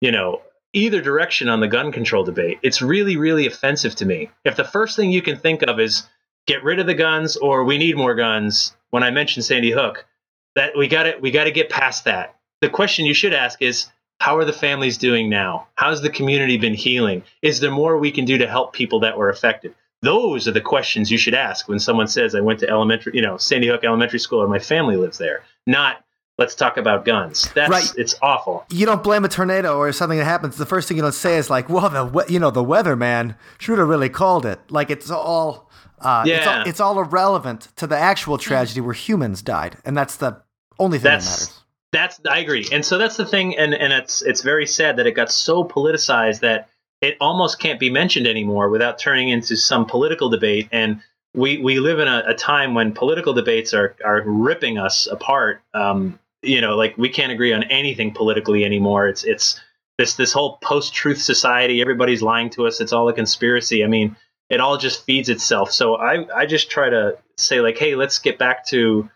you 0.00 0.10
know, 0.10 0.42
either 0.72 1.00
direction 1.00 1.48
on 1.48 1.60
the 1.60 1.68
gun 1.68 1.92
control 1.92 2.24
debate, 2.24 2.58
it's 2.62 2.82
really, 2.82 3.16
really 3.16 3.46
offensive 3.46 3.94
to 3.96 4.06
me. 4.06 4.30
If 4.44 4.56
the 4.56 4.64
first 4.64 4.96
thing 4.96 5.10
you 5.10 5.22
can 5.22 5.36
think 5.36 5.62
of 5.62 5.80
is 5.80 6.06
get 6.46 6.64
rid 6.64 6.78
of 6.78 6.86
the 6.86 6.94
guns 6.94 7.36
or 7.36 7.64
we 7.64 7.78
need 7.78 7.96
more 7.96 8.14
guns, 8.14 8.74
when 8.90 9.02
I 9.02 9.10
mention 9.10 9.42
Sandy 9.42 9.70
Hook, 9.70 10.06
that 10.54 10.76
we 10.76 10.88
got 10.88 11.06
it 11.06 11.20
we 11.20 11.30
got 11.30 11.44
to 11.44 11.50
get 11.50 11.68
past 11.68 12.04
that. 12.04 12.36
The 12.62 12.70
question 12.70 13.04
you 13.04 13.14
should 13.14 13.34
ask 13.34 13.60
is 13.60 13.86
how 14.20 14.36
are 14.38 14.44
the 14.44 14.52
families 14.52 14.96
doing 14.98 15.28
now? 15.28 15.66
How's 15.76 16.02
the 16.02 16.10
community 16.10 16.56
been 16.56 16.74
healing? 16.74 17.22
Is 17.42 17.60
there 17.60 17.70
more 17.70 17.96
we 17.98 18.10
can 18.10 18.24
do 18.24 18.38
to 18.38 18.46
help 18.48 18.72
people 18.72 19.00
that 19.00 19.16
were 19.18 19.28
affected? 19.28 19.74
Those 20.02 20.46
are 20.46 20.52
the 20.52 20.60
questions 20.60 21.10
you 21.10 21.18
should 21.18 21.34
ask 21.34 21.68
when 21.68 21.78
someone 21.78 22.06
says, 22.08 22.34
I 22.34 22.40
went 22.40 22.60
to 22.60 22.68
elementary, 22.68 23.12
you 23.14 23.22
know, 23.22 23.36
Sandy 23.38 23.66
Hook 23.68 23.82
Elementary 23.84 24.18
School 24.18 24.42
or 24.42 24.48
my 24.48 24.58
family 24.58 24.96
lives 24.96 25.18
there. 25.18 25.42
Not, 25.66 26.04
let's 26.38 26.54
talk 26.54 26.76
about 26.76 27.04
guns. 27.04 27.50
That's, 27.54 27.70
Right. 27.70 27.90
it's 27.96 28.14
awful. 28.22 28.66
You 28.70 28.84
don't 28.86 29.02
blame 29.02 29.24
a 29.24 29.28
tornado 29.28 29.78
or 29.78 29.90
something 29.92 30.18
that 30.18 30.24
happens. 30.24 30.56
The 30.56 30.66
first 30.66 30.86
thing 30.88 30.96
you 30.98 31.02
don't 31.02 31.12
say 31.12 31.36
is 31.38 31.48
like, 31.50 31.68
"Well, 31.68 31.88
the 31.88 32.26
you 32.28 32.38
know 32.38 32.50
the 32.50 32.62
weatherman 32.64 33.36
should 33.58 33.78
have 33.78 33.88
really 33.88 34.10
called 34.10 34.44
it." 34.44 34.60
Like 34.70 34.90
it's 34.90 35.10
all, 35.10 35.70
uh, 36.00 36.24
it's 36.26 36.44
Yeah. 36.46 36.58
all, 36.60 36.68
it's 36.68 36.80
all 36.80 37.00
irrelevant 37.00 37.68
to 37.76 37.86
the 37.86 37.96
actual 37.98 38.36
tragedy 38.38 38.80
where 38.82 38.94
humans 38.94 39.40
died, 39.42 39.78
and 39.84 39.96
that's 39.96 40.16
the 40.16 40.42
only 40.78 40.98
thing 40.98 41.04
that 41.04 41.24
matters. 41.24 41.62
That's 41.96 42.20
I 42.28 42.38
agree, 42.40 42.68
and 42.70 42.84
so 42.84 42.98
that's 42.98 43.16
the 43.16 43.24
thing, 43.24 43.56
and 43.56 43.72
and 43.74 43.92
it's 43.92 44.22
it's 44.22 44.42
very 44.42 44.66
sad 44.66 44.96
that 44.98 45.06
it 45.06 45.12
got 45.12 45.32
so 45.32 45.64
politicized 45.64 46.40
that 46.40 46.68
it 47.00 47.16
almost 47.20 47.58
can't 47.58 47.80
be 47.80 47.90
mentioned 47.90 48.26
anymore 48.26 48.68
without 48.68 48.98
turning 48.98 49.30
into 49.30 49.56
some 49.56 49.86
political 49.86 50.28
debate. 50.28 50.68
And 50.72 51.00
we 51.34 51.58
we 51.58 51.80
live 51.80 51.98
in 51.98 52.08
a, 52.08 52.24
a 52.28 52.34
time 52.34 52.74
when 52.74 52.92
political 52.92 53.32
debates 53.32 53.72
are 53.72 53.96
are 54.04 54.22
ripping 54.26 54.76
us 54.76 55.06
apart. 55.06 55.62
Um, 55.72 56.18
you 56.42 56.60
know, 56.60 56.76
like 56.76 56.98
we 56.98 57.08
can't 57.08 57.32
agree 57.32 57.54
on 57.54 57.64
anything 57.64 58.12
politically 58.12 58.64
anymore. 58.64 59.08
It's 59.08 59.24
it's 59.24 59.58
this 59.96 60.16
this 60.16 60.32
whole 60.32 60.58
post 60.58 60.92
truth 60.92 61.20
society. 61.20 61.80
Everybody's 61.80 62.22
lying 62.22 62.50
to 62.50 62.66
us. 62.66 62.80
It's 62.80 62.92
all 62.92 63.08
a 63.08 63.14
conspiracy. 63.14 63.84
I 63.84 63.86
mean, 63.86 64.16
it 64.50 64.60
all 64.60 64.76
just 64.76 65.04
feeds 65.04 65.30
itself. 65.30 65.72
So 65.72 65.96
I 65.96 66.26
I 66.34 66.44
just 66.44 66.70
try 66.70 66.90
to 66.90 67.16
say 67.38 67.62
like, 67.62 67.78
hey, 67.78 67.94
let's 67.94 68.18
get 68.18 68.38
back 68.38 68.66
to 68.66 69.08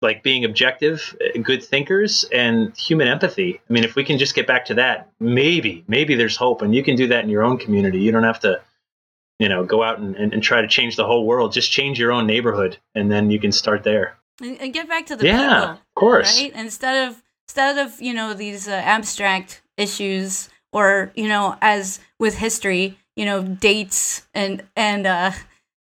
like 0.00 0.22
being 0.22 0.44
objective, 0.44 1.16
uh, 1.20 1.40
good 1.40 1.62
thinkers, 1.62 2.24
and 2.32 2.76
human 2.76 3.08
empathy. 3.08 3.60
I 3.68 3.72
mean, 3.72 3.84
if 3.84 3.96
we 3.96 4.04
can 4.04 4.18
just 4.18 4.34
get 4.34 4.46
back 4.46 4.66
to 4.66 4.74
that, 4.74 5.10
maybe, 5.18 5.84
maybe 5.88 6.14
there's 6.14 6.36
hope, 6.36 6.62
and 6.62 6.74
you 6.74 6.84
can 6.84 6.96
do 6.96 7.08
that 7.08 7.24
in 7.24 7.30
your 7.30 7.42
own 7.42 7.58
community. 7.58 7.98
You 7.98 8.12
don't 8.12 8.24
have 8.24 8.40
to, 8.40 8.60
you 9.38 9.48
know, 9.48 9.64
go 9.64 9.82
out 9.82 9.98
and, 9.98 10.14
and, 10.16 10.32
and 10.32 10.42
try 10.42 10.60
to 10.60 10.68
change 10.68 10.96
the 10.96 11.06
whole 11.06 11.26
world. 11.26 11.52
Just 11.52 11.72
change 11.72 11.98
your 11.98 12.12
own 12.12 12.26
neighborhood, 12.26 12.78
and 12.94 13.10
then 13.10 13.30
you 13.30 13.40
can 13.40 13.52
start 13.52 13.82
there. 13.82 14.16
And, 14.40 14.60
and 14.60 14.72
get 14.72 14.88
back 14.88 15.06
to 15.06 15.16
the 15.16 15.26
yeah, 15.26 15.60
people. 15.60 15.70
of 15.70 15.94
course. 15.96 16.40
right 16.40 16.52
instead 16.54 17.08
of 17.08 17.22
instead 17.48 17.78
of 17.78 18.00
you 18.00 18.14
know 18.14 18.34
these 18.34 18.68
uh, 18.68 18.72
abstract 18.72 19.62
issues 19.76 20.48
or 20.72 21.10
you 21.16 21.26
know 21.26 21.56
as 21.60 21.98
with 22.20 22.38
history 22.38 22.98
you 23.16 23.24
know 23.24 23.42
dates 23.42 24.28
and 24.34 24.62
and 24.76 25.06
uh 25.06 25.32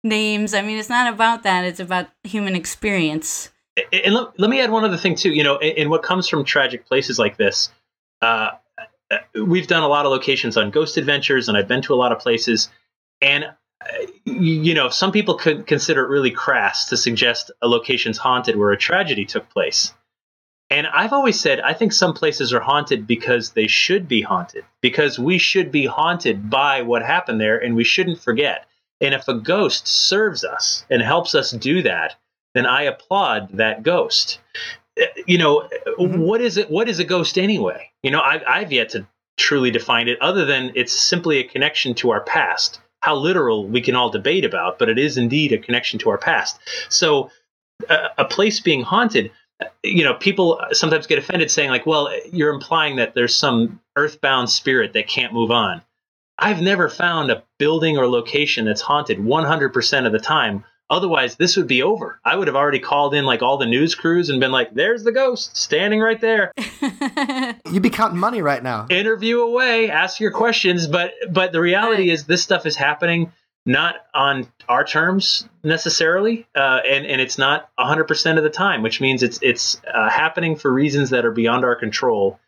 names 0.04 0.54
i 0.54 0.62
mean 0.62 0.78
it's 0.78 0.90
not 0.90 1.12
about 1.12 1.44
that 1.44 1.66
it's 1.66 1.80
about 1.80 2.08
human 2.24 2.56
experience 2.56 3.52
and 3.92 4.14
let, 4.14 4.40
let 4.40 4.50
me 4.50 4.62
add 4.62 4.72
one 4.72 4.84
other 4.84 4.98
thing 4.98 5.16
too. 5.16 5.32
You 5.32 5.44
know, 5.44 5.58
in, 5.58 5.78
in 5.78 5.90
what 5.90 6.04
comes 6.04 6.28
from 6.28 6.44
tragic 6.44 6.86
places 6.86 7.20
like 7.20 7.38
this, 7.38 7.70
uh, 8.22 8.52
uh, 9.10 9.18
we've 9.46 9.68
done 9.68 9.84
a 9.84 9.88
lot 9.88 10.06
of 10.06 10.12
locations 10.12 10.58
on 10.58 10.72
ghost 10.72 10.98
adventures, 10.98 11.48
and 11.48 11.58
I've 11.58 11.68
been 11.68 11.82
to 11.84 11.94
a 11.94 11.96
lot 11.96 12.12
of 12.12 12.20
places. 12.20 12.70
And 13.22 13.46
uh, 13.46 13.88
you 14.26 14.74
know, 14.74 14.90
some 14.90 15.12
people 15.12 15.36
could 15.36 15.68
consider 15.68 16.04
it 16.04 16.10
really 16.10 16.32
crass 16.32 16.86
to 16.90 16.98
suggest 16.98 17.52
a 17.62 17.68
location's 17.68 18.18
haunted 18.18 18.56
where 18.56 18.72
a 18.72 18.78
tragedy 18.78 19.26
took 19.26 19.50
place. 19.50 19.94
And 20.70 20.86
I've 20.88 21.14
always 21.14 21.40
said 21.40 21.62
I 21.62 21.74
think 21.74 21.94
some 21.94 22.14
places 22.14 22.54
are 22.54 22.60
haunted 22.60 23.08
because 23.08 23.52
they 23.52 23.68
should 23.68 24.08
be 24.08 24.22
haunted, 24.22 24.66
because 24.82 25.18
we 25.18 25.38
should 25.38 25.72
be 25.72 25.86
haunted 25.86 26.50
by 26.50 26.82
what 26.82 27.04
happened 27.04 27.40
there, 27.40 27.58
and 27.58 27.76
we 27.76 27.84
shouldn't 27.84 28.20
forget. 28.20 28.66
And 29.00 29.14
if 29.14 29.28
a 29.28 29.36
ghost 29.36 29.88
serves 29.88 30.44
us 30.44 30.86
and 30.90 31.02
helps 31.02 31.36
us 31.36 31.52
do 31.52 31.84
that, 31.84 32.16
then 32.58 32.66
I 32.66 32.84
applaud 32.84 33.50
that 33.54 33.84
ghost. 33.84 34.40
Uh, 35.00 35.06
You 35.28 35.38
know, 35.38 35.70
Mhm. 36.00 36.18
what 36.18 36.42
is 36.42 36.58
it? 36.58 36.70
What 36.72 36.90
is 36.90 37.00
a 37.00 37.04
ghost 37.04 37.38
anyway? 37.38 37.92
You 38.04 38.12
know, 38.12 38.20
I, 38.20 38.42
I've 38.48 38.72
yet 38.72 38.90
to 38.90 39.06
truly 39.38 39.70
define 39.72 40.08
it, 40.08 40.20
other 40.22 40.46
than 40.46 40.72
it's 40.76 40.92
simply 40.94 41.38
a 41.38 41.44
connection 41.44 41.94
to 41.96 42.10
our 42.10 42.22
past. 42.22 42.82
How 43.02 43.16
literal 43.16 43.68
we 43.68 43.82
can 43.82 43.96
all 43.96 44.10
debate 44.10 44.44
about, 44.44 44.80
but 44.80 44.90
it 44.90 44.98
is 44.98 45.18
indeed 45.18 45.54
a 45.54 45.58
connection 45.60 46.00
to 46.00 46.10
our 46.10 46.18
past. 46.18 46.58
So, 46.90 47.30
a, 47.90 48.08
a 48.18 48.26
place 48.26 48.60
being 48.60 48.82
haunted, 48.82 49.30
uh, 49.62 49.66
you 49.84 50.04
know, 50.04 50.16
people 50.16 50.60
sometimes 50.72 51.06
get 51.06 51.20
offended 51.20 51.52
saying 51.52 51.70
like, 51.70 51.86
"Well, 51.86 52.10
you're 52.32 52.54
implying 52.54 52.96
that 52.96 53.14
there's 53.14 53.36
some 53.36 53.80
earthbound 53.96 54.50
spirit 54.50 54.94
that 54.94 55.08
can't 55.08 55.32
move 55.34 55.52
on." 55.52 55.84
I've 56.40 56.62
never 56.62 56.90
found 56.90 57.32
a 57.32 57.44
building 57.60 57.98
or 57.98 58.08
location 58.08 58.66
that's 58.66 58.82
haunted 58.82 59.20
100% 59.20 60.06
of 60.08 60.12
the 60.12 60.20
time. 60.20 60.64
Otherwise, 60.90 61.36
this 61.36 61.58
would 61.58 61.68
be 61.68 61.84
over. 61.84 62.20
I 62.24 62.36
would 62.36 62.48
have 62.48 62.56
already 62.56 62.80
called 62.80 63.14
in 63.14 63.26
like 63.26 63.42
all 63.42 63.58
the 63.58 63.66
news 63.66 63.94
crews 63.94 64.30
and 64.30 64.40
been 64.40 64.54
like, 64.54 64.74
there's 64.74 65.04
the 65.04 65.12
ghost 65.12 65.58
standing 65.58 66.00
right 66.00 66.20
there. 66.22 66.54
You'd 67.70 67.84
be 67.84 67.90
counting 67.90 68.20
money 68.20 68.42
right 68.42 68.64
now. 68.64 68.88
Interview 68.90 69.42
away, 69.42 69.90
ask 69.90 70.22
your 70.22 70.32
questions. 70.32 70.88
But 70.88 71.12
but 71.30 71.52
the 71.52 71.60
reality 71.60 72.10
is 72.10 72.26
this 72.26 72.42
stuff 72.42 72.66
is 72.66 72.78
happening 72.78 73.34
not 73.66 73.96
on 74.14 74.48
our 74.70 74.86
terms 74.86 75.50
necessarily, 75.62 76.48
uh, 76.56 76.80
and 76.90 77.06
and 77.06 77.20
it's 77.20 77.38
not 77.38 77.70
100% 77.78 78.38
of 78.38 78.44
the 78.44 78.50
time, 78.50 78.82
which 78.82 79.02
means 79.02 79.24
it's 79.24 79.40
it's 79.42 79.82
uh, 79.94 80.10
happening 80.10 80.56
for 80.56 80.72
reasons 80.72 81.10
that 81.10 81.26
are 81.26 81.32
beyond 81.32 81.66
our 81.66 81.76
control, 81.76 82.40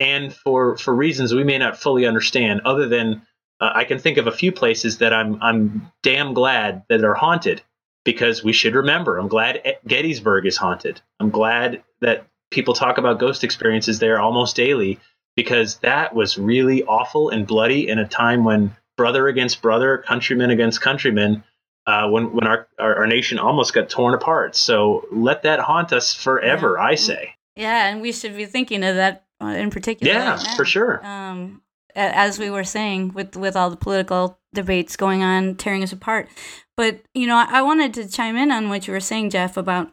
and 0.00 0.34
for 0.34 0.78
for 0.78 0.94
reasons 0.94 1.34
we 1.34 1.44
may 1.44 1.58
not 1.58 1.76
fully 1.76 2.06
understand. 2.06 2.62
Other 2.64 2.88
than 2.88 3.20
uh, 3.60 3.70
I 3.74 3.84
can 3.84 3.98
think 3.98 4.16
of 4.16 4.26
a 4.26 4.32
few 4.32 4.50
places 4.50 4.96
that 4.98 5.12
I'm 5.12 5.42
I'm 5.42 5.92
damn 6.02 6.32
glad 6.32 6.84
that 6.88 7.04
are 7.04 7.14
haunted 7.14 7.60
because 8.04 8.42
we 8.42 8.52
should 8.52 8.74
remember. 8.74 9.18
I'm 9.18 9.28
glad 9.28 9.62
Gettysburg 9.86 10.46
is 10.46 10.56
haunted. 10.56 11.00
I'm 11.20 11.30
glad 11.30 11.82
that 12.00 12.26
people 12.50 12.74
talk 12.74 12.98
about 12.98 13.18
ghost 13.18 13.44
experiences 13.44 13.98
there 13.98 14.20
almost 14.20 14.56
daily 14.56 14.98
because 15.36 15.76
that 15.78 16.14
was 16.14 16.36
really 16.36 16.82
awful 16.82 17.30
and 17.30 17.46
bloody 17.46 17.88
in 17.88 17.98
a 17.98 18.06
time 18.06 18.44
when 18.44 18.76
brother 18.96 19.28
against 19.28 19.62
brother, 19.62 19.98
countryman 19.98 20.50
against 20.50 20.80
countryman, 20.80 21.44
uh, 21.86 22.08
when 22.08 22.32
when 22.32 22.46
our, 22.46 22.68
our 22.78 22.96
our 22.98 23.06
nation 23.06 23.38
almost 23.38 23.74
got 23.74 23.88
torn 23.88 24.14
apart. 24.14 24.54
So 24.54 25.06
let 25.10 25.42
that 25.44 25.60
haunt 25.60 25.92
us 25.92 26.14
forever. 26.14 26.78
I 26.78 26.94
say, 26.94 27.34
yeah 27.56 27.88
and 27.88 28.00
we 28.00 28.12
should 28.12 28.36
be 28.36 28.46
thinking 28.46 28.84
of 28.84 28.96
that 28.96 29.24
uh, 29.40 29.46
in 29.46 29.70
particular 29.70 30.12
yeah, 30.12 30.36
right 30.36 30.56
for 30.56 30.64
sure. 30.64 31.04
um, 31.04 31.62
as 31.94 32.38
we 32.38 32.50
were 32.50 32.64
saying 32.64 33.12
with 33.12 33.36
with 33.36 33.56
all 33.56 33.70
the 33.70 33.76
political 33.76 34.38
debates 34.54 34.96
going 34.96 35.22
on 35.22 35.56
tearing 35.56 35.82
us 35.82 35.92
apart 35.92 36.28
but 36.76 37.00
you 37.14 37.26
know 37.26 37.36
I, 37.36 37.62
wanted 37.62 37.94
to 37.94 38.08
chime 38.08 38.36
in 38.36 38.50
on 38.50 38.68
what 38.68 38.86
you 38.86 38.92
were 38.92 39.00
saying 39.00 39.30
jeff 39.30 39.56
about 39.56 39.92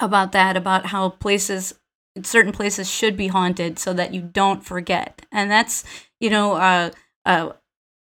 about 0.00 0.32
that 0.32 0.56
about 0.56 0.86
how 0.86 1.10
places 1.10 1.74
certain 2.22 2.52
places 2.52 2.90
should 2.90 3.16
be 3.16 3.28
haunted 3.28 3.78
so 3.78 3.92
that 3.92 4.14
you 4.14 4.22
don't 4.22 4.64
forget. 4.64 5.26
And 5.32 5.50
that's 5.50 5.84
you 6.20 6.30
know 6.30 6.54
uh, 6.54 6.90
uh, 7.24 7.52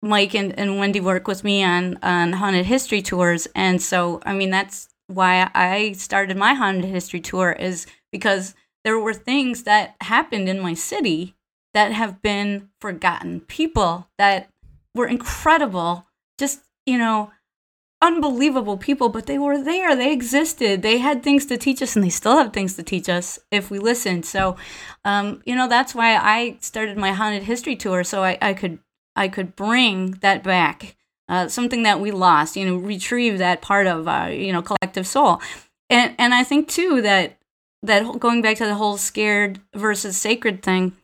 mike 0.03 0.35
and, 0.35 0.59
and 0.59 0.79
wendy 0.79 1.01
work 1.01 1.29
with 1.29 1.45
me 1.45 1.63
on 1.63 1.99
on 2.03 2.35
haunted 2.35 2.67
history 2.67 3.03
tours. 3.03 3.47
And 3.55 3.81
so 3.81 4.21
i 4.25 4.33
mean 4.33 4.51
that's 4.51 4.89
why 5.07 5.51
i 5.55 5.93
started 5.93 6.37
my 6.37 6.55
haunted 6.55 6.85
history 6.85 7.21
tour 7.21 7.53
is 7.53 7.87
because 8.13 8.55
there 8.85 8.99
were 8.99 9.15
things 9.15 9.65
that 9.65 9.97
happened 10.01 10.49
in 10.49 10.61
my 10.61 10.73
city 10.73 11.35
that 11.75 11.93
have 11.93 12.23
been 12.23 12.69
forgotten. 12.81 13.41
People 13.41 14.09
that 14.19 14.49
were 14.95 15.07
incredible. 15.07 16.07
Just 16.39 16.61
you 16.87 16.99
know 16.99 17.31
unbelievable 18.03 18.77
people 18.77 19.09
but 19.09 19.27
they 19.27 19.39
were 19.39 19.63
there. 19.63 19.95
They 19.95 20.13
existed. 20.13 20.83
They 20.83 20.99
had 20.99 21.23
things 21.23 21.47
to 21.47 21.57
teach 21.57 21.83
us 21.83 21.97
and 21.97 22.05
they 22.05 22.11
still 22.11 22.37
have 22.37 22.53
things 22.53 22.75
to 22.77 22.83
teach 22.83 23.09
us 23.09 23.39
if 23.51 23.71
we 23.71 23.79
listened 23.79 24.25
so 24.25 24.57
um, 25.05 25.43
you 25.45 25.55
know 25.55 25.69
that's 25.69 25.95
why 25.95 26.17
i 26.17 26.57
started 26.61 26.97
my 26.97 27.13
haunted 27.13 27.43
history 27.43 27.77
tour 27.77 28.05
so 28.05 28.23
I, 28.23 28.39
I 28.41 28.55
could 28.55 28.79
I 29.17 29.29
could 29.29 29.57
bring 29.57 30.13
that 30.23 30.43
back, 30.43 30.97
uh, 31.29 31.49
something 31.49 31.83
that 31.83 32.01
we 32.01 32.11
lost, 32.11 32.57
you 32.57 32.65
know, 32.65 32.77
retrieve 32.77 33.39
that 33.39 33.61
part 33.61 33.87
of 33.87 34.09
our, 34.09 34.31
you 34.31 34.53
know, 34.53 34.63
collective 34.63 35.07
soul. 35.07 35.41
And 35.89 36.15
and 36.19 36.33
I 36.33 36.45
think 36.45 36.69
too 36.69 37.03
that 37.03 37.37
that 37.83 38.19
going 38.19 38.43
back 38.43 38.57
to 38.59 38.67
the 38.67 38.77
whole 38.77 38.97
scared 38.97 39.61
versus 39.75 40.17
sacred 40.17 40.63
thing, 40.63 40.97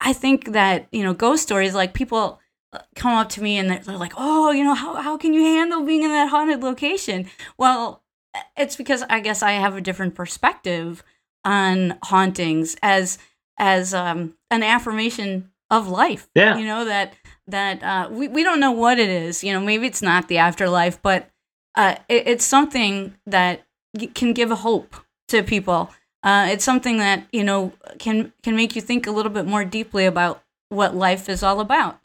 I 0.00 0.12
think 0.12 0.52
that 0.52 0.88
you 0.92 1.02
know 1.02 1.14
ghost 1.14 1.42
stories 1.42 1.74
like 1.74 1.94
people 1.94 2.18
uh, 2.18 2.43
come 2.94 3.12
up 3.12 3.28
to 3.30 3.42
me 3.42 3.58
and 3.58 3.70
they're, 3.70 3.80
they're 3.80 3.96
like, 3.96 4.14
oh, 4.16 4.50
you 4.50 4.64
know, 4.64 4.74
how 4.74 4.94
how 4.96 5.16
can 5.16 5.32
you 5.32 5.42
handle 5.42 5.84
being 5.84 6.02
in 6.02 6.10
that 6.10 6.28
haunted 6.28 6.62
location? 6.62 7.28
Well, 7.58 8.02
it's 8.56 8.76
because 8.76 9.02
I 9.08 9.20
guess 9.20 9.42
I 9.42 9.52
have 9.52 9.76
a 9.76 9.80
different 9.80 10.14
perspective 10.14 11.02
on 11.44 11.98
hauntings 12.04 12.76
as 12.82 13.18
as 13.58 13.94
um, 13.94 14.34
an 14.50 14.62
affirmation 14.62 15.50
of 15.70 15.88
life. 15.88 16.28
Yeah. 16.34 16.56
you 16.56 16.66
know 16.66 16.84
that 16.84 17.14
that 17.46 17.82
uh, 17.82 18.08
we 18.10 18.28
we 18.28 18.42
don't 18.42 18.60
know 18.60 18.72
what 18.72 18.98
it 18.98 19.08
is. 19.08 19.44
You 19.44 19.52
know, 19.52 19.60
maybe 19.60 19.86
it's 19.86 20.02
not 20.02 20.28
the 20.28 20.38
afterlife, 20.38 21.00
but 21.02 21.28
uh, 21.74 21.96
it, 22.08 22.26
it's 22.26 22.44
something 22.44 23.14
that 23.26 23.66
can 24.14 24.32
give 24.32 24.50
hope 24.50 24.96
to 25.28 25.42
people. 25.42 25.90
Uh, 26.22 26.48
it's 26.50 26.64
something 26.64 26.98
that 26.98 27.26
you 27.32 27.44
know 27.44 27.72
can 27.98 28.32
can 28.42 28.56
make 28.56 28.74
you 28.74 28.82
think 28.82 29.06
a 29.06 29.10
little 29.10 29.32
bit 29.32 29.46
more 29.46 29.64
deeply 29.64 30.06
about 30.06 30.42
what 30.70 30.96
life 30.96 31.28
is 31.28 31.42
all 31.42 31.60
about. 31.60 32.00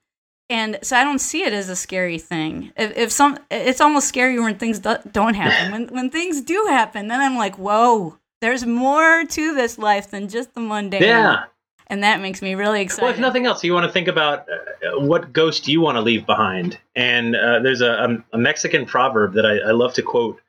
And 0.49 0.79
so 0.81 0.97
I 0.97 1.03
don't 1.03 1.19
see 1.19 1.43
it 1.43 1.53
as 1.53 1.69
a 1.69 1.75
scary 1.75 2.17
thing. 2.17 2.71
If, 2.75 2.97
if 2.97 3.11
some, 3.11 3.37
it's 3.51 3.81
almost 3.81 4.07
scary 4.07 4.39
when 4.39 4.55
things 4.57 4.79
do, 4.79 4.95
don't 5.11 5.35
happen. 5.35 5.71
When 5.71 5.87
when 5.89 6.09
things 6.09 6.41
do 6.41 6.65
happen, 6.69 7.07
then 7.07 7.21
I'm 7.21 7.37
like, 7.37 7.57
whoa, 7.59 8.17
there's 8.41 8.65
more 8.65 9.25
to 9.25 9.55
this 9.55 9.77
life 9.77 10.09
than 10.09 10.27
just 10.27 10.53
the 10.55 10.61
mundane. 10.61 11.03
Yeah. 11.03 11.43
and 11.87 12.03
that 12.03 12.21
makes 12.21 12.41
me 12.41 12.55
really 12.55 12.81
excited. 12.81 13.03
Well, 13.03 13.13
if 13.13 13.19
nothing 13.19 13.45
else, 13.45 13.63
you 13.63 13.73
want 13.73 13.85
to 13.85 13.91
think 13.91 14.07
about 14.07 14.47
uh, 14.49 14.99
what 14.99 15.33
ghost 15.33 15.67
you 15.67 15.81
want 15.81 15.97
to 15.97 16.01
leave 16.01 16.25
behind. 16.25 16.77
And 16.95 17.35
uh, 17.35 17.59
there's 17.59 17.81
a, 17.81 17.91
a, 17.91 18.35
a 18.35 18.37
Mexican 18.37 18.85
proverb 18.85 19.33
that 19.33 19.45
I, 19.45 19.69
I 19.69 19.71
love 19.71 19.93
to 19.95 20.01
quote 20.01 20.39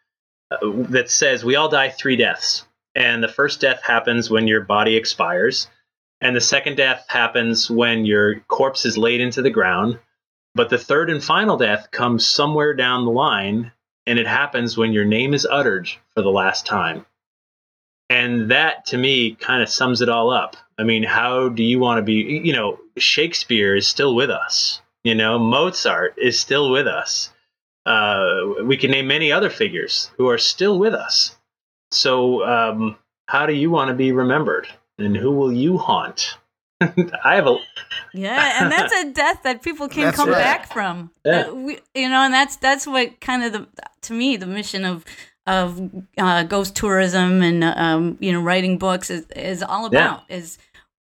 uh, 0.51 0.57
that 0.91 1.11
says, 1.11 1.45
We 1.45 1.57
all 1.57 1.69
die 1.69 1.91
three 1.91 2.17
deaths. 2.17 2.67
And 2.95 3.23
the 3.23 3.29
first 3.29 3.61
death 3.61 3.83
happens 3.83 4.31
when 4.31 4.47
your 4.49 4.63
body 4.63 4.97
expires. 4.97 5.69
And 6.21 6.37
the 6.37 6.41
second 6.41 6.77
death 6.77 7.07
happens 7.09 7.71
when 7.71 8.05
your 8.05 8.41
corpse 8.41 8.85
is 8.85 8.99
laid 8.99 9.21
into 9.21 9.43
the 9.43 9.51
ground. 9.51 9.99
But 10.55 10.69
the 10.69 10.79
third 10.79 11.11
and 11.11 11.23
final 11.23 11.57
death 11.57 11.91
comes 11.91 12.27
somewhere 12.27 12.75
down 12.75 13.05
the 13.05 13.11
line. 13.11 13.73
And 14.07 14.19
it 14.19 14.27
happens 14.27 14.77
when 14.77 14.93
your 14.93 15.05
name 15.05 15.35
is 15.35 15.47
uttered 15.47 15.89
for 16.15 16.23
the 16.23 16.31
last 16.31 16.67
time. 16.67 17.07
And 18.09 18.51
that 18.51 18.87
to 18.87 18.99
me 18.99 19.37
kind 19.37 19.63
of 19.63 19.69
sums 19.69 20.01
it 20.01 20.09
all 20.09 20.31
up. 20.31 20.57
I 20.79 20.83
mean, 20.83 21.05
how 21.05 21.49
do 21.49 21.63
you 21.63 21.79
want 21.79 21.99
to 21.99 22.03
be? 22.03 22.41
You 22.45 22.53
know, 22.53 22.81
Shakespeare 22.99 23.77
is 23.77 23.87
still 23.87 24.15
with 24.17 24.31
us. 24.31 24.83
You 25.05 25.15
know, 25.15 25.39
Mozart 25.39 26.15
is 26.19 26.39
still 26.39 26.71
with 26.71 26.87
us. 26.87 27.33
Uh, 27.87 28.41
we 28.65 28.77
can 28.77 28.91
name 28.91 29.07
many 29.07 29.31
other 29.31 29.49
figures 29.49 30.11
who 30.17 30.29
are 30.29 30.39
still 30.39 30.79
with 30.79 30.93
us. 30.93 31.37
So, 31.93 32.45
um, 32.45 32.99
how 33.27 33.47
do 33.47 33.55
you 33.55 33.71
want 33.71 33.89
to 33.89 33.95
be 33.95 34.13
remembered? 34.13 34.69
And 35.01 35.17
who 35.17 35.31
will 35.31 35.53
you 35.53 35.79
haunt? 35.79 36.37
I 36.81 37.35
have 37.35 37.47
a 37.47 37.59
Yeah, 38.15 38.63
and 38.63 38.73
that's 38.73 38.93
a 38.93 39.13
death 39.13 39.43
that 39.43 39.63
people 39.63 39.89
can 39.89 40.05
That's 40.05 40.17
come 40.17 40.31
right. 40.31 40.39
back 40.39 40.73
from. 40.73 41.11
Yeah. 41.25 41.49
Uh, 41.49 41.55
we, 41.55 41.79
you 41.95 42.09
know, 42.09 42.21
and 42.21 42.33
that's 42.33 42.57
that's 42.57 42.87
what 42.87 43.21
kind 43.21 43.45
of 43.45 43.53
the 43.53 43.87
to 44.03 44.13
me 44.13 44.37
the 44.37 44.47
mission 44.47 44.85
of 44.85 45.05
of 45.47 45.91
uh, 46.17 46.45
ghost 46.45 46.77
tourism 46.77 47.43
and 47.43 47.65
um, 47.65 48.17
you 48.21 48.33
know 48.33 48.41
writing 48.41 48.79
books 48.79 49.11
is 49.11 49.27
is 49.37 49.63
all 49.63 49.85
about 49.85 50.23
is 50.29 50.59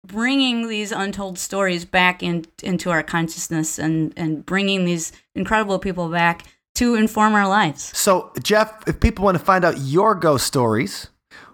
bringing 0.06 0.68
these 0.70 0.92
untold 0.92 1.38
stories 1.38 1.86
back 1.86 2.24
in, 2.24 2.46
into 2.64 2.90
our 2.90 3.04
consciousness 3.04 3.78
and 3.78 4.14
and 4.18 4.46
bringing 4.46 4.86
these 4.86 5.12
incredible 5.36 5.78
people 5.78 6.10
back 6.10 6.46
to 6.76 6.96
inform 6.96 7.34
our 7.34 7.48
lives. 7.48 7.96
So, 7.98 8.32
Jeff, 8.42 8.88
if 8.88 9.00
people 9.00 9.26
want 9.26 9.38
to 9.38 9.44
find 9.44 9.66
out 9.66 9.78
your 9.80 10.16
ghost 10.16 10.48
stories, 10.48 11.10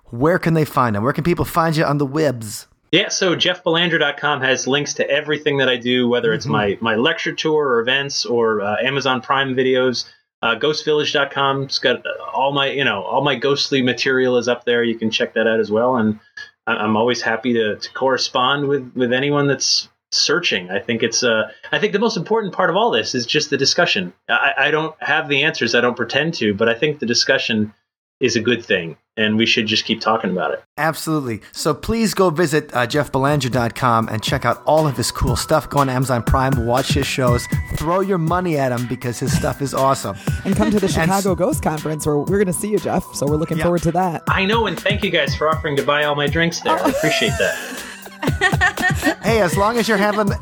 where 0.09 0.39
can 0.39 0.53
they 0.53 0.65
find 0.65 0.95
them? 0.95 1.03
Where 1.03 1.13
can 1.13 1.23
people 1.23 1.45
find 1.45 1.75
you 1.75 1.83
on 1.83 1.97
the 1.97 2.05
webs? 2.05 2.67
Yeah, 2.91 3.09
so 3.09 3.35
jeffbelanger.com 3.35 4.41
has 4.41 4.67
links 4.67 4.93
to 4.95 5.09
everything 5.09 5.57
that 5.57 5.67
I 5.67 5.75
do, 5.75 6.07
whether 6.07 6.31
it's 6.31 6.45
my, 6.45 6.77
my 6.79 6.95
lecture 6.95 7.33
tour 7.33 7.67
or 7.67 7.81
events 7.81 8.25
or 8.25 8.61
uh, 8.61 8.77
Amazon 8.81 9.21
Prime 9.21 9.53
videos. 9.53 10.05
Uh, 10.41 10.55
ghostvillage.com's 10.55 11.79
got 11.79 12.05
uh, 12.05 12.09
all 12.33 12.53
my, 12.53 12.69
you 12.69 12.85
know, 12.85 13.03
all 13.03 13.21
my 13.21 13.35
ghostly 13.35 13.81
material 13.81 14.37
is 14.37 14.47
up 14.47 14.63
there. 14.63 14.83
You 14.83 14.97
can 14.97 15.09
check 15.11 15.33
that 15.33 15.47
out 15.47 15.59
as 15.59 15.71
well. 15.71 15.97
And 15.97 16.19
I'm 16.67 16.95
always 16.95 17.21
happy 17.21 17.53
to, 17.53 17.75
to 17.75 17.93
correspond 17.93 18.67
with, 18.67 18.91
with 18.95 19.11
anyone 19.11 19.47
that's 19.47 19.89
searching. 20.11 20.69
I 20.69 20.79
think 20.79 21.03
it's, 21.03 21.23
uh, 21.23 21.51
I 21.71 21.79
think 21.79 21.91
the 21.91 21.99
most 21.99 22.15
important 22.15 22.53
part 22.53 22.69
of 22.69 22.75
all 22.75 22.91
this 22.91 23.13
is 23.13 23.25
just 23.25 23.49
the 23.49 23.57
discussion. 23.57 24.13
I, 24.29 24.53
I 24.57 24.71
don't 24.71 24.95
have 25.01 25.27
the 25.27 25.43
answers. 25.43 25.75
I 25.75 25.81
don't 25.81 25.97
pretend 25.97 26.35
to, 26.35 26.53
but 26.53 26.69
I 26.69 26.75
think 26.75 26.99
the 26.99 27.05
discussion 27.05 27.73
is 28.19 28.35
a 28.35 28.39
good 28.41 28.63
thing. 28.63 28.97
And 29.17 29.37
we 29.37 29.45
should 29.45 29.65
just 29.65 29.85
keep 29.85 30.01
talking 30.01 30.29
about 30.31 30.51
it. 30.51 30.61
Absolutely. 30.77 31.39
So 31.53 31.73
please 31.73 32.13
go 32.13 32.29
visit 32.29 32.69
uh, 32.75 32.85
jeffbelanger.com 32.85 34.09
and 34.09 34.21
check 34.21 34.43
out 34.43 34.61
all 34.65 34.87
of 34.87 34.97
his 34.97 35.09
cool 35.09 35.37
stuff. 35.37 35.69
Go 35.69 35.79
on 35.79 35.87
Amazon 35.87 36.21
Prime, 36.21 36.65
watch 36.65 36.89
his 36.89 37.07
shows, 37.07 37.47
throw 37.75 38.01
your 38.01 38.17
money 38.17 38.57
at 38.57 38.73
him 38.73 38.87
because 38.87 39.17
his 39.19 39.31
stuff 39.35 39.61
is 39.61 39.73
awesome. 39.73 40.17
And 40.43 40.53
come 40.53 40.69
to 40.71 40.79
the 40.81 40.85
And- 40.87 40.93
Chicago 40.95 41.33
Ghost 41.33 41.63
Conference 41.63 42.05
where 42.05 42.17
we're 42.17 42.25
going 42.25 42.47
to 42.47 42.53
see 42.53 42.69
you, 42.69 42.77
Jeff. 42.79 43.05
So 43.15 43.25
we're 43.25 43.37
looking 43.37 43.57
Yeah. 43.57 43.63
forward 43.63 43.83
to 43.83 43.91
that. 43.93 44.23
I 44.27 44.43
know, 44.45 44.67
and 44.67 44.77
thank 44.77 45.01
you 45.03 45.11
guys 45.11 45.33
for 45.33 45.47
offering 45.47 45.77
to 45.77 45.83
buy 45.83 46.03
all 46.03 46.15
my 46.15 46.27
drinks 46.27 46.59
there. 46.59 46.77
I 46.77 46.89
appreciate 46.89 47.33
that. 47.39 47.81
Hey, 49.21 49.41
as 49.41 49.55
long 49.57 49.77
as 49.77 49.87
you're 49.87 49.97
handling, 49.97 50.37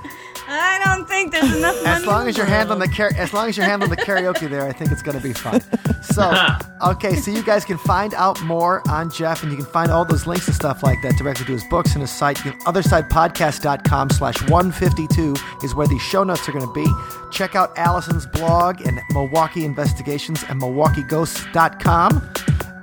I 0.59 0.81
don't 0.83 1.07
think 1.07 1.31
there's 1.31 1.55
enough 1.57 1.75
money. 1.83 1.95
as 1.95 2.05
long 2.05 2.27
as 2.27 2.37
you're 2.37 2.45
the 2.45 2.51
handling 2.51 2.79
the 2.79 2.87
car- 2.87 3.11
as 3.17 3.33
long 3.33 3.49
as 3.49 3.57
you're 3.57 3.65
handling 3.65 3.89
the 3.89 3.97
karaoke 3.97 4.49
there, 4.49 4.63
I 4.63 4.71
think 4.71 4.91
it's 4.91 5.01
going 5.01 5.17
to 5.17 5.23
be 5.23 5.33
fun. 5.33 5.61
So, 6.03 6.21
ah. 6.31 6.91
okay, 6.91 7.15
so 7.15 7.31
you 7.31 7.43
guys 7.43 7.65
can 7.65 7.77
find 7.77 8.13
out 8.13 8.41
more 8.43 8.81
on 8.89 9.09
Jeff, 9.09 9.43
and 9.43 9.51
you 9.51 9.57
can 9.57 9.65
find 9.65 9.91
all 9.91 10.05
those 10.05 10.27
links 10.27 10.47
and 10.47 10.55
stuff 10.55 10.83
like 10.83 11.01
that 11.01 11.17
directly 11.17 11.45
to 11.45 11.51
his 11.53 11.63
books 11.65 11.93
and 11.93 12.01
his 12.01 12.11
site. 12.11 12.43
You 12.45 12.51
can, 12.51 12.59
othersidepodcast.com 12.61 14.09
slash 14.11 14.41
152 14.49 15.35
is 15.63 15.75
where 15.75 15.87
the 15.87 15.99
show 15.99 16.23
notes 16.23 16.47
are 16.47 16.51
going 16.51 16.65
to 16.65 16.73
be. 16.73 16.85
Check 17.31 17.55
out 17.55 17.75
Allison's 17.77 18.27
blog 18.27 18.81
and 18.85 19.01
Milwaukee 19.11 19.65
Investigations 19.65 20.43
and 20.49 20.61
MilwaukeeGhosts.com. 20.61 22.29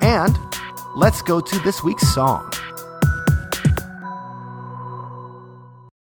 And 0.01 0.37
let's 0.97 1.23
go 1.23 1.41
to 1.41 1.59
this 1.61 1.83
week's 1.85 2.13
song. 2.15 2.53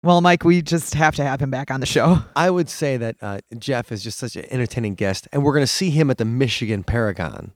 Well, 0.06 0.20
Mike, 0.20 0.44
we 0.44 0.62
just 0.62 0.94
have 0.94 1.16
to 1.16 1.24
have 1.24 1.40
him 1.40 1.50
back 1.50 1.68
on 1.72 1.80
the 1.80 1.86
show. 1.86 2.20
I 2.36 2.48
would 2.48 2.68
say 2.68 2.96
that 2.96 3.16
uh, 3.20 3.40
Jeff 3.58 3.90
is 3.90 4.04
just 4.04 4.18
such 4.18 4.36
an 4.36 4.44
entertaining 4.50 4.94
guest, 4.94 5.26
and 5.32 5.42
we're 5.42 5.52
going 5.52 5.64
to 5.64 5.66
see 5.66 5.90
him 5.90 6.10
at 6.10 6.18
the 6.18 6.24
Michigan 6.24 6.84
Paracon 6.84 7.50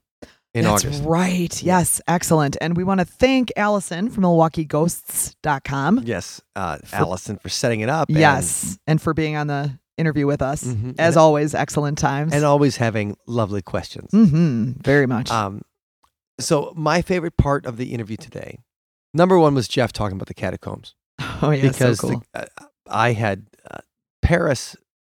in 0.53 0.65
That's 0.65 0.83
August. 0.83 1.03
right. 1.05 1.63
Yes, 1.63 2.01
excellent. 2.09 2.57
And 2.59 2.75
we 2.75 2.83
want 2.83 2.99
to 2.99 3.05
thank 3.05 3.53
Allison 3.55 4.09
from 4.09 4.25
MilwaukeeGhosts.com. 4.25 6.01
Yes, 6.03 6.41
uh, 6.57 6.79
Allison 6.91 7.37
for 7.37 7.47
setting 7.47 7.79
it 7.79 7.87
up. 7.87 8.09
and- 8.09 8.17
Yes, 8.17 8.77
and 8.85 9.01
for 9.01 9.13
being 9.13 9.37
on 9.37 9.47
the 9.47 9.79
interview 9.97 10.27
with 10.27 10.41
us. 10.41 10.65
Mhm. 10.65 10.95
As 10.99 11.15
always, 11.15 11.55
excellent 11.55 11.97
times. 11.99 12.33
and 12.33 12.43
always 12.43 12.75
having 12.77 13.15
lovely 13.27 13.61
questions. 13.61 14.09
hmm 14.11 14.71
very 14.83 15.05
much. 15.07 15.31
Um, 15.31 15.61
so 16.37 16.73
my 16.75 17.01
favorite 17.01 17.37
part 17.37 17.65
of 17.65 17.77
the 17.77 17.93
interview 17.93 18.17
today, 18.17 18.59
number 19.13 19.39
one 19.39 19.53
was 19.55 19.69
Jeff 19.69 19.93
talking 19.93 20.17
about 20.17 20.27
the 20.27 20.33
catacombs 20.33 20.95
oh 21.47 21.51
yeah, 21.51 21.61
because 21.61 21.99
so 21.99 22.09
cool. 22.09 22.23
the, 22.33 22.41
uh, 22.41 22.65
I 22.89 23.13
had 23.13 23.45
uh, 23.69 23.79
Paris 24.21 24.75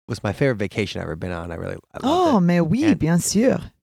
was 0.09 0.23
my 0.23 0.32
favorite 0.32 0.57
vacation 0.57 1.01
I've 1.01 1.07
ever 1.07 1.16
been 1.16 1.32
on. 1.32 1.51
I 1.53 1.55
really 1.57 1.77
I 1.94 1.99
oh, 2.03 2.32
loved 2.35 2.47
mais 2.47 2.61
oui, 2.61 2.85
And- 2.85 2.99
bien 2.99 3.19
sûr. 3.19 3.61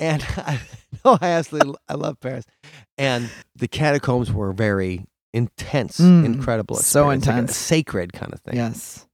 and 0.00 0.22
I, 0.36 0.60
no, 1.04 1.18
I 1.20 1.28
absolutely 1.28 1.74
I 1.88 1.94
love 1.94 2.18
Paris, 2.20 2.44
and 2.96 3.30
the 3.56 3.68
catacombs 3.68 4.32
were 4.32 4.52
very 4.52 5.04
intense, 5.34 5.98
Mm, 6.00 6.24
incredible, 6.24 6.76
so 6.76 7.10
experience, 7.10 7.26
like 7.26 7.34
intense. 7.36 7.56
sacred 7.56 8.12
kind 8.12 8.32
of 8.32 8.40
thing. 8.40 8.56
Yes, 8.56 9.06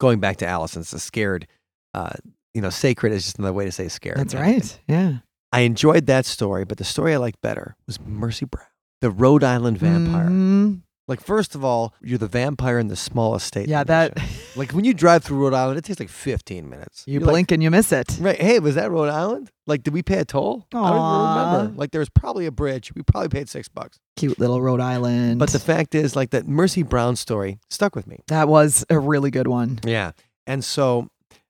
Going 0.00 0.20
back 0.20 0.36
to 0.38 0.46
Allison's, 0.46 0.90
the 0.90 0.98
scared. 0.98 1.46
Uh, 1.94 2.10
you 2.54 2.60
know, 2.60 2.70
sacred 2.70 3.12
is 3.12 3.24
just 3.24 3.38
another 3.38 3.52
way 3.54 3.64
to 3.64 3.72
say 3.72 3.88
scared. 3.88 4.16
that's 4.18 4.34
right. 4.34 4.78
Yeah. 4.88 5.18
I 5.52 5.60
enjoyed 5.60 6.06
that 6.06 6.24
story, 6.26 6.64
but 6.64 6.78
the 6.78 6.84
story 6.84 7.14
I 7.14 7.18
liked 7.18 7.40
better 7.42 7.76
was 7.86 8.00
Mercy 8.00 8.46
Brown, 8.46 8.66
the 9.00 9.10
Rhode 9.10 9.44
Island 9.44 9.78
vampire. 9.78 10.28
Mhm. 10.28 10.82
Like, 11.08 11.20
first 11.20 11.54
of 11.56 11.64
all, 11.64 11.92
you're 12.00 12.16
the 12.16 12.28
vampire 12.28 12.78
in 12.78 12.86
the 12.86 12.96
smallest 12.96 13.46
state. 13.46 13.68
Yeah, 13.68 13.84
that. 13.84 14.16
Like 14.54 14.72
when 14.72 14.84
you 14.84 14.92
drive 14.92 15.24
through 15.24 15.38
Rhode 15.42 15.54
Island, 15.54 15.78
it 15.78 15.84
takes 15.86 15.98
like 15.98 16.10
15 16.10 16.68
minutes. 16.68 17.04
you 17.06 17.14
You're 17.14 17.22
like, 17.22 17.32
blink 17.32 17.52
and 17.52 17.62
you 17.62 17.70
miss 17.70 17.90
it. 17.90 18.18
right? 18.20 18.38
Hey, 18.38 18.58
was 18.58 18.74
that 18.74 18.90
Rhode 18.90 19.08
Island? 19.08 19.50
Like, 19.66 19.82
did 19.82 19.94
we 19.94 20.02
pay 20.02 20.18
a 20.18 20.26
toll? 20.26 20.66
I 20.74 20.90
don't 20.90 20.96
even 20.98 21.54
remember. 21.62 21.78
Like, 21.80 21.90
there 21.90 22.00
was 22.00 22.10
probably 22.10 22.44
a 22.44 22.52
bridge. 22.52 22.94
We 22.94 23.02
probably 23.02 23.30
paid 23.30 23.48
six 23.48 23.68
bucks. 23.68 23.98
Cute 24.16 24.38
little 24.38 24.60
Rhode 24.60 24.80
Island. 24.80 25.38
But 25.38 25.48
the 25.50 25.58
fact 25.58 25.94
is, 25.94 26.14
like 26.14 26.30
that 26.32 26.46
Mercy 26.46 26.82
Brown 26.82 27.16
story 27.16 27.60
stuck 27.70 27.96
with 27.96 28.06
me. 28.06 28.18
that 28.28 28.46
was 28.46 28.84
a 28.90 28.98
really 28.98 29.30
good 29.30 29.48
one. 29.48 29.80
Yeah. 29.84 30.12
And 30.46 30.62
so 30.62 31.08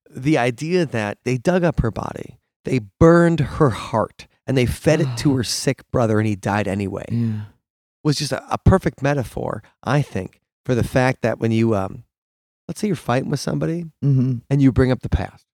the 0.08 0.38
idea 0.38 0.86
that 0.86 1.18
they 1.24 1.38
dug 1.38 1.64
up 1.64 1.80
her 1.80 1.90
body, 1.90 2.38
they 2.64 2.80
burned 3.00 3.40
her 3.40 3.70
heart, 3.70 4.26
and 4.46 4.56
they 4.56 4.66
fed 4.66 5.00
it 5.00 5.16
to 5.18 5.34
her 5.36 5.44
sick 5.44 5.82
brother, 5.90 6.18
and 6.18 6.26
he 6.28 6.36
died 6.36 6.66
anyway 6.68 7.04
Yeah. 7.10 7.42
was 8.04 8.16
just 8.16 8.32
a, 8.32 8.42
a 8.52 8.58
perfect 8.58 9.02
metaphor, 9.02 9.62
I 9.82 10.02
think, 10.02 10.40
for 10.64 10.74
the 10.74 10.84
fact 10.84 11.22
that 11.22 11.38
when 11.38 11.52
you, 11.52 11.74
um, 11.74 12.04
let's 12.68 12.80
say 12.80 12.86
you're 12.88 12.96
fighting 12.96 13.30
with 13.30 13.40
somebody 13.40 13.84
Mm-hmm. 14.04 14.38
and 14.50 14.62
you 14.62 14.72
bring 14.72 14.90
up 14.92 15.00
the 15.02 15.08
past, 15.08 15.44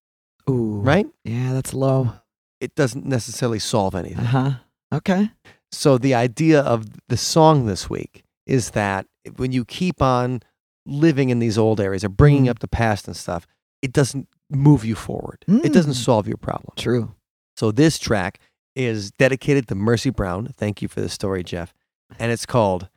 Ooh. 0.48 0.80
right? 0.80 1.06
Yeah, 1.24 1.52
that's 1.52 1.72
low. 1.74 2.12
It 2.60 2.74
doesn't 2.74 3.06
necessarily 3.06 3.59
solve 3.59 3.94
anything. 3.94 4.18
Uh 4.18 4.24
huh. 4.24 4.51
Okay. 4.93 5.30
So 5.70 5.98
the 5.98 6.14
idea 6.14 6.60
of 6.60 6.86
the 7.09 7.16
song 7.16 7.66
this 7.66 7.89
week 7.90 8.24
is 8.47 8.70
that 8.70 9.06
when 9.36 9.52
you 9.52 9.64
keep 9.66 10.01
on 10.01 10.40
living 10.86 11.28
in 11.28 11.39
these 11.39 11.59
old 11.59 11.78
areas 11.80 12.02
or 12.02 12.09
bringing 12.09 12.47
Mm. 12.47 12.51
up 12.51 12.59
the 12.60 12.68
past 12.68 13.06
and 13.06 13.14
stuff, 13.16 13.47
it 13.82 13.93
doesn't 13.93 14.26
move 14.50 14.84
you 14.84 14.94
forward. 14.94 15.44
It 15.46 15.72
doesn't 15.72 15.92
Mm. 15.92 16.04
solve 16.04 16.26
your 16.28 16.36
problem. 16.38 16.72
True. 16.76 17.14
So 17.56 17.70
this 17.72 17.98
track 17.98 18.38
is 18.74 19.10
dedicated 19.12 19.66
to 19.68 19.74
Mercy 19.74 20.10
Brown. 20.10 20.52
Thank 20.56 20.80
you 20.82 20.88
for 20.88 21.00
the 21.00 21.08
story, 21.08 21.42
Jeff. 21.44 21.74
And 22.18 22.30
it's 22.32 22.46
called 22.46 22.88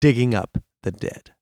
Digging 0.00 0.34
Up 0.34 0.58
the 0.82 0.90
Dead. 0.90 1.32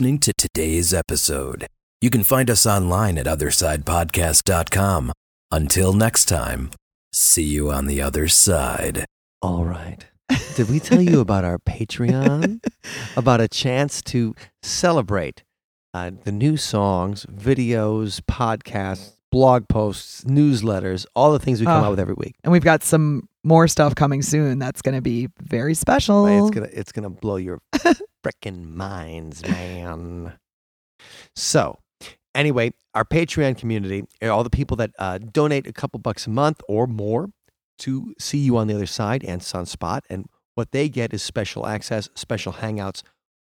Listening 0.00 0.18
to 0.18 0.32
today's 0.32 0.94
episode. 0.94 1.66
You 2.00 2.08
can 2.08 2.24
find 2.24 2.48
us 2.48 2.64
online 2.64 3.18
at 3.18 3.26
othersidepodcast.com. 3.26 5.12
Until 5.50 5.92
next 5.92 6.24
time, 6.24 6.70
see 7.12 7.42
you 7.42 7.70
on 7.70 7.84
the 7.86 8.00
other 8.00 8.26
side. 8.26 9.04
All 9.42 9.66
right. 9.66 10.06
Did 10.56 10.70
we 10.70 10.80
tell 10.80 11.02
you 11.02 11.20
about 11.20 11.44
our 11.44 11.58
Patreon? 11.58 12.64
about 13.16 13.42
a 13.42 13.48
chance 13.48 14.00
to 14.04 14.34
celebrate 14.62 15.42
uh, 15.92 16.12
the 16.24 16.32
new 16.32 16.56
songs, 16.56 17.26
videos, 17.26 18.22
podcasts, 18.22 19.16
blog 19.30 19.68
posts, 19.68 20.24
newsletters, 20.24 21.04
all 21.14 21.30
the 21.30 21.38
things 21.38 21.60
we 21.60 21.66
come 21.66 21.82
Oh. 21.84 21.88
out 21.88 21.90
with 21.90 22.00
every 22.00 22.14
week. 22.16 22.36
And 22.42 22.50
we've 22.52 22.64
got 22.64 22.82
some 22.82 23.28
more 23.44 23.68
stuff 23.68 23.94
coming 23.94 24.22
soon. 24.22 24.58
That's 24.58 24.80
going 24.80 24.94
to 24.94 25.02
be 25.02 25.28
very 25.42 25.74
special. 25.74 26.24
Right? 26.24 26.38
It's 26.38 26.48
gonna 26.50 26.68
it's 26.72 26.92
gonna 26.92 27.10
blow 27.10 27.36
your 27.36 27.60
frickin' 28.24 28.64
minds, 28.66 29.42
man. 29.46 30.38
So, 31.34 31.78
anyway, 32.34 32.72
our 32.94 33.04
Patreon 33.04 33.56
community, 33.58 34.04
all 34.22 34.44
the 34.44 34.50
people 34.50 34.76
that 34.78 34.90
uh, 34.98 35.18
donate 35.18 35.66
a 35.66 35.72
couple 35.72 35.98
bucks 36.00 36.26
a 36.26 36.30
month 36.30 36.60
or 36.68 36.86
more 36.86 37.30
to 37.78 38.14
see 38.18 38.38
you 38.38 38.56
on 38.56 38.66
the 38.66 38.74
other 38.74 38.86
side 38.86 39.24
and 39.24 39.40
Sunspot, 39.40 40.00
and 40.10 40.26
what 40.54 40.72
they 40.72 40.88
get 40.88 41.14
is 41.14 41.22
special 41.22 41.66
access, 41.66 42.08
special 42.14 42.52
hangouts. 42.54 43.02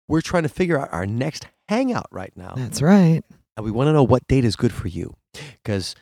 We're 0.08 0.22
trying 0.22 0.44
to 0.44 0.50
figure 0.50 0.80
out 0.80 0.90
our 0.92 1.06
next 1.06 1.48
hangout 1.68 2.08
right 2.12 2.32
now, 2.36 2.54
That's 2.56 2.82
right. 2.82 3.22
and 3.58 3.66
we 3.66 3.72
want 3.72 3.88
to 3.88 3.94
know 3.94 4.04
what 4.04 4.28
date 4.28 4.46
is 4.46 4.56
good 4.56 4.72
for 4.72 4.88
you, 4.88 5.16
because 5.64 5.96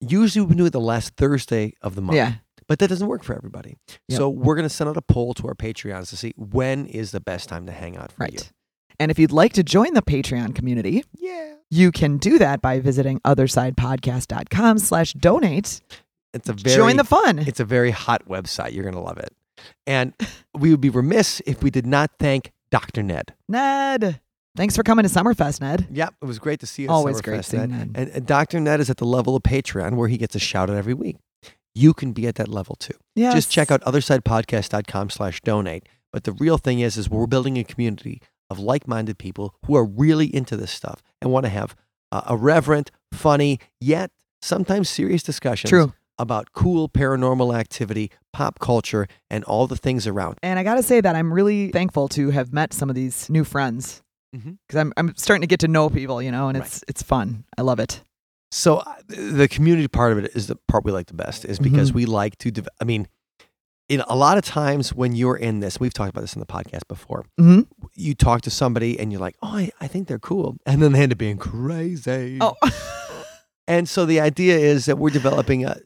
usually 0.00 0.44
we 0.46 0.54
do 0.56 0.66
it 0.66 0.70
the 0.72 0.80
last 0.80 1.14
Thursday 1.16 1.74
of 1.82 1.94
the 1.94 2.02
month 2.02 2.16
Yeah. 2.16 2.34
But 2.68 2.78
that 2.78 2.88
doesn't 2.88 3.08
work 3.08 3.24
for 3.24 3.34
everybody. 3.34 3.76
Yep. 4.08 4.18
So 4.18 4.28
we're 4.28 4.54
going 4.54 4.68
to 4.68 4.74
send 4.74 4.88
out 4.88 4.96
a 4.96 5.02
poll 5.02 5.34
to 5.34 5.48
our 5.48 5.54
Patreons 5.54 6.10
to 6.10 6.16
see 6.16 6.32
when 6.36 6.86
is 6.86 7.10
the 7.10 7.20
best 7.20 7.48
time 7.48 7.66
to 7.66 7.72
hang 7.72 7.96
out 7.96 8.12
for 8.12 8.22
Right. 8.24 8.52
And 9.00 9.10
if 9.10 9.18
you'd 9.18 9.32
like 9.32 9.52
to 9.54 9.62
join 9.62 9.94
the 9.94 10.02
Patreon 10.02 10.54
community. 10.54 11.04
Yeah. 11.14 11.54
you 11.70 11.92
can 11.92 12.18
do 12.18 12.38
that 12.38 12.60
by 12.60 12.80
visiting 12.80 13.20
othersidepodcast.com 13.20 14.78
slash 14.78 15.12
donate. 15.14 15.80
It's 16.34 16.48
a 16.48 16.52
very 16.52 16.76
Join 16.76 16.96
the 16.96 17.04
fun. 17.04 17.38
it's 17.38 17.60
a 17.60 17.64
very 17.64 17.90
hot 17.90 18.26
website. 18.28 18.72
You're 18.72 18.84
going 18.84 18.94
to 18.94 19.00
love 19.00 19.18
it. 19.18 19.32
And 19.86 20.12
we 20.54 20.70
would 20.70 20.80
be 20.80 20.90
remiss 20.90 21.40
if 21.46 21.62
we 21.62 21.70
did 21.70 21.86
not 21.86 22.10
thank 22.18 22.52
Dr. 22.70 23.02
Ned. 23.02 23.34
Ned. 23.48 24.20
Thanks 24.56 24.76
for 24.76 24.82
coming 24.82 25.04
to 25.04 25.08
Summerfest, 25.08 25.60
Ned. 25.60 25.86
Yep, 25.90 26.14
it 26.20 26.24
was 26.24 26.38
great 26.38 26.60
to 26.60 26.66
see 26.66 26.82
you. 26.82 26.88
Always 26.90 27.16
Summerfest, 27.20 27.22
great 27.24 27.44
seeing 27.44 27.70
Ned. 27.70 27.90
And, 27.94 28.08
and 28.10 28.26
Dr. 28.26 28.60
Ned 28.60 28.80
is 28.80 28.90
at 28.90 28.96
the 28.98 29.04
level 29.06 29.36
of 29.36 29.42
Patreon 29.42 29.94
where 29.94 30.08
he 30.08 30.18
gets 30.18 30.34
a 30.34 30.38
shout 30.40 30.68
out 30.68 30.76
every 30.76 30.94
week. 30.94 31.16
You 31.82 31.92
can 31.94 32.12
be 32.12 32.26
at 32.26 32.34
that 32.36 32.48
level 32.48 32.74
too. 32.76 32.94
Yes. 33.14 33.34
Just 33.34 33.50
check 33.52 33.70
out 33.70 33.80
othersidepodcast.com 33.82 35.10
slash 35.10 35.40
donate. 35.42 35.88
But 36.12 36.24
the 36.24 36.32
real 36.32 36.58
thing 36.58 36.80
is, 36.80 36.96
is 36.96 37.08
we're 37.10 37.26
building 37.26 37.56
a 37.58 37.64
community 37.64 38.20
of 38.50 38.58
like-minded 38.58 39.18
people 39.18 39.54
who 39.66 39.76
are 39.76 39.84
really 39.84 40.34
into 40.34 40.56
this 40.56 40.70
stuff 40.70 41.02
and 41.20 41.30
want 41.30 41.44
to 41.44 41.50
have 41.50 41.76
uh, 42.10 42.22
a 42.26 42.36
reverent, 42.36 42.90
funny, 43.12 43.58
yet 43.80 44.10
sometimes 44.40 44.88
serious 44.88 45.22
discussions 45.22 45.68
True. 45.68 45.92
about 46.18 46.52
cool 46.54 46.88
paranormal 46.88 47.54
activity, 47.54 48.10
pop 48.32 48.58
culture, 48.58 49.06
and 49.28 49.44
all 49.44 49.66
the 49.66 49.76
things 49.76 50.06
around. 50.06 50.38
And 50.42 50.58
I 50.58 50.62
got 50.62 50.76
to 50.76 50.82
say 50.82 51.00
that 51.02 51.14
I'm 51.14 51.32
really 51.32 51.70
thankful 51.70 52.08
to 52.08 52.30
have 52.30 52.52
met 52.52 52.72
some 52.72 52.88
of 52.88 52.94
these 52.96 53.28
new 53.28 53.44
friends 53.44 54.02
because 54.32 54.56
Mhm. 54.72 54.80
I'm, 54.80 54.92
I'm 54.96 55.16
starting 55.16 55.42
to 55.42 55.46
get 55.46 55.60
to 55.60 55.68
know 55.68 55.90
people, 55.90 56.22
you 56.22 56.30
know, 56.30 56.48
and 56.48 56.58
Right. 56.58 56.66
it's 56.66 56.84
it's 56.88 57.02
fun. 57.02 57.44
I 57.58 57.62
love 57.62 57.78
it. 57.80 58.02
So 58.50 58.78
uh, 58.78 58.94
the 59.08 59.48
community 59.48 59.88
part 59.88 60.12
of 60.12 60.18
it 60.24 60.30
is 60.34 60.46
the 60.46 60.56
part 60.68 60.84
we 60.84 60.92
like 60.92 61.06
the 61.06 61.14
best, 61.14 61.44
is 61.44 61.58
because 61.58 61.90
Mhm. 61.90 61.94
we 61.94 62.06
like 62.06 62.38
to. 62.38 62.50
Dev- 62.50 62.68
I 62.80 62.84
mean, 62.84 63.06
in 63.88 64.00
a 64.08 64.14
lot 64.16 64.38
of 64.38 64.44
times 64.44 64.94
when 64.94 65.14
you're 65.14 65.36
in 65.36 65.60
this, 65.60 65.78
we've 65.80 65.92
talked 65.94 66.10
about 66.10 66.22
this 66.22 66.34
in 66.34 66.40
the 66.40 66.46
podcast 66.46 66.88
before. 66.88 67.24
Mhm. 67.40 67.66
You 67.94 68.14
talk 68.14 68.42
to 68.42 68.50
somebody 68.50 68.98
and 68.98 69.12
you're 69.12 69.20
like, 69.20 69.36
"Oh, 69.42 69.48
I, 69.48 69.70
I 69.80 69.86
think 69.86 70.08
they're 70.08 70.18
cool," 70.18 70.56
and 70.66 70.80
then 70.82 70.92
they 70.92 71.02
end 71.02 71.12
up 71.12 71.18
being 71.18 71.36
crazy. 71.38 72.38
Oh, 72.40 72.54
And 73.66 73.86
so 73.86 74.06
the 74.06 74.18
idea 74.18 74.56
is 74.56 74.86
that 74.86 74.96
we're 74.98 75.10
developing 75.10 75.66
a, 75.66 75.76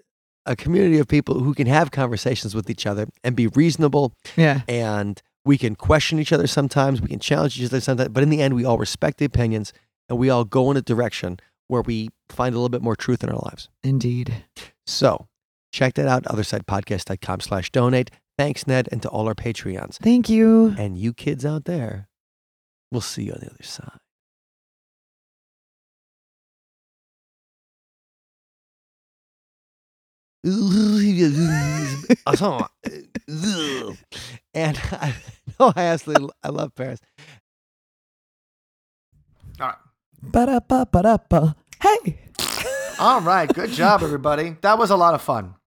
a 0.46 0.54
community 0.54 0.98
of 1.00 1.08
people 1.08 1.40
who 1.40 1.52
can 1.52 1.66
have 1.66 1.90
conversations 1.90 2.54
with 2.54 2.70
each 2.70 2.86
other 2.86 3.08
and 3.24 3.34
be 3.34 3.48
reasonable 3.48 4.12
yeah. 4.36 4.60
and 4.68 5.20
we 5.44 5.58
can 5.58 5.74
question 5.74 6.20
each 6.20 6.32
other 6.32 6.46
sometimes, 6.46 7.02
we 7.02 7.08
can 7.08 7.18
challenge 7.18 7.58
each 7.60 7.66
other 7.66 7.80
sometimes, 7.80 8.10
but 8.10 8.22
in 8.22 8.30
the 8.30 8.40
end, 8.40 8.54
we 8.54 8.64
all 8.64 8.78
respect 8.78 9.18
the 9.18 9.24
opinions 9.24 9.72
and 10.08 10.16
we 10.16 10.30
all 10.30 10.44
go 10.44 10.70
in 10.70 10.76
a 10.76 10.82
direction 10.82 11.40
where 11.68 11.82
we 11.82 12.10
find 12.28 12.54
a 12.54 12.58
little 12.58 12.68
bit 12.68 12.82
more 12.82 12.96
truth 12.96 13.22
in 13.22 13.30
our 13.30 13.38
lives. 13.38 13.68
Indeed. 13.82 14.44
So 14.86 15.28
check 15.72 15.94
that 15.94 16.08
out, 16.08 16.24
othersidepodcast.com 16.24 17.40
slash 17.40 17.70
donate. 17.70 18.10
Thanks, 18.38 18.66
Ned, 18.66 18.88
and 18.90 19.02
to 19.02 19.08
all 19.08 19.28
our 19.28 19.34
Patreons. 19.34 19.96
Thank 19.96 20.28
you. 20.28 20.74
And 20.78 20.98
you 20.98 21.12
kids 21.12 21.44
out 21.44 21.64
there, 21.64 22.08
we'll 22.90 23.00
see 23.00 23.24
you 23.24 23.32
on 23.32 23.40
the 23.40 23.50
other 23.50 23.62
side. 23.62 23.98
and 34.54 34.80
I 34.92 35.14
know 35.58 35.72
I 35.76 35.84
absolutely 35.84 36.30
I 36.42 36.48
love 36.48 36.74
Paris. 36.74 37.00
Ba-da-ba-ba-da-ba. 40.22 41.56
Hey. 41.80 42.18
All 42.98 43.20
right. 43.20 43.52
Good 43.52 43.70
job, 43.70 44.02
everybody. 44.02 44.56
That 44.60 44.78
was 44.78 44.90
a 44.90 44.96
lot 44.96 45.14
of 45.14 45.22
fun. 45.22 45.54